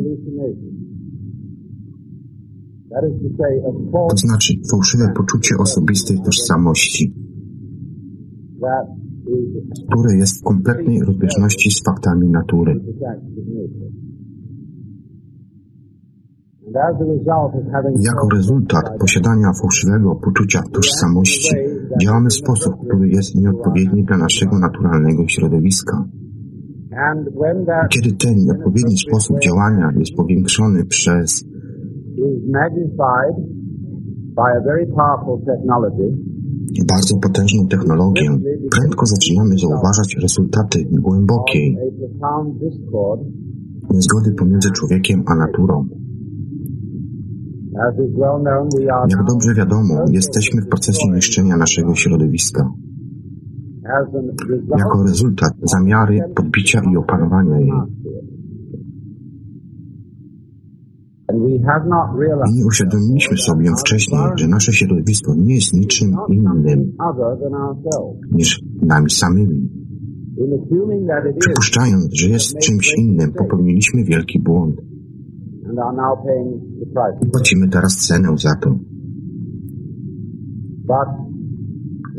To 4.11 4.17
znaczy 4.17 4.55
fałszywe 4.71 5.13
poczucie 5.17 5.55
osobistej 5.59 6.19
tożsamości, 6.25 7.15
które 9.89 10.17
jest 10.17 10.41
w 10.41 10.45
kompletnej 10.45 11.01
rozbieżności 11.07 11.71
z 11.71 11.83
faktami 11.85 12.29
natury. 12.31 12.81
Jako 18.11 18.29
rezultat 18.33 18.85
posiadania 19.01 19.53
fałszywego 19.61 20.15
poczucia 20.15 20.61
tożsamości 20.73 21.57
działamy 22.03 22.29
w 22.29 22.33
sposób, 22.33 22.75
który 22.87 23.09
jest 23.09 23.35
nieodpowiedni 23.35 24.05
dla 24.05 24.17
naszego 24.19 24.59
naturalnego 24.59 25.29
środowiska. 25.29 26.05
Kiedy 27.89 28.17
ten 28.17 28.35
nieodpowiedni 28.37 28.99
sposób 28.99 29.39
działania 29.39 29.93
jest 29.99 30.17
powiększony 30.17 30.85
przez 30.85 31.45
bardzo 36.89 37.19
potężną 37.19 37.69
technologię, 37.69 38.39
prędko 38.71 39.07
zaczynamy 39.07 39.59
zauważać 39.59 40.17
rezultaty 40.23 40.79
głębokiej 40.91 41.77
niezgody 43.91 44.35
pomiędzy 44.39 44.71
człowiekiem 44.71 45.23
a 45.27 45.35
naturą. 45.35 45.89
Jak 49.09 49.25
dobrze 49.29 49.55
wiadomo, 49.57 49.95
jesteśmy 50.13 50.63
w 50.63 50.69
procesie 50.69 51.11
niszczenia 51.15 51.57
naszego 51.57 51.95
środowiska. 51.95 52.71
Jako 54.79 55.03
rezultat 55.03 55.53
zamiary 55.63 56.19
podbicia 56.37 56.81
i 56.93 56.97
opanowania 56.97 57.59
jej. 57.59 57.73
Nie 62.55 62.67
uświadomiliśmy 62.67 63.37
sobie 63.37 63.71
wcześniej, 63.81 64.21
że 64.37 64.49
nasze 64.49 64.73
środowisko 64.73 65.35
nie 65.35 65.55
jest 65.55 65.73
niczym 65.75 66.17
innym 66.29 66.93
niż 68.33 68.63
nami 68.83 69.11
samymi. 69.11 69.71
Przypuszczając, 71.39 72.15
że 72.15 72.29
jest 72.29 72.59
czymś 72.59 72.95
innym, 72.99 73.33
popełniliśmy 73.33 74.05
wielki 74.05 74.43
błąd. 74.43 74.77
Płacimy 77.33 77.69
teraz 77.69 77.97
cenę 77.97 78.29
za 78.37 78.55
to. 78.63 78.79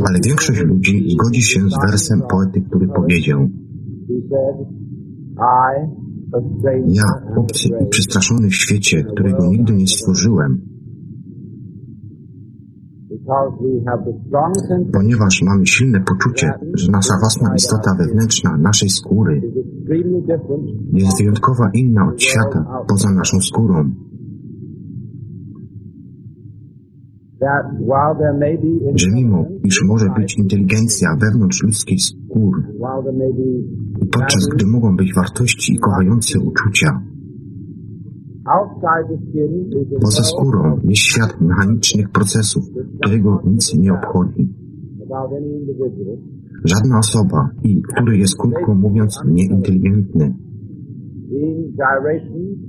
Ale 0.07 0.19
większość 0.25 0.61
ludzi 0.61 1.09
zgodzi 1.09 1.41
się 1.41 1.59
z 1.59 1.85
wersem 1.85 2.21
poety, 2.31 2.61
który 2.61 2.87
powiedział 2.87 3.49
Ja, 6.85 7.35
obcy 7.37 7.69
i 7.81 7.87
przestraszony 7.89 8.49
w 8.49 8.55
świecie, 8.55 9.03
którego 9.03 9.47
nigdy 9.47 9.73
nie 9.73 9.87
stworzyłem, 9.87 10.61
ponieważ 14.93 15.41
mamy 15.41 15.67
silne 15.67 15.99
poczucie, 15.99 16.51
że 16.73 16.91
nasza 16.91 17.13
własna 17.19 17.55
istota 17.55 17.95
wewnętrzna 17.99 18.57
naszej 18.57 18.89
skóry 18.89 19.41
jest 20.93 21.17
wyjątkowa 21.17 21.69
inna 21.73 22.07
od 22.07 22.21
świata 22.21 22.83
poza 22.87 23.11
naszą 23.11 23.39
skórą. 23.39 23.91
Że 28.95 29.07
mimo, 29.11 29.45
iż 29.63 29.83
może 29.83 30.05
być 30.17 30.37
inteligencja 30.37 31.17
wewnątrz 31.21 31.63
ludzkiej 31.63 31.99
skóry, 31.99 32.63
podczas 34.11 34.47
gdy 34.55 34.65
mogą 34.65 34.95
być 34.95 35.13
wartości 35.15 35.73
i 35.73 35.79
kochające 35.79 36.39
uczucia, 36.39 37.01
Poza 40.01 40.23
skórą 40.23 40.79
jest 40.83 41.01
świat 41.01 41.41
mechanicznych 41.41 42.09
procesów, 42.09 42.63
którego 43.01 43.41
nic 43.45 43.75
nie 43.75 43.93
obchodzi. 43.93 44.53
Żadna 46.63 46.99
osoba, 46.99 47.49
i 47.63 47.81
który 47.81 48.17
jest 48.17 48.37
krótko 48.37 48.75
mówiąc 48.75 49.19
nieinteligentny, 49.27 50.33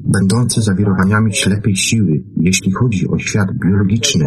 będący 0.05 0.61
zawirowaniami 0.61 1.33
ślepej 1.33 1.77
siły, 1.77 2.25
jeśli 2.37 2.73
chodzi 2.73 3.09
o 3.09 3.19
świat 3.19 3.49
biologiczny, 3.65 4.25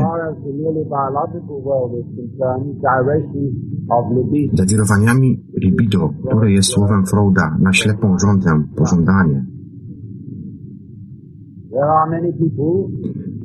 zawirowaniami 4.54 5.44
libido, 5.62 6.10
które 6.28 6.52
jest 6.52 6.70
słowem 6.70 7.06
Freuda 7.06 7.58
na 7.60 7.74
ślepą 7.74 8.20
żądę, 8.20 8.64
pożądanie. 8.76 9.46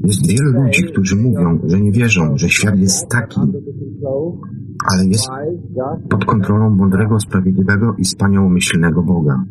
Jest 0.04 0.26
wielu 0.26 0.62
ludzi, 0.62 0.82
którzy 0.92 1.16
mówią, 1.16 1.58
że 1.64 1.80
nie 1.80 1.92
wierzą, 1.92 2.36
że 2.36 2.48
świat 2.48 2.78
jest 2.78 3.08
taki, 3.08 3.40
ale 4.92 5.06
jest 5.06 5.28
pod 6.10 6.24
kontrolą 6.24 6.70
mądrego, 6.70 7.20
sprawiedliwego 7.20 7.94
i 7.98 8.04
wspaniałomyślnego 8.04 9.02
Boga. 9.02 9.44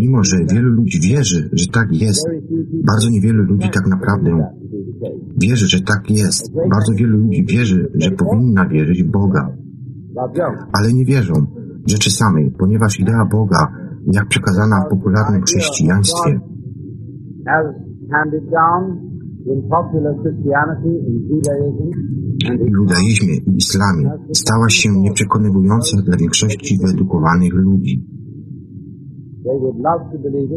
Mimo, 0.00 0.24
że 0.24 0.36
wielu 0.54 0.68
ludzi 0.68 1.00
wierzy, 1.00 1.50
że 1.52 1.66
tak 1.66 1.88
jest, 1.92 2.28
bardzo 2.90 3.10
niewielu 3.10 3.42
ludzi 3.42 3.68
tak 3.74 3.86
naprawdę 3.86 4.30
wierzy, 5.36 5.66
że 5.68 5.80
tak 5.80 6.10
jest. 6.10 6.52
Bardzo 6.54 6.92
wielu 6.96 7.18
ludzi 7.18 7.44
wierzy, 7.44 7.90
że 7.94 8.10
powinna 8.10 8.68
wierzyć 8.68 9.02
w 9.02 9.10
Boga. 9.10 9.56
Ale 10.72 10.92
nie 10.92 11.04
wierzą 11.04 11.34
rzeczy 11.86 12.10
samej, 12.10 12.50
ponieważ 12.58 13.00
idea 13.00 13.24
Boga 13.32 13.72
jak 14.12 14.28
przekazana 14.28 14.84
w 14.86 14.90
popularnym 14.90 15.42
chrześcijaństwie. 15.42 16.40
W 22.66 22.70
judaizmie 22.78 23.34
i 23.36 23.56
islamie 23.56 24.10
stała 24.32 24.68
się 24.68 24.88
nieprzekonywująca 24.90 26.02
dla 26.06 26.16
większości 26.16 26.78
wyedukowanych 26.84 27.52
ludzi. 27.52 28.11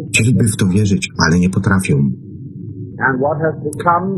Chcieliby 0.09 0.43
w 0.43 0.57
to 0.57 0.67
wierzyć, 0.67 1.09
ale 1.27 1.39
nie 1.39 1.49
potrafią. 1.49 2.11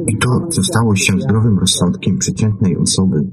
I 0.07 0.17
to, 0.17 0.47
co 0.47 0.63
stało 0.63 0.95
się 0.95 1.13
zdrowym 1.19 1.59
rozsądkiem 1.59 2.17
przeciętnej 2.17 2.77
osoby, 2.77 3.27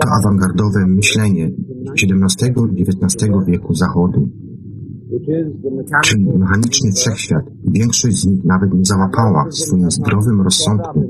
to 0.00 0.08
awangardowe 0.20 0.86
myślenie 0.86 1.50
XVII 2.02 2.52
i 2.76 2.82
XIX 2.82 3.30
wieku 3.46 3.74
Zachodu, 3.74 4.28
czyli 6.04 6.38
mechaniczny 6.38 6.92
wszechświat. 6.92 7.44
Większość 7.64 8.16
z 8.16 8.26
nich 8.26 8.44
nawet 8.44 8.74
nie 8.74 8.84
załapała 8.84 9.44
w 9.50 9.54
swoim 9.54 9.90
zdrowym 9.90 10.40
rozsądku 10.40 11.04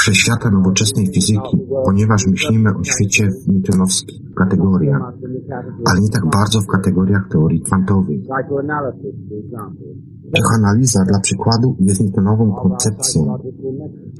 wszechświata 0.00 0.50
nowoczesnej 0.50 1.06
fizyki, 1.06 1.56
ponieważ 1.84 2.26
myślimy 2.26 2.70
o 2.80 2.84
świecie 2.84 3.28
w 3.30 3.48
newtonowskich 3.48 4.34
kategoriach, 4.34 5.02
ale 5.88 6.00
nie 6.00 6.08
tak 6.08 6.24
bardzo 6.32 6.60
w 6.60 6.66
kategoriach 6.66 7.28
teorii 7.32 7.60
kwantowych. 7.60 8.20
Psychoanaliza 10.32 11.04
dla 11.10 11.20
przykładu 11.20 11.76
jest 11.80 12.00
newtonową 12.00 12.52
koncepcją 12.52 13.38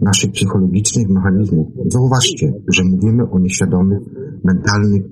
naszych 0.00 0.32
psychologicznych 0.32 1.08
mechanizmów. 1.08 1.66
Zauważcie, 1.86 2.52
że 2.68 2.82
mówimy 2.84 3.30
o 3.30 3.38
nieświadomych, 3.38 3.98
mentalnych 4.44 5.02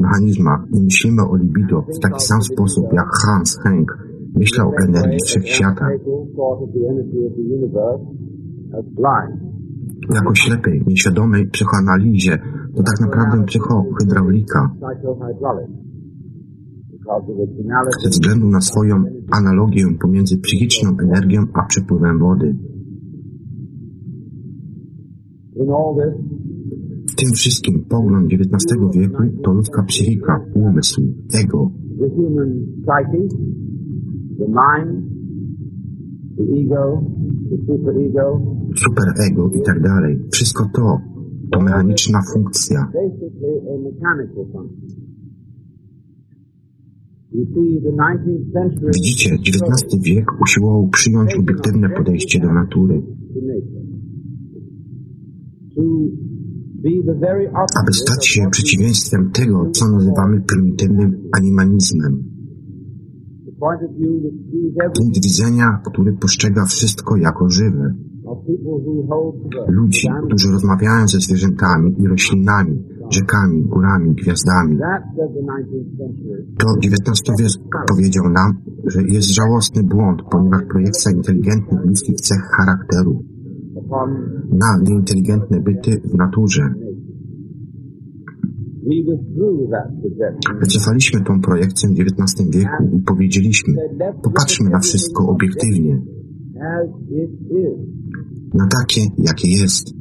mechanizmach 0.00 0.60
i 0.72 0.82
myślimy 0.82 1.22
o 1.22 1.36
libido 1.36 1.82
w 1.82 1.98
taki 1.98 2.20
sam 2.20 2.42
sposób, 2.42 2.84
jak 2.92 3.08
Hans 3.26 3.58
Henk 3.62 3.98
myślał 4.34 4.68
o 4.68 4.76
energii 4.88 5.18
wszechświata. 5.24 5.88
Jako 10.14 10.34
ślepej, 10.34 10.84
nieświadomej 10.86 11.46
psychoanalizie 11.46 12.38
to 12.76 12.82
tak 12.82 13.00
naprawdę 13.00 13.44
psychohydraulika 13.44 14.70
ze 18.02 18.08
względu 18.08 18.48
na 18.48 18.60
swoją 18.60 19.04
analogię 19.30 19.84
pomiędzy 20.00 20.38
psychiczną 20.38 20.96
energią 21.02 21.42
a 21.54 21.66
przepływem 21.66 22.18
wody. 22.18 22.56
Tym 27.16 27.32
wszystkim 27.34 27.84
pogląd 27.88 28.32
XIX 28.32 28.94
wieku 28.94 29.22
to 29.44 29.52
ludzka 29.52 29.82
psychika, 29.82 30.44
umysł, 30.54 31.00
ego. 31.44 31.70
Superego 38.74 39.50
i 39.50 39.62
tak 39.62 39.82
dalej. 39.82 40.18
Wszystko 40.32 40.70
to 40.74 41.00
to 41.52 41.60
mechaniczna 41.60 42.20
funkcja. 42.32 42.92
Widzicie, 48.94 49.30
XIX 49.34 50.02
wiek 50.02 50.26
usiłował 50.42 50.88
przyjąć 50.88 51.34
obiektywne 51.34 51.90
podejście 51.90 52.40
do 52.40 52.52
natury, 52.52 53.02
aby 57.80 57.92
stać 57.92 58.26
się 58.26 58.50
przeciwieństwem 58.50 59.30
tego, 59.30 59.70
co 59.70 59.88
nazywamy 59.90 60.40
prymitywnym 60.40 61.28
animalizmem. 61.38 62.24
Punkt 64.98 65.24
widzenia, 65.24 65.80
który 65.84 66.12
postrzega 66.12 66.64
wszystko 66.64 67.16
jako 67.16 67.48
żywe. 67.50 67.94
Ludzi, 69.68 70.08
którzy 70.26 70.52
rozmawiają 70.52 71.08
ze 71.08 71.20
zwierzętami 71.20 71.94
i 71.98 72.08
roślinami, 72.08 72.84
rzekami, 73.10 73.62
górami, 73.62 74.14
gwiazdami. 74.14 74.78
To 76.58 76.66
XIX 76.84 77.22
wiek 77.38 77.50
powiedział 77.88 78.24
nam, 78.24 78.62
że 78.86 79.02
jest 79.02 79.28
żałosny 79.28 79.82
błąd, 79.82 80.22
ponieważ 80.30 80.62
projekcja 80.70 81.12
inteligentnych 81.12 81.84
ludzkich 81.84 82.20
cech 82.20 82.42
charakteru 82.56 83.35
na 84.52 84.66
nieinteligentne 84.82 85.60
byty 85.60 86.00
w 86.04 86.14
naturze. 86.14 86.62
Wycofaliśmy 90.60 91.24
tą 91.24 91.40
projekcję 91.40 91.88
w 91.88 91.92
XIX 91.92 92.50
wieku 92.50 92.96
i 92.96 93.02
powiedzieliśmy, 93.02 93.74
popatrzmy 94.22 94.70
na 94.70 94.78
wszystko 94.78 95.28
obiektywnie, 95.28 96.00
na 98.54 98.68
takie, 98.80 99.00
jakie 99.18 99.48
jest. 99.48 99.96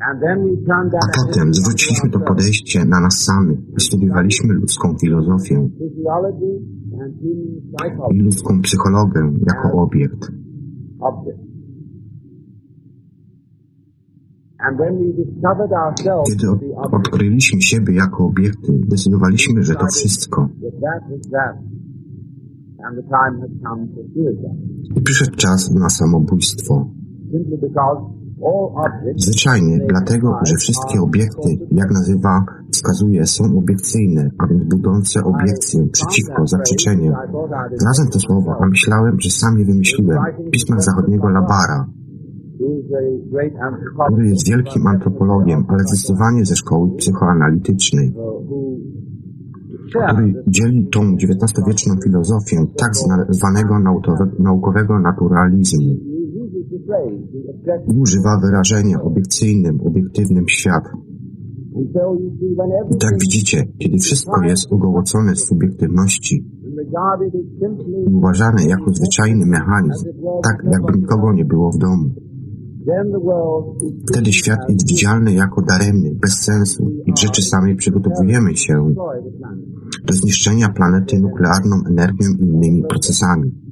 A 0.00 1.24
potem 1.24 1.54
zwróciliśmy 1.54 2.10
to 2.10 2.20
podejście 2.20 2.84
na 2.84 3.00
nas 3.00 3.14
samych 3.24 3.58
i 3.76 3.80
studiowaliśmy 3.80 4.54
ludzką 4.54 4.96
filozofię 5.00 5.68
i 8.10 8.18
ludzką 8.18 8.62
psychologię 8.62 9.20
jako 9.46 9.82
obiekt. 9.82 10.32
Kiedy 16.26 16.48
odkryliśmy 16.92 17.62
siebie 17.62 17.94
jako 17.94 18.26
obiekty, 18.26 18.72
zdecydowaliśmy, 18.86 19.62
że 19.62 19.74
to 19.74 19.86
wszystko. 19.86 20.48
I 24.96 25.00
przyszedł 25.00 25.36
czas 25.36 25.70
na 25.74 25.88
samobójstwo. 25.88 26.90
Zwyczajnie 29.16 29.78
dlatego, 29.88 30.38
że 30.42 30.54
wszystkie 30.56 31.00
obiekty, 31.00 31.48
jak 31.72 31.90
nazywa, 31.90 32.44
wskazuje, 32.70 33.26
są 33.26 33.44
obiekcyjne, 33.58 34.30
a 34.38 34.46
więc 34.46 34.64
budzące 34.64 35.24
obiekcję 35.24 35.88
przeciwko, 35.92 36.46
zaprzeczeniem. 36.46 37.14
Znalazłem 37.76 38.08
te 38.12 38.18
słowa, 38.18 38.56
a 38.60 38.66
myślałem, 38.66 39.20
że 39.20 39.30
sam 39.30 39.58
je 39.58 39.64
wymyśliłem 39.64 40.18
w 40.46 40.50
pismach 40.50 40.82
zachodniego 40.82 41.28
Labara. 41.28 41.86
który 44.06 44.28
jest 44.28 44.48
wielkim 44.48 44.86
antropologiem, 44.86 45.64
ale 45.68 45.78
zdecydowanie 45.78 46.44
ze 46.44 46.56
szkoły 46.56 46.96
psychoanalitycznej, 46.96 48.14
który 50.08 50.44
dzieli 50.46 50.88
tą 50.92 51.00
XIX-wieczną 51.00 51.94
filozofię 52.04 52.56
tak 52.76 52.92
zwanego 53.28 53.74
naukowego 54.38 54.98
naturalizmu 54.98 56.07
używa 58.00 58.40
wyrażenia 58.44 59.02
obiekcyjnym, 59.02 59.80
obiektywnym 59.80 60.44
świat. 60.48 60.84
I 62.90 62.98
tak 62.98 63.20
widzicie, 63.20 63.64
kiedy 63.78 63.98
wszystko 63.98 64.42
jest 64.42 64.72
ugołocone 64.72 65.36
z 65.36 65.46
subiektywności 65.46 66.44
i 68.06 68.14
uważane 68.14 68.64
jako 68.64 68.92
zwyczajny 68.92 69.46
mechanizm, 69.46 70.04
tak 70.42 70.72
jakby 70.72 70.98
nikogo 70.98 71.32
nie 71.32 71.44
było 71.44 71.70
w 71.72 71.78
domu, 71.78 72.10
Wtedy 74.10 74.32
świat 74.32 74.58
jest 74.68 74.88
widzialny 74.88 75.32
jako 75.32 75.62
daremny, 75.62 76.14
bez 76.22 76.32
sensu 76.32 76.90
i 77.06 77.12
w 77.12 77.18
rzeczy 77.18 77.42
samej 77.42 77.76
przygotowujemy 77.76 78.56
się 78.56 78.94
do 80.04 80.12
zniszczenia 80.14 80.68
planety 80.68 81.18
nuklearną 81.18 81.76
energią 81.88 82.26
i 82.40 82.44
innymi 82.44 82.82
procesami. 82.88 83.67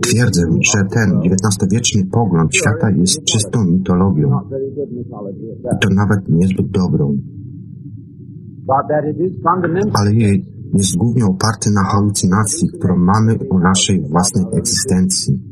Twierdzę, 0.00 0.42
że 0.60 0.78
ten 0.96 1.08
XIX-wieczny 1.18 2.02
pogląd 2.12 2.56
świata 2.56 2.90
jest 2.90 3.24
czystą 3.24 3.64
mitologią 3.64 4.28
i 5.72 5.78
to 5.82 5.88
nawet 5.94 6.28
niezbyt 6.28 6.70
dobrą. 6.70 7.16
Ale 9.94 10.14
jej 10.14 10.44
jest 10.74 10.96
głównie 10.96 11.24
oparty 11.24 11.70
na 11.74 11.82
halucynacji, 11.90 12.68
którą 12.78 12.96
mamy 12.96 13.32
o 13.50 13.58
naszej 13.58 14.00
własnej 14.00 14.44
egzystencji. 14.58 15.50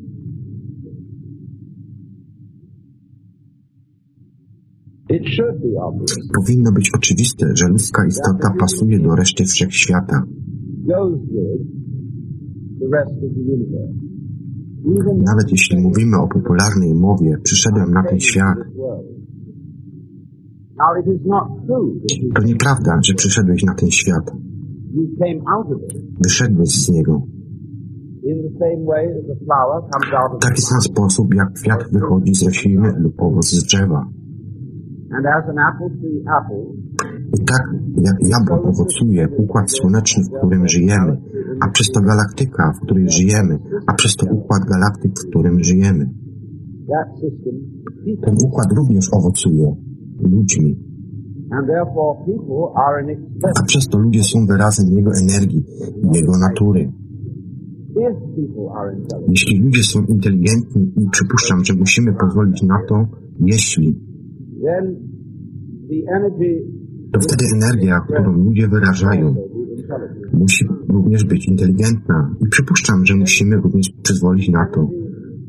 Powinno 6.35 6.73
być 6.73 6.91
oczywiste, 6.97 7.47
że 7.55 7.69
ludzka 7.69 8.07
istota 8.07 8.49
pasuje 8.61 8.99
do 8.99 9.15
reszty 9.15 9.45
wszechświata. 9.45 10.23
Nawet 15.27 15.51
jeśli 15.51 15.83
mówimy 15.83 16.17
o 16.17 16.29
popularnej 16.29 16.95
mowie, 16.95 17.37
przyszedłem 17.43 17.91
na 17.91 18.03
ten 18.03 18.21
świat. 18.21 18.59
To 22.35 22.43
nieprawda, 22.43 23.01
że 23.03 23.15
przyszedłeś 23.15 23.65
na 23.65 23.75
ten 23.75 23.91
świat. 23.91 24.33
Wyszedłeś 26.25 26.69
z 26.69 26.91
niego. 26.91 27.23
W 30.37 30.43
taki 30.43 30.63
sam 30.63 30.81
sposób, 30.81 31.35
jak 31.35 31.53
kwiat 31.53 31.93
wychodzi 31.93 32.35
z 32.35 32.43
rośliny 32.43 32.93
lub 32.99 33.23
owoc 33.23 33.51
z 33.51 33.65
drzewa. 33.65 34.18
I 37.35 37.45
tak 37.45 37.63
jak 37.97 38.17
jabłon 38.33 38.61
owocuje 38.73 39.29
układ 39.39 39.71
słoneczny, 39.71 40.25
w 40.25 40.39
którym 40.39 40.69
żyjemy, 40.69 41.21
a 41.61 41.71
przez 41.71 41.91
to 41.91 42.01
galaktyka, 42.01 42.73
w 42.77 42.81
której 42.85 43.11
żyjemy, 43.11 43.59
a 43.87 43.95
przez 43.95 44.17
to 44.17 44.27
układ 44.27 44.63
galaktyk, 44.65 45.13
w 45.19 45.29
którym 45.31 45.65
żyjemy. 45.65 46.11
Ten 48.25 48.35
układ 48.45 48.67
również 48.77 49.09
owocuje 49.13 49.77
ludźmi. 50.21 50.77
A 53.59 53.63
przez 53.67 53.89
to 53.89 53.99
ludzie 53.99 54.23
są 54.23 54.47
wyrazem 54.47 54.87
Jego 54.99 55.11
energii, 55.23 55.65
Jego 56.13 56.33
natury. 56.39 56.93
Jeśli 59.29 59.61
ludzie 59.61 59.83
są 59.83 60.05
inteligentni 60.05 60.93
i 60.97 61.09
przypuszczam, 61.11 61.65
że 61.65 61.75
musimy 61.75 62.13
pozwolić 62.13 62.63
na 62.63 62.79
to, 62.89 63.07
jeśli, 63.41 64.08
wtedy 67.21 67.45
energia, 67.55 68.01
którą 68.01 68.33
ludzie 68.33 68.69
wyrażają, 68.69 69.35
musi 70.33 70.69
również 70.89 71.25
być 71.25 71.49
inteligentna 71.49 72.35
i 72.41 72.49
przypuszczam, 72.49 73.07
że 73.07 73.15
musimy 73.15 73.57
również 73.57 73.91
przyzwolić 74.03 74.49
na 74.49 74.67
to. 74.67 74.89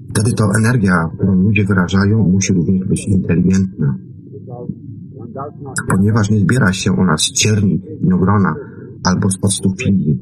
Wtedy 0.10 0.32
to 0.32 0.44
energia, 0.60 1.10
którą 1.16 1.36
ludzie 1.36 1.66
wyrażają, 1.66 2.28
musi 2.28 2.54
również 2.54 2.88
być 2.88 3.08
inteligentna 3.08 3.98
ponieważ 5.90 6.30
nie 6.30 6.40
zbiera 6.40 6.74
się 6.74 6.92
ona 6.98 7.18
z 7.18 7.32
cierni 7.32 7.82
winogrona 8.02 8.56
albo 9.04 9.30
z 9.30 9.38
octu 9.42 9.74
filii. 9.82 10.20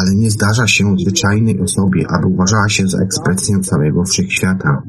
Ale 0.00 0.10
nie 0.16 0.30
zdarza 0.30 0.66
się 0.66 0.84
zwyczajnej 0.98 1.60
osobie, 1.60 2.02
aby 2.18 2.26
uważała 2.26 2.68
się 2.68 2.86
za 2.86 2.98
ekspresję 2.98 3.58
całego 3.60 4.04
wszechświata. 4.04 4.82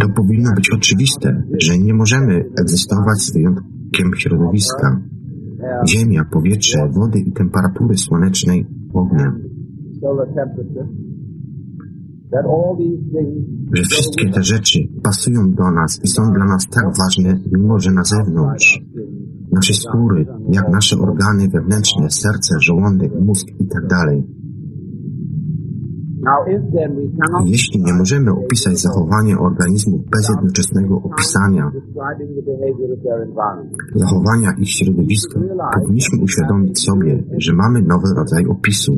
To 0.00 0.08
powinno 0.16 0.50
być 0.56 0.70
oczywiste, 0.74 1.42
że 1.58 1.78
nie 1.78 1.94
możemy 1.94 2.44
egzystować 2.60 3.18
z 3.18 3.32
wyjątkiem 3.34 4.08
środowiska. 4.16 5.00
Ziemia, 5.88 6.24
powietrze, 6.32 6.78
wody 6.92 7.18
i 7.18 7.32
temperatury 7.32 7.96
słonecznej 7.96 8.66
ognia. 8.94 9.32
Że 13.72 13.82
wszystkie 13.82 14.30
te 14.30 14.42
rzeczy 14.42 14.78
pasują 15.02 15.52
do 15.54 15.70
nas 15.70 16.00
i 16.04 16.08
są 16.08 16.22
dla 16.32 16.44
nas 16.44 16.68
tak 16.68 16.84
ważne, 16.98 17.40
mimo 17.52 17.78
że 17.78 17.90
na 17.90 18.04
zewnątrz. 18.04 18.80
Nasze 19.52 19.74
skóry, 19.74 20.26
jak 20.48 20.68
nasze 20.68 20.96
organy 20.96 21.48
wewnętrzne, 21.48 22.10
serce, 22.10 22.54
żołądek, 22.60 23.12
mózg 23.20 23.46
i 23.60 23.66
tak 23.66 23.86
dalej 23.86 24.22
jeśli 27.44 27.82
nie 27.82 27.92
możemy 27.92 28.30
opisać 28.30 28.78
zachowania 28.78 29.38
organizmów 29.38 30.00
bez 30.10 30.28
jednoczesnego 30.28 30.96
opisania 30.96 31.72
zachowania 33.94 34.50
ich 34.58 34.70
środowiska, 34.70 35.40
powinniśmy 35.74 36.22
uświadomić 36.22 36.84
sobie, 36.84 37.24
że 37.38 37.52
mamy 37.52 37.82
nowy 37.82 38.08
rodzaj 38.16 38.46
opisu. 38.46 38.92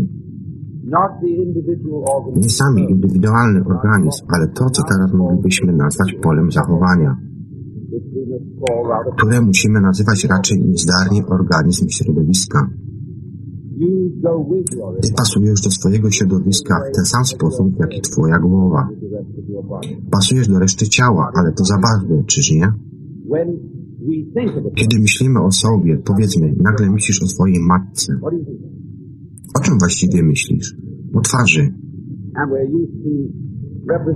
Nie 2.37 2.49
sami 2.49 2.91
indywidualny 2.91 3.61
organizm, 3.65 4.25
ale 4.29 4.49
to, 4.49 4.71
co 4.71 4.83
teraz 4.83 5.13
moglibyśmy 5.13 5.73
nazwać 5.73 6.15
polem 6.23 6.53
zachowania, 6.53 7.17
które 9.17 9.41
musimy 9.41 9.81
nazywać 9.81 10.25
raczej 10.25 10.63
niezdarnie 10.63 11.27
organizm 11.27 11.89
środowiska. 11.89 12.71
Ty 15.03 15.13
pasujesz 15.17 15.61
do 15.61 15.71
swojego 15.71 16.11
środowiska 16.11 16.75
w 16.91 16.97
ten 16.97 17.05
sam 17.05 17.25
sposób, 17.25 17.81
jak 17.81 17.97
i 17.99 18.01
Twoja 18.01 18.39
głowa. 18.39 18.89
Pasujesz 20.11 20.49
do 20.49 20.59
reszty 20.59 20.89
ciała, 20.89 21.31
ale 21.35 21.53
to 21.53 21.65
zabawne, 21.65 22.25
czyż 22.25 22.53
nie? 22.53 22.73
Kiedy 24.75 24.99
myślimy 25.01 25.43
o 25.43 25.51
sobie, 25.53 25.99
powiedzmy, 26.05 26.55
nagle 26.63 26.91
myślisz 26.91 27.23
o 27.23 27.27
swojej 27.27 27.61
matce. 27.61 28.13
O 29.57 29.61
czym 29.61 29.79
właściwie 29.79 30.23
myślisz? 30.23 30.77
O 31.15 31.21
twarzy. 31.21 31.75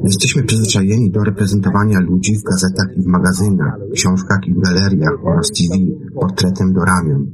Jesteśmy 0.05 0.43
przyzwyczajeni 0.43 1.11
do 1.11 1.21
reprezentowania 1.21 2.01
ludzi 2.01 2.33
w 2.39 2.43
gazetach 2.43 2.97
i 2.97 3.03
w 3.03 3.07
magazynach, 3.07 3.79
książkach 3.93 4.39
i 4.49 4.55
galeriach 4.55 5.17
oraz 5.25 5.47
TV 5.51 5.75
portretem 6.15 6.73
do 6.73 6.81
ramion. 6.81 7.27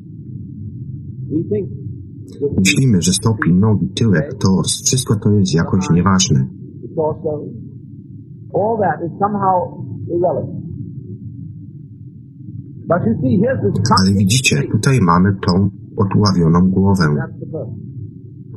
Myślimy, 2.59 3.03
że 3.03 3.13
stopień, 3.13 3.55
nogi, 3.59 3.89
tyłek, 3.89 4.35
tors, 4.35 4.83
wszystko 4.85 5.17
to 5.17 5.33
jest 5.33 5.55
jakoś 5.55 5.91
nieważne. 5.91 6.49
Ale 14.01 14.13
widzicie, 14.19 14.57
tutaj 14.73 14.99
mamy 15.03 15.37
tą 15.47 15.71
odławioną 15.97 16.71
głowę. 16.71 17.05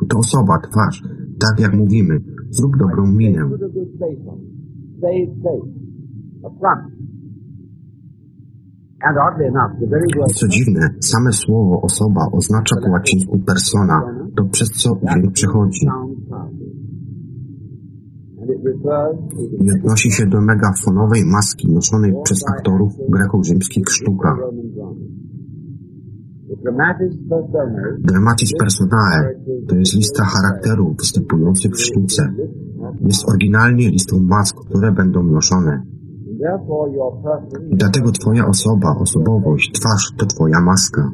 To 0.10 0.18
osoba, 0.18 0.60
twarz, 0.72 1.04
tak 1.40 1.60
jak 1.60 1.74
mówimy, 1.74 2.20
zrób 2.50 2.78
dobrą 2.78 3.12
minę. 3.12 3.50
Co 10.36 10.48
dziwne, 10.48 10.90
same 11.00 11.32
słowo 11.32 11.82
osoba 11.82 12.22
oznacza 12.32 12.76
po 12.84 12.92
łacińsku 12.92 13.40
persona, 13.40 14.02
to 14.38 14.44
przez 14.46 14.70
co 14.70 14.90
dźwięk 14.96 15.34
przechodzi. 15.34 15.88
I 19.62 19.72
odnosi 19.72 20.12
się 20.12 20.26
do 20.26 20.42
megafonowej 20.42 21.24
maski 21.26 21.74
noszonej 21.74 22.14
przez 22.24 22.44
aktorów 22.50 22.94
greko-rzymskich 23.10 23.90
sztukach. 23.90 24.38
Dramatis 28.00 28.54
personae 28.60 29.36
to 29.68 29.76
jest 29.76 29.96
lista 29.96 30.24
charakterów 30.24 30.98
występujących 30.98 31.72
w 31.72 31.82
sztuce. 31.82 32.34
Jest 33.02 33.30
oryginalnie 33.30 33.90
listą 33.90 34.20
mask, 34.20 34.56
które 34.70 34.92
będą 34.92 35.24
noszone. 35.24 35.82
Dlatego 37.72 38.12
Twoja 38.12 38.48
osoba, 38.48 38.96
osobowość, 39.00 39.72
twarz 39.72 40.12
to 40.18 40.26
Twoja 40.26 40.62
maska. 40.62 41.12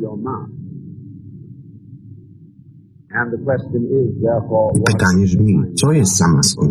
Pytanie 4.85 5.23
brzmi, 5.23 5.63
co 5.75 5.91
jest 5.91 6.17
za 6.17 6.27
maską? 6.27 6.67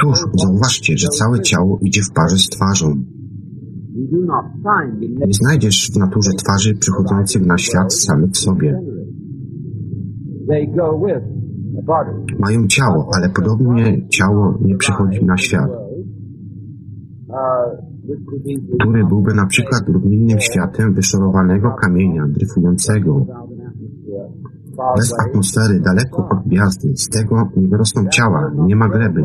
Cóż, 0.00 0.18
zauważcie, 0.34 0.98
że 0.98 1.06
całe 1.08 1.40
ciało 1.40 1.78
idzie 1.82 2.02
w 2.02 2.12
parze 2.12 2.36
z 2.36 2.48
twarzą. 2.48 3.04
Nie 5.26 5.32
znajdziesz 5.32 5.90
w 5.94 5.98
naturze 5.98 6.30
twarzy 6.30 6.74
przychodzących 6.74 7.46
na 7.46 7.58
świat 7.58 7.94
samych 7.94 8.36
sobie. 8.36 8.80
Mają 12.38 12.66
ciało, 12.66 13.10
ale 13.16 13.28
podobnie 13.28 14.08
ciało 14.08 14.58
nie 14.60 14.76
przychodzi 14.76 15.24
na 15.24 15.36
świat, 15.36 15.70
który 18.78 19.04
byłby 19.04 19.34
na 19.34 19.46
przykład 19.46 19.82
równinnym 19.88 20.40
światem 20.40 20.94
wyszorowanego 20.94 21.70
kamienia 21.82 22.26
dryfującego 22.28 23.26
bez 24.96 25.14
atmosfery, 25.20 25.80
daleko 25.80 26.28
od 26.28 26.46
gwiazdy. 26.46 26.96
Z 26.96 27.08
tego 27.08 27.50
nie 27.56 27.68
wyrosną 27.68 28.08
ciała, 28.08 28.52
nie 28.66 28.76
ma 28.76 28.88
gleby. 28.88 29.24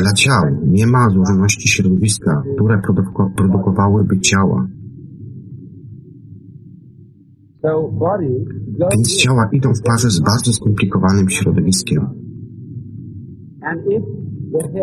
Dla 0.00 0.12
ciał 0.12 0.42
nie 0.66 0.86
ma 0.86 1.10
złożoności 1.10 1.68
środowiska, 1.68 2.42
które 2.54 2.80
produko 2.82 3.30
produkowałyby 3.36 4.20
ciała. 4.20 4.68
Więc 8.90 9.16
ciała 9.16 9.48
idą 9.52 9.68
w 9.74 9.82
parze 9.82 10.10
z 10.10 10.20
bardzo 10.20 10.52
skomplikowanym 10.52 11.28
środowiskiem. 11.28 12.06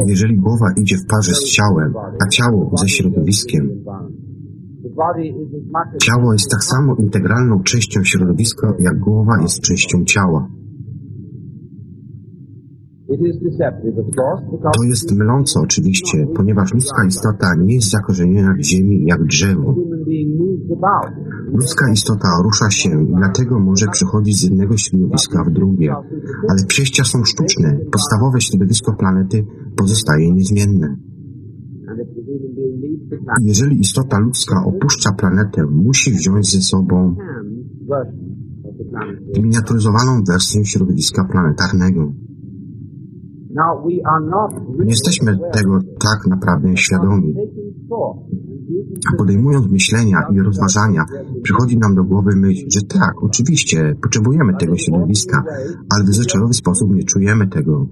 Jeżeli 0.08 0.38
głowa 0.38 0.66
idzie 0.78 0.98
w 0.98 1.06
parze 1.08 1.34
z 1.34 1.44
ciałem, 1.44 1.94
a 1.98 2.30
ciało 2.30 2.72
ze 2.78 2.90
środowiskiem, 2.90 3.70
ciało 6.02 6.34
jest 6.34 6.52
tak 6.52 6.64
samo 6.64 6.96
integralną 6.96 7.64
częścią 7.64 8.04
środowiska, 8.04 8.74
jak 8.80 9.00
głowa 9.00 9.42
jest 9.42 9.62
częścią 9.62 10.04
ciała. 10.06 10.48
To 14.74 14.84
jest 14.84 15.12
mylące 15.12 15.60
oczywiście, 15.60 16.28
ponieważ 16.36 16.74
ludzka 16.74 17.06
istota 17.08 17.48
nie 17.56 17.76
jest 17.76 17.90
zakorzeniona 17.90 18.54
w 18.54 18.64
ziemi 18.64 19.06
jak 19.06 19.24
drzewo. 19.24 19.76
Ludzka 21.54 21.92
istota 21.94 22.28
rusza 22.44 22.70
się 22.70 23.04
i 23.04 23.14
dlatego 23.16 23.60
może 23.60 23.86
przechodzić 23.92 24.40
z 24.40 24.44
jednego 24.44 24.78
środowiska 24.78 25.44
w 25.44 25.54
drugie, 25.54 25.94
ale 26.50 26.66
przejścia 26.68 27.04
są 27.04 27.24
sztuczne. 27.24 27.80
Podstawowe 27.92 28.42
środowisko 28.42 28.94
planety 28.94 29.46
pozostaje 29.78 30.34
niezmienne. 30.34 30.98
Jeżeli 33.42 33.80
istota 33.80 34.20
ludzka 34.20 34.64
opuszcza 34.66 35.12
planetę, 35.12 35.66
musi 35.66 36.12
wziąć 36.12 36.52
ze 36.52 36.62
sobą 36.62 37.16
miniaturyzowaną 39.42 40.24
wersję 40.28 40.66
środowiska 40.66 41.28
planetarnego. 41.32 42.14
Nie 44.80 44.90
jesteśmy 44.90 45.38
tego 45.54 45.80
tak 45.80 46.28
naprawdę 46.28 46.78
świadomi. 46.78 47.36
A 49.14 49.18
podejmując 49.18 49.72
myślenia 49.72 50.18
i 50.34 50.40
rozważania, 50.40 51.06
przychodzi 51.44 51.78
nam 51.78 51.96
do 51.96 52.04
głowy 52.04 52.32
myśl, 52.36 52.66
że 52.70 52.82
tak, 53.00 53.14
oczywiście, 53.24 53.96
potrzebujemy 54.04 54.54
tego 54.60 54.78
środowiska, 54.78 55.44
ale 55.96 56.04
w 56.04 56.16
zwyczajowy 56.16 56.54
sposób 56.54 56.96
nie 56.96 57.04
czujemy 57.04 57.48
tego. 57.48 57.88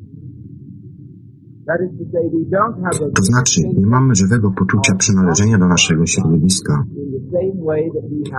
To 3.16 3.24
znaczy, 3.24 3.62
nie 3.78 3.86
mamy 3.86 4.16
żywego 4.16 4.52
poczucia 4.52 4.96
przynależenia 4.96 5.58
do 5.58 5.68
naszego 5.68 6.06
środowiska. 6.06 6.84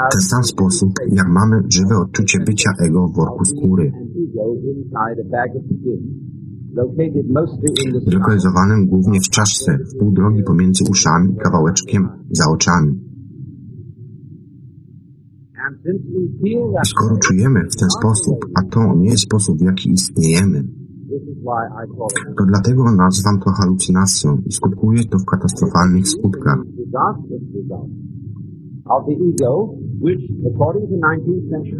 W 0.08 0.12
ten 0.12 0.20
sam 0.20 0.42
sposób, 0.44 0.90
jak 1.12 1.28
mamy 1.28 1.62
żywe 1.68 1.96
odczucie 1.96 2.38
bycia 2.46 2.70
ego 2.80 3.08
w 3.08 3.16
worku 3.16 3.44
skóry 3.44 3.92
zlokalizowanym 8.10 8.86
głównie 8.86 9.20
w 9.20 9.28
czaszce, 9.28 9.78
w 9.78 9.98
pół 9.98 10.12
drogi 10.12 10.42
pomiędzy 10.42 10.84
uszami 10.90 11.32
i 11.32 11.36
kawałeczkiem 11.36 12.08
za 12.30 12.44
oczami. 12.50 13.00
Skoro 16.84 17.16
czujemy 17.16 17.60
w 17.60 17.76
ten 17.76 17.88
sposób, 17.98 18.46
a 18.54 18.62
to 18.62 18.94
nie 18.96 19.10
jest 19.10 19.22
sposób, 19.22 19.58
w 19.58 19.62
jaki 19.62 19.90
istniejemy, 19.90 20.64
to 22.38 22.44
dlatego 22.46 22.92
nazywam 22.92 23.40
to 23.40 23.50
halucynacją 23.50 24.38
i 24.46 24.52
skutkuje 24.52 25.04
to 25.04 25.18
w 25.18 25.24
katastrofalnych 25.24 26.08
skutkach. 26.08 26.58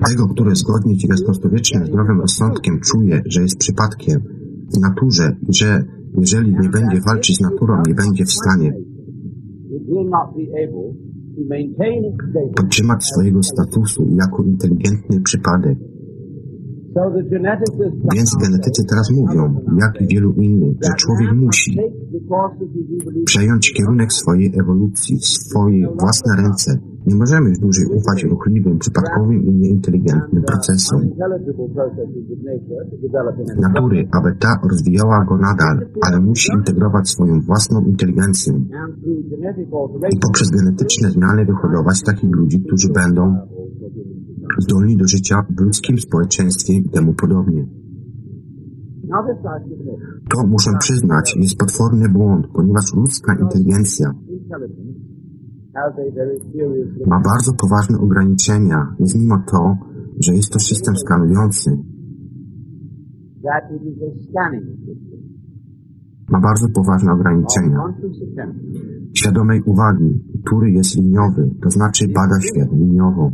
Tego, 0.09 0.29
które 0.29 0.55
zgodnie 0.55 0.95
z 0.95 1.05
XIX-wiecznym 1.05 1.87
zdrowym 1.87 2.21
rozsądkiem 2.21 2.81
czuje, 2.81 3.23
że 3.27 3.43
jest 3.43 3.59
przypadkiem, 3.59 4.21
naturze, 4.81 5.37
że 5.49 5.85
jeżeli 6.19 6.51
nie 6.51 6.69
będzie 6.69 7.01
walczyć 7.07 7.37
z 7.37 7.41
naturą, 7.41 7.83
nie 7.87 7.95
będzie 7.95 8.25
w 8.25 8.33
stanie 8.33 8.73
podtrzymać 12.57 13.05
swojego 13.05 13.43
statusu 13.43 14.09
jako 14.21 14.43
inteligentny 14.43 15.21
przypadek. 15.21 15.79
Więc 18.15 18.37
genetycy 18.43 18.83
teraz 18.89 19.11
mówią, 19.11 19.61
jak 19.81 20.01
i 20.01 20.15
wielu 20.15 20.33
innych, 20.33 20.77
że 20.83 20.93
człowiek 20.97 21.33
musi 21.35 21.79
przejąć 23.25 23.73
kierunek 23.73 24.13
swojej 24.13 24.53
ewolucji 24.61 25.19
w 25.19 25.25
swoje 25.25 25.89
własne 26.01 26.43
ręce. 26.43 26.79
Nie 27.07 27.17
możemy 27.17 27.49
już 27.49 27.59
dłużej 27.59 27.87
ufać 27.87 28.25
ruchliwym, 28.25 28.79
przypadkowym 28.79 29.45
i 29.45 29.53
nieinteligentnym 29.53 30.43
procesom 30.43 31.01
natury, 33.61 34.09
aby 34.19 34.37
ta 34.39 34.61
rozwijała 34.71 35.25
go 35.25 35.37
nadal, 35.37 35.89
ale 36.03 36.21
musi 36.21 36.53
integrować 36.53 37.09
swoją 37.09 37.41
własną 37.41 37.85
inteligencję 37.85 38.53
i 40.13 40.19
poprzez 40.27 40.51
genetyczne 40.51 41.11
zmiany 41.11 41.45
wyhodować 41.45 42.03
takich 42.07 42.31
ludzi, 42.31 42.65
którzy 42.67 42.89
będą 42.93 43.37
zdolni 44.59 44.97
do 44.97 45.07
życia 45.07 45.47
w 45.57 45.61
ludzkim 45.61 45.99
społeczeństwie 45.99 46.73
i 46.73 46.89
temu 46.91 47.15
podobnie. 47.15 47.67
To, 50.31 50.47
muszę 50.47 50.71
przyznać, 50.79 51.37
jest 51.37 51.59
potworny 51.59 52.09
błąd, 52.09 52.47
ponieważ 52.55 52.95
ludzka 52.97 53.37
inteligencja 53.41 54.15
ma 57.07 57.21
bardzo 57.21 57.53
poważne 57.63 57.99
ograniczenia, 57.99 58.95
jest 58.99 59.17
mimo 59.19 59.39
to, 59.51 59.77
że 60.21 60.35
jest 60.35 60.53
to 60.53 60.59
system 60.59 60.97
skanujący. 60.97 61.71
Ma 66.31 66.41
bardzo 66.41 66.69
poważne 66.75 67.13
ograniczenia. 67.13 67.79
Świadomej 69.15 69.63
uwagi, 69.63 70.25
który 70.45 70.71
jest 70.71 70.97
liniowy, 70.97 71.51
to 71.63 71.71
znaczy 71.71 72.05
bada 72.15 72.41
świat 72.41 72.73
liniowo. 72.73 73.33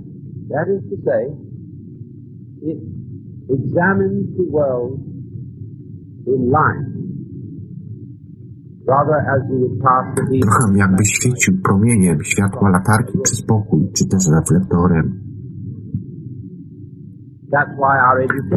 Trochę 10.42 10.64
jakby 10.76 11.04
świecił 11.04 11.54
promieniem 11.62 12.18
światła 12.24 12.70
latarki 12.70 13.18
przez 13.18 13.42
pokój, 13.42 13.92
czy 13.96 14.08
też 14.08 14.22
reflektorem. 14.38 15.20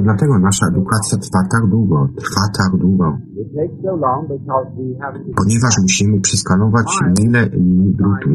Dlatego 0.01 0.39
nasza 0.39 0.67
edukacja 0.67 1.17
trwa 1.17 1.41
tak 1.51 1.69
długo, 1.69 2.07
trwa 2.17 2.45
tak 2.57 2.79
długo. 2.81 3.17
Ponieważ 5.35 5.73
musimy 5.81 6.21
przeskanować 6.21 6.99
mile 7.19 7.49
linii 7.49 7.95
drutu. 7.95 8.29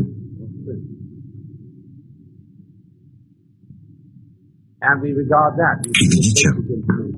I 6.02 6.08
widzicie, 6.08 6.48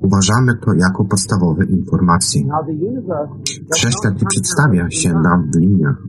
uważamy 0.01 0.51
to 0.65 0.73
jako 0.73 1.05
podstawowe 1.05 1.65
informacje. 1.65 2.41
Wszechświat 3.73 4.21
nie 4.21 4.27
przedstawia 4.27 4.89
się 4.89 5.13
nam 5.13 5.51
w 5.51 5.59
liniach. 5.59 6.03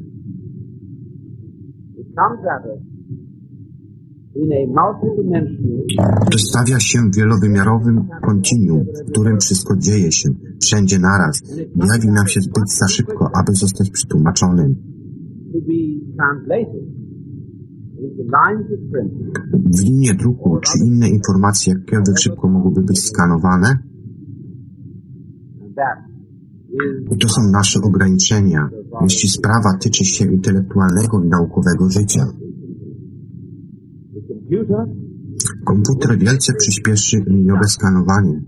Przedstawia 6.31 6.81
się 6.81 6.99
w 6.99 7.17
wielowymiarowym 7.17 8.09
kontinuum, 8.23 8.85
w 8.85 9.11
którym 9.11 9.41
wszystko 9.41 9.77
dzieje 9.77 10.13
się, 10.13 10.29
wszędzie 10.63 10.99
naraz. 10.99 11.43
Jawi 11.59 12.09
nam 12.09 12.27
się 12.27 12.41
zbyt 12.41 12.71
za 12.81 12.89
szybko, 12.89 13.31
aby 13.35 13.53
zostać 13.53 13.91
przetłumaczonym. 13.91 14.75
W 19.65 19.81
linie 19.83 20.15
druku 20.15 20.59
czy 20.61 20.79
inne 20.87 21.09
informacje, 21.09 21.75
jak 21.93 22.05
szybko 22.19 22.49
mogłyby 22.49 22.83
być 22.83 23.01
skanowane? 23.01 23.79
To 27.21 27.29
są 27.29 27.41
nasze 27.53 27.81
ograniczenia, 27.81 28.71
jeśli 29.03 29.29
sprawa 29.29 29.79
tyczy 29.81 30.05
się 30.05 30.33
intelektualnego 30.33 31.25
i 31.25 31.29
naukowego 31.29 31.91
życia. 31.91 32.27
Komputer 35.65 36.19
wielce 36.19 36.53
przyspieszy 36.59 37.17
liniowe 37.27 37.65
skanowanie. 37.65 38.43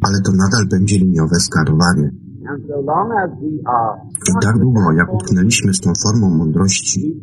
Ale 0.00 0.20
to 0.24 0.32
nadal 0.32 0.68
będzie 0.70 0.98
liniowe 0.98 1.36
skanowanie. 1.36 2.23
I 4.28 4.32
tak 4.42 4.58
długo, 4.58 4.92
jak 4.92 5.14
utknęliśmy 5.14 5.74
z 5.74 5.80
tą 5.80 5.92
formą 6.02 6.30
mądrości, 6.30 7.20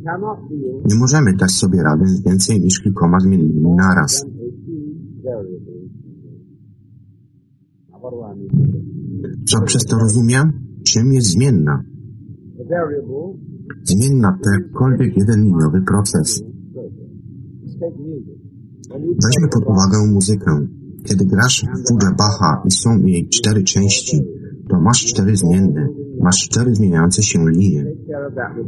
nie 0.85 0.95
możemy 0.95 1.33
dać 1.33 1.51
sobie 1.51 1.83
rady 1.83 2.07
z 2.07 2.23
więcej 2.23 2.61
niż 2.61 2.79
kilkoma 2.79 3.19
zmiennymi 3.19 3.75
naraz. 3.75 4.25
Co 9.45 9.61
przez 9.61 9.85
to 9.85 9.97
rozumiem? 9.97 10.51
Czym 10.83 11.13
jest 11.13 11.27
zmienna? 11.27 11.83
Zmienna 13.83 14.39
to 14.43 14.49
jakkolwiek 14.49 15.17
jeden 15.17 15.43
liniowy 15.43 15.81
proces. 15.81 16.43
Weźmy 19.23 19.47
pod 19.53 19.63
uwagę 19.65 19.97
muzykę. 20.13 20.67
Kiedy 21.03 21.25
grasz 21.25 21.65
w 21.75 21.87
fugę 21.87 22.07
Bacha 22.17 22.63
i 22.65 22.71
są 22.71 22.97
jej 22.97 23.29
cztery 23.29 23.63
części, 23.63 24.21
to 24.71 24.79
masz 24.79 25.05
cztery 25.05 25.35
zmienne, 25.37 25.87
masz 26.19 26.39
cztery 26.49 26.75
zmieniające 26.75 27.23
się 27.23 27.39
linie 27.49 27.85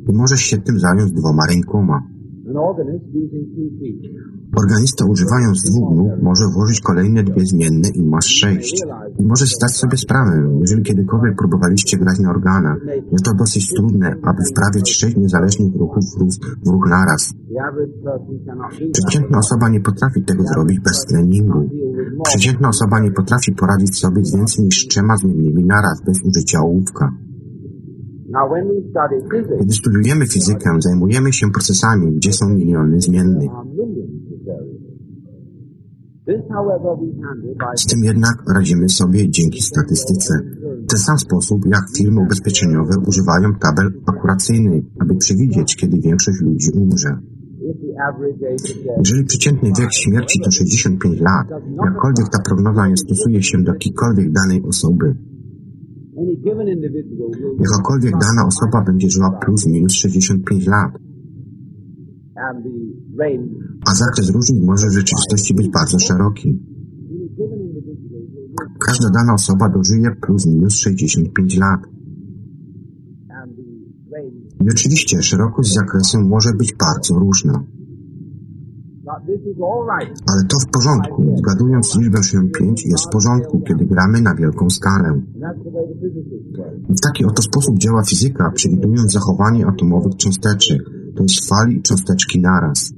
i 0.10 0.16
możesz 0.16 0.41
się 0.41 0.58
tym 0.58 0.80
zająć 0.80 1.12
dwoma 1.12 1.43
rękoma. 1.49 1.97
Organista 4.64 5.06
używając 5.06 5.64
dwóch 5.70 5.95
nóg 5.95 6.12
może 6.22 6.45
włożyć 6.54 6.82
kolejne 6.82 7.24
dwie 7.24 7.45
zmienne 7.45 7.89
i 7.95 8.04
masz 8.04 8.26
sześć. 8.26 8.84
I 9.20 9.24
możesz 9.26 9.49
zdać 9.56 9.72
sobie 9.72 9.97
sprawę, 9.97 10.32
jeżeli 10.60 10.84
kiedykolwiek 10.84 11.36
próbowaliście 11.38 11.97
grać 11.97 12.20
na 12.20 12.30
organach, 12.30 12.78
jest 13.12 13.26
to 13.26 13.34
dosyć 13.34 13.68
trudne, 13.76 14.16
aby 14.24 14.41
wprawiać 14.51 14.91
sześć 14.91 15.16
niezależnych 15.18 15.76
ruchów 15.76 16.04
w 16.66 16.70
ruch 16.74 16.89
naraz. 16.89 17.34
Przeciętna 18.93 19.38
osoba 19.38 19.70
nie 19.70 19.82
potrafi 19.82 20.24
tego 20.24 20.43
zrobić 20.43 20.80
bez 20.80 21.06
treningu. 21.06 21.70
Przeciętna 22.24 22.70
osoba 22.70 22.99
nie 22.99 23.11
potrafi 23.11 23.51
poradzić 23.51 23.99
sobie 23.99 24.26
z 24.26 24.36
więcej 24.36 24.66
niż 24.66 24.88
trzema 24.88 25.18
zmiennymi 25.18 25.64
naraz 25.66 26.01
bez 26.05 26.18
użycia 26.24 26.59
ołówka. 26.59 27.11
Kiedy 29.59 29.74
studiujemy 29.74 30.28
fizykę, 30.28 30.70
zajmujemy 30.80 31.34
się 31.34 31.51
procesami, 31.51 32.16
gdzie 32.16 32.34
są 32.34 32.49
miliony 32.49 33.01
zmiennych. 33.01 33.51
Z 37.76 37.86
tym 37.86 38.03
jednak 38.03 38.36
radzimy 38.55 38.89
sobie 38.89 39.30
dzięki 39.30 39.61
statystyce. 39.61 40.34
W 40.84 40.88
ten 40.89 40.99
sam 40.99 41.18
sposób, 41.18 41.66
jak 41.66 41.84
firmy 41.97 42.22
ubezpieczeniowe 42.22 42.95
używają 43.07 43.53
tabel 43.61 43.91
akuracyjnych, 44.07 44.84
aby 44.99 45.16
przewidzieć, 45.16 45.76
kiedy 45.76 45.97
większość 45.97 46.41
ludzi 46.41 46.70
umrze. 46.74 47.18
Jeżeli 48.98 49.26
przeciętny 49.26 49.72
wiek 49.80 49.94
śmierci 49.94 50.40
to 50.44 50.52
65 50.52 51.20
lat, 51.20 51.48
jakkolwiek 51.86 52.28
ta 52.32 52.40
prognoza 52.46 52.88
nie 52.88 52.98
stosuje 52.98 53.44
się 53.44 53.58
do 53.64 53.74
jakiejkolwiek 53.74 54.32
danej 54.32 54.62
osoby, 54.62 55.16
jakakolwiek 57.60 58.12
dana 58.12 58.48
osoba 58.48 58.84
będzie 58.86 59.10
żyła 59.10 59.40
plus 59.46 59.68
minus 59.68 59.94
65 59.94 60.68
lat, 60.68 60.92
a 63.88 63.96
zakres 63.96 64.30
różnic 64.30 64.64
może 64.64 64.88
w 64.88 64.94
rzeczywistości 64.94 65.54
być 65.56 65.70
bardzo 65.70 66.00
szeroki. 66.00 66.60
Każda 68.88 69.10
dana 69.10 69.34
osoba 69.34 69.70
dożyje 69.70 70.12
plus 70.22 70.46
minus 70.46 70.74
65 70.74 71.58
lat. 71.58 71.93
I 74.64 74.70
oczywiście 74.70 75.22
szerokość 75.22 75.74
zakresu 75.74 76.18
może 76.22 76.49
być 76.59 76.74
bardzo 76.80 77.20
różna. 77.20 77.64
Ale 80.32 80.43
to 80.49 80.57
w 80.59 80.68
porządku. 80.72 81.36
Zgadując 81.38 81.95
liczbę 81.97 82.20
5 82.59 82.86
jest 82.86 83.05
w 83.05 83.09
porządku, 83.09 83.61
kiedy 83.68 83.86
gramy 83.86 84.22
na 84.22 84.36
wielką 84.36 84.70
skalę. 84.70 85.22
W 86.89 86.99
taki 87.01 87.26
oto 87.26 87.41
sposób 87.41 87.78
działa 87.78 88.03
fizyka, 88.03 88.51
przewidując 88.51 89.11
zachowanie 89.11 89.68
atomowych 89.68 90.16
cząsteczek, 90.16 90.82
to 91.16 91.24
jest 91.24 91.49
fali 91.49 91.78
i 91.78 91.82
cząsteczki 91.82 92.41
naraz. 92.41 92.93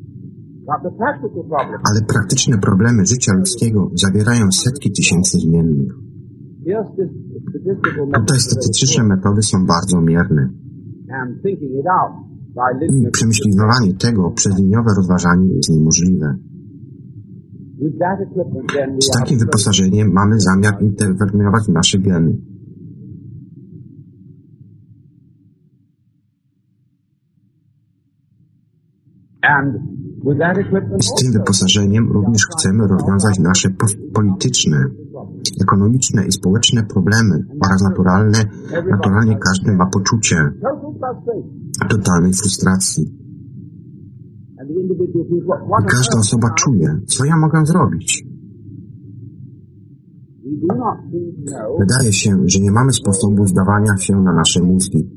Ale 1.90 2.02
praktyczne 2.08 2.58
problemy 2.58 3.06
życia 3.06 3.34
ludzkiego 3.34 3.92
zawierają 3.94 4.52
setki 4.52 4.92
tysięcy 4.92 5.38
zmiennych. 5.38 5.94
Tutaj 8.14 8.40
statystyczne 8.40 9.04
metody 9.04 9.42
są 9.42 9.66
bardzo 9.66 10.02
mierne. 10.02 10.65
I 12.90 13.12
przemyśliwanie 13.12 13.94
tego 13.94 14.32
przez 14.32 14.58
liniowe 14.60 14.92
rozważanie 14.98 15.56
jest 15.56 15.70
niemożliwe. 15.70 16.36
Z 19.00 19.20
takim 19.20 19.40
wyposażeniem 19.40 20.12
mamy 20.14 20.40
zamiar 20.40 20.74
interweniować 20.82 21.64
w 21.64 21.74
nasze 21.74 22.00
geny. 22.00 22.38
Z 31.00 31.22
tym 31.22 31.32
wyposażeniem 31.34 32.12
również 32.12 32.42
chcemy 32.46 32.88
rozwiązać 32.88 33.40
nasze 33.40 33.70
polityczne, 34.14 34.86
ekonomiczne 35.62 36.26
i 36.26 36.32
społeczne 36.32 36.84
problemy 36.84 37.46
oraz 37.66 37.82
naturalne, 37.82 38.40
naturalnie 38.90 39.38
każdy 39.38 39.72
ma 39.72 39.86
poczucie 39.86 40.36
totalnej 41.90 42.34
frustracji. 42.34 43.04
I 45.84 45.86
każda 45.88 46.20
osoba 46.20 46.48
czuje, 46.58 47.00
co 47.08 47.26
ja 47.26 47.38
mogę 47.38 47.66
zrobić. 47.66 48.26
Wydaje 51.80 52.14
się, 52.14 52.30
że 52.46 52.60
nie 52.60 52.72
mamy 52.72 52.92
sposobu 52.94 53.46
zdawania 53.46 53.98
się 53.98 54.16
na 54.16 54.34
nasze 54.34 54.64
mózgi. 54.64 55.12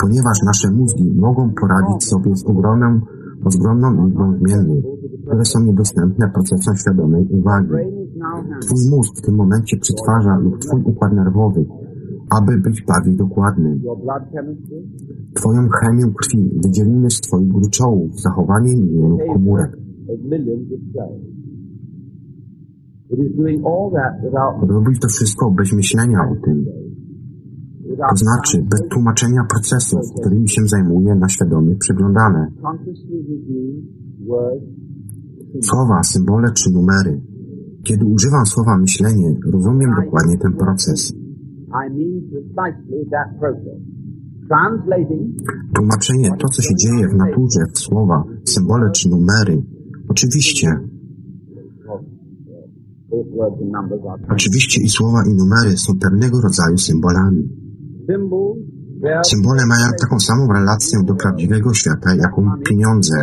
Ponieważ 0.00 0.38
nasze 0.46 0.70
mózgi 0.70 1.14
mogą 1.16 1.52
poradzić 1.60 2.04
sobie 2.04 2.36
z 2.36 2.44
ogromną, 2.46 3.00
z 3.00 3.17
ogromną 3.56 4.06
liczbą 4.06 4.38
zmiennych, 4.38 4.84
które 5.26 5.44
są 5.44 5.64
niedostępne 5.64 6.30
procesom 6.34 6.76
świadomej 6.76 7.28
uwagi. 7.30 7.68
Twój 8.60 8.90
mózg 8.90 9.12
w 9.18 9.22
tym 9.26 9.34
momencie 9.34 9.76
przetwarza 9.76 10.38
lub 10.38 10.58
Twój 10.58 10.82
układ 10.82 11.12
nerwowy, 11.12 11.64
aby 12.40 12.58
być 12.58 12.84
bardziej 12.88 13.16
dokładny. 13.16 13.80
Twoją 15.34 15.68
chemię 15.68 16.04
krwi 16.18 16.60
wydzielimy 16.64 17.10
z 17.10 17.20
Twoich 17.20 17.48
gruczołów 17.48 18.20
zachowanie 18.20 18.76
milionów 18.76 19.20
komórek. 19.32 19.76
Robić 24.68 25.00
to 25.00 25.08
wszystko 25.08 25.50
bez 25.50 25.72
myślenia 25.72 26.18
o 26.32 26.44
tym. 26.44 26.64
To 27.98 28.16
znaczy 28.16 28.62
bez 28.70 28.88
tłumaczenia 28.92 29.44
procesów, 29.44 30.00
którymi 30.20 30.48
się 30.48 30.62
zajmuje 30.66 31.14
na 31.14 31.28
świadomie 31.28 31.76
przeglądane. 31.76 32.46
Słowa, 35.62 36.02
symbole 36.02 36.48
czy 36.52 36.70
numery. 36.70 37.20
Kiedy 37.82 38.04
używam 38.04 38.46
słowa 38.46 38.78
myślenie, 38.78 39.36
rozumiem 39.52 39.90
dokładnie 40.04 40.38
ten 40.38 40.52
proces. 40.52 41.12
Tłumaczenie 45.74 46.30
to, 46.38 46.48
co 46.48 46.62
się 46.62 46.74
dzieje 46.74 47.08
w 47.08 47.14
naturze, 47.14 47.60
w 47.72 47.78
słowa, 47.78 48.24
symbole 48.44 48.90
czy 48.90 49.08
numery. 49.08 49.62
Oczywiście. 50.08 50.68
Oczywiście 54.30 54.82
i 54.82 54.88
słowa 54.88 55.22
i 55.30 55.34
numery 55.34 55.70
są 55.70 55.92
pewnego 56.00 56.40
rodzaju 56.40 56.78
symbolami. 56.78 57.57
Symbole 59.22 59.66
mają 59.66 59.86
taką 60.02 60.20
samą 60.20 60.52
relację 60.52 60.98
do 61.04 61.14
prawdziwego 61.14 61.74
świata, 61.74 62.14
jaką 62.14 62.50
pieniądze 62.68 63.14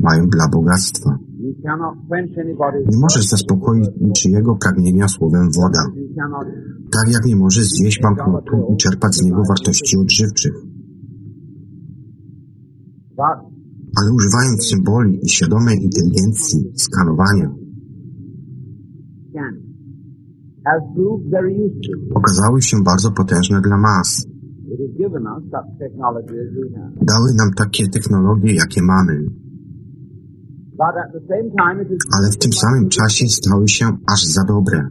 mają 0.00 0.26
dla 0.26 0.48
bogactwa. 0.48 1.18
Nie 2.90 2.98
możesz 3.00 3.26
zaspokoić 3.26 3.88
niczyjego 4.00 4.56
pragnienia 4.56 5.08
słowem 5.08 5.50
woda, 5.56 5.82
tak 6.92 7.12
jak 7.12 7.24
nie 7.24 7.36
możesz 7.36 7.64
zjeść 7.64 8.00
banknotu 8.02 8.56
i 8.72 8.76
czerpać 8.76 9.14
z 9.14 9.22
niego 9.22 9.42
wartości 9.48 9.96
odżywczych. 9.98 10.54
Ale 14.00 14.12
używając 14.12 14.66
symboli 14.66 15.18
i 15.22 15.28
świadomej 15.28 15.84
inteligencji, 15.84 16.72
skanowania, 16.76 17.63
okazały 22.14 22.62
się 22.62 22.76
bardzo 22.84 23.10
potężne 23.12 23.60
dla 23.60 23.78
mas. 23.78 24.26
Dały 27.12 27.28
nam 27.40 27.50
takie 27.56 27.88
technologie, 27.88 28.54
jakie 28.54 28.82
mamy. 28.82 29.14
Ale 32.16 32.30
w 32.30 32.38
tym 32.38 32.52
samym 32.52 32.88
czasie 32.88 33.24
stały 33.28 33.68
się 33.68 33.86
aż 34.14 34.24
za 34.24 34.44
dobre. 34.44 34.88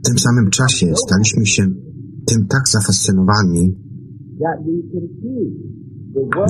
W 0.00 0.08
tym 0.08 0.18
samym 0.18 0.50
czasie 0.50 0.86
staliśmy 0.96 1.46
się 1.46 1.62
tym 2.26 2.46
tak 2.46 2.68
zafascynowani, 2.68 3.76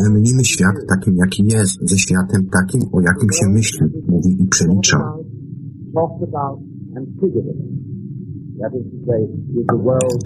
że 0.05 0.11
mylimy 0.13 0.45
świat 0.45 0.77
takim, 0.89 1.17
jaki 1.17 1.45
jest, 1.45 1.91
ze 1.91 1.99
światem 1.99 2.47
takim, 2.59 2.81
o 2.93 3.01
jakim 3.01 3.31
się 3.33 3.47
myśli, 3.53 3.87
mówi 4.09 4.43
i 4.43 4.47
przelicza. 4.47 4.99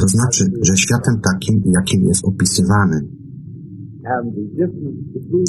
To 0.00 0.08
znaczy, 0.08 0.44
że 0.62 0.76
światem 0.76 1.14
takim, 1.30 1.62
jakim 1.78 2.04
jest 2.04 2.24
opisywany. 2.24 2.96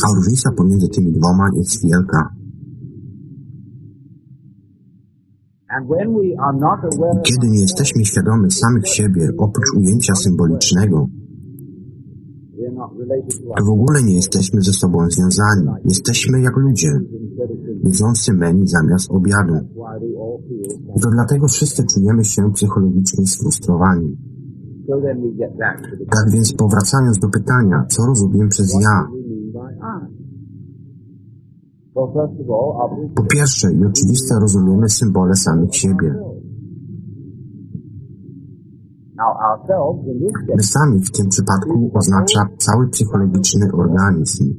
A 0.05 0.15
różnica 0.15 0.49
pomiędzy 0.57 0.87
tymi 0.89 1.11
dwoma 1.11 1.45
jest 1.55 1.83
wielka. 1.87 2.21
Kiedy 7.23 7.47
nie 7.49 7.61
jesteśmy 7.61 8.05
świadomi 8.05 8.51
samych 8.51 8.87
siebie, 8.87 9.27
oprócz 9.37 9.69
ujęcia 9.77 10.15
symbolicznego, 10.15 11.07
to 13.57 13.65
w 13.65 13.69
ogóle 13.69 14.03
nie 14.03 14.15
jesteśmy 14.15 14.61
ze 14.61 14.73
sobą 14.73 14.97
związani. 15.09 15.67
Jesteśmy 15.85 16.41
jak 16.41 16.57
ludzie, 16.57 16.89
jedzący 17.83 18.33
menu 18.33 18.67
zamiast 18.67 19.11
obiadu. 19.11 19.53
I 20.95 21.01
to 21.01 21.09
dlatego 21.11 21.47
wszyscy 21.47 21.83
czujemy 21.93 22.23
się 22.23 22.51
psychologicznie 22.53 23.27
sfrustrowani. 23.27 24.17
Tak 26.09 26.25
więc 26.33 26.53
powracając 26.53 27.19
do 27.19 27.29
pytania, 27.29 27.85
co 27.89 28.05
rozumiem 28.05 28.49
przez 28.49 28.73
ja? 28.81 29.07
Po 33.15 33.23
pierwsze 33.23 33.73
i 33.73 33.85
oczywiste 33.85 34.39
rozumiemy 34.39 34.89
symbole 34.89 35.35
samych 35.35 35.75
siebie. 35.75 36.15
My 40.55 40.63
sami 40.63 40.99
w 40.99 41.11
tym 41.11 41.29
przypadku 41.29 41.91
oznacza 41.93 42.39
cały 42.57 42.89
psychologiczny 42.89 43.71
organizm, 43.73 44.53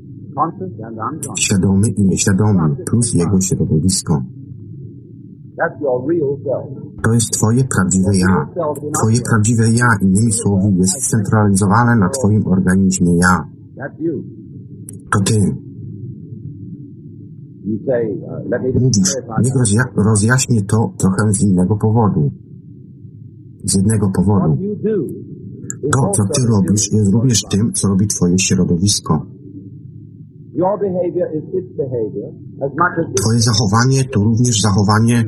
świadomy 1.39 1.89
i 1.89 2.05
nieświadomy, 2.05 2.77
plus 2.87 3.15
jego 3.15 3.41
środowisko. 3.41 4.23
To 7.03 7.13
jest 7.13 7.31
Twoje 7.31 7.65
prawdziwe 7.75 8.11
ja. 8.17 8.49
Twoje 8.99 9.21
prawdziwe 9.31 9.65
ja, 9.71 9.87
innymi 10.03 10.33
słowy, 10.33 10.69
jest 10.79 11.03
scentralizowane 11.03 11.97
na 11.97 12.09
Twoim 12.09 12.47
organizmie 12.47 13.19
ja. 13.19 13.49
To 15.13 15.21
Ty. 15.21 15.57
Mówisz, 18.75 19.15
niech 19.43 20.07
rozjaśnię 20.07 20.63
to 20.63 20.93
trochę 20.99 21.33
z 21.33 21.43
innego 21.43 21.77
powodu 21.77 22.31
z 23.65 23.75
jednego 23.75 24.11
powodu. 24.11 24.59
To, 25.93 26.11
co 26.17 26.23
ty 26.35 26.43
robisz, 26.53 26.93
jest 26.93 27.13
również 27.13 27.43
tym, 27.51 27.73
co 27.73 27.89
robi 27.89 28.07
twoje 28.07 28.39
środowisko. 28.39 29.27
Twoje 33.21 33.41
zachowanie 33.41 34.05
to 34.05 34.21
również 34.21 34.61
zachowanie 34.61 35.25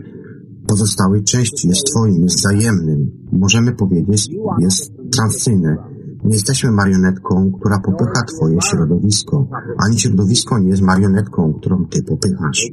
pozostałej 0.67 1.23
części, 1.25 1.69
jest 1.69 1.87
twoim, 1.91 2.23
jest 2.23 2.37
wzajemnym. 2.37 3.11
Możemy 3.33 3.73
powiedzieć, 3.73 4.29
jest 4.61 4.93
transyjne. 5.17 5.77
Nie 6.25 6.35
jesteśmy 6.35 6.71
marionetką, 6.71 7.53
która 7.61 7.79
popycha 7.79 8.23
twoje 8.23 8.59
środowisko, 8.71 9.49
ani 9.87 9.99
środowisko 9.99 10.59
nie 10.59 10.69
jest 10.69 10.83
marionetką, 10.83 11.53
którą 11.53 11.87
ty 11.87 12.03
popychasz. 12.03 12.71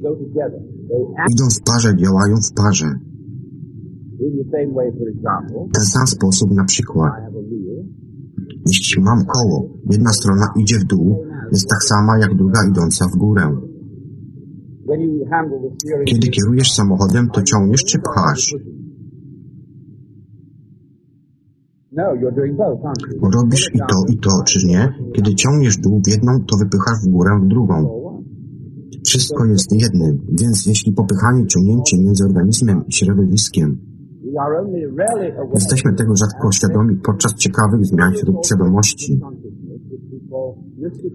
Idą 1.34 1.46
w 1.50 1.62
parze, 1.66 1.96
działają 1.96 2.36
w 2.36 2.54
parze. 2.54 2.86
W 5.70 5.74
ten 5.74 5.86
sam 5.86 6.08
sposób 6.08 6.52
na 6.52 6.64
przykład, 6.64 7.14
jeśli 8.68 9.04
mam 9.04 9.26
koło, 9.26 9.70
jedna 9.92 10.10
strona 10.10 10.46
idzie 10.60 10.80
w 10.80 10.84
dół, 10.84 11.31
jest 11.52 11.68
tak 11.70 11.84
sama 11.84 12.18
jak 12.18 12.36
druga 12.36 12.60
idąca 12.70 13.06
w 13.14 13.18
górę. 13.18 13.44
Kiedy 16.06 16.28
kierujesz 16.28 16.72
samochodem, 16.72 17.30
to 17.30 17.42
ciągniesz 17.44 17.84
czy 17.84 18.00
pchasz? 18.00 18.56
Robisz 23.36 23.70
i 23.74 23.80
to, 23.80 23.98
i 24.10 24.18
to, 24.18 24.44
czy 24.46 24.68
nie? 24.68 24.94
Kiedy 25.16 25.36
ciągniesz 25.36 25.78
dół 25.78 26.02
w 26.06 26.08
jedną, 26.08 26.32
to 26.48 26.58
wypychasz 26.58 27.00
w 27.06 27.10
górę 27.10 27.40
w 27.44 27.48
drugą. 27.48 28.02
Wszystko 29.06 29.46
jest 29.46 29.72
jednym, 29.72 30.28
więc 30.42 30.66
jeśli 30.66 30.94
popychanie 30.94 31.48
ciągnięcie 31.48 31.98
między 32.00 32.24
organizmem 32.26 32.84
i 32.88 32.94
środowiskiem 32.94 33.92
Jesteśmy 35.54 35.94
tego 35.94 36.16
rzadko 36.16 36.52
świadomi 36.52 36.96
podczas 36.96 37.36
ciekawych 37.36 37.86
zmian 37.86 38.14
wśród 38.14 38.46
świadomości, 38.46 39.22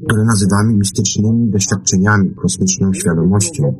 które 0.08 0.24
nazywamy 0.24 0.74
mistycznymi 0.74 1.50
doświadczeniami, 1.50 2.30
kosmiczną 2.34 2.92
świadomością. 2.92 3.74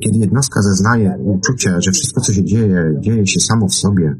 Kiedy 0.00 0.18
jednostka 0.18 0.62
zeznaje 0.62 1.18
uczucie, 1.24 1.70
że 1.78 1.92
wszystko, 1.92 2.20
co 2.20 2.32
się 2.32 2.44
dzieje, 2.44 2.96
dzieje 3.00 3.26
się 3.26 3.40
samo 3.40 3.68
w 3.68 3.74
sobie, 3.74 4.16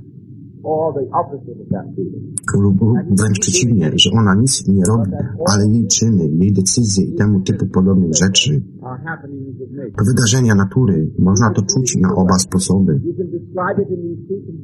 wręcz 3.19 3.39
przeciwnie, 3.41 3.93
że 3.97 4.11
ona 4.21 4.35
nic 4.35 4.69
nie 4.69 4.85
robi, 4.85 5.11
ale 5.53 5.67
jej 5.67 5.87
czyny, 5.87 6.29
jej 6.29 6.53
decyzje 6.53 7.05
i 7.05 7.15
temu 7.15 7.41
typu 7.41 7.67
podobnych 7.67 8.11
rzeczy. 8.15 8.63
To 9.99 10.05
wydarzenia 10.05 10.55
natury, 10.55 11.11
można 11.19 11.51
to 11.51 11.63
czuć 11.63 11.97
na 11.97 12.15
oba 12.15 12.39
sposoby. 12.39 13.01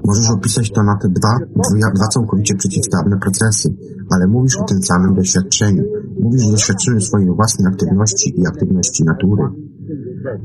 Możesz 0.04 0.30
opisać 0.30 0.70
to 0.70 0.82
na 0.82 0.96
te 0.96 1.08
dwa, 1.08 1.34
dwa, 1.54 1.90
dwa 1.96 2.06
całkowicie 2.14 2.54
przeciwstawne 2.54 3.18
procesy, 3.18 3.74
ale 4.10 4.26
mówisz 4.26 4.56
o 4.56 4.64
tym 4.64 4.82
samym 4.82 5.14
doświadczeniu. 5.14 5.82
Mówisz 6.20 6.46
o 6.48 6.50
doświadczeniu 6.50 7.00
swojej 7.00 7.30
własnej 7.30 7.72
aktywności 7.72 8.40
i 8.40 8.46
aktywności 8.46 9.04
natury 9.04 9.42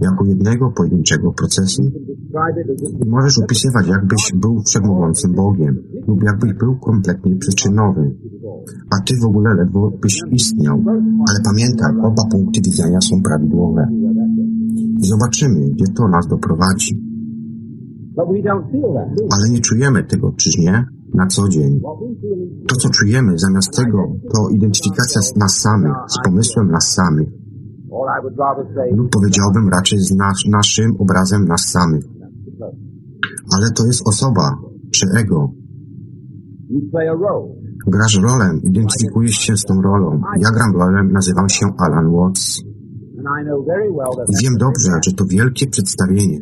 jako 0.01 0.25
jednego 0.25 0.71
pojedynczego 0.71 1.31
procesu. 1.31 1.91
Możesz 3.07 3.39
opisywać, 3.43 3.87
jakbyś 3.87 4.31
był 4.35 4.61
wszechmogącym 4.67 5.33
Bogiem 5.33 5.77
lub 6.07 6.23
jakbyś 6.23 6.53
był 6.53 6.79
kompletnie 6.79 7.35
przyczynowy, 7.35 8.15
a 8.93 8.95
ty 9.05 9.13
w 9.21 9.25
ogóle 9.25 9.53
ledwo 9.53 9.91
byś 10.01 10.19
istniał. 10.31 10.83
Ale 11.29 11.39
pamiętaj, 11.45 11.91
oba 11.99 12.23
punkty 12.31 12.61
widzenia 12.61 13.01
są 13.01 13.21
prawidłowe. 13.23 13.87
I 15.01 15.05
zobaczymy, 15.05 15.69
gdzie 15.69 15.85
to 15.97 16.07
nas 16.07 16.27
doprowadzi. 16.27 17.01
Ale 19.33 19.49
nie 19.49 19.59
czujemy 19.59 20.03
tego, 20.03 20.31
czyż 20.31 20.57
nie? 20.57 20.85
Na 21.13 21.27
co 21.27 21.49
dzień. 21.49 21.79
To, 22.67 22.75
co 22.75 22.89
czujemy 22.89 23.37
zamiast 23.37 23.75
tego, 23.75 23.97
to 24.33 24.49
identyfikacja 24.49 25.21
z 25.21 25.35
nas 25.35 25.57
samych, 25.57 25.93
z 26.07 26.17
pomysłem 26.25 26.71
nas 26.71 26.91
samych. 26.91 27.29
Lub 28.91 29.09
powiedziałbym 29.11 29.69
raczej 29.69 29.99
z 29.99 30.11
nas, 30.15 30.37
naszym 30.51 30.95
obrazem 30.99 31.45
nas 31.45 31.61
samych. 31.61 32.03
Ale 33.55 33.71
to 33.77 33.85
jest 33.85 34.07
osoba, 34.07 34.57
czy 34.91 35.05
ego. 35.19 35.51
Grasz 37.87 38.19
rolę, 38.21 38.59
identyfikujesz 38.63 39.35
się 39.35 39.57
z 39.57 39.63
tą 39.63 39.81
rolą. 39.81 40.21
Ja 40.39 40.49
gram 40.51 40.71
rolę, 40.75 41.03
nazywam 41.03 41.49
się 41.49 41.65
Alan 41.77 42.11
Watts. 42.11 42.61
I 44.27 44.43
wiem 44.43 44.53
dobrze, 44.59 44.91
że 45.05 45.11
to 45.11 45.25
wielkie 45.25 45.67
przedstawienie. 45.67 46.39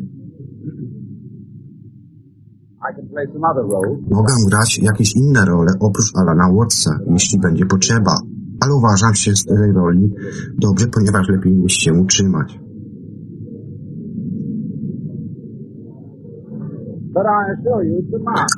Mogę 4.12 4.34
grać 4.50 4.80
jakieś 4.80 5.16
inne 5.16 5.46
role 5.46 5.72
oprócz 5.80 6.12
Alana 6.16 6.54
Wattsa, 6.58 6.92
jeśli 7.08 7.40
będzie 7.40 7.66
potrzeba, 7.66 8.16
ale 8.62 8.76
uważam 8.76 9.16
się 9.16 9.36
z 9.36 9.46
tej 9.46 9.72
roli 9.72 10.14
dobrze, 10.60 10.88
ponieważ 10.88 11.30
lepiej 11.30 11.62
jest 11.62 11.76
się 11.76 11.94
utrzymać. 11.94 12.60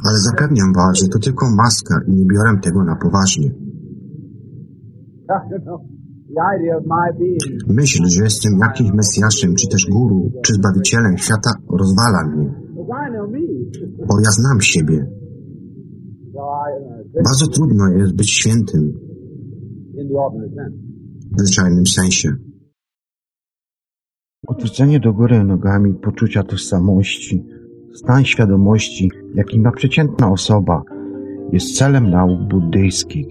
Ale 0.08 0.18
zapewniam 0.30 0.74
Was, 0.74 1.00
że 1.00 1.08
to 1.08 1.20
tylko 1.20 1.46
maska 1.56 1.96
i 2.08 2.12
nie 2.12 2.26
biorę 2.26 2.60
tego 2.62 2.84
na 2.84 2.96
poważnie. 2.96 3.52
Myśl, 7.68 8.06
że 8.06 8.24
jestem 8.24 8.60
jakimś 8.60 8.92
Mesjaszem, 8.92 9.56
czy 9.56 9.68
też 9.68 9.86
guru, 9.92 10.32
czy 10.44 10.54
Zbawicielem 10.54 11.18
świata 11.18 11.52
rozwala 11.70 12.28
mnie. 12.28 12.54
Bo 14.08 14.20
ja 14.20 14.32
znam 14.32 14.62
siebie. 14.62 15.08
Bardzo 17.24 17.48
trudno 17.48 17.88
jest 17.88 18.16
być 18.16 18.30
świętym 18.30 18.94
w 21.32 21.42
zwyczajnym 21.42 21.88
sensie. 21.88 22.30
Odwrócenie 24.48 25.00
do 25.00 25.14
góry 25.14 25.44
nogami 25.44 25.94
poczucia 25.94 26.44
tożsamości, 26.44 27.46
stan 27.94 28.26
świadomości, 28.26 29.12
jaki 29.36 29.60
ma 29.60 29.72
przeciętna 29.72 30.32
osoba, 30.32 30.84
jest 31.52 31.78
celem 31.78 32.10
nauk 32.10 32.40
buddyjskich. 32.42 33.28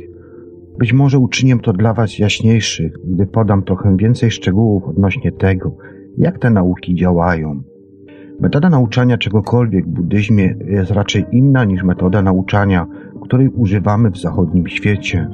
Być 0.78 0.92
może 0.92 1.18
uczynię 1.18 1.58
to 1.58 1.72
dla 1.72 1.94
Was 1.94 2.18
jaśniejszych, 2.18 2.92
gdy 3.04 3.26
podam 3.26 3.62
trochę 3.62 3.96
więcej 3.96 4.30
szczegółów 4.30 4.84
odnośnie 4.84 5.32
tego, 5.32 5.76
jak 6.18 6.38
te 6.38 6.50
nauki 6.50 6.94
działają. 6.94 7.62
Metoda 8.40 8.70
nauczania 8.70 9.18
czegokolwiek 9.18 9.86
w 9.86 9.90
buddyzmie 9.90 10.54
jest 10.66 10.90
raczej 10.90 11.24
inna 11.32 11.64
niż 11.64 11.82
metoda 11.82 12.22
nauczania, 12.22 12.86
której 13.22 13.48
używamy 13.48 14.10
w 14.10 14.18
zachodnim 14.18 14.68
świecie. 14.68 15.28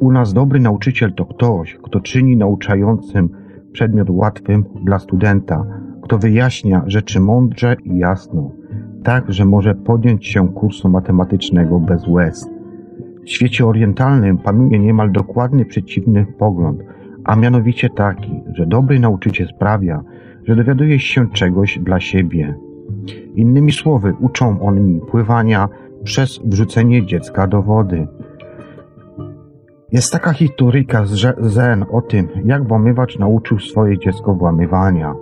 U 0.00 0.12
nas 0.12 0.32
dobry 0.32 0.60
nauczyciel 0.60 1.12
to 1.12 1.26
ktoś, 1.26 1.78
kto 1.82 2.00
czyni 2.00 2.36
nauczającym 2.36 3.28
przedmiot 3.72 4.10
łatwym 4.10 4.64
dla 4.84 4.98
studenta, 4.98 5.66
kto 6.02 6.18
wyjaśnia 6.18 6.82
rzeczy 6.86 7.20
mądrze 7.20 7.76
i 7.84 7.98
jasno, 7.98 8.59
tak, 9.04 9.32
że 9.32 9.44
może 9.44 9.74
podjąć 9.74 10.26
się 10.26 10.48
kursu 10.48 10.88
matematycznego 10.88 11.80
bez 11.80 12.08
łez. 12.08 12.50
W 13.24 13.30
świecie 13.30 13.66
orientalnym 13.66 14.38
panuje 14.38 14.78
niemal 14.78 15.12
dokładny 15.12 15.64
przeciwny 15.64 16.26
pogląd, 16.38 16.80
a 17.24 17.36
mianowicie 17.36 17.90
taki, 17.90 18.40
że 18.54 18.66
dobry 18.66 19.00
nauczyciel 19.00 19.48
sprawia, 19.48 20.02
że 20.44 20.56
dowiaduje 20.56 20.98
się 20.98 21.30
czegoś 21.30 21.78
dla 21.78 22.00
siebie. 22.00 22.54
Innymi 23.34 23.72
słowy, 23.72 24.14
uczą 24.20 24.60
oni 24.60 25.00
pływania 25.10 25.68
przez 26.04 26.40
wrzucenie 26.44 27.06
dziecka 27.06 27.46
do 27.46 27.62
wody. 27.62 28.06
Jest 29.92 30.12
taka 30.12 30.32
historyjka 30.32 31.04
z 31.04 31.36
Zen 31.40 31.84
o 31.92 32.02
tym, 32.02 32.28
jak 32.44 32.68
włamywacz 32.68 33.18
nauczył 33.18 33.58
swoje 33.58 33.98
dziecko 33.98 34.34
włamywania. 34.34 35.14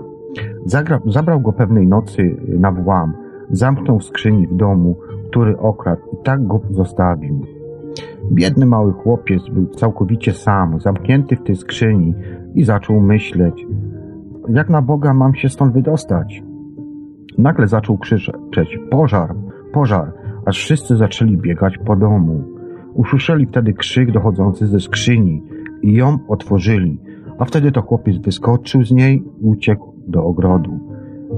Zagra, 0.66 1.00
zabrał 1.06 1.40
go 1.40 1.52
pewnej 1.52 1.86
nocy 1.86 2.36
na 2.58 2.72
włam, 2.72 3.12
zamknął 3.50 4.00
skrzyni 4.00 4.46
w 4.46 4.56
domu, 4.56 4.96
który 5.30 5.58
okradł 5.58 6.02
i 6.12 6.24
tak 6.24 6.46
go 6.46 6.60
zostawił. 6.70 7.46
Biedny 8.32 8.66
mały 8.66 8.92
chłopiec 8.92 9.48
był 9.48 9.66
całkowicie 9.66 10.32
sam, 10.32 10.80
zamknięty 10.80 11.36
w 11.36 11.42
tej 11.42 11.56
skrzyni 11.56 12.14
i 12.54 12.64
zaczął 12.64 13.00
myśleć, 13.00 13.66
jak 14.48 14.70
na 14.70 14.82
Boga 14.82 15.14
mam 15.14 15.34
się 15.34 15.48
stąd 15.48 15.72
wydostać? 15.72 16.42
Nagle 17.38 17.66
zaczął 17.66 17.98
krzyczeć, 17.98 18.78
pożar, 18.90 19.34
pożar, 19.72 20.12
aż 20.46 20.58
wszyscy 20.58 20.96
zaczęli 20.96 21.36
biegać 21.36 21.78
po 21.78 21.96
domu. 21.96 22.44
Usłyszeli 22.94 23.46
wtedy 23.46 23.72
krzyk 23.72 24.12
dochodzący 24.12 24.66
ze 24.66 24.80
skrzyni 24.80 25.42
i 25.82 25.94
ją 25.94 26.18
otworzyli, 26.28 27.00
a 27.38 27.44
wtedy 27.44 27.72
to 27.72 27.82
chłopiec 27.82 28.18
wyskoczył 28.18 28.84
z 28.84 28.92
niej 28.92 29.22
i 29.40 29.44
uciekł 29.44 29.94
do 30.06 30.24
ogrodu. 30.24 30.87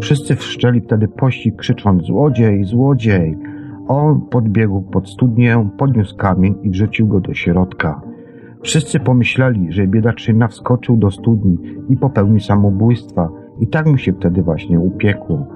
Wszyscy 0.01 0.37
wszczęli 0.37 0.81
wtedy 0.81 1.09
pościg, 1.09 1.57
krzycząc 1.57 2.03
złodziej, 2.03 2.65
złodziej. 2.65 3.37
On 3.89 4.21
podbiegł 4.21 4.83
pod 4.83 5.11
studnię, 5.11 5.69
podniósł 5.79 6.17
kamień 6.17 6.55
i 6.63 6.71
wrzucił 6.71 7.09
go 7.09 7.21
do 7.21 7.35
środka. 7.35 8.01
Wszyscy 8.63 9.01
pomyśleli, 9.01 9.73
że 9.73 9.87
biedaczyna 9.87 10.49
wskoczył 10.49 10.97
do 10.97 11.11
studni 11.11 11.59
i 11.89 11.97
popełnił 11.97 12.41
samobójstwa 12.41 13.29
i 13.61 13.67
tak 13.67 13.87
mu 13.87 13.99
się 13.99 14.13
wtedy 14.13 14.43
właśnie 14.43 14.81
upiekło. 14.81 15.47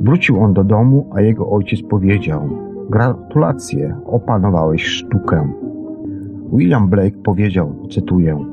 Wrócił 0.00 0.40
on 0.40 0.54
do 0.54 0.64
domu, 0.64 1.10
a 1.14 1.20
jego 1.20 1.50
ojciec 1.50 1.82
powiedział 1.82 2.50
Gratulacje, 2.90 3.96
opanowałeś 4.06 4.84
sztukę. 4.84 5.52
William 6.52 6.88
Blake 6.88 7.18
powiedział, 7.24 7.74
cytuję 7.90 8.44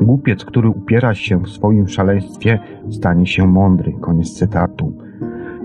Głupiec, 0.00 0.44
który 0.44 0.68
upiera 0.68 1.14
się 1.14 1.40
w 1.40 1.48
swoim 1.48 1.88
szaleństwie, 1.88 2.58
stanie 2.90 3.26
się 3.26 3.46
mądry. 3.46 3.92
Koniec 4.00 4.32
cytatu. 4.32 4.92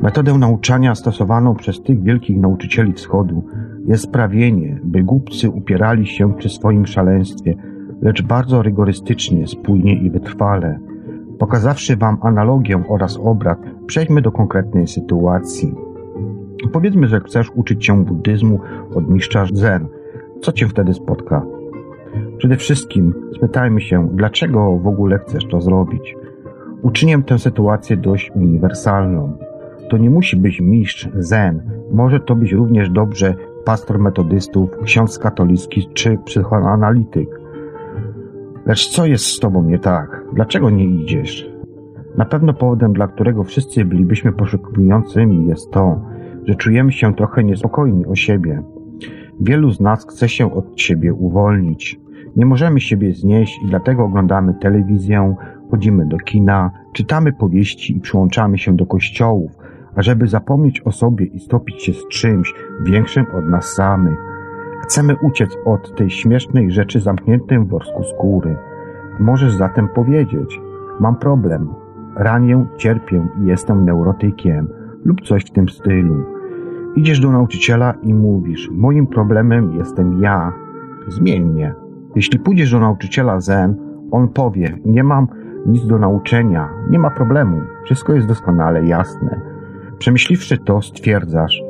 Metodę 0.01 0.37
nauczania 0.37 0.95
stosowaną 0.95 1.55
przez 1.55 1.81
tych 1.81 2.03
wielkich 2.03 2.37
nauczycieli 2.37 2.93
wschodu 2.93 3.43
jest 3.87 4.03
sprawienie, 4.03 4.79
by 4.83 5.03
głupcy 5.03 5.49
upierali 5.49 6.07
się 6.07 6.33
przy 6.33 6.49
swoim 6.49 6.85
szaleństwie, 6.85 7.55
lecz 8.01 8.21
bardzo 8.21 8.61
rygorystycznie, 8.61 9.47
spójnie 9.47 9.93
i 9.93 10.09
wytrwale. 10.09 10.79
Pokazawszy 11.39 11.97
Wam 11.97 12.17
analogię 12.21 12.83
oraz 12.89 13.19
obraz, 13.23 13.57
przejdźmy 13.85 14.21
do 14.21 14.31
konkretnej 14.31 14.87
sytuacji. 14.87 15.75
Powiedzmy, 16.73 17.07
że 17.07 17.19
chcesz 17.19 17.51
uczyć 17.55 17.85
się 17.85 18.05
buddyzmu 18.05 18.59
od 18.95 19.09
mistrza 19.09 19.45
Zen. 19.53 19.87
Co 20.41 20.51
Cię 20.51 20.67
wtedy 20.67 20.93
spotka? 20.93 21.45
Przede 22.39 22.57
wszystkim 22.57 23.13
spytajmy 23.35 23.81
się, 23.81 24.09
dlaczego 24.13 24.77
w 24.77 24.87
ogóle 24.87 25.19
chcesz 25.19 25.45
to 25.45 25.61
zrobić. 25.61 26.15
Uczynię 26.81 27.23
tę 27.23 27.39
sytuację 27.39 27.97
dość 27.97 28.31
uniwersalną. 28.35 29.37
To 29.89 29.97
nie 29.97 30.09
musi 30.09 30.37
być 30.37 30.61
mistrz 30.61 31.09
zen, 31.17 31.61
może 31.91 32.19
to 32.19 32.35
być 32.35 32.51
również 32.51 32.89
dobrze 32.89 33.35
pastor 33.65 33.99
metodystów, 33.99 34.69
ksiądz 34.83 35.19
katolicki 35.19 35.89
czy 35.93 36.17
psychoanalityk. 36.25 37.29
Lecz 38.65 38.89
co 38.89 39.05
jest 39.05 39.25
z 39.25 39.39
tobą 39.39 39.63
nie 39.63 39.79
tak? 39.79 40.23
Dlaczego 40.33 40.69
nie 40.69 40.85
idziesz? 40.85 41.51
Na 42.17 42.25
pewno 42.25 42.53
powodem, 42.53 42.93
dla 42.93 43.07
którego 43.07 43.43
wszyscy 43.43 43.85
bylibyśmy 43.85 44.31
poszukującymi 44.33 45.47
jest 45.47 45.71
to, 45.71 46.01
że 46.45 46.55
czujemy 46.55 46.91
się 46.91 47.15
trochę 47.15 47.43
niespokojni 47.43 48.05
o 48.05 48.15
siebie. 48.15 48.63
Wielu 49.39 49.71
z 49.71 49.79
nas 49.79 50.07
chce 50.07 50.29
się 50.29 50.53
od 50.53 50.81
siebie 50.81 51.13
uwolnić. 51.13 51.99
Nie 52.35 52.45
możemy 52.45 52.79
siebie 52.79 53.13
znieść 53.13 53.59
i 53.63 53.67
dlatego 53.67 54.03
oglądamy 54.03 54.53
telewizję, 54.53 55.35
chodzimy 55.71 56.05
do 56.05 56.17
kina, 56.17 56.71
czytamy 56.93 57.33
powieści 57.33 57.97
i 57.97 57.99
przyłączamy 57.99 58.57
się 58.57 58.75
do 58.75 58.85
kościołów, 58.85 59.51
ażeby 59.95 60.27
zapomnieć 60.27 60.81
o 60.81 60.91
sobie 60.91 61.25
i 61.25 61.39
stopić 61.39 61.83
się 61.83 61.93
z 61.93 62.07
czymś 62.07 62.53
większym 62.85 63.25
od 63.37 63.45
nas 63.45 63.73
samych. 63.73 64.19
Chcemy 64.83 65.15
uciec 65.21 65.57
od 65.65 65.95
tej 65.95 66.09
śmiesznej 66.09 66.71
rzeczy 66.71 66.99
zamkniętej 66.99 67.59
w 67.59 67.67
worsku 67.67 68.03
skóry. 68.03 68.55
Możesz 69.19 69.53
zatem 69.53 69.87
powiedzieć, 69.87 70.61
mam 70.99 71.15
problem, 71.15 71.69
ranię, 72.15 72.65
cierpię 72.77 73.27
i 73.41 73.45
jestem 73.45 73.85
neurotykiem 73.85 74.67
lub 75.05 75.21
coś 75.21 75.45
w 75.45 75.51
tym 75.51 75.69
stylu. 75.69 76.23
Idziesz 76.95 77.19
do 77.19 77.31
nauczyciela 77.31 77.93
i 78.03 78.13
mówisz, 78.13 78.69
moim 78.71 79.07
problemem 79.07 79.73
jestem 79.77 80.21
ja. 80.21 80.53
Zmień 81.07 81.43
mnie. 81.43 81.88
Jeśli 82.15 82.39
pójdziesz 82.39 82.71
do 82.71 82.79
nauczyciela 82.79 83.39
Zen, 83.39 83.75
on 84.11 84.27
powie, 84.27 84.77
nie 84.85 85.03
mam 85.03 85.27
nic 85.65 85.87
do 85.87 85.99
nauczenia, 85.99 86.69
nie 86.89 86.99
ma 86.99 87.09
problemu, 87.09 87.61
wszystko 87.85 88.13
jest 88.13 88.27
doskonale 88.27 88.85
jasne. 88.85 89.41
Przemyśliwszy 89.97 90.57
to, 90.57 90.81
stwierdzasz, 90.81 91.63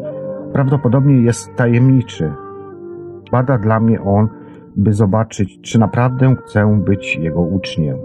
prawdopodobnie 0.54 1.22
jest 1.22 1.56
tajemniczy. 1.56 2.34
Bada 3.32 3.58
dla 3.58 3.80
mnie 3.80 4.02
on, 4.02 4.28
by 4.76 4.94
zobaczyć, 4.94 5.62
czy 5.62 5.80
naprawdę 5.80 6.36
chcę 6.36 6.82
być 6.86 7.16
jego 7.16 7.42
uczniem. 7.42 7.98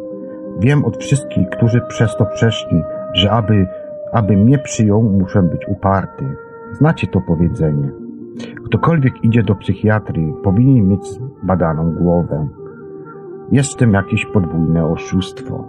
Wiem 0.60 0.84
od 0.84 0.96
wszystkich, 0.96 1.48
którzy 1.48 1.80
przez 1.88 2.16
to 2.16 2.26
przeszli, 2.26 2.82
że 3.12 3.30
aby, 3.30 3.66
aby 4.12 4.36
mnie 4.36 4.58
przyjął, 4.58 5.02
muszę 5.02 5.42
być 5.42 5.68
uparty. 5.68 6.24
Znacie 6.72 7.06
to 7.06 7.20
powiedzenie. 7.20 8.03
Ktokolwiek 8.64 9.24
idzie 9.24 9.42
do 9.42 9.54
psychiatry, 9.54 10.32
powinien 10.42 10.88
mieć 10.88 11.08
badaną 11.42 11.92
głowę. 11.92 12.48
Jest 13.52 13.72
w 13.72 13.76
tym 13.76 13.92
jakieś 13.92 14.26
podwójne 14.26 14.86
oszustwo. 14.86 15.68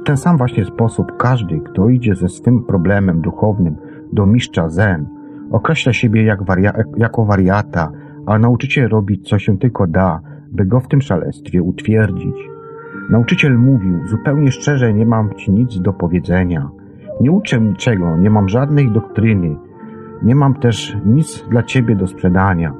W 0.00 0.04
ten 0.04 0.16
sam 0.16 0.36
właśnie 0.36 0.64
sposób 0.64 1.16
każdy, 1.16 1.60
kto 1.60 1.88
idzie 1.88 2.14
ze 2.14 2.28
swym 2.28 2.64
problemem 2.64 3.20
duchownym 3.20 3.76
do 4.12 4.26
mistrza 4.26 4.68
Zen, 4.68 5.06
określa 5.50 5.92
siebie 5.92 6.24
jak 6.24 6.42
waria 6.42 6.72
jako 6.96 7.24
wariata, 7.24 7.92
a 8.26 8.38
nauczyciel 8.38 8.88
robi 8.88 9.20
co 9.20 9.38
się 9.38 9.58
tylko 9.58 9.86
da, 9.86 10.20
by 10.50 10.64
go 10.66 10.80
w 10.80 10.88
tym 10.88 11.00
szaleństwie 11.00 11.62
utwierdzić. 11.62 12.36
Nauczyciel 13.10 13.58
mówił, 13.58 14.06
zupełnie 14.06 14.50
szczerze 14.50 14.94
nie 14.94 15.06
mam 15.06 15.34
ci 15.34 15.52
nic 15.52 15.80
do 15.80 15.92
powiedzenia. 15.92 16.70
Nie 17.20 17.32
uczę 17.32 17.60
niczego, 17.60 18.16
nie 18.16 18.30
mam 18.30 18.48
żadnej 18.48 18.90
doktryny, 18.90 19.56
nie 20.24 20.34
mam 20.34 20.54
też 20.54 20.96
nic 21.06 21.44
dla 21.50 21.62
ciebie 21.62 21.96
do 21.96 22.06
sprzedania. 22.06 22.74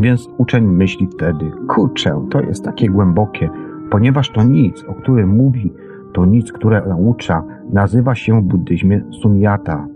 Więc 0.00 0.28
uczeń 0.38 0.66
myśli 0.66 1.08
wtedy, 1.12 1.50
kurczę, 1.68 2.26
to 2.30 2.40
jest 2.40 2.64
takie 2.64 2.88
głębokie, 2.88 3.50
ponieważ 3.90 4.30
to 4.30 4.42
nic, 4.42 4.84
o 4.84 4.94
którym 4.94 5.28
mówi, 5.28 5.72
to 6.12 6.26
nic, 6.26 6.52
które 6.52 6.82
naucza, 6.88 7.42
nazywa 7.72 8.14
się 8.14 8.40
w 8.40 8.44
buddyzmie 8.44 9.04
sunyata. 9.22 9.86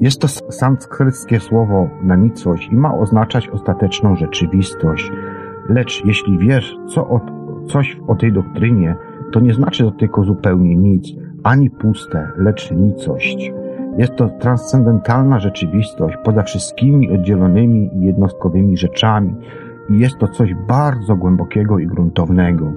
Jest 0.00 0.20
to 0.20 0.28
sanskryckie 0.28 1.40
słowo 1.40 1.88
na 2.02 2.16
nicość 2.16 2.68
i 2.72 2.76
ma 2.76 2.94
oznaczać 2.94 3.48
ostateczną 3.48 4.16
rzeczywistość. 4.16 5.12
Lecz 5.68 6.04
jeśli 6.04 6.38
wiesz 6.38 6.76
co 6.86 7.08
o, 7.08 7.20
coś 7.66 8.00
o 8.06 8.14
tej 8.14 8.32
doktrynie, 8.32 8.96
to 9.32 9.40
nie 9.40 9.54
znaczy 9.54 9.84
to 9.84 9.90
tylko 9.90 10.24
zupełnie 10.24 10.76
nic, 10.76 11.08
ani 11.42 11.70
puste, 11.70 12.28
lecz 12.36 12.70
nicość. 12.70 13.52
Jest 13.98 14.16
to 14.16 14.28
transcendentalna 14.28 15.40
rzeczywistość 15.40 16.16
poza 16.24 16.42
wszystkimi 16.42 17.10
oddzielonymi 17.10 17.90
i 17.94 18.00
jednostkowymi 18.00 18.76
rzeczami 18.76 19.34
i 19.90 19.98
jest 19.98 20.18
to 20.18 20.28
coś 20.28 20.54
bardzo 20.68 21.16
głębokiego 21.16 21.78
i 21.78 21.86
gruntownego. 21.86 22.72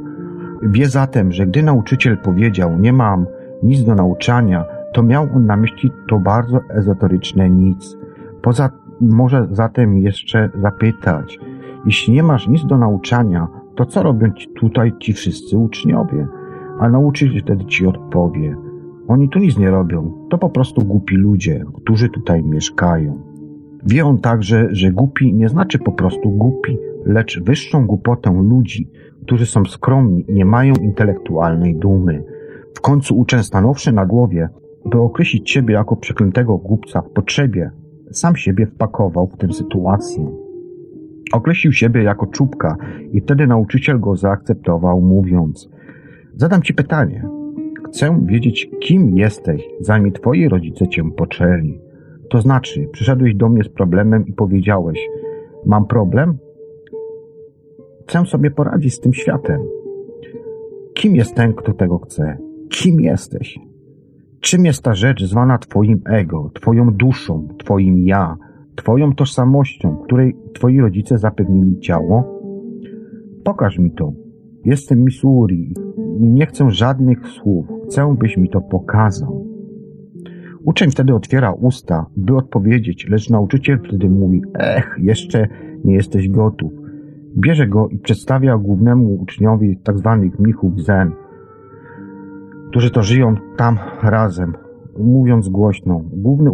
Wie 0.62 0.88
zatem, 0.88 1.32
że 1.32 1.48
gdy 1.48 1.64
nauczyciel 1.64 2.18
powiedział 2.18 2.80
nie 2.80 2.94
mam 2.94 3.26
nic 3.64 3.84
do 3.84 3.96
nauczania, 3.96 4.66
to 4.94 5.04
miał 5.04 5.28
on 5.36 5.46
na 5.46 5.58
myśli 5.58 5.91
to 6.10 6.20
bardzo 6.20 6.60
ezoteryczne 6.70 7.50
nic. 7.50 7.98
Poza 8.41 8.70
może 9.02 9.48
zatem 9.52 9.98
jeszcze 9.98 10.50
zapytać, 10.62 11.40
jeśli 11.86 12.14
nie 12.14 12.24
masz 12.24 12.48
nic 12.48 12.66
do 12.66 12.78
nauczania, 12.78 13.48
to 13.76 13.86
co 13.86 14.04
robią 14.04 14.32
ci 14.32 14.48
tutaj 14.48 14.94
ci 15.00 15.14
wszyscy 15.14 15.58
uczniowie? 15.58 16.28
A 16.80 16.90
nauczyciel 16.90 17.41
wtedy 17.41 17.66
ci 17.66 17.88
odpowie, 17.88 18.56
oni 19.10 19.30
tu 19.30 19.40
nic 19.40 19.57
nie 19.57 19.72
robią, 19.72 20.27
to 20.30 20.38
po 20.38 20.49
prostu 20.49 20.81
głupi 20.81 21.15
ludzie, 21.15 21.65
którzy 21.73 22.10
tutaj 22.10 22.44
mieszkają. 22.44 23.22
Wie 23.86 24.06
on 24.06 24.18
także, 24.18 24.68
że 24.72 24.91
głupi 24.91 25.34
nie 25.34 25.49
znaczy 25.49 25.80
po 25.80 25.91
prostu 25.91 26.30
głupi, 26.30 26.77
lecz 27.06 27.44
wyższą 27.44 27.86
głupotę 27.86 28.34
ludzi, 28.49 28.90
którzy 29.23 29.45
są 29.45 29.65
skromni 29.65 30.26
i 30.27 30.34
nie 30.34 30.45
mają 30.45 30.73
intelektualnej 30.73 31.76
dumy. 31.76 32.23
W 32.76 32.81
końcu 32.81 33.18
uczeń 33.18 33.44
stanowszy 33.44 33.91
na 33.91 34.06
głowie, 34.06 34.49
by 34.86 34.99
określić 34.99 35.52
siebie 35.52 35.73
jako 35.73 35.95
przeklętego 35.95 36.57
głupca 36.57 37.02
w 37.02 37.10
potrzebie, 37.10 37.72
sam 38.11 38.36
siebie 38.36 38.65
wpakował 38.65 39.27
w 39.27 39.38
tę 39.38 39.53
sytuację. 39.53 40.31
Określił 41.34 41.73
siebie 41.73 42.03
jako 42.03 42.27
czubka 42.27 42.76
i 43.11 43.22
wtedy 43.22 43.48
nauczyciel 43.48 43.99
go 43.99 44.15
zaakceptował, 44.15 45.02
mówiąc: 45.02 45.69
Zadam 46.36 46.61
ci 46.61 46.73
pytanie. 46.73 47.39
Chcę 47.90 48.26
wiedzieć, 48.26 48.70
kim 48.80 49.18
jesteś, 49.18 49.70
zanim 49.80 50.11
twoi 50.11 50.49
rodzice 50.49 50.88
cię 50.88 51.11
poczęli. 51.11 51.80
To 52.30 52.41
znaczy, 52.41 52.88
przyszedłeś 52.91 53.36
do 53.36 53.49
mnie 53.49 53.64
z 53.64 53.70
problemem 53.70 54.28
i 54.28 54.34
powiedziałeś: 54.34 54.99
Mam 55.66 55.88
problem? 55.88 56.38
Chcę 58.07 58.26
sobie 58.26 58.52
poradzić 58.52 58.94
z 58.94 58.99
tym 58.99 59.14
światem. 59.14 59.61
Kim 60.94 61.16
jest 61.16 61.36
ten, 61.36 61.53
kto 61.53 61.74
tego 61.74 61.99
chce? 61.99 62.38
Kim 62.70 62.99
jesteś? 62.99 63.60
Czym 64.40 64.66
jest 64.66 64.84
ta 64.84 64.94
rzecz 64.94 65.24
zwana 65.24 65.57
Twoim 65.57 66.02
ego, 66.06 66.52
Twoją 66.53 66.94
duszą, 66.94 67.48
Twoim 67.57 68.06
ja, 68.06 68.38
Twoją 68.76 69.16
tożsamością, 69.16 69.98
której 69.98 70.36
Twoi 70.53 70.80
rodzice 70.80 71.18
zapewnili 71.18 71.80
ciało? 71.80 72.41
Pokaż 73.44 73.80
mi 73.80 73.91
to. 73.91 74.14
Jestem 74.66 75.03
Missouri. 75.03 75.74
Nie 76.20 76.46
chcę 76.46 76.72
żadnych 76.72 77.28
słów. 77.28 77.66
Chcę, 77.86 78.16
byś 78.20 78.38
mi 78.38 78.50
to 78.50 78.62
pokazał. 78.62 79.46
Uczeń 80.64 80.91
wtedy 80.91 81.16
otwiera 81.16 81.52
usta, 81.52 82.06
by 82.18 82.36
odpowiedzieć, 82.36 83.08
lecz 83.10 83.30
nauczyciel 83.30 83.80
wtedy 83.88 84.10
mówi: 84.10 84.41
Ech, 84.54 84.96
jeszcze 85.02 85.48
nie 85.86 85.94
jesteś 85.94 86.30
gotów. 86.30 86.72
Bierze 87.38 87.68
go 87.68 87.88
i 87.88 88.00
przedstawia 88.00 88.58
głównemu 88.58 89.22
uczniowi 89.22 89.80
tzw. 89.86 90.30
Tak 90.32 90.40
mnichów 90.40 90.84
zen, 90.84 91.12
którzy 92.70 92.91
to 92.91 93.04
żyją 93.04 93.36
tam 93.58 93.78
razem, 94.04 94.54
mówiąc 95.00 95.50
głośno. 95.50 96.02
Główny, 96.14 96.52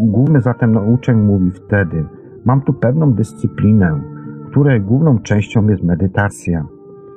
główny 0.00 0.40
zatem 0.40 0.92
uczeń 0.94 1.18
mówi 1.18 1.50
wtedy: 1.50 2.04
Mam 2.44 2.62
tu 2.62 2.72
pewną 2.72 3.12
dyscyplinę, 3.12 4.00
której 4.50 4.80
główną 4.80 5.18
częścią 5.18 5.68
jest 5.68 5.82
medytacja. 5.82 6.66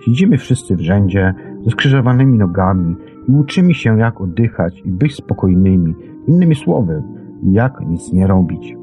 Siedzimy 0.06 0.38
wszyscy 0.38 0.76
w 0.76 0.82
rzędzie, 0.82 1.34
ze 1.64 1.72
skrzyżowanymi 1.72 2.38
nogami 2.38 2.95
i 3.30 3.31
uczymy 3.31 3.73
się, 3.73 3.99
jak 3.99 4.22
oddychać 4.22 4.81
i 4.85 4.91
być 4.91 5.15
spokojnymi. 5.15 5.95
Innymi 6.27 6.56
słowy, 6.56 7.03
jak 7.44 7.80
nic 7.88 8.14
nie 8.14 8.27
robić. 8.27 8.76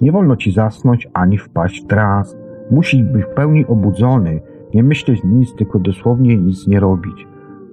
Nie 0.00 0.12
wolno 0.12 0.36
ci 0.36 0.52
zasnąć 0.52 1.08
ani 1.12 1.38
wpaść 1.38 1.84
w 1.84 1.86
trans. 1.86 2.36
Musisz 2.70 3.02
być 3.02 3.24
w 3.24 3.34
pełni 3.34 3.66
obudzony, 3.66 4.40
nie 4.74 4.82
myśleć 4.82 5.24
nic, 5.24 5.54
tylko 5.54 5.78
dosłownie 5.78 6.36
nic 6.36 6.66
nie 6.66 6.80
robić. 6.80 7.26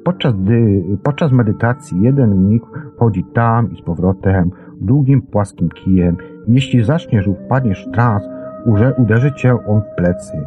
Podczas, 0.04 0.34
gdy, 0.34 0.84
podczas 1.04 1.32
medytacji 1.32 2.02
jeden 2.02 2.36
mnich 2.36 2.62
chodzi 2.98 3.26
tam 3.34 3.72
i 3.72 3.78
z 3.78 3.82
powrotem 3.82 4.52
długim, 4.82 5.22
płaskim 5.22 5.70
kijem. 5.70 6.18
Jeśli 6.48 6.84
zaczniesz 6.84 7.28
lub 7.28 7.38
wpadniesz 7.40 7.88
w 7.88 7.92
trans, 7.92 8.24
uderzy 8.98 9.32
cię 9.32 9.66
on 9.68 9.82
w 9.82 9.96
plecy. 9.98 10.38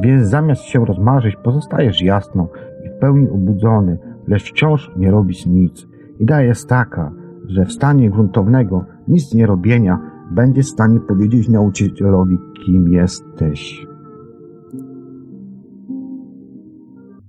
Więc 0.00 0.26
zamiast 0.26 0.62
się 0.62 0.84
rozmarzyć, 0.84 1.36
pozostajesz 1.36 2.02
jasno 2.02 2.48
w 2.98 3.00
pełni 3.00 3.28
obudzony, 3.28 3.98
lecz 4.26 4.50
wciąż 4.50 4.90
nie 4.96 5.10
robisz 5.10 5.46
nic. 5.46 5.86
Idea 6.20 6.42
jest 6.42 6.68
taka, 6.68 7.12
że 7.46 7.64
w 7.64 7.72
stanie 7.72 8.10
gruntownego 8.10 8.84
nic 9.08 9.34
nie 9.34 9.46
robienia 9.46 9.98
będzie 10.30 10.62
w 10.62 10.68
stanie 10.68 11.00
powiedzieć 11.00 11.48
nauczycielowi, 11.48 12.36
kim 12.66 12.92
jesteś. 12.92 13.86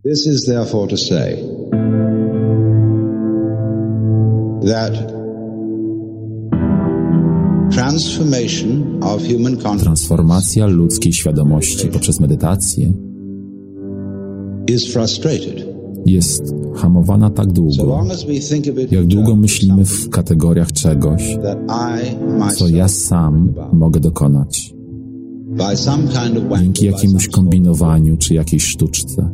This 0.04 0.28
is 0.28 0.46
therefore 0.46 0.88
to 0.88 0.98
say 0.98 1.36
that 4.66 5.20
Transformacja 9.80 10.68
ludzkiej 10.68 11.14
świadomości 11.14 11.88
poprzez 11.88 12.20
medytację 12.20 12.94
jest 16.06 16.44
hamowana 16.76 17.30
tak 17.30 17.52
długo, 17.52 18.06
jak 18.92 19.06
długo 19.06 19.36
myślimy 19.36 19.86
w 19.86 20.10
kategoriach 20.10 20.72
czegoś, 20.72 21.38
co 22.56 22.68
ja 22.68 22.88
sam 22.88 23.54
mogę 23.74 24.00
dokonać 24.00 24.74
dzięki 26.60 26.86
jakiemuś 26.86 27.28
kombinowaniu 27.28 28.18
czy 28.18 28.34
jakiejś 28.34 28.66
sztuczce. 28.66 29.32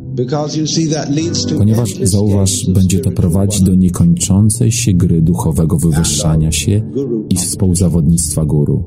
Ponieważ 1.58 1.94
zauważ, 2.02 2.70
będzie 2.70 3.00
to 3.00 3.10
prowadzić 3.10 3.62
do 3.62 3.74
niekończącej 3.74 4.72
się 4.72 4.92
gry 4.92 5.22
duchowego 5.22 5.78
wywyższania 5.78 6.52
się 6.52 6.82
i 7.30 7.36
współzawodnictwa 7.36 8.44
guru. 8.44 8.84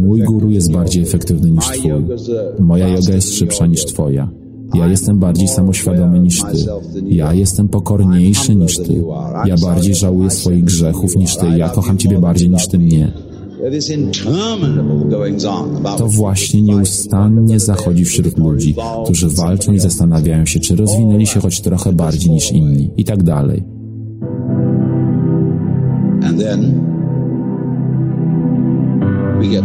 Mój 0.00 0.22
guru 0.22 0.50
jest 0.50 0.72
bardziej 0.72 1.02
efektywny 1.02 1.50
niż 1.50 1.64
Twój. 1.64 1.90
Moja 2.58 2.88
yoga 2.88 3.14
jest 3.14 3.34
szybsza 3.34 3.66
niż 3.66 3.84
Twoja. 3.84 4.30
Ja 4.74 4.86
jestem 4.86 5.18
bardziej 5.18 5.48
samoświadomy 5.48 6.20
niż 6.20 6.42
Ty. 6.42 6.58
Ja 7.06 7.34
jestem 7.34 7.68
pokorniejszy 7.68 8.54
niż 8.54 8.76
Ty. 8.76 9.04
Ja 9.46 9.54
bardziej 9.62 9.94
żałuję 9.94 10.30
swoich 10.30 10.64
grzechów 10.64 11.16
niż 11.16 11.36
Ty. 11.36 11.46
Ja 11.58 11.68
kocham 11.68 11.98
Ciebie 11.98 12.18
bardziej 12.18 12.50
niż 12.50 12.68
Ty 12.68 12.78
mnie. 12.78 13.12
To 15.98 16.06
właśnie 16.06 16.62
nieustannie 16.62 17.60
zachodzi 17.60 18.04
wśród 18.04 18.38
ludzi, 18.38 18.76
którzy 19.04 19.28
walczą 19.28 19.72
i 19.72 19.78
zastanawiają 19.78 20.46
się, 20.46 20.60
czy 20.60 20.76
rozwinęli 20.76 21.26
się 21.26 21.40
choć 21.40 21.60
trochę 21.60 21.92
bardziej 21.92 22.30
niż 22.30 22.52
inni 22.52 22.90
i 22.96 23.04
tak 23.04 23.22
dalej. 23.22 23.64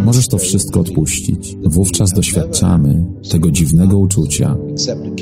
Możesz 0.05 0.27
to 0.27 0.37
wszystko 0.37 0.79
odpuścić. 0.79 1.57
Wówczas 1.63 2.13
doświadczamy 2.13 3.05
tego 3.31 3.51
dziwnego 3.51 3.97
uczucia, 3.97 4.57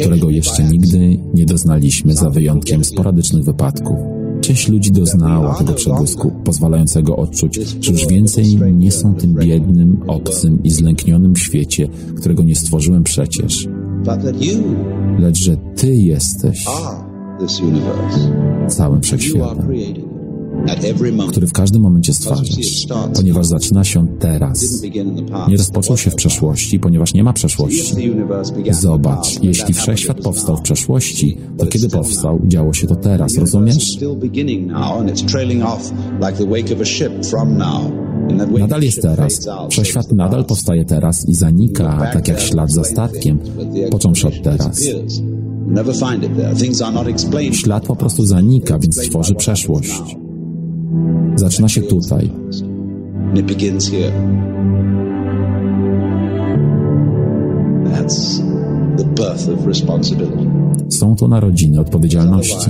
którego 0.02 0.30
jeszcze 0.30 0.64
nigdy 0.64 1.18
nie 1.34 1.46
doznaliśmy 1.46 2.14
za 2.14 2.30
wyjątkiem 2.30 2.84
sporadycznych 2.84 3.44
wypadków. 3.44 3.98
Część 4.42 4.70
ludzi 4.70 4.92
doznała 4.92 5.56
tego 5.56 5.74
przebłysku, 5.74 6.32
pozwalającego 6.44 7.16
odczuć, 7.16 7.60
że 7.82 7.92
już 7.92 8.08
więcej 8.08 8.58
nie 8.74 8.92
są 8.92 9.16
tym 9.16 9.34
biednym, 9.34 10.04
obcym 10.08 10.64
i 10.64 10.70
zlęknionym 10.70 11.36
świecie, 11.36 11.88
którego 12.18 12.44
nie 12.44 12.56
stworzyłem 12.56 13.04
przecież. 13.04 13.68
Lecz 15.20 15.38
że 15.38 15.58
Ty 15.76 15.96
jesteś 15.96 16.66
całym 18.68 19.02
wszechświatem 19.02 19.68
który 21.30 21.48
w 21.48 21.54
każdym 21.54 21.82
momencie 21.82 22.14
stwarzasz, 22.14 22.88
ponieważ 23.16 23.48
zaczyna 23.48 23.84
się 23.84 24.08
teraz. 24.20 24.84
Nie 25.48 25.58
rozpoczął 25.58 25.98
się 25.98 26.12
w 26.12 26.16
przeszłości, 26.16 26.80
ponieważ 26.80 27.14
nie 27.14 27.24
ma 27.24 27.34
przeszłości. 27.34 28.14
Zobacz, 28.72 29.44
jeśli 29.44 29.74
wszechświat 29.74 30.22
powstał 30.22 30.58
w 30.58 30.62
przeszłości, 30.62 31.38
to 31.58 31.66
kiedy 31.66 31.90
powstał, 31.90 32.40
działo 32.48 32.74
się 32.74 32.88
to 32.88 32.96
teraz, 32.96 33.38
rozumiesz? 33.38 33.98
Nadal 38.60 38.82
jest 38.82 39.02
teraz. 39.02 39.40
Wszechświat 39.70 40.12
nadal 40.12 40.46
powstaje 40.46 40.86
teraz 40.86 41.30
i 41.30 41.34
zanika, 41.34 42.10
tak 42.14 42.28
jak 42.28 42.40
ślad 42.40 42.72
za 42.72 42.84
statkiem, 42.84 43.40
począwszy 43.92 44.28
od 44.28 44.44
teraz. 44.44 44.82
Ślad 47.52 47.86
po 47.86 47.96
prostu 47.96 48.26
zanika, 48.26 48.80
więc 48.80 48.98
tworzy 49.10 49.36
przeszłość. 49.36 50.02
Zaczyna 51.36 51.70
się 51.70 51.82
tutaj. 51.82 52.32
Są 60.90 61.16
to 61.16 61.28
narodziny 61.28 61.80
odpowiedzialności. 61.80 62.70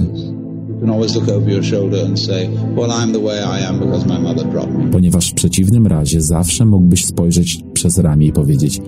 Ponieważ 4.91 5.31
w 5.31 5.33
przeciwnym 5.33 5.87
razie 5.87 6.21
zawsze 6.21 6.65
mógłbyś 6.65 7.05
spojrzeć 7.05 7.63
przez 7.73 7.97
ramię 7.97 8.27
i 8.27 8.31
powiedzieć: 8.31 8.81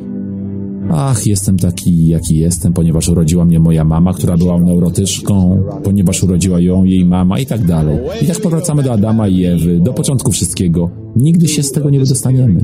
Ach, 0.92 1.28
jestem 1.28 1.58
taki, 1.58 2.08
jaki 2.08 2.38
jestem, 2.38 2.74
ponieważ 2.74 3.10
urodziła 3.10 3.46
mnie 3.46 3.60
moja 3.60 3.84
mama, 3.84 4.14
która 4.14 4.38
była 4.38 4.60
neurotyczką, 4.62 5.64
ponieważ 5.84 6.24
urodziła 6.24 6.60
ją 6.60 6.84
jej 6.84 7.06
mama 7.06 7.40
i 7.40 7.46
tak 7.46 7.66
dalej. 7.66 8.00
I 8.22 8.26
tak 8.26 8.40
powracamy 8.40 8.84
do 8.84 8.94
Adama 8.94 9.28
i 9.28 9.46
Ewy, 9.46 9.80
do 9.80 9.94
początku 9.94 10.32
wszystkiego. 10.32 10.90
Nigdy 11.16 11.48
się 11.48 11.64
z 11.64 11.72
tego 11.72 11.90
nie 11.90 12.00
wydostaniemy. 12.00 12.62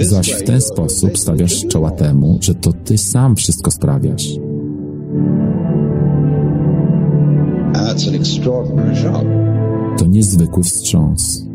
Zaś 0.00 0.32
w 0.32 0.42
ten 0.42 0.60
sposób 0.60 1.18
stawiasz 1.18 1.66
czoła 1.66 1.90
temu, 1.90 2.38
że 2.40 2.54
to 2.54 2.72
ty 2.72 2.98
sam 2.98 3.36
wszystko 3.36 3.70
sprawiasz. 3.70 4.28
To 9.98 10.06
niezwykły 10.06 10.62
wstrząs. 10.62 11.46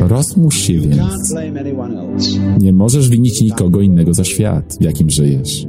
Rozmusz 0.00 0.56
się 0.56 0.72
więc. 0.80 1.34
Nie 2.60 2.72
możesz 2.72 3.08
winić 3.08 3.40
nikogo 3.40 3.80
innego 3.80 4.14
za 4.14 4.24
świat, 4.24 4.76
w 4.80 4.84
jakim 4.84 5.10
żyjesz. 5.10 5.66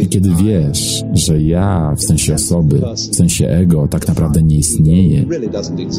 I 0.00 0.06
kiedy 0.08 0.30
wiesz, 0.44 1.04
że 1.12 1.42
ja, 1.42 1.94
w 1.96 2.02
sensie 2.02 2.34
osoby, 2.34 2.80
w 2.96 3.16
sensie 3.16 3.48
ego, 3.48 3.88
tak 3.88 4.08
naprawdę 4.08 4.42
nie 4.42 4.56
istnieje, 4.56 5.24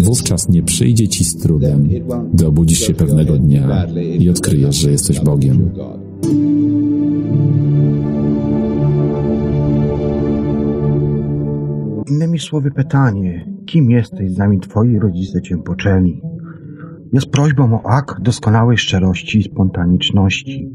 wówczas 0.03 0.49
nie 0.49 0.63
przyjdzie 0.63 1.07
ci 1.07 1.23
z 1.25 1.37
trudem, 1.37 1.89
gdy 2.33 2.47
obudzisz 2.47 2.79
się 2.79 2.93
pewnego 2.93 3.37
dnia 3.37 3.87
i 4.19 4.29
odkryjesz, 4.29 4.75
że 4.75 4.91
jesteś 4.91 5.19
Bogiem. 5.19 5.71
Innymi 12.13 12.39
słowy 12.39 12.71
pytanie, 12.71 13.45
kim 13.65 13.91
jesteś, 13.91 14.31
zanim 14.31 14.59
twoi 14.59 14.99
rodzice 14.99 15.41
cię 15.41 15.57
poczęli? 15.57 16.21
Jest 17.13 17.31
prośbą 17.31 17.73
o 17.73 17.89
akt 17.89 18.21
doskonałej 18.21 18.77
szczerości 18.77 19.39
i 19.39 19.43
spontaniczności. 19.43 20.71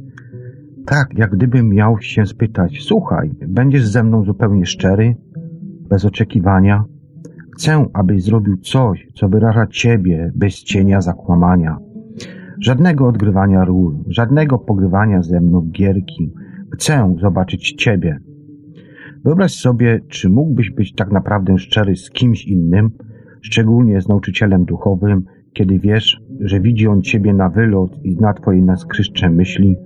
Tak, 0.86 1.18
jak 1.18 1.30
gdybym 1.30 1.68
miał 1.68 2.00
się 2.00 2.26
spytać, 2.26 2.78
słuchaj, 2.80 3.30
będziesz 3.48 3.86
ze 3.86 4.04
mną 4.04 4.24
zupełnie 4.24 4.66
szczery, 4.66 5.16
bez 5.88 6.04
oczekiwania? 6.04 6.84
Chcę, 7.56 7.86
abyś 7.92 8.22
zrobił 8.22 8.56
coś, 8.56 9.08
co 9.14 9.28
wyraża 9.28 9.66
ciebie 9.66 10.32
bez 10.34 10.54
cienia 10.54 11.00
zakłamania. 11.00 11.78
Żadnego 12.60 13.06
odgrywania 13.06 13.64
ról, 13.64 13.98
żadnego 14.06 14.58
pogrywania 14.58 15.22
ze 15.22 15.40
mną 15.40 15.70
gierki. 15.70 16.32
Chcę 16.72 17.14
zobaczyć 17.20 17.72
ciebie. 17.72 18.27
Wyobraź 19.24 19.54
sobie, 19.54 20.00
czy 20.08 20.28
mógłbyś 20.28 20.70
być 20.70 20.94
tak 20.94 21.12
naprawdę 21.12 21.58
szczery 21.58 21.96
z 21.96 22.10
kimś 22.10 22.44
innym, 22.44 22.90
szczególnie 23.42 24.00
z 24.00 24.08
nauczycielem 24.08 24.64
duchowym, 24.64 25.24
kiedy 25.52 25.78
wiesz, 25.78 26.20
że 26.40 26.60
widzi 26.60 26.86
on 26.86 27.02
ciebie 27.02 27.34
na 27.34 27.48
wylot 27.48 28.04
i 28.04 28.12
zna 28.12 28.34
twoje 28.34 28.62
naskryszcze 28.62 29.30
myśli, 29.30 29.76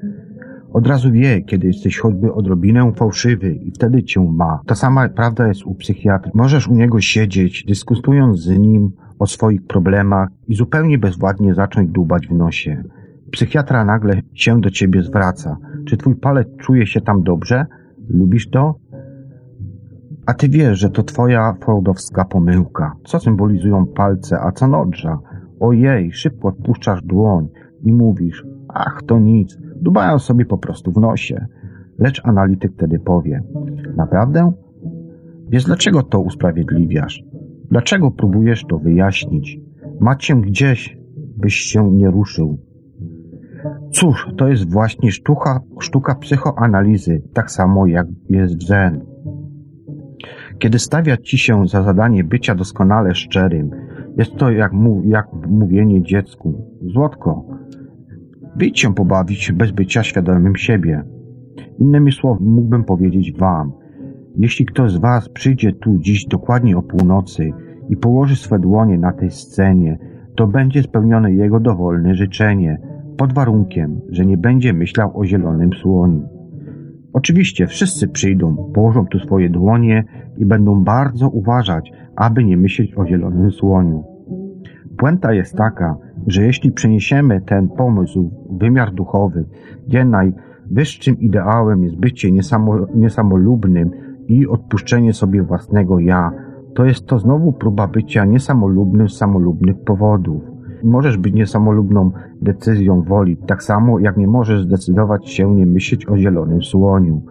od 0.72 0.86
razu 0.86 1.12
wie, 1.12 1.42
kiedy 1.42 1.66
jesteś 1.66 1.98
choćby 1.98 2.32
odrobinę 2.32 2.92
fałszywy 2.96 3.54
i 3.54 3.70
wtedy 3.70 4.02
cię 4.02 4.20
ma. 4.20 4.60
Ta 4.66 4.74
sama 4.74 5.08
prawda 5.08 5.48
jest 5.48 5.66
u 5.66 5.74
psychiatry. 5.74 6.30
Możesz 6.34 6.68
u 6.68 6.74
niego 6.74 7.00
siedzieć, 7.00 7.64
dyskutując 7.64 8.40
z 8.40 8.58
nim 8.58 8.92
o 9.18 9.26
swoich 9.26 9.66
problemach 9.66 10.28
i 10.48 10.54
zupełnie 10.54 10.98
bezwładnie 10.98 11.54
zacząć 11.54 11.90
dłubać 11.90 12.26
w 12.28 12.34
nosie. 12.34 12.84
Psychiatra 13.30 13.84
nagle 13.84 14.20
się 14.34 14.60
do 14.60 14.70
ciebie 14.70 15.02
zwraca. 15.02 15.56
Czy 15.86 15.96
twój 15.96 16.14
palec 16.16 16.48
czuje 16.60 16.86
się 16.86 17.00
tam 17.00 17.22
dobrze? 17.22 17.66
Lubisz 18.08 18.50
to? 18.50 18.74
A 20.26 20.34
ty 20.34 20.48
wiesz, 20.48 20.78
że 20.78 20.90
to 20.90 21.02
twoja 21.02 21.54
fordowska 21.60 22.24
pomyłka. 22.24 22.96
Co 23.04 23.18
symbolizują 23.18 23.86
palce, 23.86 24.40
a 24.40 24.52
co 24.52 24.68
nodrza? 24.68 25.18
Ojej, 25.60 26.12
szybko 26.12 26.48
odpuszczasz 26.48 27.02
dłoń 27.02 27.48
i 27.82 27.92
mówisz, 27.92 28.46
ach, 28.68 29.00
to 29.06 29.18
nic, 29.18 29.58
dubają 29.76 30.18
sobie 30.18 30.44
po 30.44 30.58
prostu 30.58 30.92
w 30.92 30.96
nosie. 30.96 31.46
Lecz 31.98 32.20
analityk 32.24 32.72
wtedy 32.72 32.98
powie, 32.98 33.42
naprawdę? 33.96 34.52
Wiesz, 35.48 35.64
dlaczego 35.64 36.02
to 36.02 36.20
usprawiedliwiasz? 36.20 37.24
Dlaczego 37.70 38.10
próbujesz 38.10 38.64
to 38.68 38.78
wyjaśnić? 38.78 39.60
Macie 40.00 40.36
gdzieś, 40.36 40.98
byś 41.36 41.54
się 41.54 41.92
nie 41.92 42.10
ruszył. 42.10 42.58
Cóż, 43.92 44.28
to 44.36 44.48
jest 44.48 44.72
właśnie 44.72 45.12
sztuka, 45.12 45.60
sztuka 45.80 46.14
psychoanalizy, 46.14 47.22
tak 47.32 47.50
samo 47.50 47.86
jak 47.86 48.06
jest 48.28 48.66
zen. 48.66 49.11
Kiedy 50.58 50.78
stawia 50.78 51.16
ci 51.16 51.38
się 51.38 51.68
za 51.68 51.82
zadanie 51.82 52.24
bycia 52.24 52.54
doskonale 52.54 53.14
szczerym, 53.14 53.70
jest 54.18 54.36
to 54.36 54.50
jak, 54.50 54.72
mu, 54.72 55.02
jak 55.04 55.26
mówienie 55.48 56.02
dziecku. 56.02 56.54
Złotko, 56.82 57.44
wyjdź 58.56 58.80
się 58.80 58.94
pobawić 58.94 59.52
bez 59.52 59.70
bycia 59.70 60.02
świadomym 60.02 60.56
siebie. 60.56 61.04
Innymi 61.78 62.12
słowy, 62.12 62.44
mógłbym 62.44 62.84
powiedzieć 62.84 63.32
wam, 63.38 63.72
jeśli 64.36 64.66
ktoś 64.66 64.92
z 64.92 64.96
was 64.96 65.28
przyjdzie 65.28 65.72
tu 65.72 65.98
dziś 65.98 66.26
dokładnie 66.26 66.76
o 66.76 66.82
północy 66.82 67.52
i 67.88 67.96
położy 67.96 68.36
swe 68.36 68.58
dłonie 68.58 68.98
na 68.98 69.12
tej 69.12 69.30
scenie, 69.30 69.98
to 70.36 70.46
będzie 70.46 70.82
spełnione 70.82 71.32
jego 71.32 71.60
dowolne 71.60 72.14
życzenie, 72.14 72.80
pod 73.16 73.32
warunkiem, 73.32 74.00
że 74.08 74.26
nie 74.26 74.36
będzie 74.36 74.72
myślał 74.72 75.20
o 75.20 75.24
zielonym 75.24 75.72
słoniu. 75.72 76.28
Oczywiście 77.12 77.66
wszyscy 77.66 78.08
przyjdą, 78.08 78.70
położą 78.74 79.06
tu 79.06 79.18
swoje 79.18 79.50
dłonie 79.50 80.04
i 80.36 80.46
będą 80.46 80.84
bardzo 80.84 81.28
uważać, 81.28 81.92
aby 82.16 82.44
nie 82.44 82.56
myśleć 82.56 82.94
o 82.96 83.06
zielonym 83.06 83.50
słoniu. 83.50 84.04
Puenta 84.96 85.32
jest 85.32 85.56
taka, 85.56 85.96
że 86.26 86.42
jeśli 86.42 86.72
przeniesiemy 86.72 87.40
ten 87.40 87.68
pomysł 87.68 88.30
w 88.50 88.58
wymiar 88.58 88.94
duchowy, 88.94 89.44
gdzie 89.86 90.04
najwyższym 90.04 91.20
ideałem 91.20 91.84
jest 91.84 91.96
bycie 91.96 92.32
niesamo, 92.32 92.86
niesamolubnym 92.94 93.90
i 94.28 94.46
odpuszczenie 94.46 95.12
sobie 95.12 95.42
własnego 95.42 95.98
ja, 95.98 96.32
to 96.74 96.84
jest 96.84 97.06
to 97.06 97.18
znowu 97.18 97.52
próba 97.52 97.86
bycia 97.86 98.24
niesamolubnym 98.24 99.08
z 99.08 99.16
samolubnych 99.16 99.80
powodów. 99.84 100.42
Możesz 100.84 101.16
być 101.16 101.34
niesamolubną 101.34 102.10
decyzją 102.42 103.02
woli, 103.02 103.36
tak 103.36 103.62
samo 103.62 103.98
jak 103.98 104.16
nie 104.16 104.26
możesz 104.26 104.62
zdecydować 104.62 105.28
się 105.28 105.54
nie 105.54 105.66
myśleć 105.66 106.08
o 106.08 106.16
zielonym 106.16 106.62
słoniu. 106.62 107.22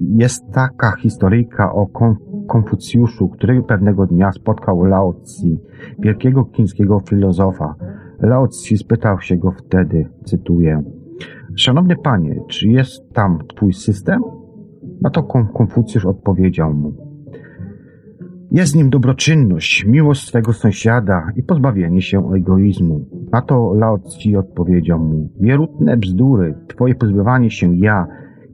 Jest 0.00 0.52
taka 0.52 0.96
historyjka 0.96 1.72
o 1.72 1.86
Konfucjuszu, 2.48 3.28
który 3.28 3.62
pewnego 3.62 4.06
dnia 4.06 4.32
spotkał 4.32 4.84
Lao 4.84 5.12
Tzu, 5.12 5.46
wielkiego 5.98 6.48
chińskiego 6.52 7.02
filozofa. 7.08 7.74
Lao 8.20 8.48
Tzu 8.48 8.76
spytał 8.76 9.20
się 9.20 9.36
go 9.36 9.50
wtedy, 9.50 10.08
cytuję, 10.24 10.82
Szanowny 11.56 11.96
panie, 11.96 12.40
czy 12.48 12.68
jest 12.68 13.12
tam 13.12 13.38
twój 13.56 13.72
system? 13.72 14.22
Na 15.02 15.10
to 15.10 15.22
Konfucjusz 15.22 16.06
odpowiedział 16.06 16.74
mu, 16.74 16.92
jest 18.50 18.76
nim 18.76 18.90
dobroczynność, 18.90 19.84
miłość 19.86 20.28
swego 20.28 20.52
sąsiada 20.52 21.26
i 21.36 21.42
pozbawienie 21.42 22.02
się 22.02 22.32
egoizmu. 22.34 23.06
Na 23.32 23.42
to 23.42 23.74
Lao 23.74 23.98
Tzu 23.98 24.38
odpowiedział 24.38 24.98
mu, 24.98 25.30
wierutne 25.40 25.96
bzdury, 25.96 26.54
twoje 26.68 26.94
pozbywanie 26.94 27.50
się 27.50 27.76
ja 27.76 28.06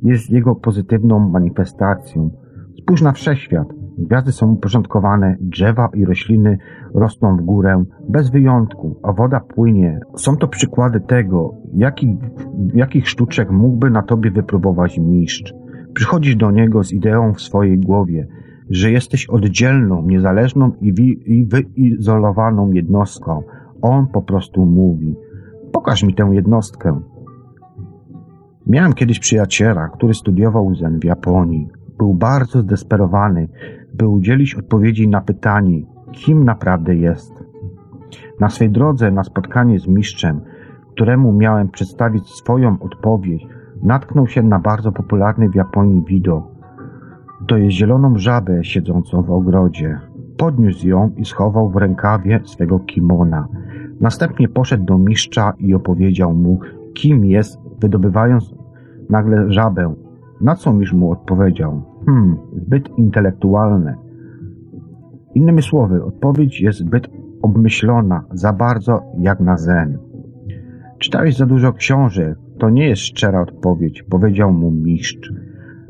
jest 0.02 0.30
jego 0.30 0.54
pozytywną 0.54 1.28
manifestacją. 1.28 2.30
Spójrz 2.78 3.02
na 3.02 3.12
wszechświat. 3.12 3.68
Gwiazdy 3.98 4.32
są 4.32 4.52
uporządkowane, 4.52 5.36
drzewa 5.40 5.88
i 5.94 6.04
rośliny 6.04 6.58
rosną 6.94 7.36
w 7.36 7.40
górę 7.40 7.84
bez 8.08 8.30
wyjątku, 8.30 9.00
a 9.02 9.12
woda 9.12 9.40
płynie. 9.40 10.00
Są 10.16 10.36
to 10.36 10.48
przykłady 10.48 11.00
tego, 11.00 11.54
jakich, 11.74 12.16
jakich 12.74 13.08
sztuczek 13.08 13.50
mógłby 13.50 13.90
na 13.90 14.02
tobie 14.02 14.30
wypróbować 14.30 14.98
mistrz. 14.98 15.54
Przychodzisz 15.94 16.36
do 16.36 16.50
niego 16.50 16.82
z 16.84 16.92
ideą 16.92 17.32
w 17.32 17.40
swojej 17.40 17.78
głowie, 17.78 18.26
że 18.70 18.90
jesteś 18.90 19.26
oddzielną, 19.26 20.02
niezależną 20.06 20.72
i, 20.80 20.92
wi- 20.92 21.20
i 21.26 21.46
wyizolowaną 21.46 22.72
jednostką. 22.72 23.42
On 23.82 24.06
po 24.06 24.22
prostu 24.22 24.66
mówi: 24.66 25.16
Pokaż 25.72 26.02
mi 26.02 26.14
tę 26.14 26.28
jednostkę. 26.32 27.00
Miałem 28.66 28.92
kiedyś 28.92 29.18
przyjaciela, 29.18 29.88
który 29.88 30.14
studiował 30.14 30.74
zen 30.74 31.00
w 31.00 31.04
Japonii. 31.04 31.68
Był 31.98 32.14
bardzo 32.14 32.60
zdesperowany, 32.60 33.48
by 33.94 34.08
udzielić 34.08 34.54
odpowiedzi 34.54 35.08
na 35.08 35.20
pytanie, 35.20 35.82
kim 36.12 36.44
naprawdę 36.44 36.94
jest. 36.94 37.32
Na 38.40 38.50
swej 38.50 38.70
drodze 38.70 39.10
na 39.10 39.24
spotkanie 39.24 39.78
z 39.78 39.86
mistrzem, 39.86 40.40
któremu 40.94 41.32
miałem 41.32 41.68
przedstawić 41.68 42.28
swoją 42.28 42.76
odpowiedź, 42.80 43.46
natknął 43.82 44.26
się 44.26 44.42
na 44.42 44.58
bardzo 44.58 44.92
popularny 44.92 45.48
w 45.48 45.54
Japonii 45.54 46.04
widok. 46.06 46.44
To 47.48 47.56
jest 47.56 47.76
zieloną 47.76 48.18
żabę 48.18 48.64
siedzącą 48.64 49.22
w 49.22 49.30
ogrodzie. 49.30 50.00
Podniósł 50.36 50.88
ją 50.88 51.10
i 51.16 51.24
schował 51.24 51.70
w 51.70 51.76
rękawie 51.76 52.40
swego 52.44 52.78
kimona. 52.78 53.48
Następnie 54.00 54.48
poszedł 54.48 54.84
do 54.84 54.98
mistrza 54.98 55.52
i 55.58 55.74
opowiedział 55.74 56.34
mu, 56.34 56.60
kim 56.94 57.24
jest, 57.24 57.58
wydobywając 57.80 58.54
nagle 59.10 59.52
żabę. 59.52 59.94
Na 60.40 60.54
co 60.54 60.72
mistrz 60.72 60.92
mu 60.92 61.10
odpowiedział? 61.10 61.82
Hmm, 62.06 62.36
zbyt 62.56 62.88
intelektualne. 62.98 63.96
Innymi 65.34 65.62
słowy, 65.62 66.04
odpowiedź 66.04 66.60
jest 66.60 66.78
zbyt 66.78 67.08
obmyślona, 67.42 68.24
za 68.32 68.52
bardzo 68.52 69.02
jak 69.18 69.40
na 69.40 69.56
zen. 69.56 69.98
Czytałeś 70.98 71.36
za 71.36 71.46
dużo 71.46 71.72
książek, 71.72 72.38
to 72.58 72.70
nie 72.70 72.88
jest 72.88 73.02
szczera 73.02 73.40
odpowiedź, 73.42 74.02
powiedział 74.02 74.52
mu 74.52 74.70
mistrz. 74.70 75.32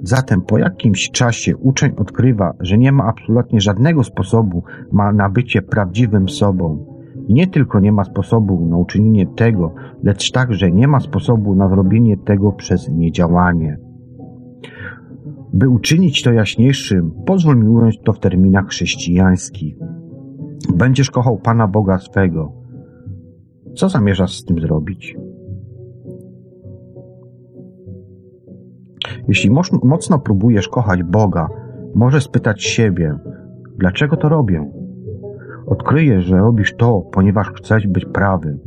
Zatem 0.02 0.40
po 0.40 0.58
jakimś 0.58 1.10
czasie 1.10 1.56
uczeń 1.56 1.92
odkrywa, 1.96 2.54
że 2.60 2.78
nie 2.78 2.92
ma 2.92 3.04
absolutnie 3.04 3.60
żadnego 3.60 4.04
sposobu 4.04 4.62
na 4.92 5.28
bycie 5.28 5.62
prawdziwym 5.62 6.28
sobą. 6.28 6.91
Nie 7.28 7.46
tylko 7.46 7.80
nie 7.80 7.92
ma 7.92 8.04
sposobu 8.04 8.66
na 8.66 8.76
uczynienie 8.76 9.26
tego, 9.26 9.74
lecz 10.02 10.30
także 10.30 10.70
nie 10.70 10.88
ma 10.88 11.00
sposobu 11.00 11.54
na 11.54 11.68
zrobienie 11.68 12.16
tego 12.16 12.52
przez 12.52 12.88
niedziałanie. 12.88 13.78
By 15.52 15.68
uczynić 15.68 16.22
to 16.22 16.32
jaśniejszym, 16.32 17.12
pozwól 17.26 17.56
mi 17.56 17.68
ująć 17.68 18.00
to 18.04 18.12
w 18.12 18.18
terminach 18.18 18.66
chrześcijańskich. 18.66 19.76
Będziesz 20.74 21.10
kochał 21.10 21.38
Pana 21.38 21.68
Boga 21.68 21.98
swego. 21.98 22.52
Co 23.74 23.88
zamierzasz 23.88 24.36
z 24.36 24.44
tym 24.44 24.60
zrobić? 24.60 25.16
Jeśli 29.28 29.50
mocno 29.82 30.18
próbujesz 30.18 30.68
kochać 30.68 31.02
Boga, 31.02 31.48
możesz 31.94 32.24
spytać 32.24 32.62
siebie, 32.62 33.18
dlaczego 33.78 34.16
to 34.16 34.28
robię? 34.28 34.81
Odkryjesz, 35.66 36.24
że 36.24 36.36
robisz 36.36 36.74
to, 36.76 37.00
ponieważ 37.12 37.48
chcesz 37.48 37.86
być 37.86 38.04
prawy. 38.04 38.58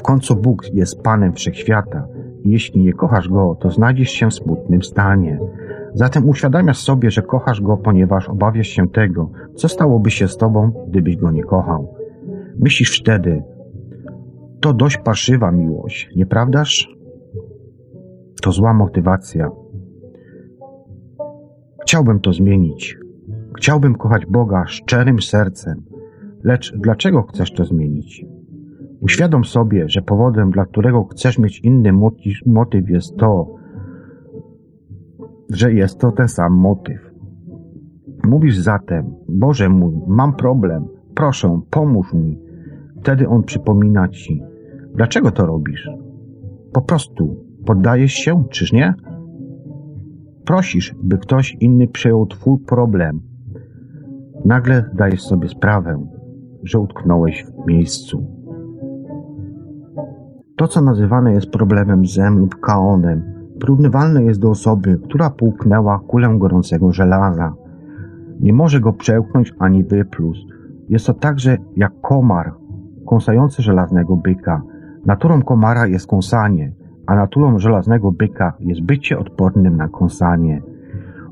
W 0.00 0.02
końcu 0.02 0.36
Bóg 0.36 0.64
jest 0.72 1.02
Panem 1.02 1.32
Wszechświata 1.32 2.06
jeśli 2.44 2.82
nie 2.82 2.92
kochasz 2.92 3.28
Go, 3.28 3.56
to 3.60 3.70
znajdziesz 3.70 4.10
się 4.10 4.30
w 4.30 4.34
smutnym 4.34 4.82
stanie. 4.82 5.38
Zatem 5.94 6.28
uświadamiasz 6.28 6.78
sobie, 6.78 7.10
że 7.10 7.22
kochasz 7.22 7.60
Go, 7.60 7.76
ponieważ 7.76 8.28
obawiasz 8.28 8.66
się 8.66 8.88
tego, 8.88 9.30
co 9.54 9.68
stałoby 9.68 10.10
się 10.10 10.28
z 10.28 10.36
Tobą, 10.36 10.86
gdybyś 10.88 11.16
Go 11.16 11.30
nie 11.30 11.42
kochał. 11.42 11.94
Myślisz 12.58 13.00
wtedy, 13.00 13.42
to 14.60 14.72
dość 14.72 14.96
parszywa 14.96 15.50
miłość, 15.50 16.10
nieprawdaż? 16.16 16.88
To 18.42 18.52
zła 18.52 18.74
motywacja. 18.74 19.50
Chciałbym 21.82 22.20
to 22.20 22.32
zmienić. 22.32 22.98
Chciałbym 23.56 23.94
kochać 23.94 24.26
Boga 24.26 24.66
szczerym 24.66 25.22
sercem. 25.22 25.93
Lecz 26.44 26.76
dlaczego 26.76 27.22
chcesz 27.22 27.52
to 27.52 27.64
zmienić? 27.64 28.26
Uświadom 29.00 29.44
sobie, 29.44 29.88
że 29.88 30.02
powodem, 30.02 30.50
dla 30.50 30.64
którego 30.64 31.04
chcesz 31.04 31.38
mieć 31.38 31.60
inny 31.60 31.92
motyw, 31.92 32.46
motyw 32.46 32.90
jest 32.90 33.16
to, 33.16 33.54
że 35.50 35.72
jest 35.72 35.98
to 35.98 36.12
ten 36.12 36.28
sam 36.28 36.52
motyw. 36.52 37.10
Mówisz 38.24 38.56
zatem, 38.56 39.14
Boże 39.28 39.68
mój, 39.68 39.94
mam 40.06 40.36
problem, 40.36 40.84
proszę, 41.14 41.60
pomóż 41.70 42.12
mi. 42.14 42.38
Wtedy 43.00 43.28
on 43.28 43.42
przypomina 43.42 44.08
ci, 44.08 44.42
dlaczego 44.94 45.30
to 45.30 45.46
robisz? 45.46 45.88
Po 46.72 46.82
prostu 46.82 47.44
poddajesz 47.66 48.12
się, 48.12 48.44
czyż 48.50 48.72
nie? 48.72 48.94
Prosisz, 50.44 50.94
by 51.02 51.18
ktoś 51.18 51.56
inny 51.60 51.88
przejął 51.88 52.26
twój 52.26 52.58
problem. 52.58 53.20
Nagle 54.44 54.90
dajesz 54.94 55.22
sobie 55.22 55.48
sprawę, 55.48 56.06
że 56.64 56.78
utknąłeś 56.78 57.46
w 57.46 57.66
miejscu. 57.66 58.26
To, 60.56 60.68
co 60.68 60.80
nazywane 60.80 61.32
jest 61.32 61.50
problemem 61.50 62.06
zem 62.06 62.38
lub 62.38 62.60
kaonem, 62.60 63.22
porównywalne 63.60 64.24
jest 64.24 64.40
do 64.40 64.50
osoby, 64.50 64.98
która 65.04 65.30
połknęła 65.30 65.98
kulę 65.98 66.34
gorącego 66.38 66.92
żelaza. 66.92 67.54
Nie 68.40 68.52
może 68.52 68.80
go 68.80 68.92
przełknąć 68.92 69.54
ani 69.58 69.84
wyplus. 69.84 70.38
Jest 70.88 71.06
to 71.06 71.14
także 71.14 71.56
jak 71.76 71.92
komar 72.00 72.54
kąsający 73.06 73.62
żelaznego 73.62 74.16
byka. 74.16 74.62
Naturą 75.06 75.42
komara 75.42 75.86
jest 75.86 76.06
kąsanie, 76.06 76.72
a 77.06 77.14
naturą 77.14 77.58
żelaznego 77.58 78.12
byka 78.12 78.52
jest 78.60 78.80
bycie 78.80 79.18
odpornym 79.18 79.76
na 79.76 79.88
kąsanie. 79.88 80.62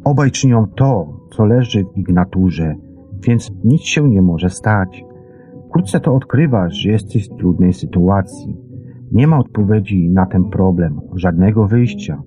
Obaj 0.04 0.30
czynią 0.30 0.66
to, 0.66 1.06
co 1.30 1.44
leży 1.44 1.84
w 1.84 1.98
ich 1.98 2.08
naturze, 2.08 2.74
więc 3.26 3.52
nic 3.64 3.82
się 3.82 4.08
nie 4.08 4.22
może 4.22 4.50
stać. 4.50 5.04
Wkrótce 5.72 6.00
to 6.00 6.14
odkrywasz, 6.14 6.74
że 6.74 6.90
jesteś 6.90 7.28
w 7.28 7.36
trudnej 7.36 7.72
sytuacji. 7.72 8.56
Nie 9.12 9.26
ma 9.26 9.38
odpowiedzi 9.38 10.10
na 10.10 10.26
ten 10.26 10.44
problem, 10.44 11.00
żadnego 11.14 11.66
wyjścia. 11.66 12.22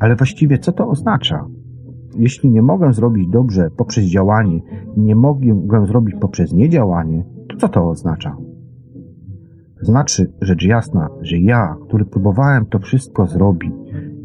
Ale 0.00 0.16
właściwie 0.16 0.58
co 0.58 0.72
to 0.72 0.88
oznacza? 0.88 1.46
Jeśli 2.16 2.50
nie 2.50 2.62
mogę 2.62 2.92
zrobić 2.92 3.28
dobrze 3.28 3.70
poprzez 3.76 4.04
działanie 4.04 4.60
nie 4.96 5.16
mogę 5.16 5.86
zrobić 5.86 6.14
poprzez 6.20 6.52
niedziałanie, 6.52 7.24
to 7.48 7.56
co 7.56 7.68
to 7.68 7.88
oznacza? 7.88 8.36
Znaczy, 9.80 10.32
rzecz 10.40 10.64
jasna, 10.64 11.08
że 11.20 11.38
ja, 11.38 11.76
który 11.88 12.04
próbowałem 12.04 12.66
to 12.66 12.78
wszystko 12.78 13.26
zrobić, 13.26 13.72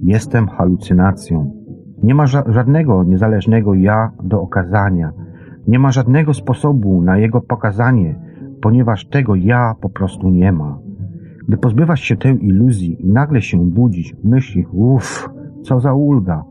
jestem 0.03 0.47
halucynacją. 0.47 1.51
Nie 2.03 2.15
ma 2.15 2.27
ża 2.27 2.43
żadnego 2.47 3.03
niezależnego 3.03 3.73
ja 3.73 4.11
do 4.23 4.41
okazania. 4.41 5.11
Nie 5.67 5.79
ma 5.79 5.91
żadnego 5.91 6.33
sposobu 6.33 7.01
na 7.01 7.17
jego 7.17 7.41
pokazanie, 7.41 8.32
ponieważ 8.63 9.05
tego 9.05 9.35
ja 9.35 9.75
po 9.81 9.89
prostu 9.89 10.29
nie 10.29 10.51
ma. 10.51 10.79
Gdy 11.47 11.57
pozbywasz 11.57 12.01
się 12.01 12.17
tej 12.17 12.45
iluzji 12.45 13.05
i 13.05 13.09
nagle 13.11 13.41
się 13.41 13.65
budzisz, 13.65 14.15
myślisz, 14.23 14.65
uff, 14.71 15.29
co 15.63 15.79
za 15.79 15.93
ulga. 15.93 16.43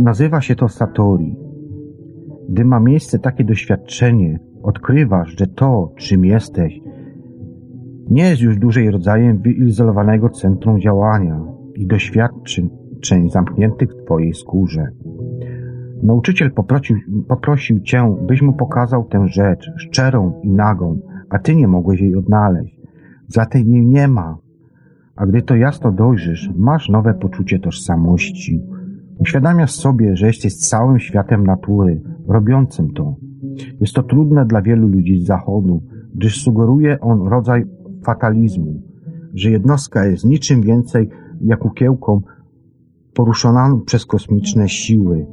Nazywa 0.00 0.40
się 0.40 0.56
to 0.56 0.68
Satori. 0.68 1.36
Gdy 2.48 2.64
ma 2.64 2.80
miejsce 2.80 3.18
takie 3.18 3.44
doświadczenie, 3.44 4.40
odkrywasz, 4.62 5.38
że 5.38 5.46
to, 5.46 5.92
czym 5.96 6.24
jesteś, 6.24 6.80
nie 8.10 8.22
jest 8.30 8.42
już 8.42 8.58
dłużej 8.58 8.90
rodzajem 8.90 9.38
wyizolowanego 9.38 10.28
centrum 10.28 10.80
działania 10.80 11.40
i 11.74 11.86
doświadczeń 11.86 12.70
zamkniętych 13.30 13.90
w 13.92 14.04
Twojej 14.04 14.34
skórze. 14.34 14.88
Nauczyciel 16.02 16.50
poprosił, 16.50 16.96
poprosił 17.28 17.80
Cię, 17.80 18.16
byś 18.26 18.42
mu 18.42 18.52
pokazał 18.52 19.04
tę 19.04 19.28
rzecz, 19.28 19.70
szczerą 19.76 20.40
i 20.42 20.50
nagą, 20.50 21.00
a 21.30 21.38
Ty 21.38 21.56
nie 21.56 21.68
mogłeś 21.68 22.00
jej 22.00 22.16
odnaleźć. 22.16 22.80
Zatem 23.28 23.62
jej 23.62 23.86
nie 23.86 24.08
ma. 24.08 24.38
A 25.16 25.26
gdy 25.26 25.42
to 25.42 25.56
jasno 25.56 25.92
dojrzysz, 25.92 26.50
masz 26.56 26.88
nowe 26.88 27.14
poczucie 27.14 27.58
tożsamości. 27.58 28.62
Uświadamiasz 29.18 29.70
sobie, 29.70 30.16
że 30.16 30.26
jesteś 30.26 30.56
całym 30.56 30.98
światem 30.98 31.46
natury, 31.46 32.02
robiącym 32.28 32.92
to. 32.92 33.16
Jest 33.80 33.94
to 33.94 34.02
trudne 34.02 34.46
dla 34.46 34.62
wielu 34.62 34.88
ludzi 34.88 35.20
z 35.20 35.26
zachodu, 35.26 35.82
gdyż 36.14 36.42
sugeruje 36.42 37.00
on 37.00 37.28
rodzaj 37.28 37.64
fatalizmu, 38.04 38.82
że 39.34 39.50
jednostka 39.50 40.06
jest 40.06 40.24
niczym 40.24 40.62
więcej 40.62 41.08
jak 41.40 41.58
kukiełką 41.58 42.20
poruszoną 43.14 43.80
przez 43.80 44.06
kosmiczne 44.06 44.68
siły. 44.68 45.26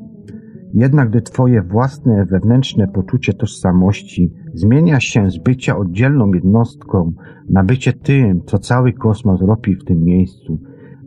Jednak 0.73 1.09
gdy 1.09 1.21
twoje 1.21 1.61
własne 1.61 2.25
wewnętrzne 2.25 2.87
poczucie 2.87 3.33
tożsamości 3.33 4.33
zmienia 4.53 4.99
się 4.99 5.29
z 5.29 5.37
bycia 5.37 5.77
oddzielną 5.77 6.33
jednostką 6.33 7.11
na 7.49 7.63
bycie 7.63 7.93
tym, 7.93 8.41
co 8.45 8.57
cały 8.57 8.93
kosmos 8.93 9.41
robi 9.41 9.75
w 9.75 9.83
tym 9.83 10.03
miejscu, 10.03 10.59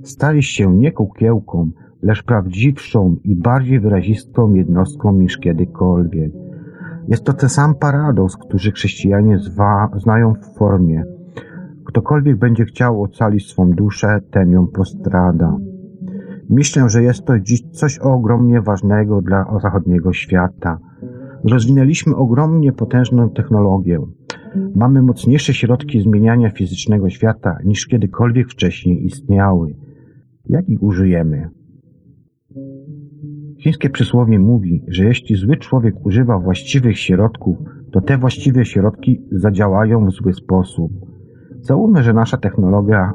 stajesz 0.02 0.46
się 0.46 0.76
nie 0.76 0.92
kukiełką, 0.92 1.70
lecz 2.02 2.22
prawdziwszą 2.22 3.16
i 3.24 3.36
bardziej 3.36 3.80
wyrazistą 3.80 4.54
jednostką 4.54 5.12
niż 5.12 5.38
kiedykolwiek. 5.38 6.32
Jest 7.08 7.24
to 7.24 7.32
ten 7.32 7.48
sam 7.48 7.74
paradoks, 7.74 8.36
który 8.36 8.72
chrześcijanie 8.72 9.38
zwa, 9.38 9.90
znają 9.96 10.34
w 10.34 10.58
formie 10.58 11.04
Ktokolwiek 11.84 12.36
będzie 12.36 12.64
chciał 12.64 13.02
ocalić 13.02 13.46
swą 13.46 13.70
duszę, 13.70 14.20
ten 14.30 14.50
ją 14.50 14.66
postrada. 14.66 15.56
Myślę, 16.50 16.88
że 16.88 17.02
jest 17.02 17.24
to 17.24 17.40
dziś 17.40 17.60
coś 17.60 17.98
ogromnie 17.98 18.60
ważnego 18.60 19.22
dla 19.22 19.58
zachodniego 19.62 20.12
świata. 20.12 20.78
Rozwinęliśmy 21.44 22.16
ogromnie 22.16 22.72
potężną 22.72 23.30
technologię. 23.30 23.98
Mamy 24.74 25.02
mocniejsze 25.02 25.54
środki 25.54 26.00
zmieniania 26.00 26.50
fizycznego 26.50 27.10
świata 27.10 27.58
niż 27.64 27.86
kiedykolwiek 27.86 28.50
wcześniej 28.50 29.04
istniały. 29.04 29.74
Jak 30.46 30.68
ich 30.68 30.82
użyjemy? 30.82 31.48
Chińskie 33.58 33.90
przysłowie 33.90 34.38
mówi, 34.38 34.82
że 34.88 35.04
jeśli 35.04 35.36
zły 35.36 35.56
człowiek 35.56 36.06
używa 36.06 36.38
właściwych 36.38 36.98
środków, 36.98 37.58
to 37.92 38.00
te 38.00 38.18
właściwe 38.18 38.64
środki 38.64 39.22
zadziałają 39.32 40.06
w 40.06 40.10
zły 40.10 40.32
sposób. 40.32 40.92
Załóżmy, 41.60 42.02
że 42.02 42.12
nasza 42.12 42.36
technologia, 42.36 43.12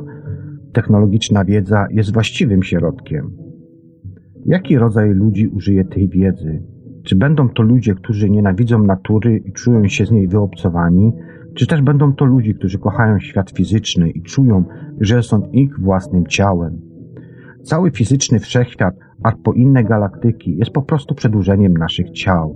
technologiczna 0.74 1.46
wiedza 1.46 1.88
jest 1.92 2.14
właściwym 2.14 2.64
środkiem. 2.64 3.32
Jaki 4.46 4.78
rodzaj 4.78 5.10
ludzi 5.10 5.48
użyje 5.48 5.86
tej 5.86 6.10
wiedzy? 6.10 6.64
Czy 7.04 7.16
będą 7.16 7.50
to 7.50 7.64
ludzie, 7.64 7.96
którzy 7.96 8.30
nienawidzą 8.30 8.84
natury 8.84 9.38
i 9.38 9.52
czują 9.52 9.88
się 9.88 10.06
z 10.06 10.12
niej 10.12 10.28
wyobcowani, 10.28 11.14
czy 11.54 11.68
też 11.68 11.82
będą 11.82 12.14
to 12.14 12.26
ludzie, 12.26 12.54
którzy 12.54 12.80
kochają 12.80 13.20
świat 13.20 13.52
fizyczny 13.52 14.10
i 14.10 14.22
czują, 14.22 14.64
że 15.00 15.24
są 15.24 15.50
ich 15.52 15.80
własnym 15.80 16.26
ciałem? 16.26 16.82
Cały 17.64 17.92
fizyczny 17.92 18.40
wszechświat, 18.40 18.96
a 19.24 19.32
po 19.32 19.54
inne 19.54 19.84
galaktyki 19.84 20.58
jest 20.58 20.72
po 20.72 20.82
prostu 20.82 21.16
przedłużeniem 21.16 21.74
naszych 21.74 22.12
ciał. 22.12 22.56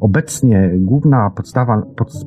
Obecnie 0.00 0.70
główna 0.78 1.30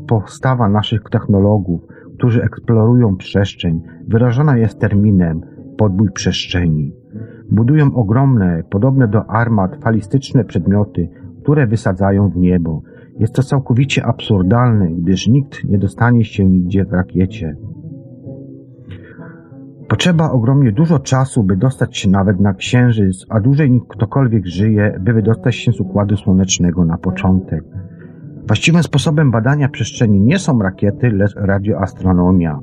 podstawa, 0.10 0.70
naszych 0.70 1.02
technologów 1.12 1.82
którzy 2.22 2.44
eksplorują 2.44 3.18
przestrzeń, 3.18 3.82
wyrażona 4.08 4.58
jest 4.58 4.80
terminem 4.80 5.42
podbój 5.78 6.12
przestrzeni. 6.12 6.96
Budują 7.52 7.94
ogromne, 7.96 8.64
podobne 8.70 9.08
do 9.08 9.30
armat, 9.30 9.78
falistyczne 9.84 10.44
przedmioty, 10.44 11.10
które 11.42 11.68
wysadzają 11.68 12.30
w 12.30 12.38
niebo. 12.38 12.82
Jest 13.20 13.36
to 13.36 13.44
całkowicie 13.44 14.06
absurdalne, 14.06 14.92
gdyż 14.92 15.28
nikt 15.28 15.64
nie 15.64 15.78
dostanie 15.78 16.26
się 16.26 16.46
nigdzie 16.46 16.86
w 16.86 16.94
rakiecie. 16.94 17.56
Potrzeba 19.88 20.32
ogromnie 20.32 20.72
dużo 20.72 21.00
czasu, 21.00 21.44
by 21.44 21.58
dostać 21.58 21.98
się 21.98 22.10
nawet 22.10 22.40
na 22.40 22.54
Księżyc, 22.54 23.26
a 23.30 23.40
dłużej 23.40 23.72
niż 23.72 23.84
ktokolwiek 23.90 24.48
żyje, 24.48 25.00
by 25.00 25.14
wydostać 25.14 25.56
się 25.56 25.72
z 25.72 25.80
Układu 25.80 26.18
Słonecznego 26.18 26.86
na 26.86 26.98
początek. 26.98 27.64
Właściwym 28.48 28.84
sposobem 28.84 29.32
badania 29.32 29.70
przestrzeni 29.70 30.22
nie 30.22 30.40
są 30.40 30.60
rakiety, 30.60 31.10
lecz 31.10 31.36
radioastronomia. 31.36 32.60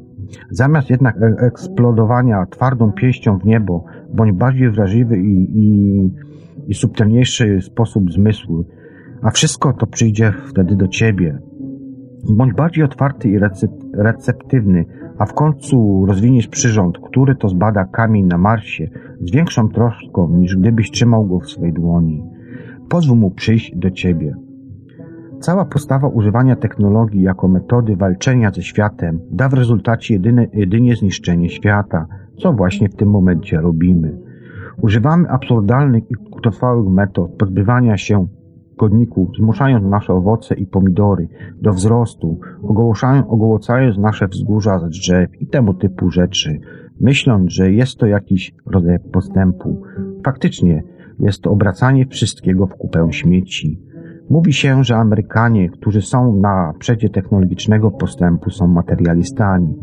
Zamiast 0.50 0.90
jednak 0.90 1.16
e- 1.16 1.46
eksplodowania 1.46 2.46
twardą 2.46 2.92
pięścią 2.92 3.38
w 3.38 3.44
niebo, 3.44 3.84
bądź 4.14 4.32
bardziej 4.32 4.70
wrażliwy 4.70 5.18
i, 5.18 5.58
i, 5.58 6.10
i 6.66 6.74
subtelniejszy 6.74 7.60
sposób 7.62 8.12
zmysłu, 8.12 8.64
a 9.22 9.30
wszystko 9.30 9.72
to 9.72 9.86
przyjdzie 9.86 10.32
wtedy 10.50 10.76
do 10.76 10.88
ciebie. 10.88 11.38
Bądź 12.30 12.54
bardziej 12.54 12.84
otwarty 12.84 13.28
i 13.28 13.38
receptywny, 13.94 14.84
a 15.18 15.26
w 15.26 15.34
końcu 15.34 16.06
rozwiniesz 16.06 16.48
przyrząd, 16.48 16.98
który 16.98 17.34
to 17.34 17.48
zbada 17.48 17.84
kamień 17.84 18.26
na 18.26 18.38
Marsie 18.38 18.88
z 19.20 19.30
większą 19.30 19.68
troską, 19.68 20.28
niż 20.28 20.56
gdybyś 20.56 20.90
trzymał 20.90 21.26
go 21.26 21.40
w 21.40 21.50
swej 21.50 21.72
dłoni. 21.72 22.24
Pozwól 22.88 23.18
mu 23.18 23.30
przyjść 23.30 23.76
do 23.76 23.90
ciebie. 23.90 24.47
Cała 25.40 25.64
postawa 25.64 26.08
używania 26.08 26.56
technologii 26.56 27.22
jako 27.22 27.48
metody 27.48 27.96
walczenia 27.96 28.50
ze 28.50 28.62
światem 28.62 29.20
da 29.30 29.48
w 29.48 29.54
rezultacie 29.54 30.14
jedyne, 30.14 30.46
jedynie 30.52 30.96
zniszczenie 30.96 31.50
świata, 31.50 32.06
co 32.38 32.52
właśnie 32.52 32.88
w 32.88 32.96
tym 32.96 33.10
momencie 33.10 33.60
robimy. 33.60 34.18
Używamy 34.82 35.28
absurdalnych 35.28 36.10
i 36.10 36.14
krótkotrwałych 36.14 36.88
metod 36.88 37.30
pozbywania 37.38 37.96
się 37.96 38.26
szkodników, 38.72 39.28
zmuszając 39.38 39.84
nasze 39.84 40.12
owoce 40.12 40.54
i 40.54 40.66
pomidory 40.66 41.28
do 41.62 41.72
wzrostu, 41.72 42.40
ogołocając 43.28 43.98
nasze 43.98 44.28
wzgórza 44.28 44.78
z 44.78 44.88
drzew 44.88 45.30
i 45.40 45.46
temu 45.46 45.74
typu 45.74 46.10
rzeczy, 46.10 46.60
myśląc, 47.00 47.52
że 47.52 47.72
jest 47.72 47.98
to 47.98 48.06
jakiś 48.06 48.54
rodzaj 48.66 48.98
postępu. 49.12 49.82
Faktycznie 50.24 50.82
jest 51.18 51.42
to 51.42 51.50
obracanie 51.50 52.06
wszystkiego 52.06 52.66
w 52.66 52.74
kupę 52.74 53.08
śmieci. 53.10 53.87
Mówi 54.30 54.52
się, 54.52 54.84
że 54.84 54.96
Amerykanie, 54.96 55.70
którzy 55.70 56.02
są 56.02 56.36
na 56.36 56.72
przedzie 56.78 57.08
technologicznego 57.08 57.90
postępu, 57.90 58.50
są 58.50 58.66
materialistami. 58.66 59.74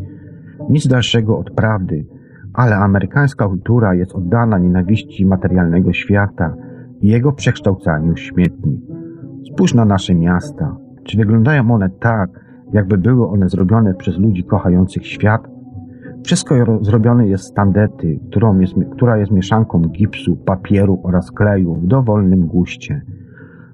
Nic 0.70 0.86
dalszego 0.88 1.38
od 1.38 1.50
prawdy, 1.50 2.06
ale 2.54 2.76
amerykańska 2.76 3.48
kultura 3.48 3.94
jest 3.94 4.14
oddana 4.14 4.58
nienawiści 4.58 5.26
materialnego 5.26 5.92
świata 5.92 6.54
i 7.00 7.08
jego 7.08 7.32
przekształcaniu 7.32 8.14
w 8.14 8.20
śmietnik. 8.20 8.80
Spójrz 9.52 9.74
na 9.74 9.84
nasze 9.84 10.14
miasta. 10.14 10.76
Czy 11.04 11.16
wyglądają 11.16 11.70
one 11.70 11.90
tak, 11.90 12.30
jakby 12.72 12.98
były 12.98 13.28
one 13.28 13.48
zrobione 13.48 13.94
przez 13.94 14.18
ludzi 14.18 14.44
kochających 14.44 15.06
świat? 15.06 15.48
Wszystko 16.24 16.54
zrobione 16.80 17.28
jest 17.28 17.44
z 17.44 17.52
tandety, 17.52 18.20
jest, 18.60 18.74
która 18.92 19.16
jest 19.16 19.32
mieszanką 19.32 19.80
gipsu, 19.80 20.36
papieru 20.36 21.00
oraz 21.02 21.30
kleju 21.30 21.74
w 21.74 21.86
dowolnym 21.86 22.46
guście. 22.46 23.02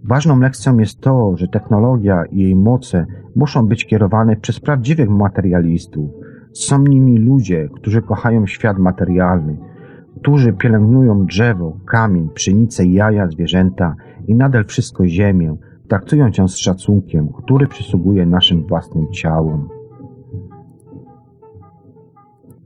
Ważną 0.05 0.41
lekcją 0.41 0.79
jest 0.79 1.01
to, 1.01 1.37
że 1.37 1.49
technologia 1.49 2.25
i 2.25 2.39
jej 2.39 2.57
moce 2.57 3.07
muszą 3.37 3.67
być 3.67 3.87
kierowane 3.87 4.37
przez 4.37 4.61
prawdziwych 4.61 5.11
materialistów. 5.11 6.11
Są 6.53 6.83
nimi 6.83 7.19
ludzie, 7.19 7.69
którzy 7.75 8.03
kochają 8.03 8.47
świat 8.47 8.79
materialny, 8.79 9.57
którzy 10.21 10.53
pielęgnują 10.53 11.27
drzewo, 11.27 11.77
kamień, 11.87 12.29
pszenicę, 12.35 12.87
jaja, 12.87 13.29
zwierzęta 13.29 13.95
i 14.29 14.35
nadal 14.35 14.65
wszystko 14.65 15.07
ziemię, 15.07 15.57
traktując 15.89 16.39
ją 16.39 16.49
z 16.49 16.57
szacunkiem, 16.57 17.29
który 17.29 17.67
przysługuje 17.67 18.27
naszym 18.27 18.67
własnym 18.67 19.13
ciałom. 19.13 19.69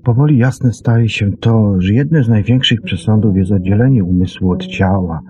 Powoli 0.05 0.39
jasne 0.39 0.73
staje 0.73 1.09
się 1.09 1.33
to, 1.33 1.81
że 1.81 1.93
jednym 1.93 2.25
z 2.25 2.29
największych 2.29 2.83
przesądów 2.83 3.37
jest 3.37 3.53
oddzielenie 3.53 4.05
umysłu 4.05 4.51
od 4.51 4.67
ciała– 4.67 5.21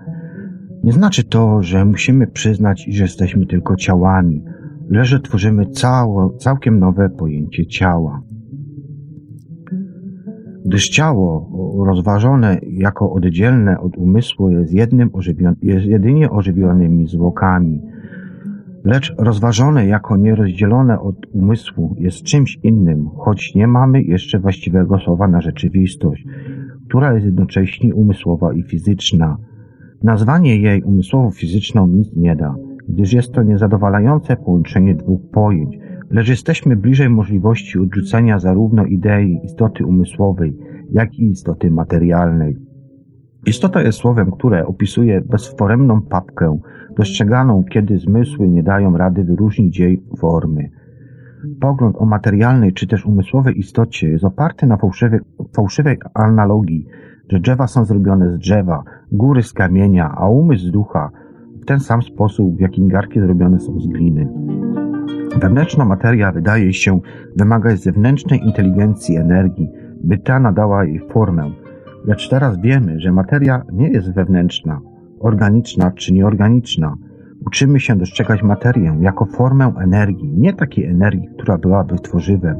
nie 0.87 0.93
znaczy 0.93 1.23
to, 1.23 1.63
że 1.63 1.85
musimy 1.85 2.27
przyznać, 2.27 2.85
że 2.91 3.03
jesteśmy 3.03 3.45
tylko 3.45 3.75
ciałami, 3.75 4.43
lecz 4.89 5.07
że 5.07 5.19
tworzymy 5.19 5.65
cało, 5.65 6.29
całkiem 6.29 6.79
nowe 6.79 7.09
pojęcie 7.09 7.65
ciała. 7.65 8.21
Gdyż 10.65 10.89
ciało 10.89 11.49
rozważone 11.85 12.59
jako 12.63 13.11
oddzielne 13.11 13.79
od 13.79 13.97
umysłu 13.97 14.49
jest, 14.49 14.73
jednym 14.73 15.09
jest 15.61 15.85
jedynie 15.85 16.29
ożywionymi 16.29 17.07
zwłokami, 17.07 17.81
lecz 18.83 19.15
rozważone 19.17 19.87
jako 19.87 20.17
nierozdzielone 20.17 20.99
od 20.99 21.15
umysłu 21.31 21.95
jest 21.97 22.23
czymś 22.23 22.59
innym, 22.63 23.09
choć 23.15 23.55
nie 23.55 23.67
mamy 23.67 24.03
jeszcze 24.03 24.39
właściwego 24.39 24.99
słowa 24.99 25.27
na 25.27 25.41
rzeczywistość, 25.41 26.25
która 26.87 27.13
jest 27.13 27.25
jednocześnie 27.25 27.95
umysłowa 27.95 28.53
i 28.53 28.63
fizyczna– 28.63 29.37
Nazwanie 30.03 30.61
jej 30.61 30.83
umysłowo-fizyczną 30.83 31.87
nic 31.87 32.15
nie 32.15 32.35
da, 32.35 32.55
gdyż 32.89 33.13
jest 33.13 33.31
to 33.31 33.43
niezadowalające 33.43 34.35
połączenie 34.35 34.95
dwóch 34.95 35.21
pojęć, 35.31 35.77
lecz 36.09 36.29
jesteśmy 36.29 36.75
bliżej 36.75 37.09
możliwości 37.09 37.79
odrzucenia 37.79 38.39
zarówno 38.39 38.85
idei 38.85 39.39
istoty 39.43 39.85
umysłowej, 39.85 40.57
jak 40.91 41.13
i 41.13 41.25
istoty 41.25 41.71
materialnej. 41.71 42.57
Istota 43.45 43.81
jest 43.81 43.99
słowem, 43.99 44.31
które 44.31 44.65
opisuje 44.65 45.21
bezforemną 45.21 46.01
papkę, 46.01 46.59
dostrzeganą, 46.97 47.63
kiedy 47.63 47.97
zmysły 47.97 48.47
nie 48.47 48.63
dają 48.63 48.97
rady 48.97 49.23
wyróżnić 49.23 49.79
jej 49.79 50.03
formy. 50.17 50.69
Pogląd 51.59 51.95
o 51.99 52.05
materialnej 52.05 52.73
czy 52.73 52.87
też 52.87 53.05
umysłowej 53.05 53.59
istocie 53.59 54.09
jest 54.09 54.23
oparty 54.23 54.67
na 54.67 54.77
fałszywej, 54.77 55.19
fałszywej 55.55 55.97
analogii, 56.13 56.85
że 57.29 57.39
drzewa 57.39 57.67
są 57.67 57.85
zrobione 57.85 58.31
z 58.31 58.37
drzewa, 58.37 58.83
góry 59.11 59.43
z 59.43 59.53
kamienia, 59.53 60.13
a 60.17 60.29
umysł 60.29 60.67
z 60.67 60.71
ducha, 60.71 61.09
w 61.61 61.65
ten 61.65 61.79
sam 61.79 62.01
sposób, 62.01 62.57
w 62.57 62.59
jaki 62.59 62.87
garki 62.87 63.19
zrobione 63.19 63.59
są 63.59 63.79
z 63.79 63.87
gliny. 63.87 64.27
Wewnętrzna 65.41 65.85
materia 65.85 66.31
wydaje 66.31 66.73
się 66.73 66.99
wymagać 67.35 67.79
zewnętrznej 67.79 68.45
inteligencji 68.45 69.15
energii, 69.15 69.69
by 70.03 70.17
ta 70.17 70.39
nadała 70.39 70.85
jej 70.85 70.99
formę. 70.99 71.51
Lecz 72.05 72.29
teraz 72.29 72.61
wiemy, 72.61 72.99
że 72.99 73.11
materia 73.11 73.63
nie 73.73 73.89
jest 73.89 74.13
wewnętrzna, 74.13 74.81
organiczna 75.19 75.91
czy 75.91 76.13
nieorganiczna. 76.13 76.95
Uczymy 77.45 77.79
się 77.79 77.95
dostrzegać 77.95 78.43
materię 78.43 78.97
jako 78.99 79.25
formę 79.25 79.73
energii, 79.81 80.33
nie 80.37 80.53
takiej 80.53 80.85
energii, 80.85 81.29
która 81.37 81.57
byłaby 81.57 81.95
tworzywem, 81.95 82.57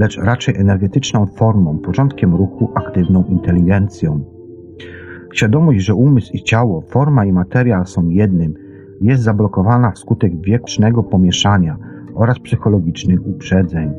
lecz 0.00 0.18
raczej 0.18 0.56
energetyczną 0.56 1.26
formą, 1.26 1.78
porządkiem 1.78 2.34
ruchu, 2.34 2.70
aktywną 2.74 3.24
inteligencją. 3.24 4.20
Świadomość, 5.34 5.84
że 5.84 5.94
umysł 5.94 6.32
i 6.32 6.42
ciało, 6.42 6.80
forma 6.80 7.24
i 7.24 7.32
materia 7.32 7.84
są 7.84 8.08
jednym, 8.08 8.54
jest 9.00 9.22
zablokowana 9.22 9.90
wskutek 9.90 10.40
wiecznego 10.40 11.02
pomieszania 11.02 11.76
oraz 12.14 12.38
psychologicznych 12.38 13.26
uprzedzeń, 13.26 13.92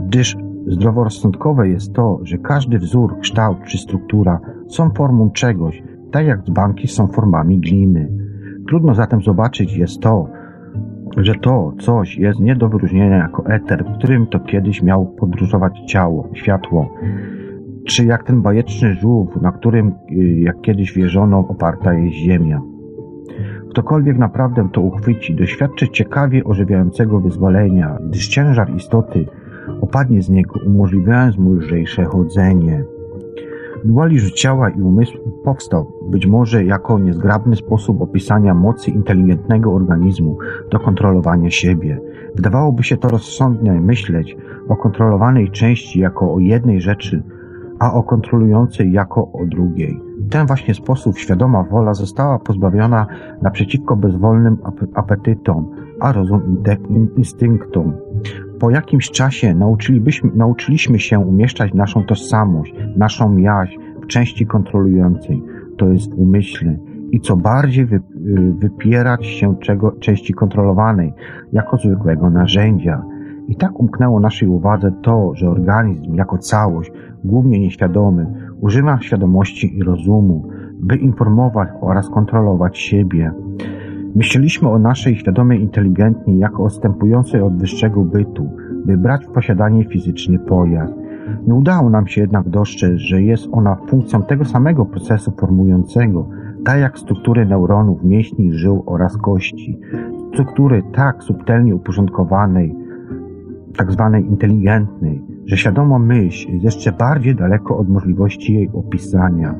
gdyż 0.00 0.36
zdroworozsądkowe 0.66 1.68
jest 1.68 1.92
to, 1.92 2.20
że 2.22 2.38
każdy 2.38 2.78
wzór, 2.78 3.20
kształt 3.20 3.58
czy 3.66 3.78
struktura 3.78 4.40
są 4.68 4.90
formą 4.90 5.30
czegoś, 5.30 5.82
tak 6.10 6.26
jak 6.26 6.50
banki 6.50 6.88
są 6.88 7.06
formami 7.06 7.60
gliny. 7.60 8.12
Trudno 8.68 8.94
zatem 8.94 9.22
zobaczyć 9.22 9.76
jest 9.76 10.00
to, 10.00 10.28
że 11.16 11.34
to 11.34 11.72
coś 11.78 12.16
jest 12.16 12.40
nie 12.40 12.56
do 12.56 12.68
wyróżnienia 12.68 13.16
jako 13.16 13.46
eter, 13.46 13.84
w 13.84 13.98
którym 13.98 14.26
to 14.26 14.40
kiedyś 14.40 14.82
miało 14.82 15.06
podróżować 15.06 15.80
ciało, 15.86 16.28
światło, 16.34 16.94
czy 17.86 18.04
jak 18.04 18.22
ten 18.22 18.42
bajeczny 18.42 18.94
żółw, 18.94 19.42
na 19.42 19.52
którym, 19.52 19.92
y, 20.10 20.40
jak 20.40 20.60
kiedyś 20.60 20.92
wierzono, 20.92 21.38
oparta 21.38 21.94
jest 21.94 22.16
ziemia. 22.16 22.60
Ktokolwiek 23.70 24.18
naprawdę 24.18 24.68
to 24.72 24.80
uchwyci, 24.80 25.34
doświadczy 25.34 25.88
ciekawie 25.88 26.44
ożywiającego 26.44 27.20
wyzwolenia, 27.20 27.98
gdyż 28.08 28.28
ciężar 28.28 28.74
istoty 28.74 29.26
opadnie 29.80 30.22
z 30.22 30.30
niego, 30.30 30.60
umożliwiając 30.66 31.38
mu 31.38 31.52
lżejsze 31.52 32.04
chodzenie. 32.04 32.84
Dualizm 33.84 34.30
ciała 34.34 34.70
i 34.70 34.82
umysłu 34.82 35.20
powstał 35.44 35.95
być 36.10 36.26
może 36.26 36.64
jako 36.64 36.98
niezgrabny 36.98 37.56
sposób 37.56 38.02
opisania 38.02 38.54
mocy 38.54 38.90
inteligentnego 38.90 39.74
organizmu 39.74 40.38
do 40.70 40.80
kontrolowania 40.80 41.50
siebie. 41.50 42.00
Wydawałoby 42.34 42.82
się 42.82 42.96
to 42.96 43.08
rozsądnie 43.08 43.72
myśleć 43.72 44.36
o 44.68 44.76
kontrolowanej 44.76 45.50
części 45.50 46.00
jako 46.00 46.34
o 46.34 46.38
jednej 46.38 46.80
rzeczy, 46.80 47.22
a 47.78 47.92
o 47.92 48.02
kontrolującej 48.02 48.92
jako 48.92 49.32
o 49.32 49.46
drugiej. 49.46 50.00
W 50.18 50.28
ten 50.28 50.46
właśnie 50.46 50.74
sposób 50.74 51.18
świadoma 51.18 51.62
wola 51.62 51.94
została 51.94 52.38
pozbawiona 52.38 53.06
naprzeciwko 53.42 53.96
bezwolnym 53.96 54.58
apetytom, 54.94 55.70
a 56.00 56.12
rozum 56.12 56.62
instynktom. 57.16 57.92
Po 58.58 58.70
jakimś 58.70 59.10
czasie 59.10 59.54
nauczyliśmy 60.34 60.98
się 60.98 61.18
umieszczać 61.18 61.74
naszą 61.74 62.04
tożsamość, 62.04 62.74
naszą 62.96 63.36
jaźń 63.36 63.76
w 64.02 64.06
części 64.06 64.46
kontrolującej. 64.46 65.42
To 65.76 65.88
jest 65.88 66.14
w 66.14 66.18
umyśle 66.18 66.76
i 67.10 67.20
co 67.20 67.36
bardziej 67.36 67.86
wy, 67.86 68.00
wypierać 68.58 69.26
się 69.26 69.56
czego, 69.60 69.92
części 69.92 70.34
kontrolowanej 70.34 71.12
jako 71.52 71.76
zwykłego 71.76 72.30
narzędzia. 72.30 73.02
I 73.48 73.56
tak 73.56 73.80
umknęło 73.80 74.20
naszej 74.20 74.48
uwadze 74.48 74.92
to, 75.02 75.34
że 75.34 75.50
organizm 75.50 76.14
jako 76.14 76.38
całość, 76.38 76.92
głównie 77.24 77.60
nieświadomy, 77.60 78.26
używa 78.60 79.00
świadomości 79.00 79.78
i 79.78 79.82
rozumu, 79.82 80.48
by 80.80 80.96
informować 80.96 81.68
oraz 81.80 82.10
kontrolować 82.10 82.78
siebie. 82.78 83.32
Myśleliśmy 84.14 84.68
o 84.68 84.78
naszej 84.78 85.16
świadomej 85.16 85.62
inteligencji 85.62 86.38
jako 86.38 86.64
odstępującej 86.64 87.40
od 87.40 87.58
wyższego 87.58 88.04
bytu, 88.04 88.50
by 88.86 88.98
brać 88.98 89.26
w 89.26 89.30
posiadanie 89.30 89.84
fizyczny 89.84 90.38
pojazd. 90.38 90.94
Nie 91.46 91.54
udało 91.54 91.90
nam 91.90 92.06
się 92.06 92.20
jednak 92.20 92.48
dostrzec, 92.48 92.92
że 92.96 93.22
jest 93.22 93.48
ona 93.52 93.76
funkcją 93.88 94.22
tego 94.22 94.44
samego 94.44 94.84
procesu 94.84 95.32
formującego, 95.40 96.28
tak 96.64 96.80
jak 96.80 96.98
struktury 96.98 97.46
neuronów, 97.46 98.04
mięśni, 98.04 98.52
żył 98.52 98.82
oraz 98.86 99.16
kości. 99.16 99.80
Struktury 100.32 100.82
tak 100.92 101.22
subtelnie 101.22 101.74
uporządkowanej, 101.74 102.74
tak 103.76 103.92
zwanej 103.92 104.26
inteligentnej, 104.26 105.22
że 105.46 105.56
świadoma 105.56 105.98
myśl 105.98 106.52
jest 106.52 106.64
jeszcze 106.64 106.92
bardziej 106.92 107.34
daleko 107.34 107.78
od 107.78 107.88
możliwości 107.88 108.54
jej 108.54 108.70
opisania. 108.74 109.54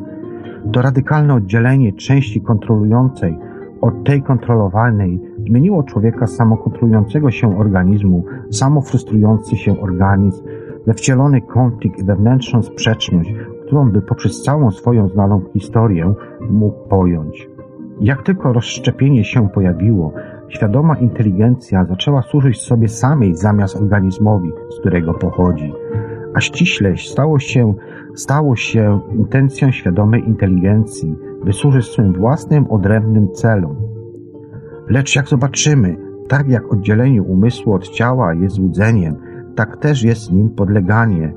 To 0.73 0.83
radykalne 0.83 1.35
oddzielenie 1.35 1.93
części 1.93 2.41
kontrolującej 2.41 3.39
od 3.81 4.05
tej 4.05 4.23
kontrolowanej 4.23 5.21
zmieniło 5.49 5.83
człowieka 5.83 6.27
samokontrolującego 6.27 7.31
się 7.31 7.59
organizmu, 7.59 8.25
samofrustrujący 8.51 9.57
się 9.57 9.81
organizm, 9.81 10.45
wcielony 10.95 11.41
konflikt 11.41 11.99
i 11.99 12.05
wewnętrzną 12.05 12.63
sprzeczność, 12.63 13.35
którą 13.67 13.91
by 13.91 14.03
poprzez 14.03 14.43
całą 14.43 14.71
swoją 14.71 15.09
znaną 15.09 15.43
historię 15.53 16.15
mógł 16.51 16.89
pojąć. 16.89 17.49
Jak 18.01 18.23
tylko 18.23 18.53
rozszczepienie 18.53 19.25
się 19.25 19.49
pojawiło, 19.49 20.13
świadoma 20.49 20.97
inteligencja 20.97 21.85
zaczęła 21.85 22.23
służyć 22.23 22.61
sobie 22.61 22.89
samej 22.89 23.35
zamiast 23.35 23.77
organizmowi, 23.77 24.53
z 24.71 24.81
którego 24.81 25.15
pochodzi. 25.15 25.73
A 26.35 26.41
ściśleść 26.41 27.11
stało 27.11 27.39
się, 27.39 27.75
stało 28.15 28.57
się 28.57 29.01
intencją 29.19 29.71
świadomej 29.71 30.29
inteligencji, 30.29 31.17
by 31.45 31.53
służyć 31.53 31.87
swym 31.87 32.13
własnym 32.13 32.67
odrębnym 32.71 33.29
celom. 33.33 33.77
Lecz 34.89 35.17
jak 35.17 35.29
zobaczymy, 35.29 35.97
tak 36.29 36.49
jak 36.49 36.73
oddzielenie 36.73 37.23
umysłu 37.23 37.75
od 37.75 37.89
ciała 37.89 38.35
jest 38.35 38.55
złudzeniem, 38.55 39.17
tak 39.57 39.77
też 39.77 40.03
jest 40.03 40.33
nim 40.33 40.51
podleganie 40.51 41.33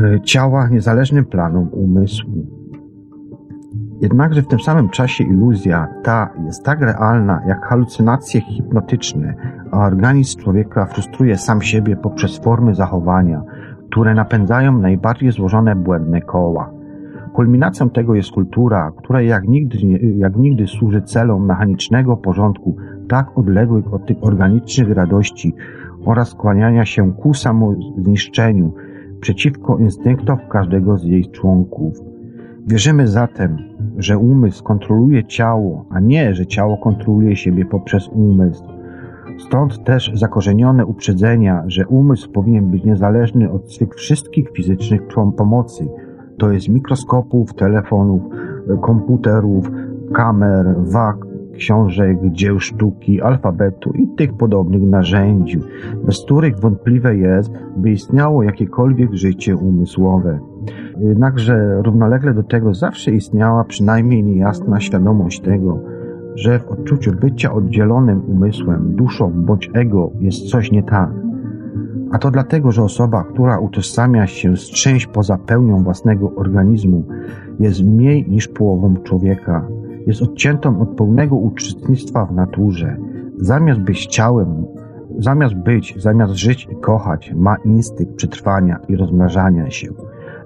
e, 0.00 0.20
ciała 0.20 0.68
niezależnym 0.68 1.24
planom 1.24 1.68
umysłu. 1.72 2.46
Jednakże 4.00 4.42
w 4.42 4.46
tym 4.46 4.60
samym 4.60 4.88
czasie 4.88 5.24
iluzja 5.24 5.88
ta 6.02 6.30
jest 6.44 6.64
tak 6.64 6.80
realna 6.80 7.42
jak 7.46 7.66
halucynacje 7.66 8.40
hipnotyczne, 8.40 9.34
a 9.70 9.86
organizm 9.86 10.40
człowieka 10.40 10.86
frustruje 10.86 11.38
sam 11.38 11.62
siebie 11.62 11.96
poprzez 11.96 12.38
formy 12.38 12.74
zachowania, 12.74 13.42
które 13.90 14.14
napędzają 14.14 14.78
najbardziej 14.78 15.30
złożone 15.30 15.76
błędne 15.76 16.20
koła. 16.20 16.70
Kulminacją 17.32 17.90
tego 17.90 18.14
jest 18.14 18.30
kultura, 18.30 18.92
która 18.98 19.22
jak 19.22 19.48
nigdy, 19.48 19.78
jak 20.16 20.36
nigdy 20.36 20.66
służy 20.66 21.02
celom 21.02 21.46
mechanicznego 21.46 22.16
porządku, 22.16 22.76
tak 23.08 23.38
odległych 23.38 23.94
od 23.94 24.06
tych 24.06 24.16
organicznych 24.20 24.90
radości 24.90 25.54
oraz 26.06 26.28
skłaniania 26.28 26.84
się 26.84 27.12
ku 27.12 27.34
samozniszczeniu 27.34 28.72
przeciwko 29.20 29.78
instynktom 29.78 30.38
każdego 30.48 30.96
z 30.96 31.04
jej 31.04 31.30
członków. 31.30 31.94
Wierzymy 32.66 33.08
zatem, 33.08 33.56
że 33.98 34.18
umysł 34.18 34.64
kontroluje 34.64 35.24
ciało, 35.24 35.84
a 35.90 36.00
nie, 36.00 36.34
że 36.34 36.46
ciało 36.46 36.76
kontroluje 36.76 37.36
siebie 37.36 37.64
poprzez 37.64 38.08
umysł. 38.08 38.64
Stąd 39.38 39.84
też 39.84 40.10
zakorzenione 40.14 40.86
uprzedzenia, 40.86 41.64
że 41.66 41.86
umysł 41.86 42.32
powinien 42.32 42.70
być 42.70 42.84
niezależny 42.84 43.52
od 43.52 43.72
swych 43.72 43.94
wszystkich 43.94 44.50
fizycznych 44.50 45.00
pomocy, 45.36 45.88
to 46.38 46.52
jest 46.52 46.68
mikroskopów, 46.68 47.54
telefonów, 47.54 48.22
komputerów, 48.82 49.70
kamer, 50.14 50.74
wag, 50.78 51.25
książek, 51.56 52.18
dzieł 52.32 52.60
sztuki, 52.60 53.20
alfabetu 53.20 53.92
i 53.92 54.08
tych 54.16 54.34
podobnych 54.34 54.82
narzędzi, 54.82 55.58
bez 56.06 56.24
których 56.24 56.60
wątpliwe 56.60 57.16
jest, 57.16 57.50
by 57.76 57.90
istniało 57.90 58.42
jakiekolwiek 58.42 59.14
życie 59.14 59.56
umysłowe. 59.56 60.38
Jednakże 61.00 61.82
równolegle 61.82 62.34
do 62.34 62.42
tego 62.42 62.74
zawsze 62.74 63.10
istniała 63.10 63.64
przynajmniej 63.64 64.24
niejasna 64.24 64.80
świadomość 64.80 65.40
tego, 65.40 65.80
że 66.34 66.58
w 66.58 66.68
odczuciu 66.68 67.12
bycia 67.12 67.52
oddzielonym 67.52 68.22
umysłem, 68.28 68.96
duszą 68.96 69.32
bądź 69.32 69.70
ego 69.74 70.10
jest 70.20 70.50
coś 70.50 70.72
nie 70.72 70.82
tak. 70.82 71.10
A 72.12 72.18
to 72.18 72.30
dlatego, 72.30 72.72
że 72.72 72.82
osoba, 72.82 73.24
która 73.24 73.58
utożsamia 73.58 74.26
się 74.26 74.56
z 74.56 74.70
czymś 74.70 75.06
poza 75.06 75.38
pełnią 75.38 75.82
własnego 75.82 76.32
organizmu, 76.36 77.04
jest 77.58 77.84
mniej 77.84 78.26
niż 78.28 78.48
połową 78.48 78.94
człowieka, 78.96 79.68
jest 80.06 80.22
odciętą 80.22 80.80
od 80.80 80.96
pełnego 80.96 81.36
uczestnictwa 81.36 82.26
w 82.26 82.32
naturze. 82.32 82.96
Zamiast 83.36 83.80
być 83.80 84.06
ciałem, 84.06 84.66
zamiast 85.18 85.54
być, 85.54 85.94
zamiast 85.98 86.32
żyć 86.32 86.68
i 86.72 86.76
kochać, 86.76 87.32
ma 87.36 87.56
instynkt 87.64 88.14
przetrwania 88.14 88.78
i 88.88 88.96
rozmnażania 88.96 89.70
się. 89.70 89.88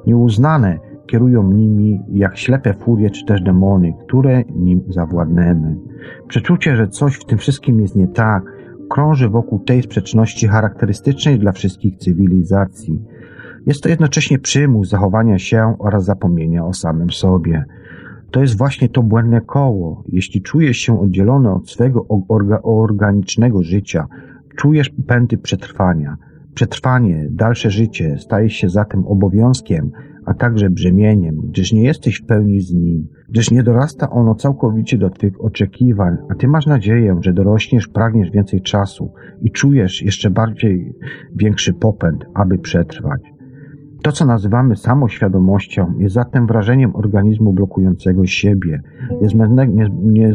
Nieuznane 0.07 0.78
kierują 1.07 1.53
nimi 1.53 2.01
jak 2.12 2.39
ślepe 2.39 2.74
furie 2.74 3.11
czy 3.11 3.24
też 3.24 3.43
demony, 3.43 3.95
które 4.07 4.45
nim 4.45 4.82
zawładnemy. 4.89 5.77
Przeczucie, 6.28 6.77
że 6.77 6.89
coś 6.89 7.15
w 7.15 7.24
tym 7.24 7.39
wszystkim 7.39 7.81
jest 7.81 7.97
nie 7.97 8.09
tak, 8.09 8.43
krąży 8.91 9.28
wokół 9.28 9.59
tej 9.59 9.82
sprzeczności 9.82 10.49
charakterystycznej 10.49 11.39
dla 11.39 11.53
wszystkich 11.53 11.97
cywilizacji. 11.97 13.03
Jest 13.66 13.82
to 13.82 13.89
jednocześnie 13.89 14.39
przymus 14.39 14.89
zachowania 14.89 15.39
się 15.39 15.74
oraz 15.78 16.05
zapomnienia 16.05 16.65
o 16.65 16.73
samym 16.73 17.11
sobie. 17.11 17.65
To 18.31 18.40
jest 18.40 18.59
właśnie 18.59 18.89
to 18.89 19.02
błędne 19.02 19.40
koło. 19.40 20.05
Jeśli 20.09 20.43
czujesz 20.43 20.77
się 20.77 21.01
oddzielony 21.01 21.52
od 21.52 21.70
swego 21.70 22.07
orga 22.28 22.61
organicznego 22.62 23.62
życia, 23.62 24.07
czujesz 24.57 24.90
pędy 25.07 25.39
przetrwania. 25.39 26.16
Przetrwanie, 26.55 27.27
dalsze 27.31 27.70
życie 27.70 28.19
staje 28.19 28.51
się 28.51 28.69
zatem 28.69 29.07
obowiązkiem, 29.07 29.90
a 30.27 30.35
także 30.35 30.70
brzemieniem, 30.70 31.36
gdyż 31.44 31.73
nie 31.73 31.82
jesteś 31.82 32.16
w 32.16 32.27
pełni 32.27 32.61
z 32.61 32.74
nim, 32.74 33.09
gdyż 33.28 33.51
nie 33.51 33.62
dorasta 33.62 34.11
ono 34.11 34.35
całkowicie 34.35 34.98
do 34.98 35.11
Twych 35.11 35.44
oczekiwań, 35.44 36.16
a 36.28 36.35
Ty 36.35 36.48
masz 36.48 36.66
nadzieję, 36.66 37.16
że 37.20 37.32
dorośniesz, 37.32 37.89
pragniesz 37.89 38.31
więcej 38.31 38.62
czasu 38.62 39.12
i 39.43 39.51
czujesz 39.51 40.02
jeszcze 40.02 40.31
bardziej 40.31 40.94
większy 41.36 41.73
popęd, 41.73 42.24
aby 42.35 42.59
przetrwać. 42.59 43.30
To, 44.02 44.12
co 44.12 44.24
nazywamy 44.24 44.77
samoświadomością, 44.77 45.94
jest 45.98 46.14
zatem 46.14 46.47
wrażeniem 46.47 46.97
organizmu 46.97 47.52
blokującego 47.52 48.27
siebie, 48.27 48.82
jest 49.22 49.35
nie, 49.35 49.90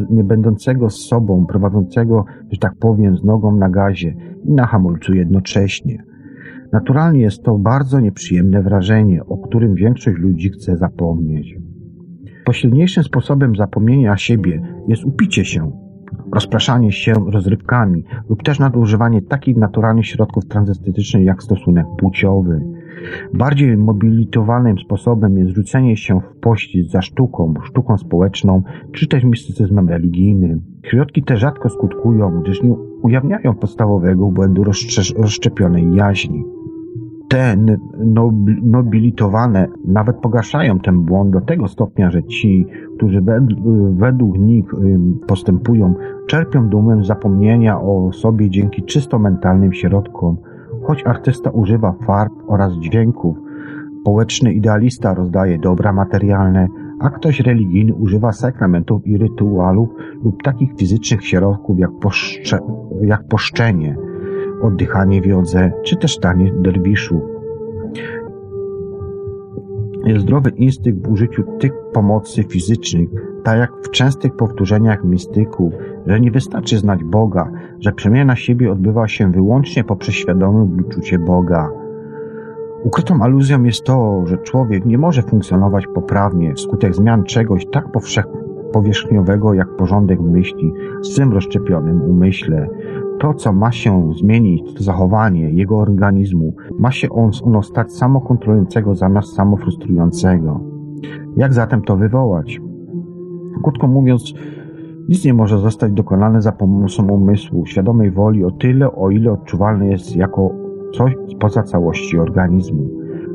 nie, 0.09 0.89
z 0.89 1.07
sobą, 1.07 1.45
prowadzącego, 1.45 2.25
że 2.51 2.59
tak 2.59 2.75
powiem, 2.79 3.17
z 3.17 3.23
nogą 3.23 3.55
na 3.55 3.69
gazie 3.69 4.15
i 4.43 4.51
na 4.51 4.65
hamulcu 4.65 5.13
jednocześnie. 5.13 6.03
Naturalnie 6.71 7.21
jest 7.21 7.43
to 7.43 7.57
bardzo 7.57 7.99
nieprzyjemne 7.99 8.63
wrażenie, 8.63 9.25
o 9.25 9.37
którym 9.37 9.75
większość 9.75 10.17
ludzi 10.17 10.49
chce 10.49 10.77
zapomnieć. 10.77 11.55
Pośredniejszym 12.45 13.03
sposobem 13.03 13.55
zapomnienia 13.55 14.17
siebie 14.17 14.61
jest 14.87 15.05
upicie 15.05 15.45
się, 15.45 15.71
rozpraszanie 16.33 16.91
się 16.91 17.13
rozrywkami 17.31 18.03
lub 18.29 18.43
też 18.43 18.59
nadużywanie 18.59 19.21
takich 19.21 19.57
naturalnych 19.57 20.05
środków 20.05 20.45
transestetycznych 20.45 21.25
jak 21.25 21.43
stosunek 21.43 21.85
płciowy. 21.97 22.61
Bardziej 23.33 23.77
mobilitowanym 23.77 24.77
sposobem 24.77 25.37
jest 25.37 25.51
rzucenie 25.51 25.97
się 25.97 26.19
w 26.19 26.39
pościg 26.39 26.89
za 26.89 27.01
sztuką, 27.01 27.53
sztuką 27.63 27.97
społeczną, 27.97 28.61
czy 28.91 29.07
też 29.07 29.23
mistycyzmem 29.23 29.89
religijnym. 29.89 30.61
Środki 30.83 31.23
te 31.23 31.37
rzadko 31.37 31.69
skutkują, 31.69 32.41
gdyż 32.41 32.63
nie 32.63 32.73
ujawniają 33.01 33.53
podstawowego 33.53 34.27
błędu 34.27 34.63
rozszczepionej 35.17 35.95
jaźni. 35.95 36.45
Te 37.29 37.55
nobilitowane 38.61 39.67
nawet 39.85 40.15
pogarszają 40.15 40.79
ten 40.79 41.01
błąd 41.01 41.31
do 41.31 41.41
tego 41.41 41.67
stopnia, 41.67 42.11
że 42.11 42.23
ci, 42.23 42.65
którzy 42.97 43.21
według 43.91 44.37
nich 44.37 44.65
postępują, 45.27 45.93
czerpią 46.27 46.69
dumę 46.69 47.03
zapomnienia 47.03 47.81
o 47.81 48.11
sobie 48.13 48.49
dzięki 48.49 48.83
czysto 48.83 49.19
mentalnym 49.19 49.73
środkom, 49.73 50.37
Choć 50.87 51.03
artysta 51.05 51.49
używa 51.49 51.95
farb 52.05 52.33
oraz 52.47 52.73
dźwięków, 52.73 53.37
społeczny 54.01 54.53
idealista 54.53 55.13
rozdaje 55.13 55.57
dobra 55.57 55.93
materialne, 55.93 56.67
a 56.99 57.09
ktoś 57.09 57.39
religijny 57.39 57.93
używa 57.93 58.31
sakramentów 58.31 59.07
i 59.07 59.17
rytuałów 59.17 59.89
lub 60.23 60.43
takich 60.43 60.69
fizycznych 60.77 61.25
środków 61.25 61.79
jak, 61.79 61.91
poszcze, 62.01 62.59
jak 63.01 63.27
poszczenie, 63.27 63.97
oddychanie 64.61 65.21
wiodze 65.21 65.71
czy 65.83 65.97
też 65.97 66.19
tanie 66.19 66.51
derwiszów. 66.53 67.21
zdrowy 70.17 70.49
instynkt 70.49 71.07
w 71.07 71.11
użyciu 71.11 71.43
tych 71.59 71.71
pomocy 71.93 72.43
fizycznych, 72.43 73.09
tak 73.43 73.59
jak 73.59 73.71
w 73.83 73.89
częstych 73.89 74.35
powtórzeniach 74.35 75.03
mistyków, 75.03 75.73
że 76.07 76.19
nie 76.19 76.31
wystarczy 76.31 76.77
znać 76.77 77.03
Boga, 77.03 77.51
że 77.79 77.91
przemiana 77.91 78.35
siebie 78.35 78.71
odbywa 78.71 79.07
się 79.07 79.31
wyłącznie 79.31 79.83
poprzez 79.83 80.15
świadome 80.15 80.67
uczucie 80.87 81.19
Boga. 81.19 81.69
Ukrytą 82.83 83.21
aluzją 83.21 83.63
jest 83.63 83.83
to, 83.83 84.23
że 84.25 84.37
człowiek 84.37 84.85
nie 84.85 84.97
może 84.97 85.21
funkcjonować 85.21 85.87
poprawnie 85.87 86.53
wskutek 86.53 86.95
zmian 86.95 87.23
czegoś 87.23 87.65
tak 87.65 87.85
powierzchniowego 88.73 89.53
jak 89.53 89.75
porządek 89.75 90.21
myśli 90.21 90.73
w 91.01 91.07
swym 91.07 91.33
rozszczepionym 91.33 92.01
umyśle. 92.01 92.67
To, 93.19 93.33
co 93.33 93.53
ma 93.53 93.71
się 93.71 94.13
zmienić, 94.19 94.73
to 94.73 94.83
zachowanie 94.83 95.49
jego 95.49 95.77
organizmu, 95.77 96.55
ma 96.79 96.91
się 96.91 97.09
on, 97.09 97.31
ono 97.43 97.63
stać 97.63 97.93
samokontrolującego 97.93 98.95
zamiast 98.95 99.33
samofrustrującego. 99.33 100.59
Jak 101.37 101.53
zatem 101.53 101.81
to 101.81 101.97
wywołać? 101.97 102.61
Krótko 103.63 103.87
mówiąc, 103.87 104.33
nic 105.09 105.25
nie 105.25 105.33
może 105.33 105.57
zostać 105.57 105.91
dokonane 105.91 106.41
za 106.41 106.51
pomocą 106.51 107.07
umysłu, 107.07 107.65
świadomej 107.65 108.11
woli 108.11 108.43
o 108.43 108.51
tyle, 108.51 108.91
o 108.91 109.09
ile 109.09 109.31
odczuwalne 109.31 109.87
jest 109.87 110.15
jako 110.15 110.51
coś 110.93 111.13
poza 111.39 111.63
całości 111.63 112.19
organizmu. 112.19 112.83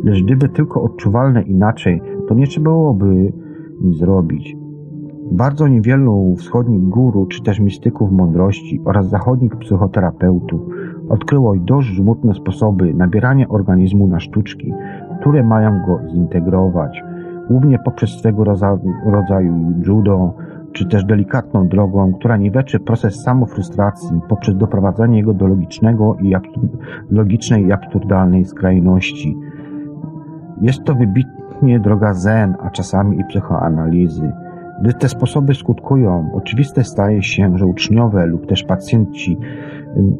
Lecz 0.05 0.23
gdyby 0.23 0.49
tylko 0.49 0.83
odczuwalne 0.83 1.43
inaczej, 1.43 2.03
to 2.29 2.35
nie 2.35 2.47
trzeba 2.47 2.71
byłoby 2.71 3.33
nic 3.81 3.99
zrobić. 3.99 4.57
Bardzo 5.33 5.69
niewielu 5.69 6.35
wschodnich 6.37 6.83
guru, 6.83 7.27
czy 7.27 7.43
też 7.43 7.61
mistyków 7.61 8.13
mądrości 8.13 8.81
oraz 8.85 9.09
zachodnich 9.09 9.57
psychoterapeutów 9.57 10.61
odkryło 11.09 11.57
dość 11.57 11.89
żmudne 11.89 12.35
sposoby 12.35 12.95
nabierania 12.95 13.49
organizmu 13.49 14.07
na 14.07 14.21
sztuczki, 14.21 14.73
które 15.21 15.43
mają 15.43 15.71
go 15.87 16.01
zintegrować, 16.13 17.03
głównie 17.51 17.79
poprzez 17.85 18.11
swego 18.11 18.45
rodzaju 19.07 19.73
judo, 19.87 20.35
czy 20.73 20.87
też 20.87 21.05
delikatną 21.05 21.69
drogą, 21.69 22.13
która 22.13 22.37
niweczy 22.37 22.81
proces 22.81 23.23
samofrustracji 23.23 24.21
poprzez 24.29 24.57
doprowadzenie 24.57 25.17
jego 25.17 25.35
do 25.35 25.47
logicznego 25.47 26.17
i 26.23 26.35
logicznej 27.11 27.67
i 27.67 27.73
absurdalnej 27.73 28.45
skrajności. 28.45 29.37
Jest 30.61 30.85
to 30.85 30.95
wybitnie 30.95 31.81
droga 31.81 32.15
zen, 32.15 32.55
a 32.63 32.71
czasami 32.71 33.21
i 33.21 33.25
psychoanalizy. 33.25 34.33
Gdy 34.83 34.93
te 34.93 35.09
sposoby 35.09 35.55
skutkują, 35.55 36.31
oczywiste 36.35 36.85
staje 36.85 37.23
się, 37.23 37.59
że 37.59 37.67
uczniowe 37.67 38.27
lub 38.27 38.47
też 38.47 38.65
pacjenci, 38.65 39.39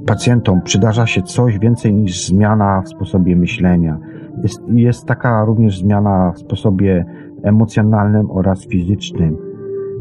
pacjentom 0.07 0.63
przydarza 0.63 1.07
się 1.07 1.23
coś 1.23 1.59
więcej 1.59 1.95
niż 1.95 2.27
zmiana 2.27 2.83
w 2.83 2.89
sposobie 2.89 3.37
myślenia. 3.37 3.99
Jest, 4.43 4.63
jest 4.69 5.07
taka 5.07 5.45
również 5.45 5.79
zmiana 5.79 6.33
w 6.33 6.39
sposobie 6.39 7.05
emocjonalnym 7.43 8.31
oraz 8.31 8.67
fizycznym. 8.67 9.50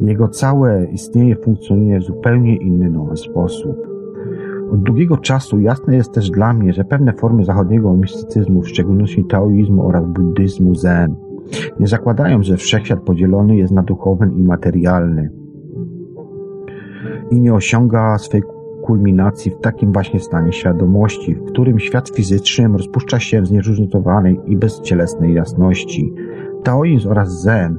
Jego 0.02 0.28
całe 0.28 0.86
istnienie 0.86 1.36
funkcjonuje 1.36 2.00
w 2.00 2.04
zupełnie 2.04 2.56
inny 2.56 2.90
nowy 2.90 3.18
sposób. 3.18 3.78
Od 4.72 4.84
długiego 4.84 5.18
czasu 5.18 5.60
jasne 5.60 5.96
jest 5.96 6.14
też 6.14 6.30
dla 6.30 6.54
mnie, 6.54 6.74
że 6.74 6.84
pewne 6.84 7.14
formy 7.14 7.46
zachodniego 7.46 7.94
mistycyzmu, 7.94 8.62
w 8.62 8.70
szczególności 8.70 9.26
taoizmu 9.26 9.88
oraz 9.88 10.06
buddyzmu 10.06 10.76
zen, 10.76 11.16
nie 11.80 11.88
zakładają, 11.88 12.44
że 12.44 12.58
wszechświat 12.58 13.00
podzielony 13.00 13.58
jest 13.58 13.74
na 13.74 13.84
duchowy 13.84 14.32
i 14.36 14.44
materialny 14.44 15.30
i 17.32 17.42
nie 17.42 17.54
osiąga 17.54 18.18
swej 18.18 18.44
kulminacji 18.84 19.52
w 19.52 19.60
takim 19.60 19.92
właśnie 19.92 20.20
stanie 20.20 20.54
świadomości, 20.54 21.36
w 21.36 21.46
którym 21.46 21.80
świat 21.80 22.10
fizyczny 22.10 22.78
rozpuszcza 22.78 23.20
się 23.20 23.42
w 23.42 23.48
znieróżnicowanej 23.48 24.40
i 24.46 24.58
bezcielesnej 24.58 25.34
jasności. 25.34 26.14
Taoizm 26.64 27.10
oraz 27.10 27.42
Zen 27.42 27.78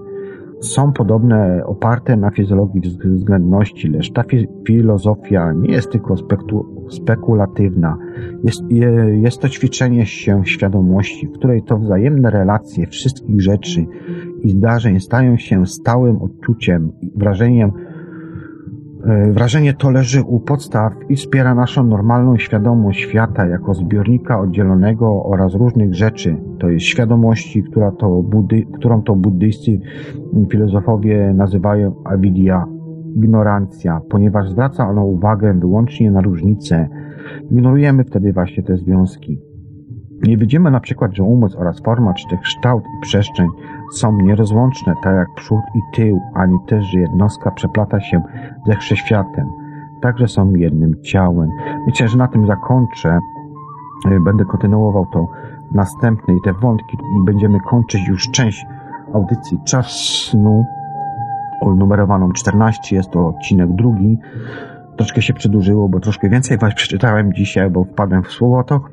są 0.61 0.93
podobne, 0.93 1.63
oparte 1.67 2.17
na 2.17 2.31
fizjologii 2.31 2.83
względności, 3.05 3.89
lecz 3.89 4.13
ta 4.13 4.25
filozofia 4.67 5.53
nie 5.53 5.73
jest 5.73 5.91
tylko 5.91 6.15
spekulatywna. 6.89 7.99
Jest, 8.45 8.63
jest 9.13 9.41
to 9.41 9.49
ćwiczenie 9.49 10.07
się 10.07 10.43
świadomości, 10.45 11.27
w 11.27 11.33
której 11.33 11.63
to 11.63 11.79
wzajemne 11.79 12.31
relacje 12.31 12.87
wszystkich 12.87 13.41
rzeczy 13.41 13.87
i 14.43 14.51
zdarzeń 14.51 15.01
stają 15.01 15.37
się 15.37 15.67
stałym 15.67 16.23
odczuciem, 16.23 16.93
wrażeniem, 17.17 17.73
Wrażenie 19.31 19.75
to 19.75 19.91
leży 19.91 20.23
u 20.23 20.41
podstaw 20.41 20.93
i 21.09 21.17
wspiera 21.17 21.55
naszą 21.55 21.85
normalną 21.85 22.37
świadomość 22.39 23.01
świata 23.01 23.47
jako 23.47 23.75
zbiornika 23.75 24.41
oddzielonego 24.41 25.25
oraz 25.25 25.55
różnych 25.55 25.95
rzeczy. 25.95 26.37
To 26.59 26.69
jest 26.69 26.87
świadomości, 26.87 27.63
która 27.63 27.93
to 27.93 28.23
buddy, 28.23 28.67
którą 28.73 29.03
to 29.03 29.17
buddyjscy 29.17 29.81
filozofowie 30.51 31.35
nazywają 31.35 31.95
avidya, 32.05 32.65
ignorancja, 33.17 34.01
ponieważ 34.11 34.51
zwraca 34.51 34.89
ono 34.89 35.05
uwagę 35.05 35.55
wyłącznie 35.55 36.11
na 36.11 36.21
różnice. 36.21 36.89
Ignorujemy 37.51 38.05
wtedy 38.05 38.33
właśnie 38.33 38.63
te 38.63 38.77
związki. 38.77 39.41
Nie 40.23 40.37
widzimy 40.37 40.71
na 40.71 40.81
przykład, 40.81 41.15
że 41.15 41.23
umysł 41.23 41.59
oraz 41.59 41.81
forma, 41.81 42.15
czy 42.15 42.29
też 42.29 42.41
kształt 42.41 42.85
i 42.85 43.03
przestrzeń 43.03 43.49
są 43.93 44.17
nierozłączne, 44.23 44.95
tak 45.03 45.15
jak 45.15 45.35
przód 45.35 45.61
i 45.75 45.97
tył, 45.97 46.21
ani 46.35 46.59
też, 46.67 46.85
że 46.85 47.01
jednostka 47.01 47.51
przeplata 47.51 48.01
się 48.01 48.23
ze 48.67 48.77
wszechświatem. 48.77 49.47
Także 50.01 50.29
są 50.29 50.51
jednym 50.51 51.03
ciałem. 51.03 51.51
Myślę, 51.87 52.09
że 52.09 52.19
na 52.19 52.29
tym 52.29 52.47
zakończę. 52.47 53.19
Będę 54.25 54.45
kontynuował 54.45 55.07
to 55.07 55.29
następnej, 55.75 56.37
te 56.45 56.53
wątki 56.53 56.97
i 56.97 57.25
będziemy 57.25 57.61
kończyć 57.61 58.09
już 58.09 58.31
część 58.31 58.67
audycji 59.15 59.59
Czas 59.65 59.87
Snu 60.31 60.65
numerowaną 61.77 62.33
14, 62.33 62.97
jest 62.97 63.11
to 63.11 63.29
odcinek 63.29 63.73
drugi. 63.73 64.19
Troszkę 64.97 65.23
się 65.23 65.35
przedłużyło, 65.35 65.89
bo 65.89 66.01
troszkę 66.01 66.29
więcej 66.29 66.59
Was 66.59 66.75
przeczytałem 66.75 67.33
dzisiaj, 67.33 67.71
bo 67.71 67.85
wpadłem 67.85 68.23
w 68.23 68.31
słowotok, 68.31 68.91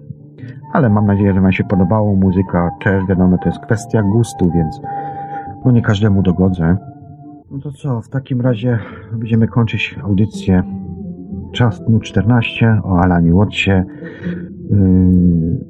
ale 0.73 0.89
mam 0.89 1.05
nadzieję, 1.05 1.33
że 1.33 1.41
Wam 1.41 1.51
się 1.51 1.63
podobało. 1.63 2.15
Muzyka 2.15 2.71
też, 2.83 3.05
wiadomo, 3.05 3.37
to 3.37 3.49
jest 3.49 3.59
kwestia 3.59 4.03
gustu, 4.03 4.51
więc 4.55 4.81
no 5.65 5.71
nie 5.71 5.81
każdemu 5.81 6.21
dogodzę. 6.21 6.77
No 7.51 7.59
to 7.59 7.71
co, 7.71 8.01
w 8.01 8.09
takim 8.09 8.41
razie 8.41 8.79
będziemy 9.13 9.47
kończyć 9.47 9.99
audycję 10.03 10.63
Czas 11.51 11.85
Dnu 11.85 11.99
14 11.99 12.81
o 12.83 12.99
Alanie 12.99 13.33
Watsie. 13.33 13.71
Yy, 14.71 15.65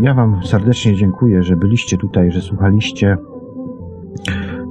ja 0.00 0.14
Wam 0.14 0.40
serdecznie 0.44 0.94
dziękuję, 0.94 1.42
że 1.42 1.56
byliście 1.56 1.96
tutaj, 1.96 2.30
że 2.30 2.40
słuchaliście. 2.40 3.16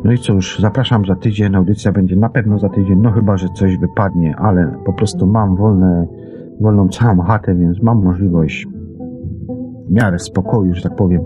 No 0.03 0.11
i 0.11 0.17
cóż, 0.17 0.59
zapraszam 0.59 1.05
za 1.05 1.15
tydzień. 1.15 1.55
Audycja 1.55 1.91
będzie 1.91 2.15
na 2.15 2.29
pewno 2.29 2.59
za 2.59 2.69
tydzień, 2.69 2.99
no 3.01 3.11
chyba, 3.11 3.37
że 3.37 3.47
coś 3.49 3.77
wypadnie, 3.77 4.35
ale 4.35 4.75
po 4.85 4.93
prostu 4.93 5.27
mam 5.27 5.55
wolne, 5.55 6.07
wolną 6.61 6.89
całą 6.89 7.21
chatę, 7.21 7.55
więc 7.55 7.81
mam 7.81 8.03
możliwość 8.03 8.67
w 9.89 9.91
miarę 9.91 10.19
spokoju, 10.19 10.75
że 10.75 10.81
tak 10.81 10.95
powiem, 10.95 11.21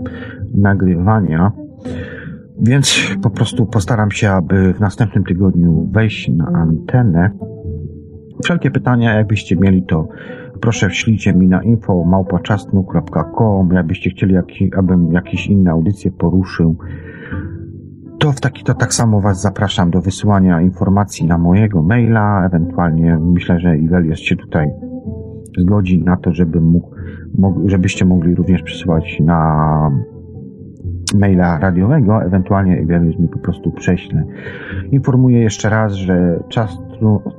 nagrywania. 0.54 1.52
Więc 2.58 3.16
po 3.22 3.30
prostu 3.30 3.66
postaram 3.66 4.10
się, 4.10 4.30
aby 4.30 4.74
w 4.74 4.80
następnym 4.80 5.24
tygodniu 5.24 5.88
wejść 5.92 6.28
na 6.28 6.46
antenę. 6.46 7.30
Wszelkie 8.44 8.70
pytania, 8.70 9.14
jakbyście 9.14 9.56
mieli, 9.56 9.82
to 9.82 10.08
proszę 10.60 10.88
wślijcie 10.88 11.34
mi 11.34 11.48
na 11.48 11.62
info 11.62 12.04
małpaczasnu.com, 12.04 13.72
jakbyście 13.72 14.10
chcieli, 14.10 14.34
abym 14.76 15.12
jakieś 15.12 15.46
inne 15.46 15.70
audycje 15.70 16.10
poruszył 16.10 16.76
to 18.22 18.32
w 18.32 18.40
taki 18.40 18.64
to 18.64 18.74
tak 18.74 18.94
samo 18.94 19.20
Was 19.20 19.40
zapraszam 19.40 19.90
do 19.90 20.00
wysyłania 20.00 20.60
informacji 20.60 21.26
na 21.26 21.38
mojego 21.38 21.82
maila, 21.82 22.46
ewentualnie 22.46 23.18
myślę, 23.18 23.60
że 23.60 23.78
Ivelios 23.78 24.18
się 24.18 24.36
tutaj 24.36 24.70
zgodzi 25.58 26.04
na 26.04 26.16
to, 26.16 26.32
żeby 26.32 26.60
mógł, 26.60 26.90
żebyście 27.66 28.04
mogli 28.04 28.34
również 28.34 28.62
przesyłać 28.62 29.20
na 29.20 29.90
maila 31.18 31.58
radiowego, 31.58 32.22
ewentualnie 32.22 32.80
Ivelios 32.80 33.18
mi 33.18 33.28
po 33.28 33.38
prostu 33.38 33.70
prześle. 33.70 34.24
Informuję 34.90 35.40
jeszcze 35.40 35.68
raz, 35.68 35.92
że 35.92 36.40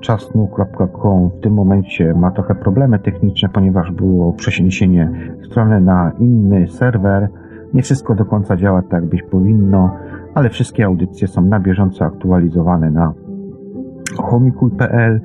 czasnu.com 0.01 1.29
w 1.29 1.43
tym 1.43 1.53
momencie 1.53 2.13
ma 2.13 2.31
trochę 2.31 2.55
problemy 2.55 2.99
techniczne, 2.99 3.49
ponieważ 3.49 3.91
było 3.91 4.33
przeniesienie 4.33 5.11
strony 5.45 5.81
na 5.81 6.11
inny 6.19 6.67
serwer. 6.67 7.29
Nie 7.73 7.81
wszystko 7.81 8.15
do 8.15 8.25
końca 8.25 8.57
działa 8.57 8.81
tak, 8.81 8.91
jak 8.91 9.05
byś 9.05 9.23
powinno 9.23 9.91
ale 10.33 10.49
wszystkie 10.49 10.85
audycje 10.85 11.27
są 11.27 11.41
na 11.41 11.59
bieżąco 11.59 12.05
aktualizowane 12.05 12.91
na 12.91 13.13
homikuj.pl 14.17 15.21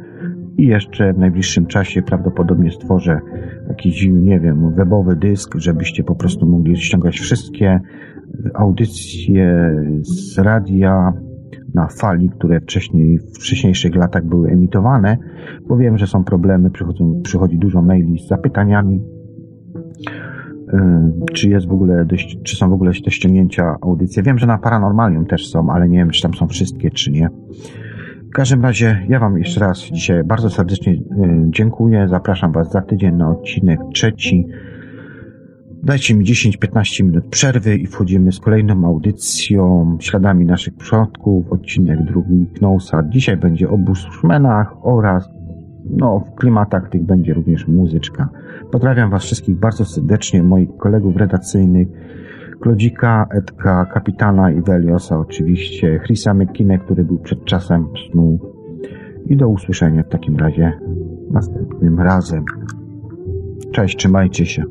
i 0.59 0.66
jeszcze 0.66 1.12
w 1.12 1.18
najbliższym 1.18 1.66
czasie 1.66 2.02
prawdopodobnie 2.02 2.70
stworzę 2.70 3.20
jakiś, 3.68 4.09
nie 4.12 4.40
wiem, 4.40 4.74
webowy 4.74 5.16
dysk, 5.16 5.55
żebyście 5.56 6.05
po 6.05 6.14
prostu 6.14 6.47
mogli 6.47 6.76
ściągać 6.76 7.18
wszystkie 7.18 7.80
audycje 8.55 9.74
z 10.02 10.39
radia 10.39 11.12
na 11.74 11.89
fali, 11.89 12.30
które 12.30 12.60
wcześniej, 12.60 13.18
w 13.18 13.39
wcześniejszych 13.39 13.97
latach 13.97 14.24
były 14.24 14.51
emitowane, 14.51 15.16
bo 15.68 15.76
wiem, 15.76 15.98
że 15.98 16.06
są 16.06 16.24
problemy, 16.24 16.70
przychodzą, 16.70 17.20
przychodzi 17.24 17.59
dużo 17.59 17.82
maili 17.82 18.18
z 18.18 18.28
zapytaniami 18.28 19.01
czy 21.32 21.48
jest 21.48 21.68
w 21.68 21.72
ogóle 21.72 22.05
dość, 22.05 22.39
czy 22.43 22.56
są 22.56 22.70
w 22.70 22.72
ogóle 22.72 22.93
do 23.05 23.10
ściągnięcia 23.10 23.76
audycje. 23.80 24.22
Wiem, 24.22 24.39
że 24.39 24.47
na 24.47 24.59
Paranormalium 24.59 25.26
też 25.26 25.48
są, 25.48 25.70
ale 25.70 25.89
nie 25.89 25.98
wiem, 25.98 26.10
czy 26.10 26.22
tam 26.22 26.35
są 26.35 26.48
wszystkie, 26.48 26.90
czy 26.90 27.10
nie. 27.10 27.28
W 28.29 28.33
każdym 28.33 28.63
razie 28.63 29.07
ja 29.09 29.19
Wam 29.21 29.39
jeszcze 29.39 29.61
raz 29.61 29.79
dzisiaj 29.79 30.25
bardzo 30.25 30.51
serdecznie 30.51 30.99
dziękuję. 31.47 32.09
Zapraszam 32.09 32.53
Was 32.53 32.73
za 32.73 32.83
tydzień 32.83 33.15
na 33.15 33.31
odcinek 33.31 33.81
trzeci. 33.95 34.47
Dajcie 35.83 36.15
mi 36.15 36.25
10-15 36.25 37.05
minut 37.05 37.27
przerwy 37.27 37.77
i 37.77 37.87
wchodzimy 37.87 38.33
z 38.33 38.41
kolejną 38.41 38.85
audycją 38.85 39.97
śladami 40.01 40.47
naszych 40.47 40.77
przodków, 40.77 41.53
odcinek 41.53 42.03
drugi 42.03 42.47
Knousa. 42.55 43.03
Dzisiaj 43.09 43.37
będzie 43.37 43.71
o 43.71 43.79
Bushmanach 43.79 44.87
oraz 44.87 45.29
no, 45.91 46.21
w 46.21 46.35
klimatach 46.35 46.89
tych 46.89 47.03
będzie 47.03 47.35
również 47.35 47.69
muzyczka. 47.69 48.29
Pozdrawiam 48.71 49.11
Was 49.11 49.25
wszystkich 49.25 49.57
bardzo 49.57 49.85
serdecznie, 49.85 50.43
moich 50.43 50.77
kolegów 50.77 51.17
redakcyjnych, 51.17 51.89
Klodzika, 52.60 53.26
Edka, 53.30 53.85
Kapitana 53.85 54.51
i 54.51 54.62
Veliosa 54.62 55.18
oczywiście, 55.18 55.98
Chrisa 55.98 56.35
McKinney, 56.35 56.78
który 56.78 57.05
był 57.05 57.18
przed 57.18 57.44
czasem 57.44 57.89
snu 58.10 58.39
i 59.26 59.36
do 59.36 59.48
usłyszenia 59.48 60.02
w 60.02 60.09
takim 60.09 60.36
razie 60.36 60.72
następnym 61.30 62.01
razem. 62.01 62.44
Cześć, 63.72 63.97
trzymajcie 63.97 64.47
się. 64.47 64.64